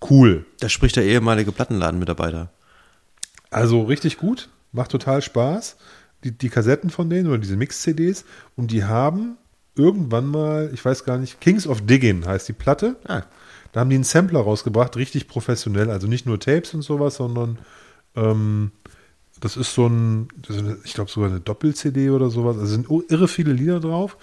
Cool. 0.08 0.46
Da 0.60 0.70
spricht 0.70 0.96
der 0.96 1.04
ehemalige 1.04 1.52
Plattenladenmitarbeiter. 1.52 2.52
Also 3.50 3.84
richtig 3.84 4.18
gut, 4.18 4.50
macht 4.72 4.92
total 4.92 5.22
Spaß. 5.22 5.78
Die, 6.24 6.32
die 6.32 6.50
Kassetten 6.50 6.90
von 6.90 7.10
denen 7.10 7.28
oder 7.28 7.40
diese 7.40 7.58
Mix-CDs 7.58 8.26
und 8.56 8.72
die 8.72 8.84
haben 8.84 9.38
irgendwann 9.76 10.28
mal, 10.28 10.70
ich 10.74 10.84
weiß 10.84 11.04
gar 11.04 11.18
nicht, 11.18 11.42
Kings 11.42 11.66
of 11.68 11.82
Diggin 11.82 12.26
heißt 12.26 12.48
die 12.48 12.54
Platte. 12.54 12.98
Ah. 13.08 13.24
Da 13.72 13.80
haben 13.80 13.90
die 13.90 13.96
einen 13.96 14.04
Sampler 14.04 14.42
rausgebracht, 14.42 14.98
richtig 14.98 15.28
professionell. 15.28 15.90
Also 15.90 16.08
nicht 16.08 16.26
nur 16.26 16.40
Tapes 16.40 16.74
und 16.74 16.82
sowas, 16.82 17.16
sondern 17.16 17.58
ähm, 18.16 18.72
das 19.40 19.58
ist 19.58 19.74
so 19.74 19.88
ein, 19.88 20.28
ist 20.48 20.60
eine, 20.60 20.78
ich 20.84 20.94
glaube 20.94 21.10
sogar 21.10 21.30
eine 21.30 21.40
Doppel-CD 21.40 22.10
oder 22.10 22.30
sowas. 22.30 22.58
Also 22.58 22.72
sind 22.72 22.88
irre 23.10 23.28
viele 23.28 23.54
Lieder 23.54 23.80
drauf. 23.80 24.18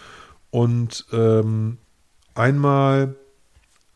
Und 0.51 1.07
ähm, 1.13 1.79
einmal, 2.35 3.17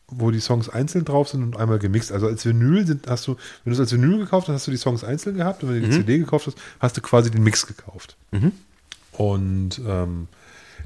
wo 0.07 0.31
die 0.31 0.39
Songs 0.39 0.69
einzeln 0.69 1.05
drauf 1.05 1.29
sind 1.29 1.43
und 1.43 1.57
einmal 1.57 1.79
gemixt. 1.79 2.11
Also 2.11 2.27
als 2.27 2.45
Vinyl 2.45 2.85
sind, 2.85 3.07
hast 3.07 3.27
du, 3.27 3.35
wenn 3.63 3.71
du 3.71 3.73
es 3.73 3.79
als 3.79 3.91
Vinyl 3.91 4.17
gekauft 4.17 4.47
hast, 4.47 4.55
hast 4.55 4.67
du 4.67 4.71
die 4.71 4.77
Songs 4.77 5.03
einzeln 5.03 5.37
gehabt. 5.37 5.63
Und 5.63 5.69
wenn 5.69 5.81
du 5.81 5.87
die 5.87 5.87
mhm. 5.87 6.01
CD 6.01 6.19
gekauft 6.19 6.47
hast, 6.47 6.57
hast 6.79 6.97
du 6.97 7.01
quasi 7.01 7.31
den 7.31 7.43
Mix 7.43 7.65
gekauft. 7.65 8.17
Mhm. 8.31 8.51
Und 9.13 9.81
ähm, 9.87 10.27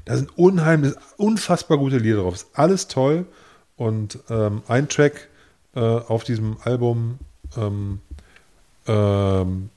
da 0.04 0.16
sind 0.16 0.36
unheimlich, 0.38 0.94
unfassbar 1.16 1.78
gute 1.78 1.98
Lieder 1.98 2.18
drauf. 2.18 2.34
Ist 2.34 2.48
alles 2.54 2.88
toll. 2.88 3.26
Und 3.76 4.18
ähm, 4.30 4.62
ein 4.68 4.88
Track 4.88 5.28
äh, 5.74 5.80
auf 5.80 6.24
diesem 6.24 6.56
Album, 6.62 7.18
ähm, 7.56 8.00
ähm, 8.86 9.70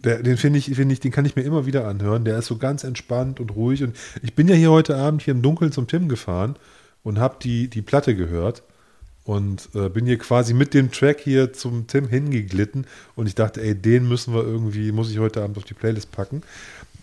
der, 0.00 0.22
den 0.22 0.36
finde 0.36 0.58
ich, 0.58 0.66
finde 0.66 0.92
ich, 0.92 1.00
den 1.00 1.12
kann 1.12 1.24
ich 1.24 1.34
mir 1.34 1.42
immer 1.42 1.66
wieder 1.66 1.86
anhören. 1.86 2.24
Der 2.24 2.38
ist 2.38 2.46
so 2.46 2.56
ganz 2.56 2.84
entspannt 2.84 3.40
und 3.40 3.54
ruhig. 3.54 3.82
Und 3.82 3.96
ich 4.22 4.34
bin 4.34 4.48
ja 4.48 4.54
hier 4.54 4.70
heute 4.70 4.96
Abend 4.96 5.22
hier 5.22 5.32
im 5.32 5.42
Dunkeln 5.42 5.72
zum 5.72 5.86
Tim 5.86 6.08
gefahren 6.08 6.56
und 7.02 7.18
habe 7.18 7.36
die, 7.42 7.68
die 7.68 7.82
Platte 7.82 8.14
gehört 8.14 8.62
und 9.28 9.68
äh, 9.74 9.90
bin 9.90 10.06
hier 10.06 10.16
quasi 10.16 10.54
mit 10.54 10.72
dem 10.72 10.90
Track 10.90 11.20
hier 11.20 11.52
zum 11.52 11.86
Tim 11.86 12.08
hingeglitten 12.08 12.86
und 13.14 13.26
ich 13.26 13.34
dachte, 13.34 13.60
ey, 13.60 13.74
den 13.74 14.08
müssen 14.08 14.32
wir 14.32 14.42
irgendwie, 14.42 14.90
muss 14.90 15.10
ich 15.10 15.18
heute 15.18 15.42
Abend 15.42 15.58
auf 15.58 15.64
die 15.64 15.74
Playlist 15.74 16.10
packen. 16.12 16.42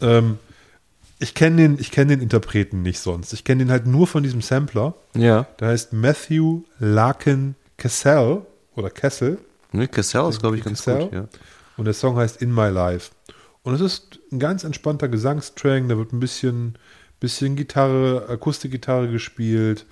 Ähm, 0.01 0.39
ich 1.19 1.35
kenne 1.35 1.57
den, 1.57 1.79
ich 1.79 1.91
den 1.91 2.09
Interpreten 2.09 2.81
nicht 2.81 2.97
sonst. 2.97 3.31
Ich 3.33 3.43
kenne 3.43 3.63
den 3.65 3.71
halt 3.71 3.85
nur 3.85 4.07
von 4.07 4.23
diesem 4.23 4.41
Sampler. 4.41 4.95
Ja. 5.13 5.45
Der 5.59 5.67
heißt 5.67 5.93
Matthew 5.93 6.63
Larkin 6.79 7.53
Cassell 7.77 8.41
oder 8.75 8.89
Kessel. 8.89 9.37
Ne, 9.71 9.87
Cassell 9.87 10.27
ist, 10.27 10.39
glaube 10.39 10.57
ich, 10.57 10.63
ganz 10.63 10.79
Cassell. 10.79 11.03
gut, 11.03 11.13
ja. 11.13 11.27
Und 11.77 11.85
der 11.85 11.93
Song 11.93 12.15
heißt 12.15 12.41
In 12.41 12.51
My 12.51 12.69
Life. 12.69 13.11
Und 13.61 13.75
es 13.75 13.81
ist 13.81 14.19
ein 14.31 14.39
ganz 14.39 14.63
entspannter 14.63 15.09
Gesangstrang, 15.09 15.89
da 15.89 15.97
wird 15.99 16.11
ein 16.11 16.19
bisschen, 16.19 16.75
bisschen 17.19 17.55
Gitarre, 17.55 18.25
Akustikgitarre 18.29 19.11
gespielt, 19.11 19.85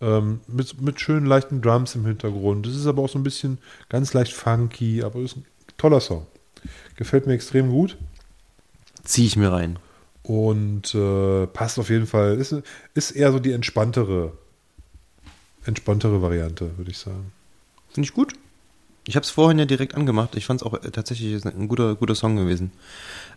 ähm, 0.00 0.40
mit, 0.46 0.80
mit 0.80 1.00
schönen 1.00 1.26
leichten 1.26 1.62
Drums 1.62 1.94
im 1.94 2.06
Hintergrund. 2.06 2.66
Es 2.66 2.76
ist 2.76 2.86
aber 2.86 3.02
auch 3.02 3.08
so 3.08 3.18
ein 3.18 3.24
bisschen 3.24 3.58
ganz 3.88 4.12
leicht 4.12 4.32
funky, 4.32 5.02
aber 5.02 5.20
es 5.20 5.32
ist 5.32 5.38
ein 5.38 5.44
toller 5.76 6.00
Song. 6.00 6.26
Gefällt 6.96 7.26
mir 7.26 7.34
extrem 7.34 7.70
gut. 7.70 7.96
Ziehe 9.02 9.26
ich 9.26 9.36
mir 9.36 9.52
rein. 9.52 9.78
Und 10.22 10.94
äh, 10.94 11.46
passt 11.46 11.78
auf 11.78 11.90
jeden 11.90 12.06
Fall. 12.06 12.38
Ist, 12.38 12.54
ist 12.94 13.10
eher 13.10 13.30
so 13.30 13.38
die 13.38 13.52
entspanntere, 13.52 14.32
entspanntere 15.64 16.22
Variante, 16.22 16.76
würde 16.78 16.90
ich 16.90 16.98
sagen. 16.98 17.32
Finde 17.90 18.06
ich 18.06 18.14
gut. 18.14 18.32
Ich 19.06 19.16
habe 19.16 19.24
es 19.24 19.30
vorhin 19.30 19.58
ja 19.58 19.66
direkt 19.66 19.94
angemacht. 19.94 20.34
Ich 20.34 20.46
fand 20.46 20.62
es 20.62 20.66
auch 20.66 20.74
äh, 20.74 20.90
tatsächlich 20.90 21.44
ein 21.44 21.68
guter, 21.68 21.94
guter 21.94 22.14
Song 22.14 22.36
gewesen. 22.36 22.72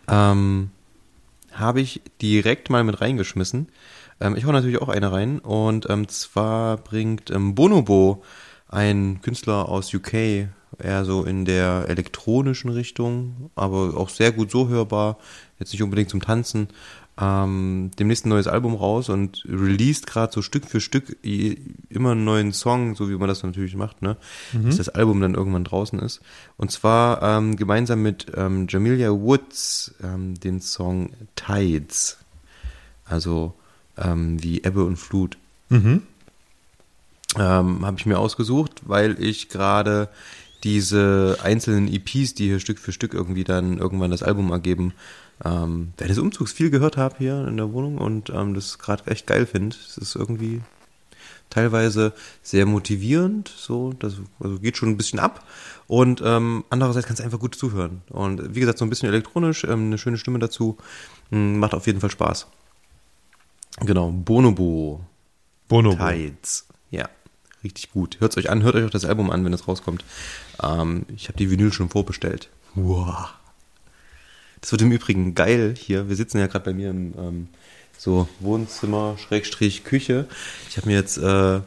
Ähm, 0.08 0.70
habe 1.52 1.80
ich 1.80 2.00
direkt 2.22 2.70
mal 2.70 2.84
mit 2.84 3.00
reingeschmissen. 3.00 3.68
Ähm, 4.20 4.36
ich 4.36 4.44
hau 4.44 4.52
natürlich 4.52 4.80
auch 4.80 4.88
eine 4.88 5.12
rein. 5.12 5.38
Und 5.38 5.88
ähm, 5.88 6.08
zwar 6.08 6.76
bringt 6.76 7.30
ähm, 7.30 7.54
Bonobo, 7.54 8.22
ein 8.68 9.20
Künstler 9.22 9.68
aus 9.68 9.92
UK, 9.94 10.48
eher 10.78 11.04
so 11.04 11.24
in 11.24 11.44
der 11.44 11.86
elektronischen 11.88 12.70
Richtung, 12.70 13.50
aber 13.54 13.96
auch 13.96 14.10
sehr 14.10 14.32
gut 14.32 14.50
so 14.50 14.68
hörbar, 14.68 15.18
jetzt 15.58 15.72
nicht 15.72 15.82
unbedingt 15.82 16.10
zum 16.10 16.20
Tanzen, 16.20 16.68
ähm, 17.20 17.90
demnächst 17.98 18.26
ein 18.26 18.28
neues 18.28 18.46
Album 18.46 18.74
raus 18.74 19.08
und 19.08 19.44
released 19.48 20.06
gerade 20.06 20.32
so 20.32 20.40
Stück 20.40 20.66
für 20.66 20.80
Stück 20.80 21.16
immer 21.88 22.12
einen 22.12 22.24
neuen 22.24 22.52
Song, 22.52 22.94
so 22.94 23.10
wie 23.10 23.16
man 23.16 23.28
das 23.28 23.42
natürlich 23.42 23.74
macht, 23.74 24.02
ne? 24.02 24.16
Mhm. 24.52 24.64
Bis 24.64 24.76
das 24.76 24.88
Album 24.88 25.20
dann 25.20 25.34
irgendwann 25.34 25.64
draußen 25.64 25.98
ist. 25.98 26.20
Und 26.56 26.70
zwar 26.70 27.22
ähm, 27.22 27.56
gemeinsam 27.56 28.02
mit 28.02 28.26
ähm, 28.36 28.66
Jamilia 28.68 29.10
Woods 29.10 29.94
ähm, 30.02 30.38
den 30.38 30.60
Song 30.60 31.10
Tides. 31.34 32.18
Also 33.04 33.54
ähm, 34.02 34.42
wie 34.42 34.62
Ebbe 34.62 34.84
und 34.84 34.96
Flut. 34.96 35.36
Mhm. 35.68 36.02
Ähm, 37.36 37.84
Habe 37.84 37.96
ich 37.98 38.06
mir 38.06 38.18
ausgesucht, 38.18 38.82
weil 38.86 39.22
ich 39.22 39.48
gerade 39.48 40.08
diese 40.64 41.38
einzelnen 41.42 41.92
EPs, 41.92 42.34
die 42.34 42.46
hier 42.46 42.60
Stück 42.60 42.78
für 42.78 42.92
Stück 42.92 43.14
irgendwie 43.14 43.44
dann 43.44 43.78
irgendwann 43.78 44.10
das 44.10 44.22
Album 44.22 44.50
ergeben, 44.50 44.92
ähm, 45.44 45.92
während 45.96 46.10
des 46.10 46.18
Umzugs 46.18 46.52
viel 46.52 46.70
gehört 46.70 46.96
habe 46.96 47.16
hier 47.18 47.46
in 47.46 47.56
der 47.56 47.72
Wohnung 47.72 47.98
und 47.98 48.30
ähm, 48.30 48.54
das 48.54 48.78
gerade 48.78 49.06
echt 49.06 49.26
geil 49.26 49.46
finde. 49.46 49.76
Es 49.76 49.96
ist 49.98 50.16
irgendwie 50.16 50.62
teilweise 51.50 52.12
sehr 52.42 52.66
motivierend, 52.66 53.48
so, 53.48 53.92
das 53.98 54.16
also 54.40 54.58
geht 54.58 54.76
schon 54.76 54.90
ein 54.90 54.96
bisschen 54.96 55.18
ab. 55.18 55.46
Und 55.86 56.22
ähm, 56.24 56.64
andererseits 56.70 57.06
kannst 57.06 57.20
du 57.20 57.24
einfach 57.24 57.38
gut 57.38 57.54
zuhören. 57.54 58.02
Und 58.10 58.54
wie 58.54 58.60
gesagt, 58.60 58.78
so 58.78 58.84
ein 58.84 58.90
bisschen 58.90 59.08
elektronisch, 59.08 59.64
ähm, 59.64 59.86
eine 59.86 59.98
schöne 59.98 60.18
Stimme 60.18 60.38
dazu. 60.38 60.76
Macht 61.30 61.74
auf 61.74 61.86
jeden 61.86 62.00
Fall 62.00 62.10
Spaß. 62.10 62.46
Genau, 63.80 64.10
Bonobo. 64.10 65.04
Bonobo. 65.68 65.96
Tides. 65.96 66.66
Ja, 66.90 67.08
richtig 67.62 67.90
gut. 67.90 68.20
Hört 68.20 68.32
es 68.32 68.38
euch 68.38 68.50
an, 68.50 68.62
hört 68.62 68.74
euch 68.74 68.84
auch 68.84 68.90
das 68.90 69.04
Album 69.04 69.30
an, 69.30 69.44
wenn 69.44 69.52
es 69.52 69.68
rauskommt. 69.68 70.04
Ähm, 70.62 71.06
ich 71.14 71.28
habe 71.28 71.38
die 71.38 71.50
Vinyl 71.50 71.72
schon 71.72 71.90
vorbestellt. 71.90 72.48
Wow. 72.74 73.28
Das 74.60 74.72
wird 74.72 74.82
im 74.82 74.92
Übrigen 74.92 75.34
geil 75.34 75.74
hier. 75.78 76.08
Wir 76.08 76.16
sitzen 76.16 76.38
ja 76.38 76.46
gerade 76.46 76.64
bei 76.64 76.74
mir 76.74 76.90
im 76.90 77.14
ähm, 77.18 77.48
so 77.96 78.28
Wohnzimmer, 78.40 79.16
Schrägstrich, 79.18 79.84
Küche. 79.84 80.26
Ich 80.68 80.76
habe 80.76 80.88
mir 80.88 80.96
jetzt. 80.96 81.18
Äh, 81.18 81.60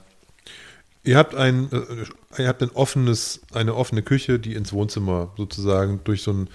ihr 1.03 1.17
habt 1.17 1.35
ein, 1.35 1.69
äh, 1.71 2.41
ihr 2.41 2.47
habt 2.47 2.61
ein 2.61 2.71
offenes, 2.71 3.41
eine 3.53 3.75
offene 3.75 4.01
Küche, 4.01 4.39
die 4.39 4.55
ins 4.55 4.73
Wohnzimmer 4.73 5.33
sozusagen 5.37 6.01
durch 6.03 6.23
so 6.23 6.31
ein 6.31 6.49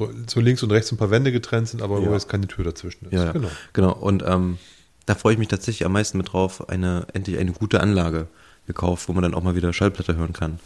so, 0.00 0.10
so 0.26 0.40
links 0.40 0.62
und 0.62 0.72
rechts 0.72 0.90
ein 0.90 0.98
paar 0.98 1.10
Wände 1.10 1.32
getrennt 1.32 1.68
sind, 1.68 1.82
aber 1.82 2.00
ja. 2.00 2.08
wo 2.08 2.12
jetzt 2.12 2.28
keine 2.28 2.46
Tür 2.48 2.64
dazwischen 2.64 3.06
ist. 3.06 3.12
Ja, 3.12 3.32
genau. 3.32 3.50
Genau. 3.72 3.92
Und 3.92 4.24
ähm, 4.26 4.58
da 5.06 5.14
freue 5.14 5.34
ich 5.34 5.38
mich 5.38 5.48
tatsächlich 5.48 5.86
am 5.86 5.92
meisten 5.92 6.18
mit 6.18 6.32
drauf, 6.32 6.68
eine 6.68 7.06
endlich 7.12 7.38
eine 7.38 7.52
gute 7.52 7.80
Anlage 7.80 8.28
gekauft, 8.66 9.08
wo 9.08 9.12
man 9.12 9.22
dann 9.22 9.34
auch 9.34 9.42
mal 9.42 9.54
wieder 9.54 9.72
Schallplatte 9.72 10.16
hören 10.16 10.32
kann. 10.32 10.58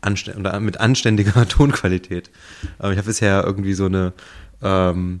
Anst 0.00 0.30
mit 0.60 0.80
anständiger 0.80 1.46
Tonqualität. 1.48 2.30
Aber 2.78 2.92
ich 2.92 2.98
habe 2.98 3.06
bisher 3.06 3.44
irgendwie 3.44 3.74
so 3.74 3.86
eine 3.86 4.12
ähm, 4.62 5.20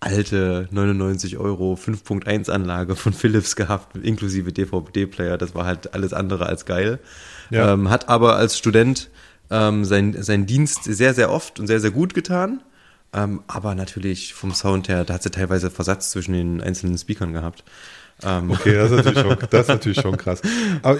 alte 0.00 0.68
99 0.70 1.38
Euro 1.38 1.74
5.1 1.74 2.50
Anlage 2.50 2.96
von 2.96 3.12
Philips 3.12 3.56
gehabt, 3.56 3.96
inklusive 3.96 4.52
DVD-Player. 4.52 5.38
Das 5.38 5.54
war 5.54 5.64
halt 5.64 5.94
alles 5.94 6.12
andere 6.12 6.46
als 6.46 6.66
geil. 6.66 6.98
Ja. 7.50 7.72
Ähm, 7.72 7.90
hat 7.90 8.08
aber 8.08 8.36
als 8.36 8.58
Student 8.58 9.10
ähm, 9.50 9.84
sein, 9.84 10.16
sein 10.20 10.46
Dienst 10.46 10.84
sehr, 10.84 11.14
sehr 11.14 11.30
oft 11.30 11.60
und 11.60 11.66
sehr, 11.66 11.80
sehr 11.80 11.90
gut 11.90 12.14
getan. 12.14 12.62
Ähm, 13.14 13.42
aber 13.46 13.74
natürlich 13.74 14.34
vom 14.34 14.52
Sound 14.54 14.88
her, 14.88 15.04
da 15.04 15.14
hat 15.14 15.22
sie 15.22 15.30
teilweise 15.30 15.70
Versatz 15.70 16.10
zwischen 16.10 16.32
den 16.32 16.60
einzelnen 16.60 16.96
Speakern 16.96 17.32
gehabt. 17.32 17.62
Ähm. 18.22 18.50
Okay, 18.50 18.74
das 18.74 18.90
ist, 18.90 18.96
natürlich 18.96 19.20
schon, 19.20 19.36
das 19.50 19.60
ist 19.62 19.68
natürlich 19.68 20.00
schon 20.00 20.16
krass. 20.16 20.40
Aber 20.82 20.98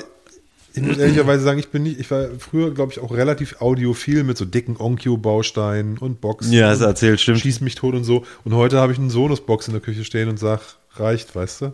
ich 0.75 0.83
muss 0.83 0.99
ehrlicherweise 0.99 1.45
sagen, 1.45 1.59
ich 1.59 1.69
bin 1.69 1.83
nicht, 1.83 2.01
ich 2.01 2.11
war 2.11 2.29
früher, 2.39 2.73
glaube 2.73 2.93
ich, 2.93 3.01
auch 3.01 3.13
relativ 3.13 3.61
audiophil 3.61 4.25
mit 4.25 4.39
so 4.39 4.45
dicken 4.45 4.77
Onkyo-Bausteinen 4.77 5.99
und 5.99 6.21
Boxen. 6.21 6.53
Ja, 6.53 6.71
das 6.71 6.81
erzählt, 6.81 7.21
stimmt. 7.21 7.41
Schieß 7.41 7.61
mich 7.61 7.75
tot 7.75 7.95
und 7.95 8.05
so. 8.05 8.25
Und 8.45 8.55
heute 8.55 8.79
habe 8.79 8.93
ich 8.93 8.99
einen 8.99 9.11
Sonos-Box 9.11 9.69
in 9.69 9.75
der 9.75 9.83
Küche 9.83 10.05
stehen 10.05 10.29
und 10.29 10.39
sag, 10.39 10.61
reicht, 10.95 11.35
weißt 11.35 11.63
du? 11.63 11.73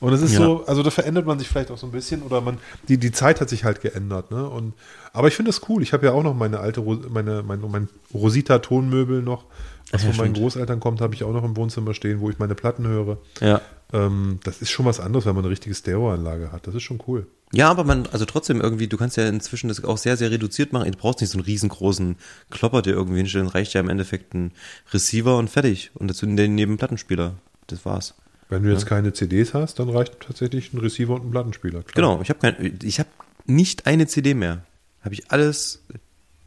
Und 0.00 0.14
es 0.14 0.22
ist 0.22 0.32
ja. 0.32 0.38
so, 0.38 0.64
also 0.66 0.82
da 0.82 0.90
verändert 0.90 1.26
man 1.26 1.38
sich 1.38 1.48
vielleicht 1.48 1.70
auch 1.70 1.76
so 1.76 1.86
ein 1.86 1.92
bisschen 1.92 2.22
oder 2.22 2.40
man, 2.40 2.56
die, 2.88 2.96
die 2.96 3.12
Zeit 3.12 3.40
hat 3.40 3.50
sich 3.50 3.64
halt 3.64 3.82
geändert, 3.82 4.30
ne? 4.30 4.48
Und, 4.48 4.72
aber 5.12 5.28
ich 5.28 5.34
finde 5.34 5.50
das 5.50 5.68
cool. 5.68 5.82
Ich 5.82 5.92
habe 5.92 6.06
ja 6.06 6.12
auch 6.12 6.22
noch 6.22 6.34
meine 6.34 6.58
alte, 6.60 6.80
meine, 6.80 7.42
mein, 7.42 7.60
mein 7.60 7.88
Rosita-Tonmöbel 8.14 9.20
noch, 9.22 9.44
was 9.92 10.02
ja, 10.02 10.10
von 10.10 10.18
meinen 10.18 10.34
Großeltern 10.34 10.80
kommt, 10.80 11.02
habe 11.02 11.14
ich 11.14 11.22
auch 11.22 11.32
noch 11.32 11.44
im 11.44 11.54
Wohnzimmer 11.56 11.92
stehen, 11.92 12.20
wo 12.20 12.30
ich 12.30 12.38
meine 12.38 12.54
Platten 12.54 12.86
höre. 12.86 13.18
Ja. 13.40 13.60
Ähm, 13.92 14.40
das 14.44 14.62
ist 14.62 14.70
schon 14.70 14.86
was 14.86 15.00
anderes, 15.00 15.26
wenn 15.26 15.34
man 15.34 15.44
eine 15.44 15.52
richtige 15.52 15.74
Stereoanlage 15.74 16.50
hat. 16.50 16.66
Das 16.66 16.74
ist 16.74 16.82
schon 16.82 17.02
cool. 17.06 17.26
Ja, 17.52 17.68
aber 17.68 17.84
man, 17.84 18.06
also 18.12 18.24
trotzdem 18.24 18.60
irgendwie, 18.60 18.86
du 18.86 18.96
kannst 18.96 19.16
ja 19.16 19.28
inzwischen 19.28 19.68
das 19.68 19.82
auch 19.82 19.98
sehr, 19.98 20.16
sehr 20.16 20.30
reduziert 20.30 20.72
machen. 20.72 20.90
Du 20.90 20.96
brauchst 20.96 21.20
nicht 21.20 21.30
so 21.30 21.38
einen 21.38 21.44
riesengroßen 21.44 22.16
Klopper, 22.50 22.80
der 22.82 22.94
irgendwie 22.94 23.18
hinstellen. 23.18 23.48
Reicht 23.48 23.74
ja 23.74 23.80
im 23.80 23.88
Endeffekt 23.88 24.32
ein 24.34 24.52
Receiver 24.92 25.36
und 25.36 25.50
fertig. 25.50 25.90
Und 25.94 26.08
dazu 26.08 26.26
den 26.26 26.54
neben 26.54 26.78
Plattenspieler. 26.78 27.34
Das 27.66 27.84
war's. 27.84 28.14
Wenn 28.50 28.64
du 28.64 28.70
jetzt 28.70 28.82
ja. 28.82 28.88
keine 28.88 29.12
CDs 29.12 29.54
hast, 29.54 29.78
dann 29.78 29.88
reicht 29.88 30.20
tatsächlich 30.20 30.72
ein 30.72 30.78
Receiver 30.78 31.14
und 31.14 31.24
ein 31.24 31.30
Plattenspieler. 31.30 31.82
Klar. 31.82 31.94
Genau, 31.94 32.20
ich 32.20 32.30
habe 32.30 32.46
habe 32.46 33.08
nicht 33.46 33.86
eine 33.86 34.06
CD 34.06 34.34
mehr. 34.34 34.64
Habe 35.02 35.14
ich 35.14 35.30
alles 35.30 35.82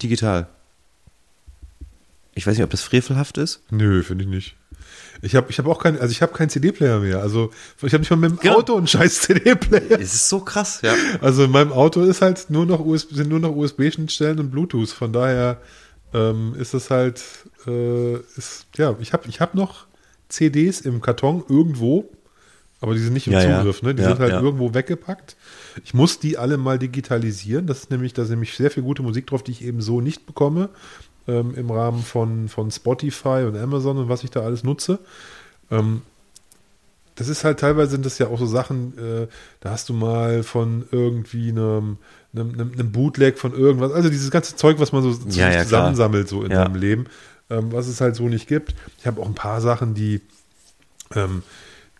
digital. 0.01 0.47
Ich 2.35 2.45
weiß 2.45 2.55
nicht, 2.55 2.63
ob 2.63 2.69
das 2.69 2.81
frevelhaft 2.81 3.37
ist. 3.37 3.61
Nö, 3.71 4.03
finde 4.03 4.25
ich 4.25 4.29
nicht. 4.29 4.55
Ich 5.21 5.35
habe 5.35 5.49
ich 5.49 5.57
hab 5.57 5.65
auch 5.67 5.81
keinen, 5.81 5.97
also 5.99 6.11
ich 6.11 6.21
habe 6.21 6.33
keinen 6.33 6.49
CD-Player 6.49 6.99
mehr. 6.99 7.19
Also 7.19 7.51
ich 7.81 7.93
habe 7.93 7.99
nicht 7.99 8.09
mal 8.09 8.17
mit 8.17 8.31
dem 8.31 8.39
genau. 8.39 8.57
Auto 8.57 8.75
einen 8.75 8.87
scheiß 8.87 9.21
CD-Player. 9.21 9.99
Es 9.99 10.13
ist 10.13 10.29
so 10.29 10.41
krass, 10.41 10.81
ja. 10.81 10.93
Also 11.21 11.45
in 11.45 11.51
meinem 11.51 11.71
Auto 11.71 12.01
ist 12.01 12.21
halt 12.21 12.49
nur 12.49 12.65
noch 12.65 12.81
USB, 12.81 13.13
sind 13.13 13.29
nur 13.29 13.39
noch 13.39 13.55
USB-Schnittstellen 13.55 14.39
und 14.39 14.51
Bluetooth. 14.51 14.89
Von 14.89 15.13
daher 15.13 15.61
ähm, 16.13 16.55
ist 16.59 16.73
es 16.73 16.89
halt, 16.89 17.23
äh, 17.65 18.15
ist, 18.35 18.65
ja, 18.75 18.95
ich 18.99 19.13
habe 19.13 19.29
ich 19.29 19.39
hab 19.39 19.55
noch 19.55 19.85
CDs 20.33 20.81
im 20.81 21.01
Karton 21.01 21.43
irgendwo, 21.47 22.09
aber 22.81 22.95
die 22.95 22.99
sind 22.99 23.13
nicht 23.13 23.27
im 23.27 23.33
ja, 23.33 23.59
Zugriff, 23.59 23.81
ne? 23.81 23.95
Die 23.95 24.01
ja, 24.01 24.09
sind 24.09 24.19
halt 24.19 24.31
ja. 24.31 24.41
irgendwo 24.41 24.73
weggepackt. 24.73 25.37
Ich 25.85 25.93
muss 25.93 26.19
die 26.19 26.37
alle 26.37 26.57
mal 26.57 26.79
digitalisieren. 26.79 27.67
Das 27.67 27.79
ist 27.79 27.91
nämlich, 27.91 28.13
da 28.13 28.23
ist 28.23 28.29
nämlich 28.29 28.55
sehr 28.55 28.71
viel 28.71 28.83
gute 28.83 29.03
Musik 29.03 29.27
drauf, 29.27 29.43
die 29.43 29.51
ich 29.51 29.63
eben 29.63 29.81
so 29.81 30.01
nicht 30.01 30.25
bekomme 30.25 30.69
ähm, 31.27 31.53
im 31.55 31.69
Rahmen 31.71 32.01
von, 32.01 32.49
von 32.49 32.71
Spotify 32.71 33.45
und 33.47 33.55
Amazon 33.55 33.97
und 33.97 34.09
was 34.09 34.23
ich 34.23 34.31
da 34.31 34.41
alles 34.41 34.63
nutze. 34.63 34.99
Ähm, 35.71 36.01
das 37.15 37.27
ist 37.27 37.43
halt 37.43 37.59
teilweise 37.59 37.91
sind 37.91 38.05
das 38.05 38.17
ja 38.17 38.27
auch 38.27 38.39
so 38.39 38.47
Sachen, 38.47 38.97
äh, 38.97 39.27
da 39.59 39.69
hast 39.69 39.87
du 39.87 39.93
mal 39.93 40.41
von 40.41 40.85
irgendwie 40.91 41.49
einem, 41.49 41.97
einem, 42.35 42.71
einem, 42.73 42.91
Bootleg 42.91 43.37
von 43.37 43.53
irgendwas, 43.53 43.91
also 43.91 44.09
dieses 44.09 44.31
ganze 44.31 44.55
Zeug, 44.55 44.79
was 44.79 44.91
man 44.91 45.03
so 45.03 45.29
ja, 45.29 45.51
ja, 45.51 45.63
zusammensammelt 45.63 46.27
so 46.27 46.43
in 46.43 46.51
ja. 46.51 46.63
seinem 46.63 46.75
Leben, 46.75 47.05
ähm, 47.53 47.71
was 47.71 47.87
es 47.87 48.01
halt 48.01 48.15
so 48.15 48.27
nicht 48.27 48.47
gibt. 48.47 48.75
Ich 48.99 49.07
habe 49.07 49.21
auch 49.21 49.27
ein 49.27 49.35
paar 49.35 49.61
Sachen, 49.61 49.93
die, 49.93 50.21
ähm, 51.15 51.43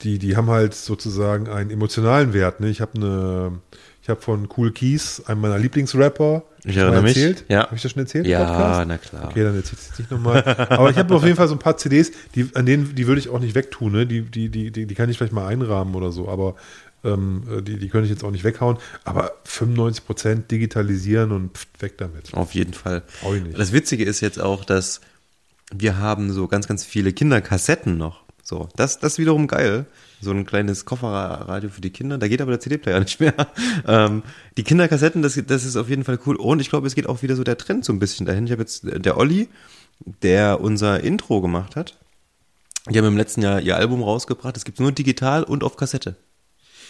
die, 0.02 0.20
die 0.20 0.36
haben 0.36 0.50
halt 0.50 0.74
sozusagen 0.74 1.48
einen 1.48 1.70
emotionalen 1.70 2.34
Wert. 2.34 2.60
Ne? 2.60 2.70
Ich 2.70 2.82
habe 2.82 2.96
eine, 2.96 3.60
ich 4.02 4.10
habe 4.10 4.22
von 4.22 4.50
Cool 4.58 4.72
Keys, 4.72 5.24
einem 5.28 5.42
meiner 5.42 5.58
Lieblingsrapper, 5.58 6.44
ich 6.66 6.78
erinnere 6.78 7.02
mich. 7.02 7.18
Erzählt. 7.18 7.46
Ja. 7.50 7.66
Habe 7.66 7.76
ich 7.76 7.82
das 7.82 7.92
schon 7.92 8.02
erzählt? 8.02 8.26
Ja, 8.26 8.46
Podcast? 8.46 8.88
na 8.88 8.98
klar. 8.98 9.30
Okay, 9.30 9.44
dann 9.44 9.56
erzähle 9.56 9.80
ich 9.82 9.92
es 9.92 10.00
nicht 10.00 10.12
nochmal. 10.12 10.44
Aber 10.70 10.90
ich 10.90 10.98
habe 10.98 11.14
auf 11.14 11.24
jeden 11.24 11.36
Fall 11.36 11.48
so 11.48 11.56
ein 11.56 11.60
paar 11.60 11.78
CDs, 11.78 12.12
die, 12.36 12.50
an 12.54 12.66
denen, 12.66 12.96
die 12.96 13.08
würde 13.08 13.20
ich 13.20 13.30
auch 13.30 13.40
nicht 13.40 13.56
wegtun. 13.56 13.92
Ne? 13.92 14.06
Die, 14.06 14.22
die, 14.22 14.50
die, 14.50 14.72
die, 14.72 14.86
die 14.86 14.96
kann 14.96 15.10
ich 15.10 15.18
vielleicht 15.18 15.34
mal 15.34 15.48
einrahmen 15.48 15.94
oder 15.96 16.12
so. 16.12 16.30
Aber 16.30 16.56
ähm, 17.04 17.44
die, 17.68 17.78
die 17.78 17.90
könnte 17.90 18.06
ich 18.06 18.12
jetzt 18.12 18.24
auch 18.24 18.32
nicht 18.32 18.46
weghauen. 18.46 18.78
Aber 19.04 19.34
95 19.44 20.06
Prozent 20.06 20.52
digitalisieren 20.52 21.32
und 21.32 21.58
pft, 21.58 21.82
weg 21.82 21.98
damit. 21.98 22.34
Auf 22.34 22.54
jeden 22.54 22.74
Fall. 22.74 23.04
Brauche 23.22 23.38
ich 23.38 23.44
nicht. 23.44 23.60
Das 23.60 23.74
Witzige 23.74 24.06
ist 24.06 24.22
jetzt 24.22 24.40
auch, 24.40 24.64
dass 24.64 25.02
wir 25.76 25.98
haben 25.98 26.32
so 26.32 26.48
ganz, 26.48 26.68
ganz 26.68 26.84
viele 26.86 27.14
Kinderkassetten 27.14 27.98
noch. 27.98 28.24
So, 28.44 28.70
das, 28.76 29.00
das 29.00 29.14
ist 29.14 29.20
wiederum 29.20 29.48
geil 29.48 29.86
so 30.24 30.32
ein 30.32 30.46
kleines 30.46 30.86
Kofferradio 30.86 31.70
für 31.70 31.82
die 31.82 31.92
Kinder. 31.92 32.18
Da 32.18 32.28
geht 32.28 32.42
aber 32.42 32.52
der 32.52 32.60
CD-Player 32.60 33.00
nicht 33.02 33.20
mehr. 33.20 33.34
Ähm, 33.88 34.24
die 34.58 34.64
Kinderkassetten, 34.64 35.22
das, 35.22 35.40
das 35.46 35.66
ist 35.66 35.76
auf 35.76 35.90
jeden 35.90 36.04
Fall 36.04 36.20
cool. 36.26 36.36
Und 36.36 36.60
ich 36.60 36.70
glaube, 36.70 36.88
es 36.88 36.96
geht 36.96 37.08
auch 37.08 37.22
wieder 37.22 37.36
so 37.36 37.44
der 37.44 37.58
Trend 37.58 37.86
so 37.86 37.94
ein 37.94 38.00
bisschen 38.00 38.26
dahin. 38.26 38.46
Ich 38.46 38.52
habe 38.52 38.62
jetzt 38.62 38.84
der 38.84 39.18
Olli, 39.18 39.50
der 40.00 40.62
unser 40.62 41.02
Intro 41.02 41.42
gemacht 41.42 41.76
hat. 41.76 42.00
Die 42.90 42.98
haben 42.98 43.06
im 43.06 43.18
letzten 43.18 43.42
Jahr 43.42 43.62
ihr 43.62 43.78
Album 43.78 44.02
rausgebracht. 44.02 44.58
Es 44.58 44.66
gibt 44.66 44.80
nur 44.80 44.92
digital 44.92 45.44
und 45.44 45.64
auf 45.64 45.78
Kassette. 45.78 46.16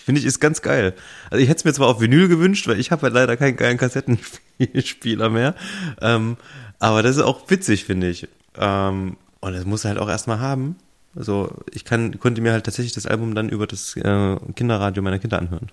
Finde 0.05 0.19
ich, 0.19 0.25
ist 0.25 0.39
ganz 0.39 0.61
geil. 0.61 0.95
Also 1.29 1.41
ich 1.41 1.49
hätte 1.49 1.59
es 1.59 1.65
mir 1.65 1.73
zwar 1.73 1.87
auf 1.87 2.01
Vinyl 2.01 2.27
gewünscht, 2.27 2.67
weil 2.67 2.79
ich 2.79 2.91
habe 2.91 3.03
halt 3.03 3.13
leider 3.13 3.37
keinen 3.37 3.55
geilen 3.55 3.77
Kassettenspieler 3.77 5.29
mehr. 5.29 5.55
Ähm, 6.01 6.37
aber 6.79 7.03
das 7.03 7.17
ist 7.17 7.21
auch 7.21 7.49
witzig, 7.49 7.85
finde 7.85 8.09
ich. 8.09 8.27
Ähm, 8.57 9.17
und 9.39 9.53
das 9.53 9.65
muss 9.65 9.83
er 9.83 9.89
halt 9.89 9.99
auch 9.99 10.09
erstmal 10.09 10.39
haben. 10.39 10.75
Also 11.15 11.53
ich 11.71 11.85
kann, 11.85 12.19
konnte 12.19 12.41
mir 12.41 12.53
halt 12.53 12.65
tatsächlich 12.65 12.93
das 12.93 13.05
Album 13.05 13.35
dann 13.35 13.49
über 13.49 13.67
das 13.67 13.95
äh, 13.95 14.37
Kinderradio 14.55 15.03
meiner 15.03 15.19
Kinder 15.19 15.37
anhören. 15.37 15.69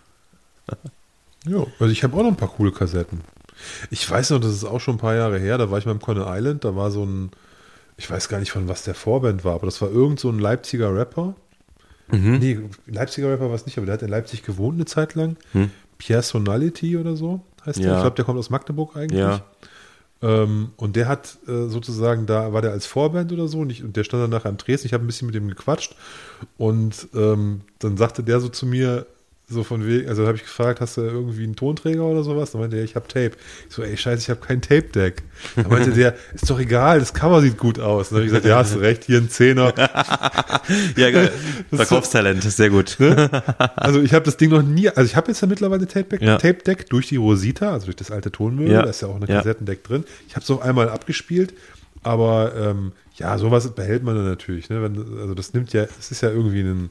ja, 1.46 1.64
also 1.78 1.92
ich 1.92 2.02
habe 2.04 2.16
auch 2.16 2.22
noch 2.22 2.30
ein 2.30 2.36
paar 2.36 2.50
coole 2.50 2.72
Kassetten. 2.72 3.20
Ich 3.90 4.08
weiß 4.08 4.30
noch, 4.30 4.40
das 4.40 4.52
ist 4.52 4.64
auch 4.64 4.80
schon 4.80 4.96
ein 4.96 5.00
paar 5.00 5.14
Jahre 5.14 5.38
her, 5.38 5.58
da 5.58 5.70
war 5.70 5.78
ich 5.78 5.84
beim 5.84 6.00
Conner 6.00 6.26
Island, 6.28 6.64
da 6.64 6.76
war 6.76 6.90
so 6.90 7.04
ein, 7.04 7.30
ich 7.96 8.10
weiß 8.10 8.28
gar 8.28 8.38
nicht 8.38 8.52
von 8.52 8.68
was 8.68 8.84
der 8.84 8.94
Vorband 8.94 9.44
war, 9.44 9.54
aber 9.54 9.66
das 9.66 9.80
war 9.82 9.90
irgend 9.90 10.20
so 10.20 10.30
ein 10.30 10.38
Leipziger 10.38 10.94
Rapper. 10.94 11.34
Mhm. 12.08 12.38
Nee, 12.38 12.58
Leipziger 12.86 13.30
Rapper 13.30 13.48
war 13.48 13.54
es 13.54 13.66
nicht, 13.66 13.76
aber 13.78 13.86
der 13.86 13.94
hat 13.94 14.02
in 14.02 14.08
Leipzig 14.08 14.42
gewohnt 14.42 14.76
eine 14.76 14.86
Zeit 14.86 15.14
lang. 15.14 15.36
Mhm. 15.52 15.70
Personality 15.98 16.96
oder 16.96 17.16
so 17.16 17.42
heißt 17.66 17.78
ja. 17.78 17.84
der. 17.84 17.94
Ich 17.96 18.00
glaube, 18.02 18.16
der 18.16 18.24
kommt 18.24 18.38
aus 18.38 18.50
Magdeburg 18.50 18.96
eigentlich. 18.96 19.20
Ja. 19.20 19.42
Ähm, 20.22 20.72
und 20.76 20.96
der 20.96 21.08
hat 21.08 21.38
äh, 21.46 21.66
sozusagen, 21.68 22.26
da 22.26 22.52
war 22.52 22.62
der 22.62 22.72
als 22.72 22.86
Vorband 22.86 23.32
oder 23.32 23.48
so, 23.48 23.60
und, 23.60 23.70
ich, 23.70 23.82
und 23.82 23.96
der 23.96 24.04
stand 24.04 24.22
dann 24.22 24.30
nachher 24.30 24.50
am 24.50 24.56
Dresden. 24.58 24.86
Ich 24.86 24.92
habe 24.92 25.04
ein 25.04 25.06
bisschen 25.06 25.26
mit 25.26 25.34
ihm 25.34 25.48
gequatscht 25.48 25.96
und 26.58 27.08
ähm, 27.14 27.62
dann 27.78 27.96
sagte 27.96 28.22
der 28.22 28.40
so 28.40 28.48
zu 28.48 28.66
mir, 28.66 29.06
so 29.50 29.64
von 29.64 29.84
wegen, 29.86 30.08
also 30.08 30.26
habe 30.26 30.36
ich 30.36 30.44
gefragt, 30.44 30.80
hast 30.80 30.96
du 30.96 31.02
irgendwie 31.02 31.42
einen 31.42 31.56
Tonträger 31.56 32.04
oder 32.04 32.22
sowas? 32.22 32.52
Dann 32.52 32.60
meinte 32.60 32.76
er, 32.76 32.84
ich 32.84 32.94
habe 32.94 33.08
Tape. 33.08 33.32
Ich 33.68 33.74
so, 33.74 33.82
ey, 33.82 33.96
scheiße, 33.96 34.22
ich 34.22 34.30
habe 34.30 34.40
kein 34.40 34.62
Tape-Deck. 34.62 35.22
Dann 35.56 35.68
meinte 35.68 35.90
der, 35.90 36.14
ist 36.32 36.48
doch 36.48 36.60
egal, 36.60 37.00
das 37.00 37.12
Cover 37.12 37.40
sieht 37.40 37.58
gut 37.58 37.80
aus. 37.80 38.10
Dann 38.10 38.18
habe 38.18 38.26
ich 38.26 38.30
gesagt, 38.30 38.46
ja, 38.46 38.56
hast 38.56 38.76
du 38.76 38.78
recht, 38.78 39.04
hier 39.04 39.18
ein 39.18 39.28
Zehner. 39.28 39.74
ja, 40.96 41.10
geil. 41.10 41.32
Verkaufstalent, 41.72 42.44
ist 42.44 42.56
sehr 42.56 42.70
gut. 42.70 42.96
Ne? 43.00 43.28
Also 43.76 44.00
ich 44.00 44.14
habe 44.14 44.24
das 44.24 44.36
Ding 44.36 44.50
noch 44.50 44.62
nie, 44.62 44.88
also 44.88 45.02
ich 45.02 45.16
habe 45.16 45.28
jetzt 45.28 45.40
ja 45.40 45.48
mittlerweile 45.48 45.86
Tape-Deck 45.86 46.22
ja. 46.22 46.38
Tape 46.38 46.84
durch 46.88 47.08
die 47.08 47.16
Rosita, 47.16 47.72
also 47.72 47.86
durch 47.86 47.96
das 47.96 48.10
alte 48.10 48.30
Tonmüll, 48.30 48.70
ja. 48.70 48.82
da 48.82 48.90
ist 48.90 49.02
ja 49.02 49.08
auch 49.08 49.16
eine 49.16 49.26
Kassettendeck 49.26 49.82
drin. 49.82 50.04
Ich 50.28 50.36
habe 50.36 50.44
es 50.44 50.50
auch 50.50 50.60
einmal 50.60 50.88
abgespielt, 50.88 51.54
aber 52.02 52.52
ähm, 52.56 52.92
ja, 53.16 53.36
sowas 53.36 53.68
behält 53.74 54.02
man 54.02 54.16
dann 54.16 54.24
natürlich. 54.24 54.70
Ne? 54.70 54.82
Wenn, 54.82 55.18
also 55.20 55.34
das 55.34 55.52
nimmt 55.52 55.72
ja, 55.72 55.86
es 55.98 56.10
ist 56.10 56.22
ja 56.22 56.30
irgendwie 56.30 56.60
ein 56.60 56.90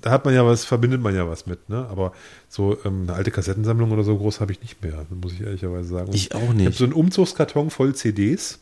da 0.00 0.10
hat 0.10 0.24
man 0.24 0.34
ja 0.34 0.44
was, 0.46 0.64
verbindet 0.64 1.00
man 1.00 1.14
ja 1.14 1.28
was 1.28 1.46
mit, 1.46 1.68
ne? 1.68 1.86
Aber 1.90 2.12
so 2.48 2.78
ähm, 2.84 3.02
eine 3.02 3.14
alte 3.14 3.30
Kassettensammlung 3.30 3.90
oder 3.90 4.04
so 4.04 4.16
groß 4.16 4.40
habe 4.40 4.52
ich 4.52 4.60
nicht 4.60 4.82
mehr, 4.82 5.06
muss 5.10 5.32
ich 5.32 5.40
ehrlicherweise 5.42 5.88
sagen. 5.88 6.08
Und 6.08 6.14
ich 6.14 6.34
auch 6.34 6.52
nicht. 6.52 6.60
Ich 6.60 6.66
habe 6.66 6.76
so 6.76 6.84
einen 6.84 6.92
Umzugskarton 6.92 7.70
voll 7.70 7.94
CDs. 7.94 8.58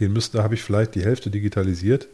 Den 0.00 0.12
müsste, 0.12 0.38
da 0.38 0.44
habe 0.44 0.54
ich 0.54 0.62
vielleicht 0.62 0.94
die 0.94 1.04
Hälfte 1.04 1.30
digitalisiert. 1.30 2.08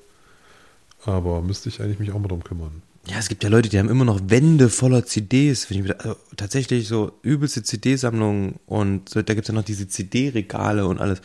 Aber 1.04 1.40
müsste 1.40 1.68
ich 1.68 1.80
eigentlich 1.80 1.98
mich 1.98 2.12
auch 2.12 2.18
mal 2.18 2.28
drum 2.28 2.44
kümmern. 2.44 2.82
Ja, 3.06 3.18
es 3.18 3.28
gibt 3.28 3.42
ja 3.42 3.48
Leute, 3.48 3.70
die 3.70 3.78
haben 3.78 3.88
immer 3.88 4.04
noch 4.04 4.20
Wände 4.26 4.68
voller 4.68 5.06
CDs. 5.06 5.68
Also 5.98 6.16
tatsächlich 6.36 6.86
so 6.86 7.12
übelste 7.22 7.62
CD-Sammlungen 7.62 8.56
und 8.66 9.08
so, 9.08 9.22
da 9.22 9.34
gibt 9.34 9.46
es 9.46 9.48
ja 9.48 9.54
noch 9.54 9.64
diese 9.64 9.88
CD-Regale 9.88 10.86
und 10.86 11.00
alles. 11.00 11.22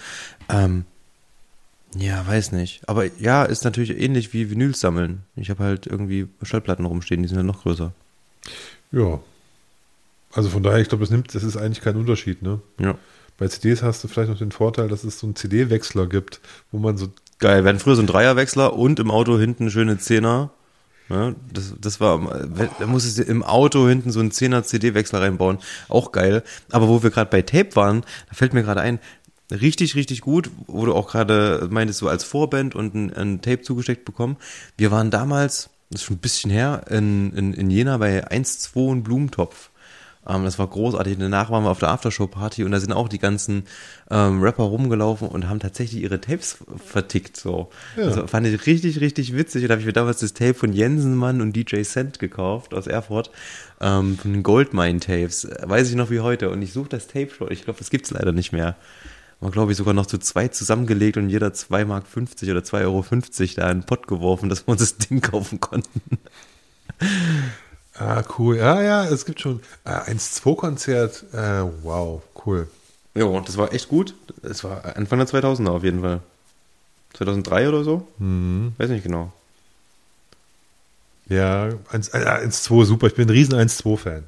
Ähm, 0.47 0.85
ja, 1.97 2.25
weiß 2.27 2.51
nicht. 2.51 2.87
Aber 2.87 3.05
ja, 3.19 3.43
ist 3.43 3.63
natürlich 3.63 3.99
ähnlich 3.99 4.33
wie 4.33 4.49
Vinyls 4.49 4.79
sammeln. 4.79 5.23
Ich 5.35 5.49
habe 5.49 5.63
halt 5.63 5.87
irgendwie 5.87 6.27
Schallplatten 6.41 6.85
rumstehen, 6.85 7.21
die 7.21 7.27
sind 7.27 7.37
ja 7.37 7.43
noch 7.43 7.63
größer. 7.63 7.93
Ja. 8.91 9.19
Also 10.33 10.49
von 10.49 10.63
daher, 10.63 10.79
ich 10.79 10.89
glaube, 10.89 11.03
das 11.03 11.11
nimmt, 11.11 11.33
das 11.33 11.43
ist 11.43 11.55
eigentlich 11.55 11.81
kein 11.81 11.95
Unterschied, 11.95 12.41
ne? 12.41 12.59
Ja. 12.79 12.97
Bei 13.37 13.47
CDs 13.47 13.83
hast 13.83 14.03
du 14.03 14.07
vielleicht 14.07 14.29
noch 14.29 14.37
den 14.37 14.51
Vorteil, 14.51 14.87
dass 14.87 15.03
es 15.03 15.19
so 15.19 15.27
einen 15.27 15.35
CD-Wechsler 15.35 16.07
gibt, 16.07 16.41
wo 16.71 16.79
man 16.79 16.97
so. 16.97 17.07
Geil, 17.39 17.63
wir 17.63 17.69
hatten 17.69 17.79
früher 17.79 17.95
so 17.95 18.01
einen 18.01 18.07
Dreierwechsler 18.07 18.73
und 18.73 18.99
im 18.99 19.11
Auto 19.11 19.37
hinten 19.37 19.69
schöne 19.69 19.97
Zehner. 19.97 20.51
Ja, 21.09 21.35
das, 21.53 21.75
das 21.79 21.99
war, 21.99 22.47
da 22.79 22.87
musstest 22.87 23.19
du 23.19 23.23
im 23.23 23.43
Auto 23.43 23.87
hinten 23.87 24.11
so 24.11 24.19
einen 24.19 24.31
10er 24.31 24.63
CD-Wechsler 24.63 25.21
reinbauen. 25.21 25.59
Auch 25.87 26.11
geil. 26.11 26.43
Aber 26.71 26.87
wo 26.87 27.03
wir 27.03 27.11
gerade 27.11 27.29
bei 27.29 27.41
Tape 27.41 27.75
waren, 27.75 28.01
da 28.29 28.35
fällt 28.35 28.53
mir 28.53 28.63
gerade 28.63 28.81
ein, 28.81 28.99
richtig, 29.51 29.95
richtig 29.95 30.21
gut, 30.21 30.49
wo 30.67 30.85
du 30.85 30.93
auch 30.93 31.07
gerade 31.09 31.67
meintest, 31.69 31.99
so 31.99 32.07
als 32.07 32.23
Vorband 32.23 32.75
und 32.75 32.95
ein, 32.95 33.13
ein, 33.13 33.41
Tape 33.41 33.61
zugesteckt 33.61 34.05
bekommen. 34.05 34.37
Wir 34.77 34.91
waren 34.91 35.11
damals, 35.11 35.69
das 35.89 36.01
ist 36.01 36.07
schon 36.07 36.17
ein 36.17 36.21
bisschen 36.21 36.51
her, 36.51 36.85
in, 36.89 37.33
in, 37.33 37.53
in 37.53 37.69
Jena 37.69 37.97
bei 37.97 38.27
1-2 38.27 38.89
und 38.89 39.03
Blumentopf. 39.03 39.69
Ähm, 40.27 40.43
das 40.43 40.57
war 40.57 40.67
großartig. 40.67 41.17
Danach 41.19 41.51
waren 41.51 41.63
wir 41.63 41.69
auf 41.69 41.79
der 41.79 41.89
Aftershow-Party 41.89 42.63
und 42.63 42.71
da 42.71 42.79
sind 42.79 42.93
auch 42.93 43.07
die 43.07 43.19
ganzen 43.19 43.65
ähm, 44.09 44.41
Rapper 44.41 44.63
rumgelaufen 44.63 45.27
und 45.27 45.47
haben 45.47 45.59
tatsächlich 45.59 46.01
ihre 46.01 46.19
Tapes 46.19 46.57
vertickt. 46.83 47.37
So. 47.37 47.69
Ja. 47.95 48.05
Also 48.05 48.27
fand 48.27 48.47
ich 48.47 48.65
richtig, 48.65 49.01
richtig 49.01 49.35
witzig. 49.35 49.63
Und 49.63 49.69
da 49.69 49.73
habe 49.73 49.81
ich 49.81 49.85
mir 49.85 49.93
damals 49.93 50.19
das 50.19 50.33
Tape 50.33 50.55
von 50.55 50.73
Jensenmann 50.73 51.41
und 51.41 51.55
DJ 51.55 51.81
Cent 51.83 52.19
gekauft 52.19 52.73
aus 52.73 52.87
Erfurt. 52.87 53.29
Ähm, 53.79 54.17
von 54.17 54.33
den 54.33 54.43
Goldmine-Tapes. 54.43 55.47
Weiß 55.61 55.89
ich 55.89 55.95
noch 55.95 56.09
wie 56.09 56.21
heute. 56.21 56.49
Und 56.49 56.61
ich 56.61 56.73
suche 56.73 56.89
das 56.89 57.07
Tape 57.07 57.29
schon. 57.29 57.51
Ich 57.51 57.63
glaube, 57.63 57.79
das 57.79 57.89
gibt's 57.89 58.11
leider 58.11 58.31
nicht 58.31 58.51
mehr 58.51 58.75
war, 59.39 59.51
glaube 59.51 59.71
ich, 59.71 59.77
sogar 59.77 59.93
noch 59.93 60.05
zu 60.05 60.17
zwei 60.17 60.47
zusammengelegt 60.47 61.17
und 61.17 61.29
jeder 61.29 61.47
2,50 61.47 61.85
Mark 61.85 62.05
oder 62.15 62.61
2,50 62.61 62.81
Euro 62.83 63.05
da 63.55 63.71
in 63.71 63.79
den 63.79 63.85
Pott 63.85 64.07
geworfen, 64.07 64.49
dass 64.49 64.67
wir 64.67 64.71
uns 64.71 64.81
das 64.81 64.97
Ding 64.97 65.21
kaufen 65.21 65.59
konnten. 65.59 66.19
Ah, 67.97 68.23
cool. 68.37 68.57
Ja, 68.57 68.81
ja, 68.81 69.05
es 69.05 69.25
gibt 69.25 69.39
schon 69.39 69.61
ah, 69.85 70.01
1-2-Konzert. 70.03 71.25
Äh, 71.33 71.63
wow, 71.83 72.21
cool. 72.45 72.67
Ja, 73.13 73.39
das 73.39 73.57
war 73.57 73.73
echt 73.73 73.87
gut. 73.87 74.13
Es 74.43 74.63
war 74.63 74.97
Anfang 74.97 75.19
der 75.19 75.27
2000er 75.27 75.69
auf 75.69 75.83
jeden 75.83 76.01
Fall. 76.01 76.21
2003 77.13 77.69
oder 77.69 77.83
so? 77.83 78.07
Mhm. 78.19 78.73
Weiß 78.77 78.89
nicht 78.89 79.03
genau. 79.03 79.31
Ja, 81.27 81.69
1-2 81.91 82.81
äh, 82.81 82.85
super. 82.85 83.07
Ich 83.07 83.15
bin 83.15 83.27
ein 83.27 83.31
riesen 83.31 83.53
1-2-Fan. 83.55 84.23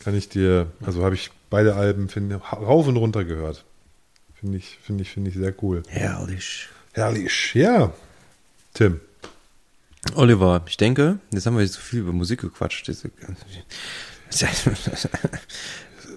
Kann 0.00 0.14
ich 0.14 0.28
dir, 0.28 0.66
also 0.84 1.02
habe 1.02 1.14
ich 1.14 1.30
beide 1.50 1.74
Alben 1.74 2.08
finde, 2.08 2.36
rauf 2.36 2.86
und 2.86 2.96
runter 2.96 3.24
gehört. 3.24 3.64
Finde 4.46 4.58
ich, 4.58 4.78
finde 4.80 5.02
ich, 5.02 5.10
finde 5.10 5.30
ich 5.30 5.36
sehr 5.36 5.52
cool. 5.60 5.82
Herrlich. 5.88 6.68
Herrlich, 6.92 7.52
ja. 7.54 7.92
Tim. 8.74 9.00
Oliver, 10.14 10.62
ich 10.68 10.76
denke, 10.76 11.18
jetzt 11.32 11.46
haben 11.46 11.56
wir 11.56 11.64
jetzt 11.64 11.72
so 11.72 11.80
viel 11.80 11.98
über 11.98 12.12
Musik 12.12 12.42
gequatscht. 12.42 12.88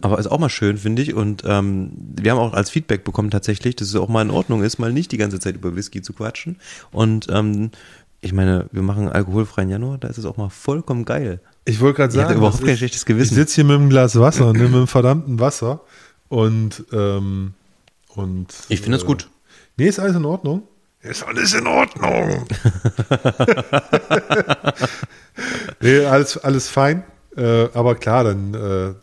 Aber 0.02 0.20
ist 0.20 0.28
auch 0.28 0.38
mal 0.38 0.50
schön, 0.50 0.78
finde 0.78 1.02
ich. 1.02 1.16
Und 1.16 1.42
ähm, 1.44 1.90
wir 2.22 2.30
haben 2.30 2.38
auch 2.38 2.54
als 2.54 2.70
Feedback 2.70 3.04
bekommen 3.04 3.32
tatsächlich, 3.32 3.76
dass 3.76 3.88
es 3.88 3.96
auch 3.96 4.10
mal 4.10 4.22
in 4.22 4.30
Ordnung 4.30 4.62
ist, 4.62 4.78
mal 4.78 4.94
nicht 4.94 5.12
die 5.12 5.18
ganze 5.18 5.40
Zeit 5.40 5.56
über 5.56 5.76
Whisky 5.76 6.04
zu 6.04 6.14
quatschen. 6.14 6.58
Und 6.92 7.26
ähm, 7.32 7.72
ich 8.22 8.32
meine, 8.32 8.68
wir 8.72 8.84
machen 8.84 9.10
alkoholfreien 9.10 9.72
Januar, 9.72 9.98
da 9.98 10.08
ist 10.08 10.20
es 10.20 10.26
auch 10.26 10.38
mal 10.38 10.50
vollkommen 10.50 11.04
geil. 11.04 11.40
Ich 11.66 11.80
wollte 11.80 11.98
gerade 11.98 12.14
sagen, 12.14 12.30
ich 12.30 12.38
überhaupt 12.38 12.64
kein 12.64 12.78
schlechtes 12.78 13.08
Gewissen. 13.08 13.34
Ich 13.34 13.40
sitze 13.40 13.56
hier 13.56 13.64
mit 13.64 13.78
einem 13.78 13.90
Glas 13.90 14.20
Wasser, 14.20 14.54
ne, 14.54 14.60
mit 14.60 14.76
einem 14.76 14.86
verdammten 14.86 15.40
Wasser 15.40 15.82
und 16.28 16.86
ähm, 16.94 17.56
und 18.10 18.48
ich 18.70 18.82
finde 18.82 18.98
es 18.98 19.04
äh, 19.04 19.08
gut. 19.08 19.30
Nee, 19.78 19.88
ist 19.88 20.00
alles 20.00 20.16
in 20.16 20.26
Ordnung. 20.26 20.64
Ist 21.02 21.24
alles 21.24 21.54
in 21.54 21.66
Ordnung. 21.66 22.46
nee, 25.80 26.00
alles, 26.06 26.38
alles 26.38 26.68
fein. 26.68 27.04
Äh, 27.38 27.70
aber 27.74 27.96
klar, 27.96 28.26
dann, 28.26 28.54
äh, 28.54 28.94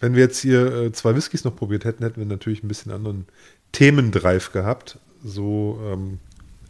wenn 0.00 0.14
wir 0.14 0.24
jetzt 0.24 0.40
hier 0.40 0.66
äh, 0.66 0.92
zwei 0.92 1.14
Whiskys 1.14 1.44
noch 1.44 1.56
probiert 1.56 1.84
hätten, 1.84 2.04
hätten 2.04 2.20
wir 2.20 2.26
natürlich 2.26 2.62
ein 2.62 2.68
bisschen 2.68 2.92
anderen 2.92 3.26
Themendrive 3.72 4.50
gehabt. 4.52 4.98
So 5.24 5.80
ähm, 5.86 6.18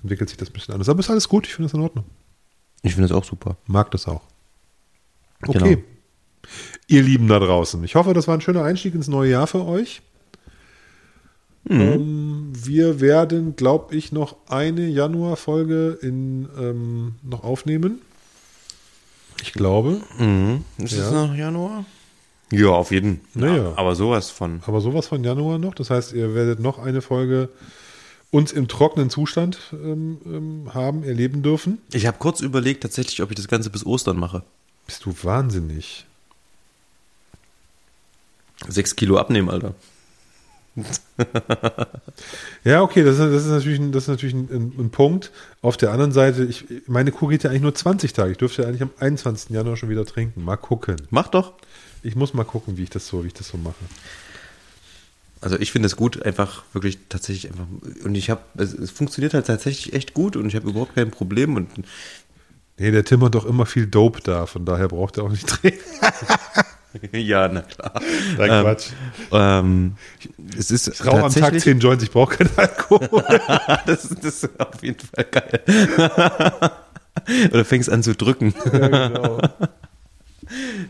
entwickelt 0.03 0.29
sich 0.29 0.39
das 0.39 0.51
ein 0.51 0.53
bisschen 0.53 0.75
anders. 0.75 0.89
Aber 0.89 1.01
ist 1.01 1.11
alles 1.11 1.29
gut, 1.29 1.47
ich 1.47 1.55
finde 1.55 1.67
es 1.67 1.75
in 1.75 1.81
Ordnung. 1.81 2.05
Ich 2.83 2.93
finde 2.93 3.07
es 3.07 3.13
auch 3.13 3.25
super. 3.25 3.57
Mag 3.67 3.91
das 3.91 4.07
auch. 4.07 4.23
Okay. 5.47 5.59
Genau. 5.59 5.83
Ihr 6.87 7.03
Lieben 7.03 7.29
da 7.29 7.39
draußen, 7.39 7.83
ich 7.85 7.95
hoffe, 7.95 8.15
das 8.15 8.27
war 8.27 8.35
ein 8.35 8.41
schöner 8.41 8.65
Einstieg 8.65 8.95
ins 8.95 9.09
neue 9.09 9.31
Jahr 9.31 9.47
für 9.47 9.65
euch. 9.65 10.03
Mhm. 11.65 11.81
Ähm, 11.81 12.53
wir 12.55 13.01
werden, 13.01 13.57
glaube 13.57 13.95
ich, 13.95 14.13
noch 14.13 14.37
eine 14.49 14.87
Januar-Folge 14.87 15.99
ähm, 16.03 17.15
noch 17.23 17.45
aufnehmen. 17.45 18.01
Ich 19.43 19.53
glaube. 19.53 20.01
Mhm. 20.19 20.65
Ist 20.79 20.95
ja. 20.95 21.07
es 21.07 21.13
noch 21.13 21.35
Januar? 21.35 21.85
Ja, 22.53 22.69
auf 22.69 22.91
jeden 22.91 23.21
Fall. 23.33 23.51
Naja. 23.51 23.73
Aber 23.77 23.95
sowas 23.95 24.31
von. 24.31 24.61
Aber 24.67 24.81
sowas 24.81 25.07
von 25.07 25.23
Januar 25.23 25.59
noch. 25.59 25.75
Das 25.75 25.91
heißt, 25.91 26.13
ihr 26.13 26.35
werdet 26.35 26.61
noch 26.61 26.79
eine 26.79 27.01
Folge 27.03 27.49
uns 28.31 28.53
im 28.53 28.69
trockenen 28.69 29.11
Zustand 29.11 29.59
ähm, 29.73 30.19
ähm 30.25 30.75
haben, 30.75 31.05
erleben 31.05 31.43
dürfen. 31.43 31.79
Ich 31.93 32.07
habe 32.07 32.19
kurz 32.19 32.41
überlegt, 32.41 32.83
tatsächlich, 32.83 33.23
ob 33.23 33.31
ich 33.31 33.37
das 33.37 33.49
Ganze 33.49 33.71
bis 33.71 33.85
Ostern 33.85 34.19
mache. 34.19 34.43
Bist 34.87 35.05
du 35.05 35.15
wahnsinnig? 35.23 36.07
Sechs 38.69 38.95
Kilo 38.95 39.17
abnehmen, 39.17 39.49
Alter. 39.49 39.75
ja, 42.65 42.83
okay, 42.83 43.03
das 43.03 43.19
ist, 43.19 43.21
das 43.21 43.45
ist 43.45 43.51
natürlich, 43.51 43.81
ein, 43.81 43.93
das 43.93 44.05
ist 44.05 44.09
natürlich 44.09 44.35
ein, 44.35 44.73
ein, 44.79 44.91
Punkt. 44.91 45.33
Auf 45.63 45.77
der 45.77 45.91
anderen 45.91 46.13
Seite, 46.13 46.45
ich, 46.45 46.65
meine 46.87 47.13
Kuh 47.13 47.27
geht 47.29 47.43
ja 47.43 47.51
eigentlich 47.51 47.63
nur 47.63 47.75
20 47.75 48.13
Tage. 48.13 48.33
Ich 48.33 48.39
dürfte 48.39 48.63
ja 48.63 48.69
eigentlich 48.69 48.83
am 48.83 48.91
21. 48.99 49.51
Januar 49.51 49.77
schon 49.77 49.89
wieder 49.89 50.07
trinken. 50.07 50.45
Mal 50.45 50.57
gucken. 50.57 50.97
Mach 51.11 51.29
doch. 51.29 51.55
Ich 52.03 52.17
muss 52.17 52.35
mal 52.35 52.45
gucken, 52.45 52.77
wie 52.77 52.85
ich 52.85 52.91
das 52.91 53.07
so, 53.07 53.25
wie 53.25 53.29
ich 53.29 53.35
das 53.35 53.49
so 53.49 53.59
mache. 53.59 53.75
Also 55.41 55.59
ich 55.59 55.73
finde 55.73 55.87
es 55.87 55.97
gut, 55.97 56.23
einfach 56.23 56.65
wirklich 56.73 56.99
tatsächlich 57.09 57.51
einfach. 57.51 57.67
Und 58.05 58.15
ich 58.15 58.31
habe, 58.31 58.43
es, 58.57 58.73
es, 58.73 58.91
funktioniert 58.91 59.35
halt 59.35 59.47
tatsächlich 59.47 59.95
echt 59.95 60.15
gut 60.15 60.37
und 60.37 60.47
ich 60.47 60.55
habe 60.55 60.69
überhaupt 60.69 60.95
kein 60.95 61.11
Problem. 61.11 61.57
Und 61.57 61.71
nee, 62.79 62.91
der 62.91 63.05
Tim 63.05 63.25
hat 63.25 63.35
doch 63.35 63.47
immer 63.47 63.67
viel 63.67 63.87
Dope 63.87 64.21
da, 64.23 64.47
von 64.47 64.65
daher 64.65 64.89
braucht 64.89 65.17
er 65.17 65.25
auch 65.25 65.31
nicht 65.31 65.49
trinken. 65.49 65.81
ja, 67.13 67.49
na 67.49 67.63
klar. 67.63 67.93
Nein, 68.37 68.51
ähm, 68.51 68.63
Quatsch. 68.63 68.87
Ähm, 69.33 69.95
es 70.59 70.71
ist 70.71 70.89
ich 70.89 71.07
rauche 71.07 71.25
am 71.25 71.35
Tag 71.35 71.59
10 71.59 71.81
Joints, 71.81 72.05
ich 72.05 72.11
brauche 72.11 72.37
keinen 72.37 72.51
Alkohol. 72.57 73.09
das, 73.87 74.09
das, 74.09 74.45
ist 74.45 74.61
auf 74.61 74.83
jeden 74.83 75.01
Fall 75.01 75.25
geil. 75.25 75.63
Oder 77.53 77.65
fängst 77.65 77.91
an 77.91 78.03
zu 78.03 78.15
drücken. 78.15 78.55
Ja, 78.73 79.09
genau. 79.09 79.41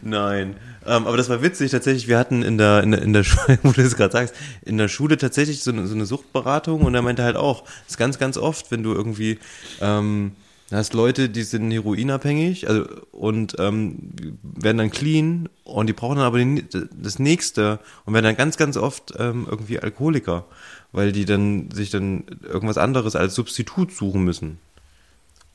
Nein. 0.03 0.57
Ähm, 0.87 1.07
aber 1.07 1.17
das 1.17 1.29
war 1.29 1.43
witzig 1.43 1.71
tatsächlich. 1.71 2.09
Wir 2.09 2.19
hatten 2.19 2.43
in 2.43 2.57
der, 2.57 2.83
in 2.83 2.93
der, 2.93 3.03
in 3.03 3.13
der 3.13 3.25
Schule, 3.25 3.59
wo 3.63 3.73
du 3.73 3.83
das 3.83 3.97
gerade 3.97 4.13
sagst, 4.13 4.35
in 4.63 4.79
der 4.79 4.89
Schule 4.89 5.19
tatsächlich 5.19 5.63
so 5.63 5.71
eine, 5.71 5.87
so 5.87 5.95
eine 5.95 6.07
Suchtberatung 6.07 6.83
und 6.83 6.95
er 6.95 7.03
meinte 7.03 7.23
halt 7.23 7.37
auch, 7.37 7.63
das 7.65 7.91
ist 7.91 7.99
ganz, 7.99 8.19
ganz 8.19 8.39
oft, 8.39 8.71
wenn 8.71 8.83
du 8.83 8.95
irgendwie 8.95 9.39
ähm, 9.81 10.33
Du 10.71 10.77
hast 10.77 10.95
Leute, 10.95 11.29
die 11.29 11.43
sind 11.43 11.73
heroinabhängig 11.73 12.69
also, 12.69 12.85
und 13.11 13.57
ähm, 13.59 14.13
werden 14.43 14.79
dann 14.79 14.93
clean 14.93 15.49
und 15.65 15.89
die 15.89 15.93
brauchen 15.93 16.17
dann 16.17 16.27
aber 16.27 16.39
den, 16.39 16.69
das 16.97 17.19
nächste 17.19 17.81
und 18.05 18.15
werden 18.15 18.25
dann 18.25 18.37
ganz, 18.37 18.57
ganz 18.57 18.77
oft 18.77 19.13
ähm, 19.19 19.49
irgendwie 19.51 19.81
Alkoholiker, 19.81 20.45
weil 20.93 21.11
die 21.11 21.25
dann 21.25 21.73
sich 21.73 21.91
dann 21.91 22.25
irgendwas 22.41 22.79
anderes 22.79 23.17
als 23.17 23.35
Substitut 23.35 23.93
suchen 23.93 24.23
müssen. 24.23 24.59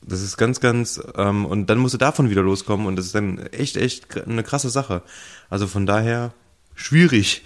Das 0.02 0.20
ist 0.20 0.36
ganz, 0.36 0.60
ganz, 0.60 1.00
ähm, 1.16 1.46
und 1.46 1.70
dann 1.70 1.78
musst 1.78 1.94
du 1.94 1.98
davon 1.98 2.28
wieder 2.28 2.42
loskommen 2.42 2.86
und 2.86 2.96
das 2.96 3.06
ist 3.06 3.14
dann 3.14 3.38
echt, 3.38 3.78
echt 3.78 4.20
eine 4.20 4.42
krasse 4.42 4.68
Sache. 4.68 5.00
Also 5.48 5.66
von 5.66 5.86
daher 5.86 6.34
schwierig. 6.74 7.42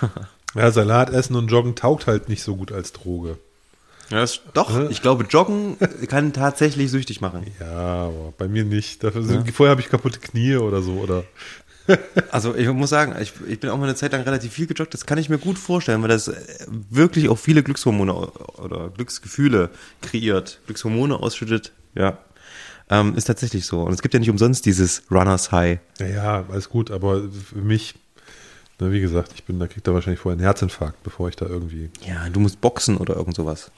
ja, 0.56 0.72
Salat 0.72 1.10
essen 1.10 1.36
und 1.36 1.52
Joggen 1.52 1.76
taugt 1.76 2.08
halt 2.08 2.28
nicht 2.28 2.42
so 2.42 2.56
gut 2.56 2.72
als 2.72 2.92
Droge. 2.92 3.38
Ja, 4.10 4.26
doch, 4.52 4.90
ich 4.90 5.00
glaube, 5.00 5.24
Joggen 5.24 5.76
kann 6.08 6.32
tatsächlich 6.32 6.90
süchtig 6.90 7.20
machen. 7.20 7.46
Ja, 7.60 8.06
aber 8.06 8.34
bei 8.36 8.48
mir 8.48 8.64
nicht. 8.64 9.02
Dafür 9.02 9.22
sind, 9.22 9.46
ja. 9.46 9.52
Vorher 9.52 9.70
habe 9.70 9.80
ich 9.80 9.88
kaputte 9.88 10.20
Knie 10.20 10.56
oder 10.56 10.82
so. 10.82 10.92
Oder 10.92 11.24
also 12.30 12.54
ich 12.54 12.68
muss 12.68 12.90
sagen, 12.90 13.14
ich, 13.20 13.32
ich 13.48 13.60
bin 13.60 13.70
auch 13.70 13.78
mal 13.78 13.84
eine 13.84 13.94
Zeit 13.94 14.12
lang 14.12 14.22
relativ 14.22 14.52
viel 14.52 14.66
gejoggt. 14.66 14.94
Das 14.94 15.06
kann 15.06 15.18
ich 15.18 15.28
mir 15.28 15.38
gut 15.38 15.58
vorstellen, 15.58 16.02
weil 16.02 16.08
das 16.08 16.30
wirklich 16.90 17.28
auch 17.28 17.38
viele 17.38 17.62
Glückshormone 17.62 18.14
oder 18.14 18.90
Glücksgefühle 18.90 19.70
kreiert, 20.00 20.60
Glückshormone 20.66 21.16
ausschüttet. 21.16 21.72
Ja, 21.94 22.18
ähm, 22.90 23.14
ist 23.16 23.24
tatsächlich 23.24 23.66
so. 23.66 23.82
Und 23.82 23.92
es 23.92 24.02
gibt 24.02 24.14
ja 24.14 24.20
nicht 24.20 24.30
umsonst 24.30 24.66
dieses 24.66 25.02
Runners 25.10 25.52
High. 25.52 25.78
Ja, 25.98 26.06
ja 26.06 26.44
alles 26.50 26.68
gut, 26.68 26.90
aber 26.90 27.22
für 27.30 27.60
mich 27.60 27.94
ne, 28.82 28.92
wie 28.92 29.00
gesagt, 29.00 29.32
ich 29.34 29.44
bin, 29.44 29.58
da 29.58 29.66
kriegt 29.66 29.86
er 29.86 29.94
wahrscheinlich 29.94 30.20
vorher 30.20 30.36
einen 30.36 30.44
Herzinfarkt, 30.44 31.02
bevor 31.02 31.28
ich 31.28 31.36
da 31.36 31.46
irgendwie. 31.46 31.90
Ja, 32.06 32.28
du 32.28 32.40
musst 32.40 32.60
boxen 32.60 32.96
oder 32.98 33.16
irgend 33.16 33.36
sowas. 33.36 33.70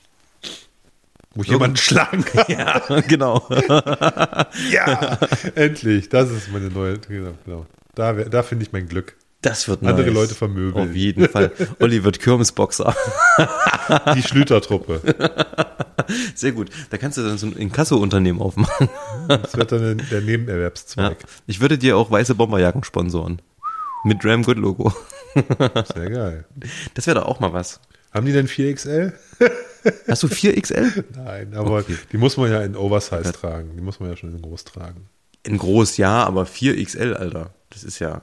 Muss 1.34 1.48
jemanden 1.48 1.76
schlagen. 1.76 2.24
ja, 2.48 2.80
genau. 3.08 3.46
ja, 4.70 5.18
endlich. 5.54 6.08
Das 6.08 6.30
ist 6.30 6.50
meine 6.52 6.68
neue. 6.68 6.98
Genau. 6.98 7.32
genau. 7.44 7.66
Da, 7.94 8.12
da 8.12 8.42
finde 8.42 8.64
ich 8.64 8.72
mein 8.72 8.88
Glück. 8.88 9.16
Das 9.42 9.68
wird 9.68 9.82
Andere 9.82 10.06
nice. 10.06 10.14
Leute 10.14 10.34
vermöbeln. 10.34 10.88
Auf 10.88 10.94
jeden 10.96 11.28
Fall. 11.28 11.52
Olli 11.78 12.02
wird 12.02 12.18
Kirmesboxer. 12.18 12.96
Die 14.14 14.22
Schlütertruppe. 14.22 15.02
Sehr 16.34 16.52
gut. 16.52 16.70
Da 16.88 16.96
kannst 16.96 17.18
du 17.18 17.22
dann 17.22 17.36
so 17.36 17.48
ein 17.48 17.52
Inkasso-Unternehmen 17.52 18.40
aufmachen. 18.40 18.88
Das 19.28 19.54
wird 19.54 19.70
dann 19.70 20.02
der 20.10 20.20
Nebenerwerbszweig. 20.22 21.20
Ja. 21.20 21.28
Ich 21.46 21.60
würde 21.60 21.76
dir 21.76 21.98
auch 21.98 22.10
weiße 22.10 22.34
Bomberjacken 22.34 22.84
sponsoren. 22.84 23.42
Mit 24.04 24.24
Ram 24.24 24.44
Good 24.44 24.56
Logo. 24.56 24.94
Sehr 25.34 26.10
geil. 26.10 26.44
Das 26.94 27.06
wäre 27.06 27.20
doch 27.20 27.26
auch 27.26 27.40
mal 27.40 27.52
was. 27.52 27.80
Haben 28.14 28.26
die 28.26 28.32
denn 28.32 28.46
4XL? 28.46 29.12
Hast 30.08 30.22
du 30.22 30.28
4XL? 30.28 31.04
Nein, 31.16 31.54
aber 31.54 31.78
okay. 31.78 31.96
die 32.12 32.16
muss 32.16 32.36
man 32.36 32.50
ja 32.50 32.62
in 32.62 32.76
Oversize 32.76 33.24
ja. 33.24 33.32
tragen. 33.32 33.72
Die 33.76 33.82
muss 33.82 34.00
man 34.00 34.08
ja 34.08 34.16
schon 34.16 34.34
in 34.34 34.40
groß 34.40 34.64
tragen. 34.64 35.08
In 35.42 35.58
groß 35.58 35.96
ja, 35.98 36.24
aber 36.24 36.44
4XL, 36.44 37.12
Alter. 37.12 37.50
Das 37.70 37.84
ist 37.84 37.98
ja 37.98 38.22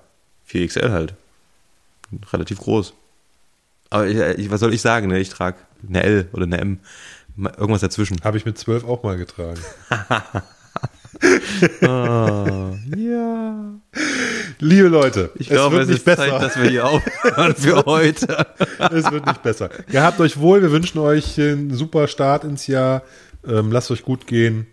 4XL 0.50 0.90
halt. 0.92 1.14
Relativ 2.32 2.60
groß. 2.60 2.94
Aber 3.90 4.08
ich, 4.08 4.50
was 4.50 4.62
soll 4.62 4.74
ich 4.74 4.82
sagen, 4.82 5.08
ne? 5.08 5.20
Ich 5.20 5.30
trage 5.30 5.58
eine 5.88 6.02
L 6.02 6.30
oder 6.32 6.44
eine 6.44 6.58
M. 6.58 6.80
Irgendwas 7.38 7.82
dazwischen. 7.82 8.18
Habe 8.24 8.38
ich 8.38 8.46
mit 8.46 8.58
12 8.58 8.86
auch 8.86 9.04
mal 9.04 9.18
getragen. 9.18 9.60
ah, 11.82 12.72
ja. 12.96 13.74
Liebe 14.60 14.88
Leute, 14.88 15.32
ich 15.36 15.50
glaube, 15.50 15.78
wird 15.78 15.90
es 15.90 15.94
nicht 15.96 16.06
besser. 16.06 16.30
Zeit, 16.30 16.42
dass 16.42 16.62
wir 16.62 16.70
hier 16.70 16.86
aufhören 16.88 17.56
für 17.56 17.84
heute. 17.86 18.46
es 18.92 19.12
wird 19.12 19.26
nicht 19.26 19.44
besser. 19.44 19.70
Gehabt 19.90 20.20
euch 20.20 20.40
wohl. 20.40 20.62
Wir 20.62 20.72
wünschen 20.72 21.00
euch 21.00 21.40
einen 21.40 21.74
super 21.74 22.08
Start 22.08 22.44
ins 22.44 22.68
Jahr. 22.68 23.04
Ähm, 23.48 23.72
lasst 23.72 23.92
euch 23.92 24.04
gut 24.04 24.28
gehen 24.28 24.68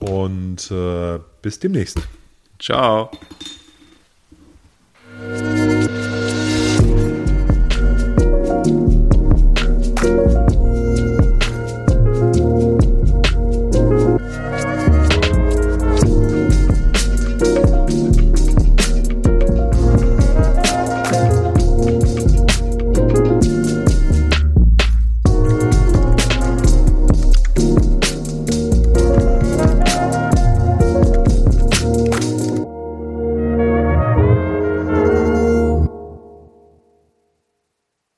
und 0.00 0.70
äh, 0.70 1.18
bis 1.42 1.58
demnächst. 1.58 1.98
Ciao. 2.58 3.10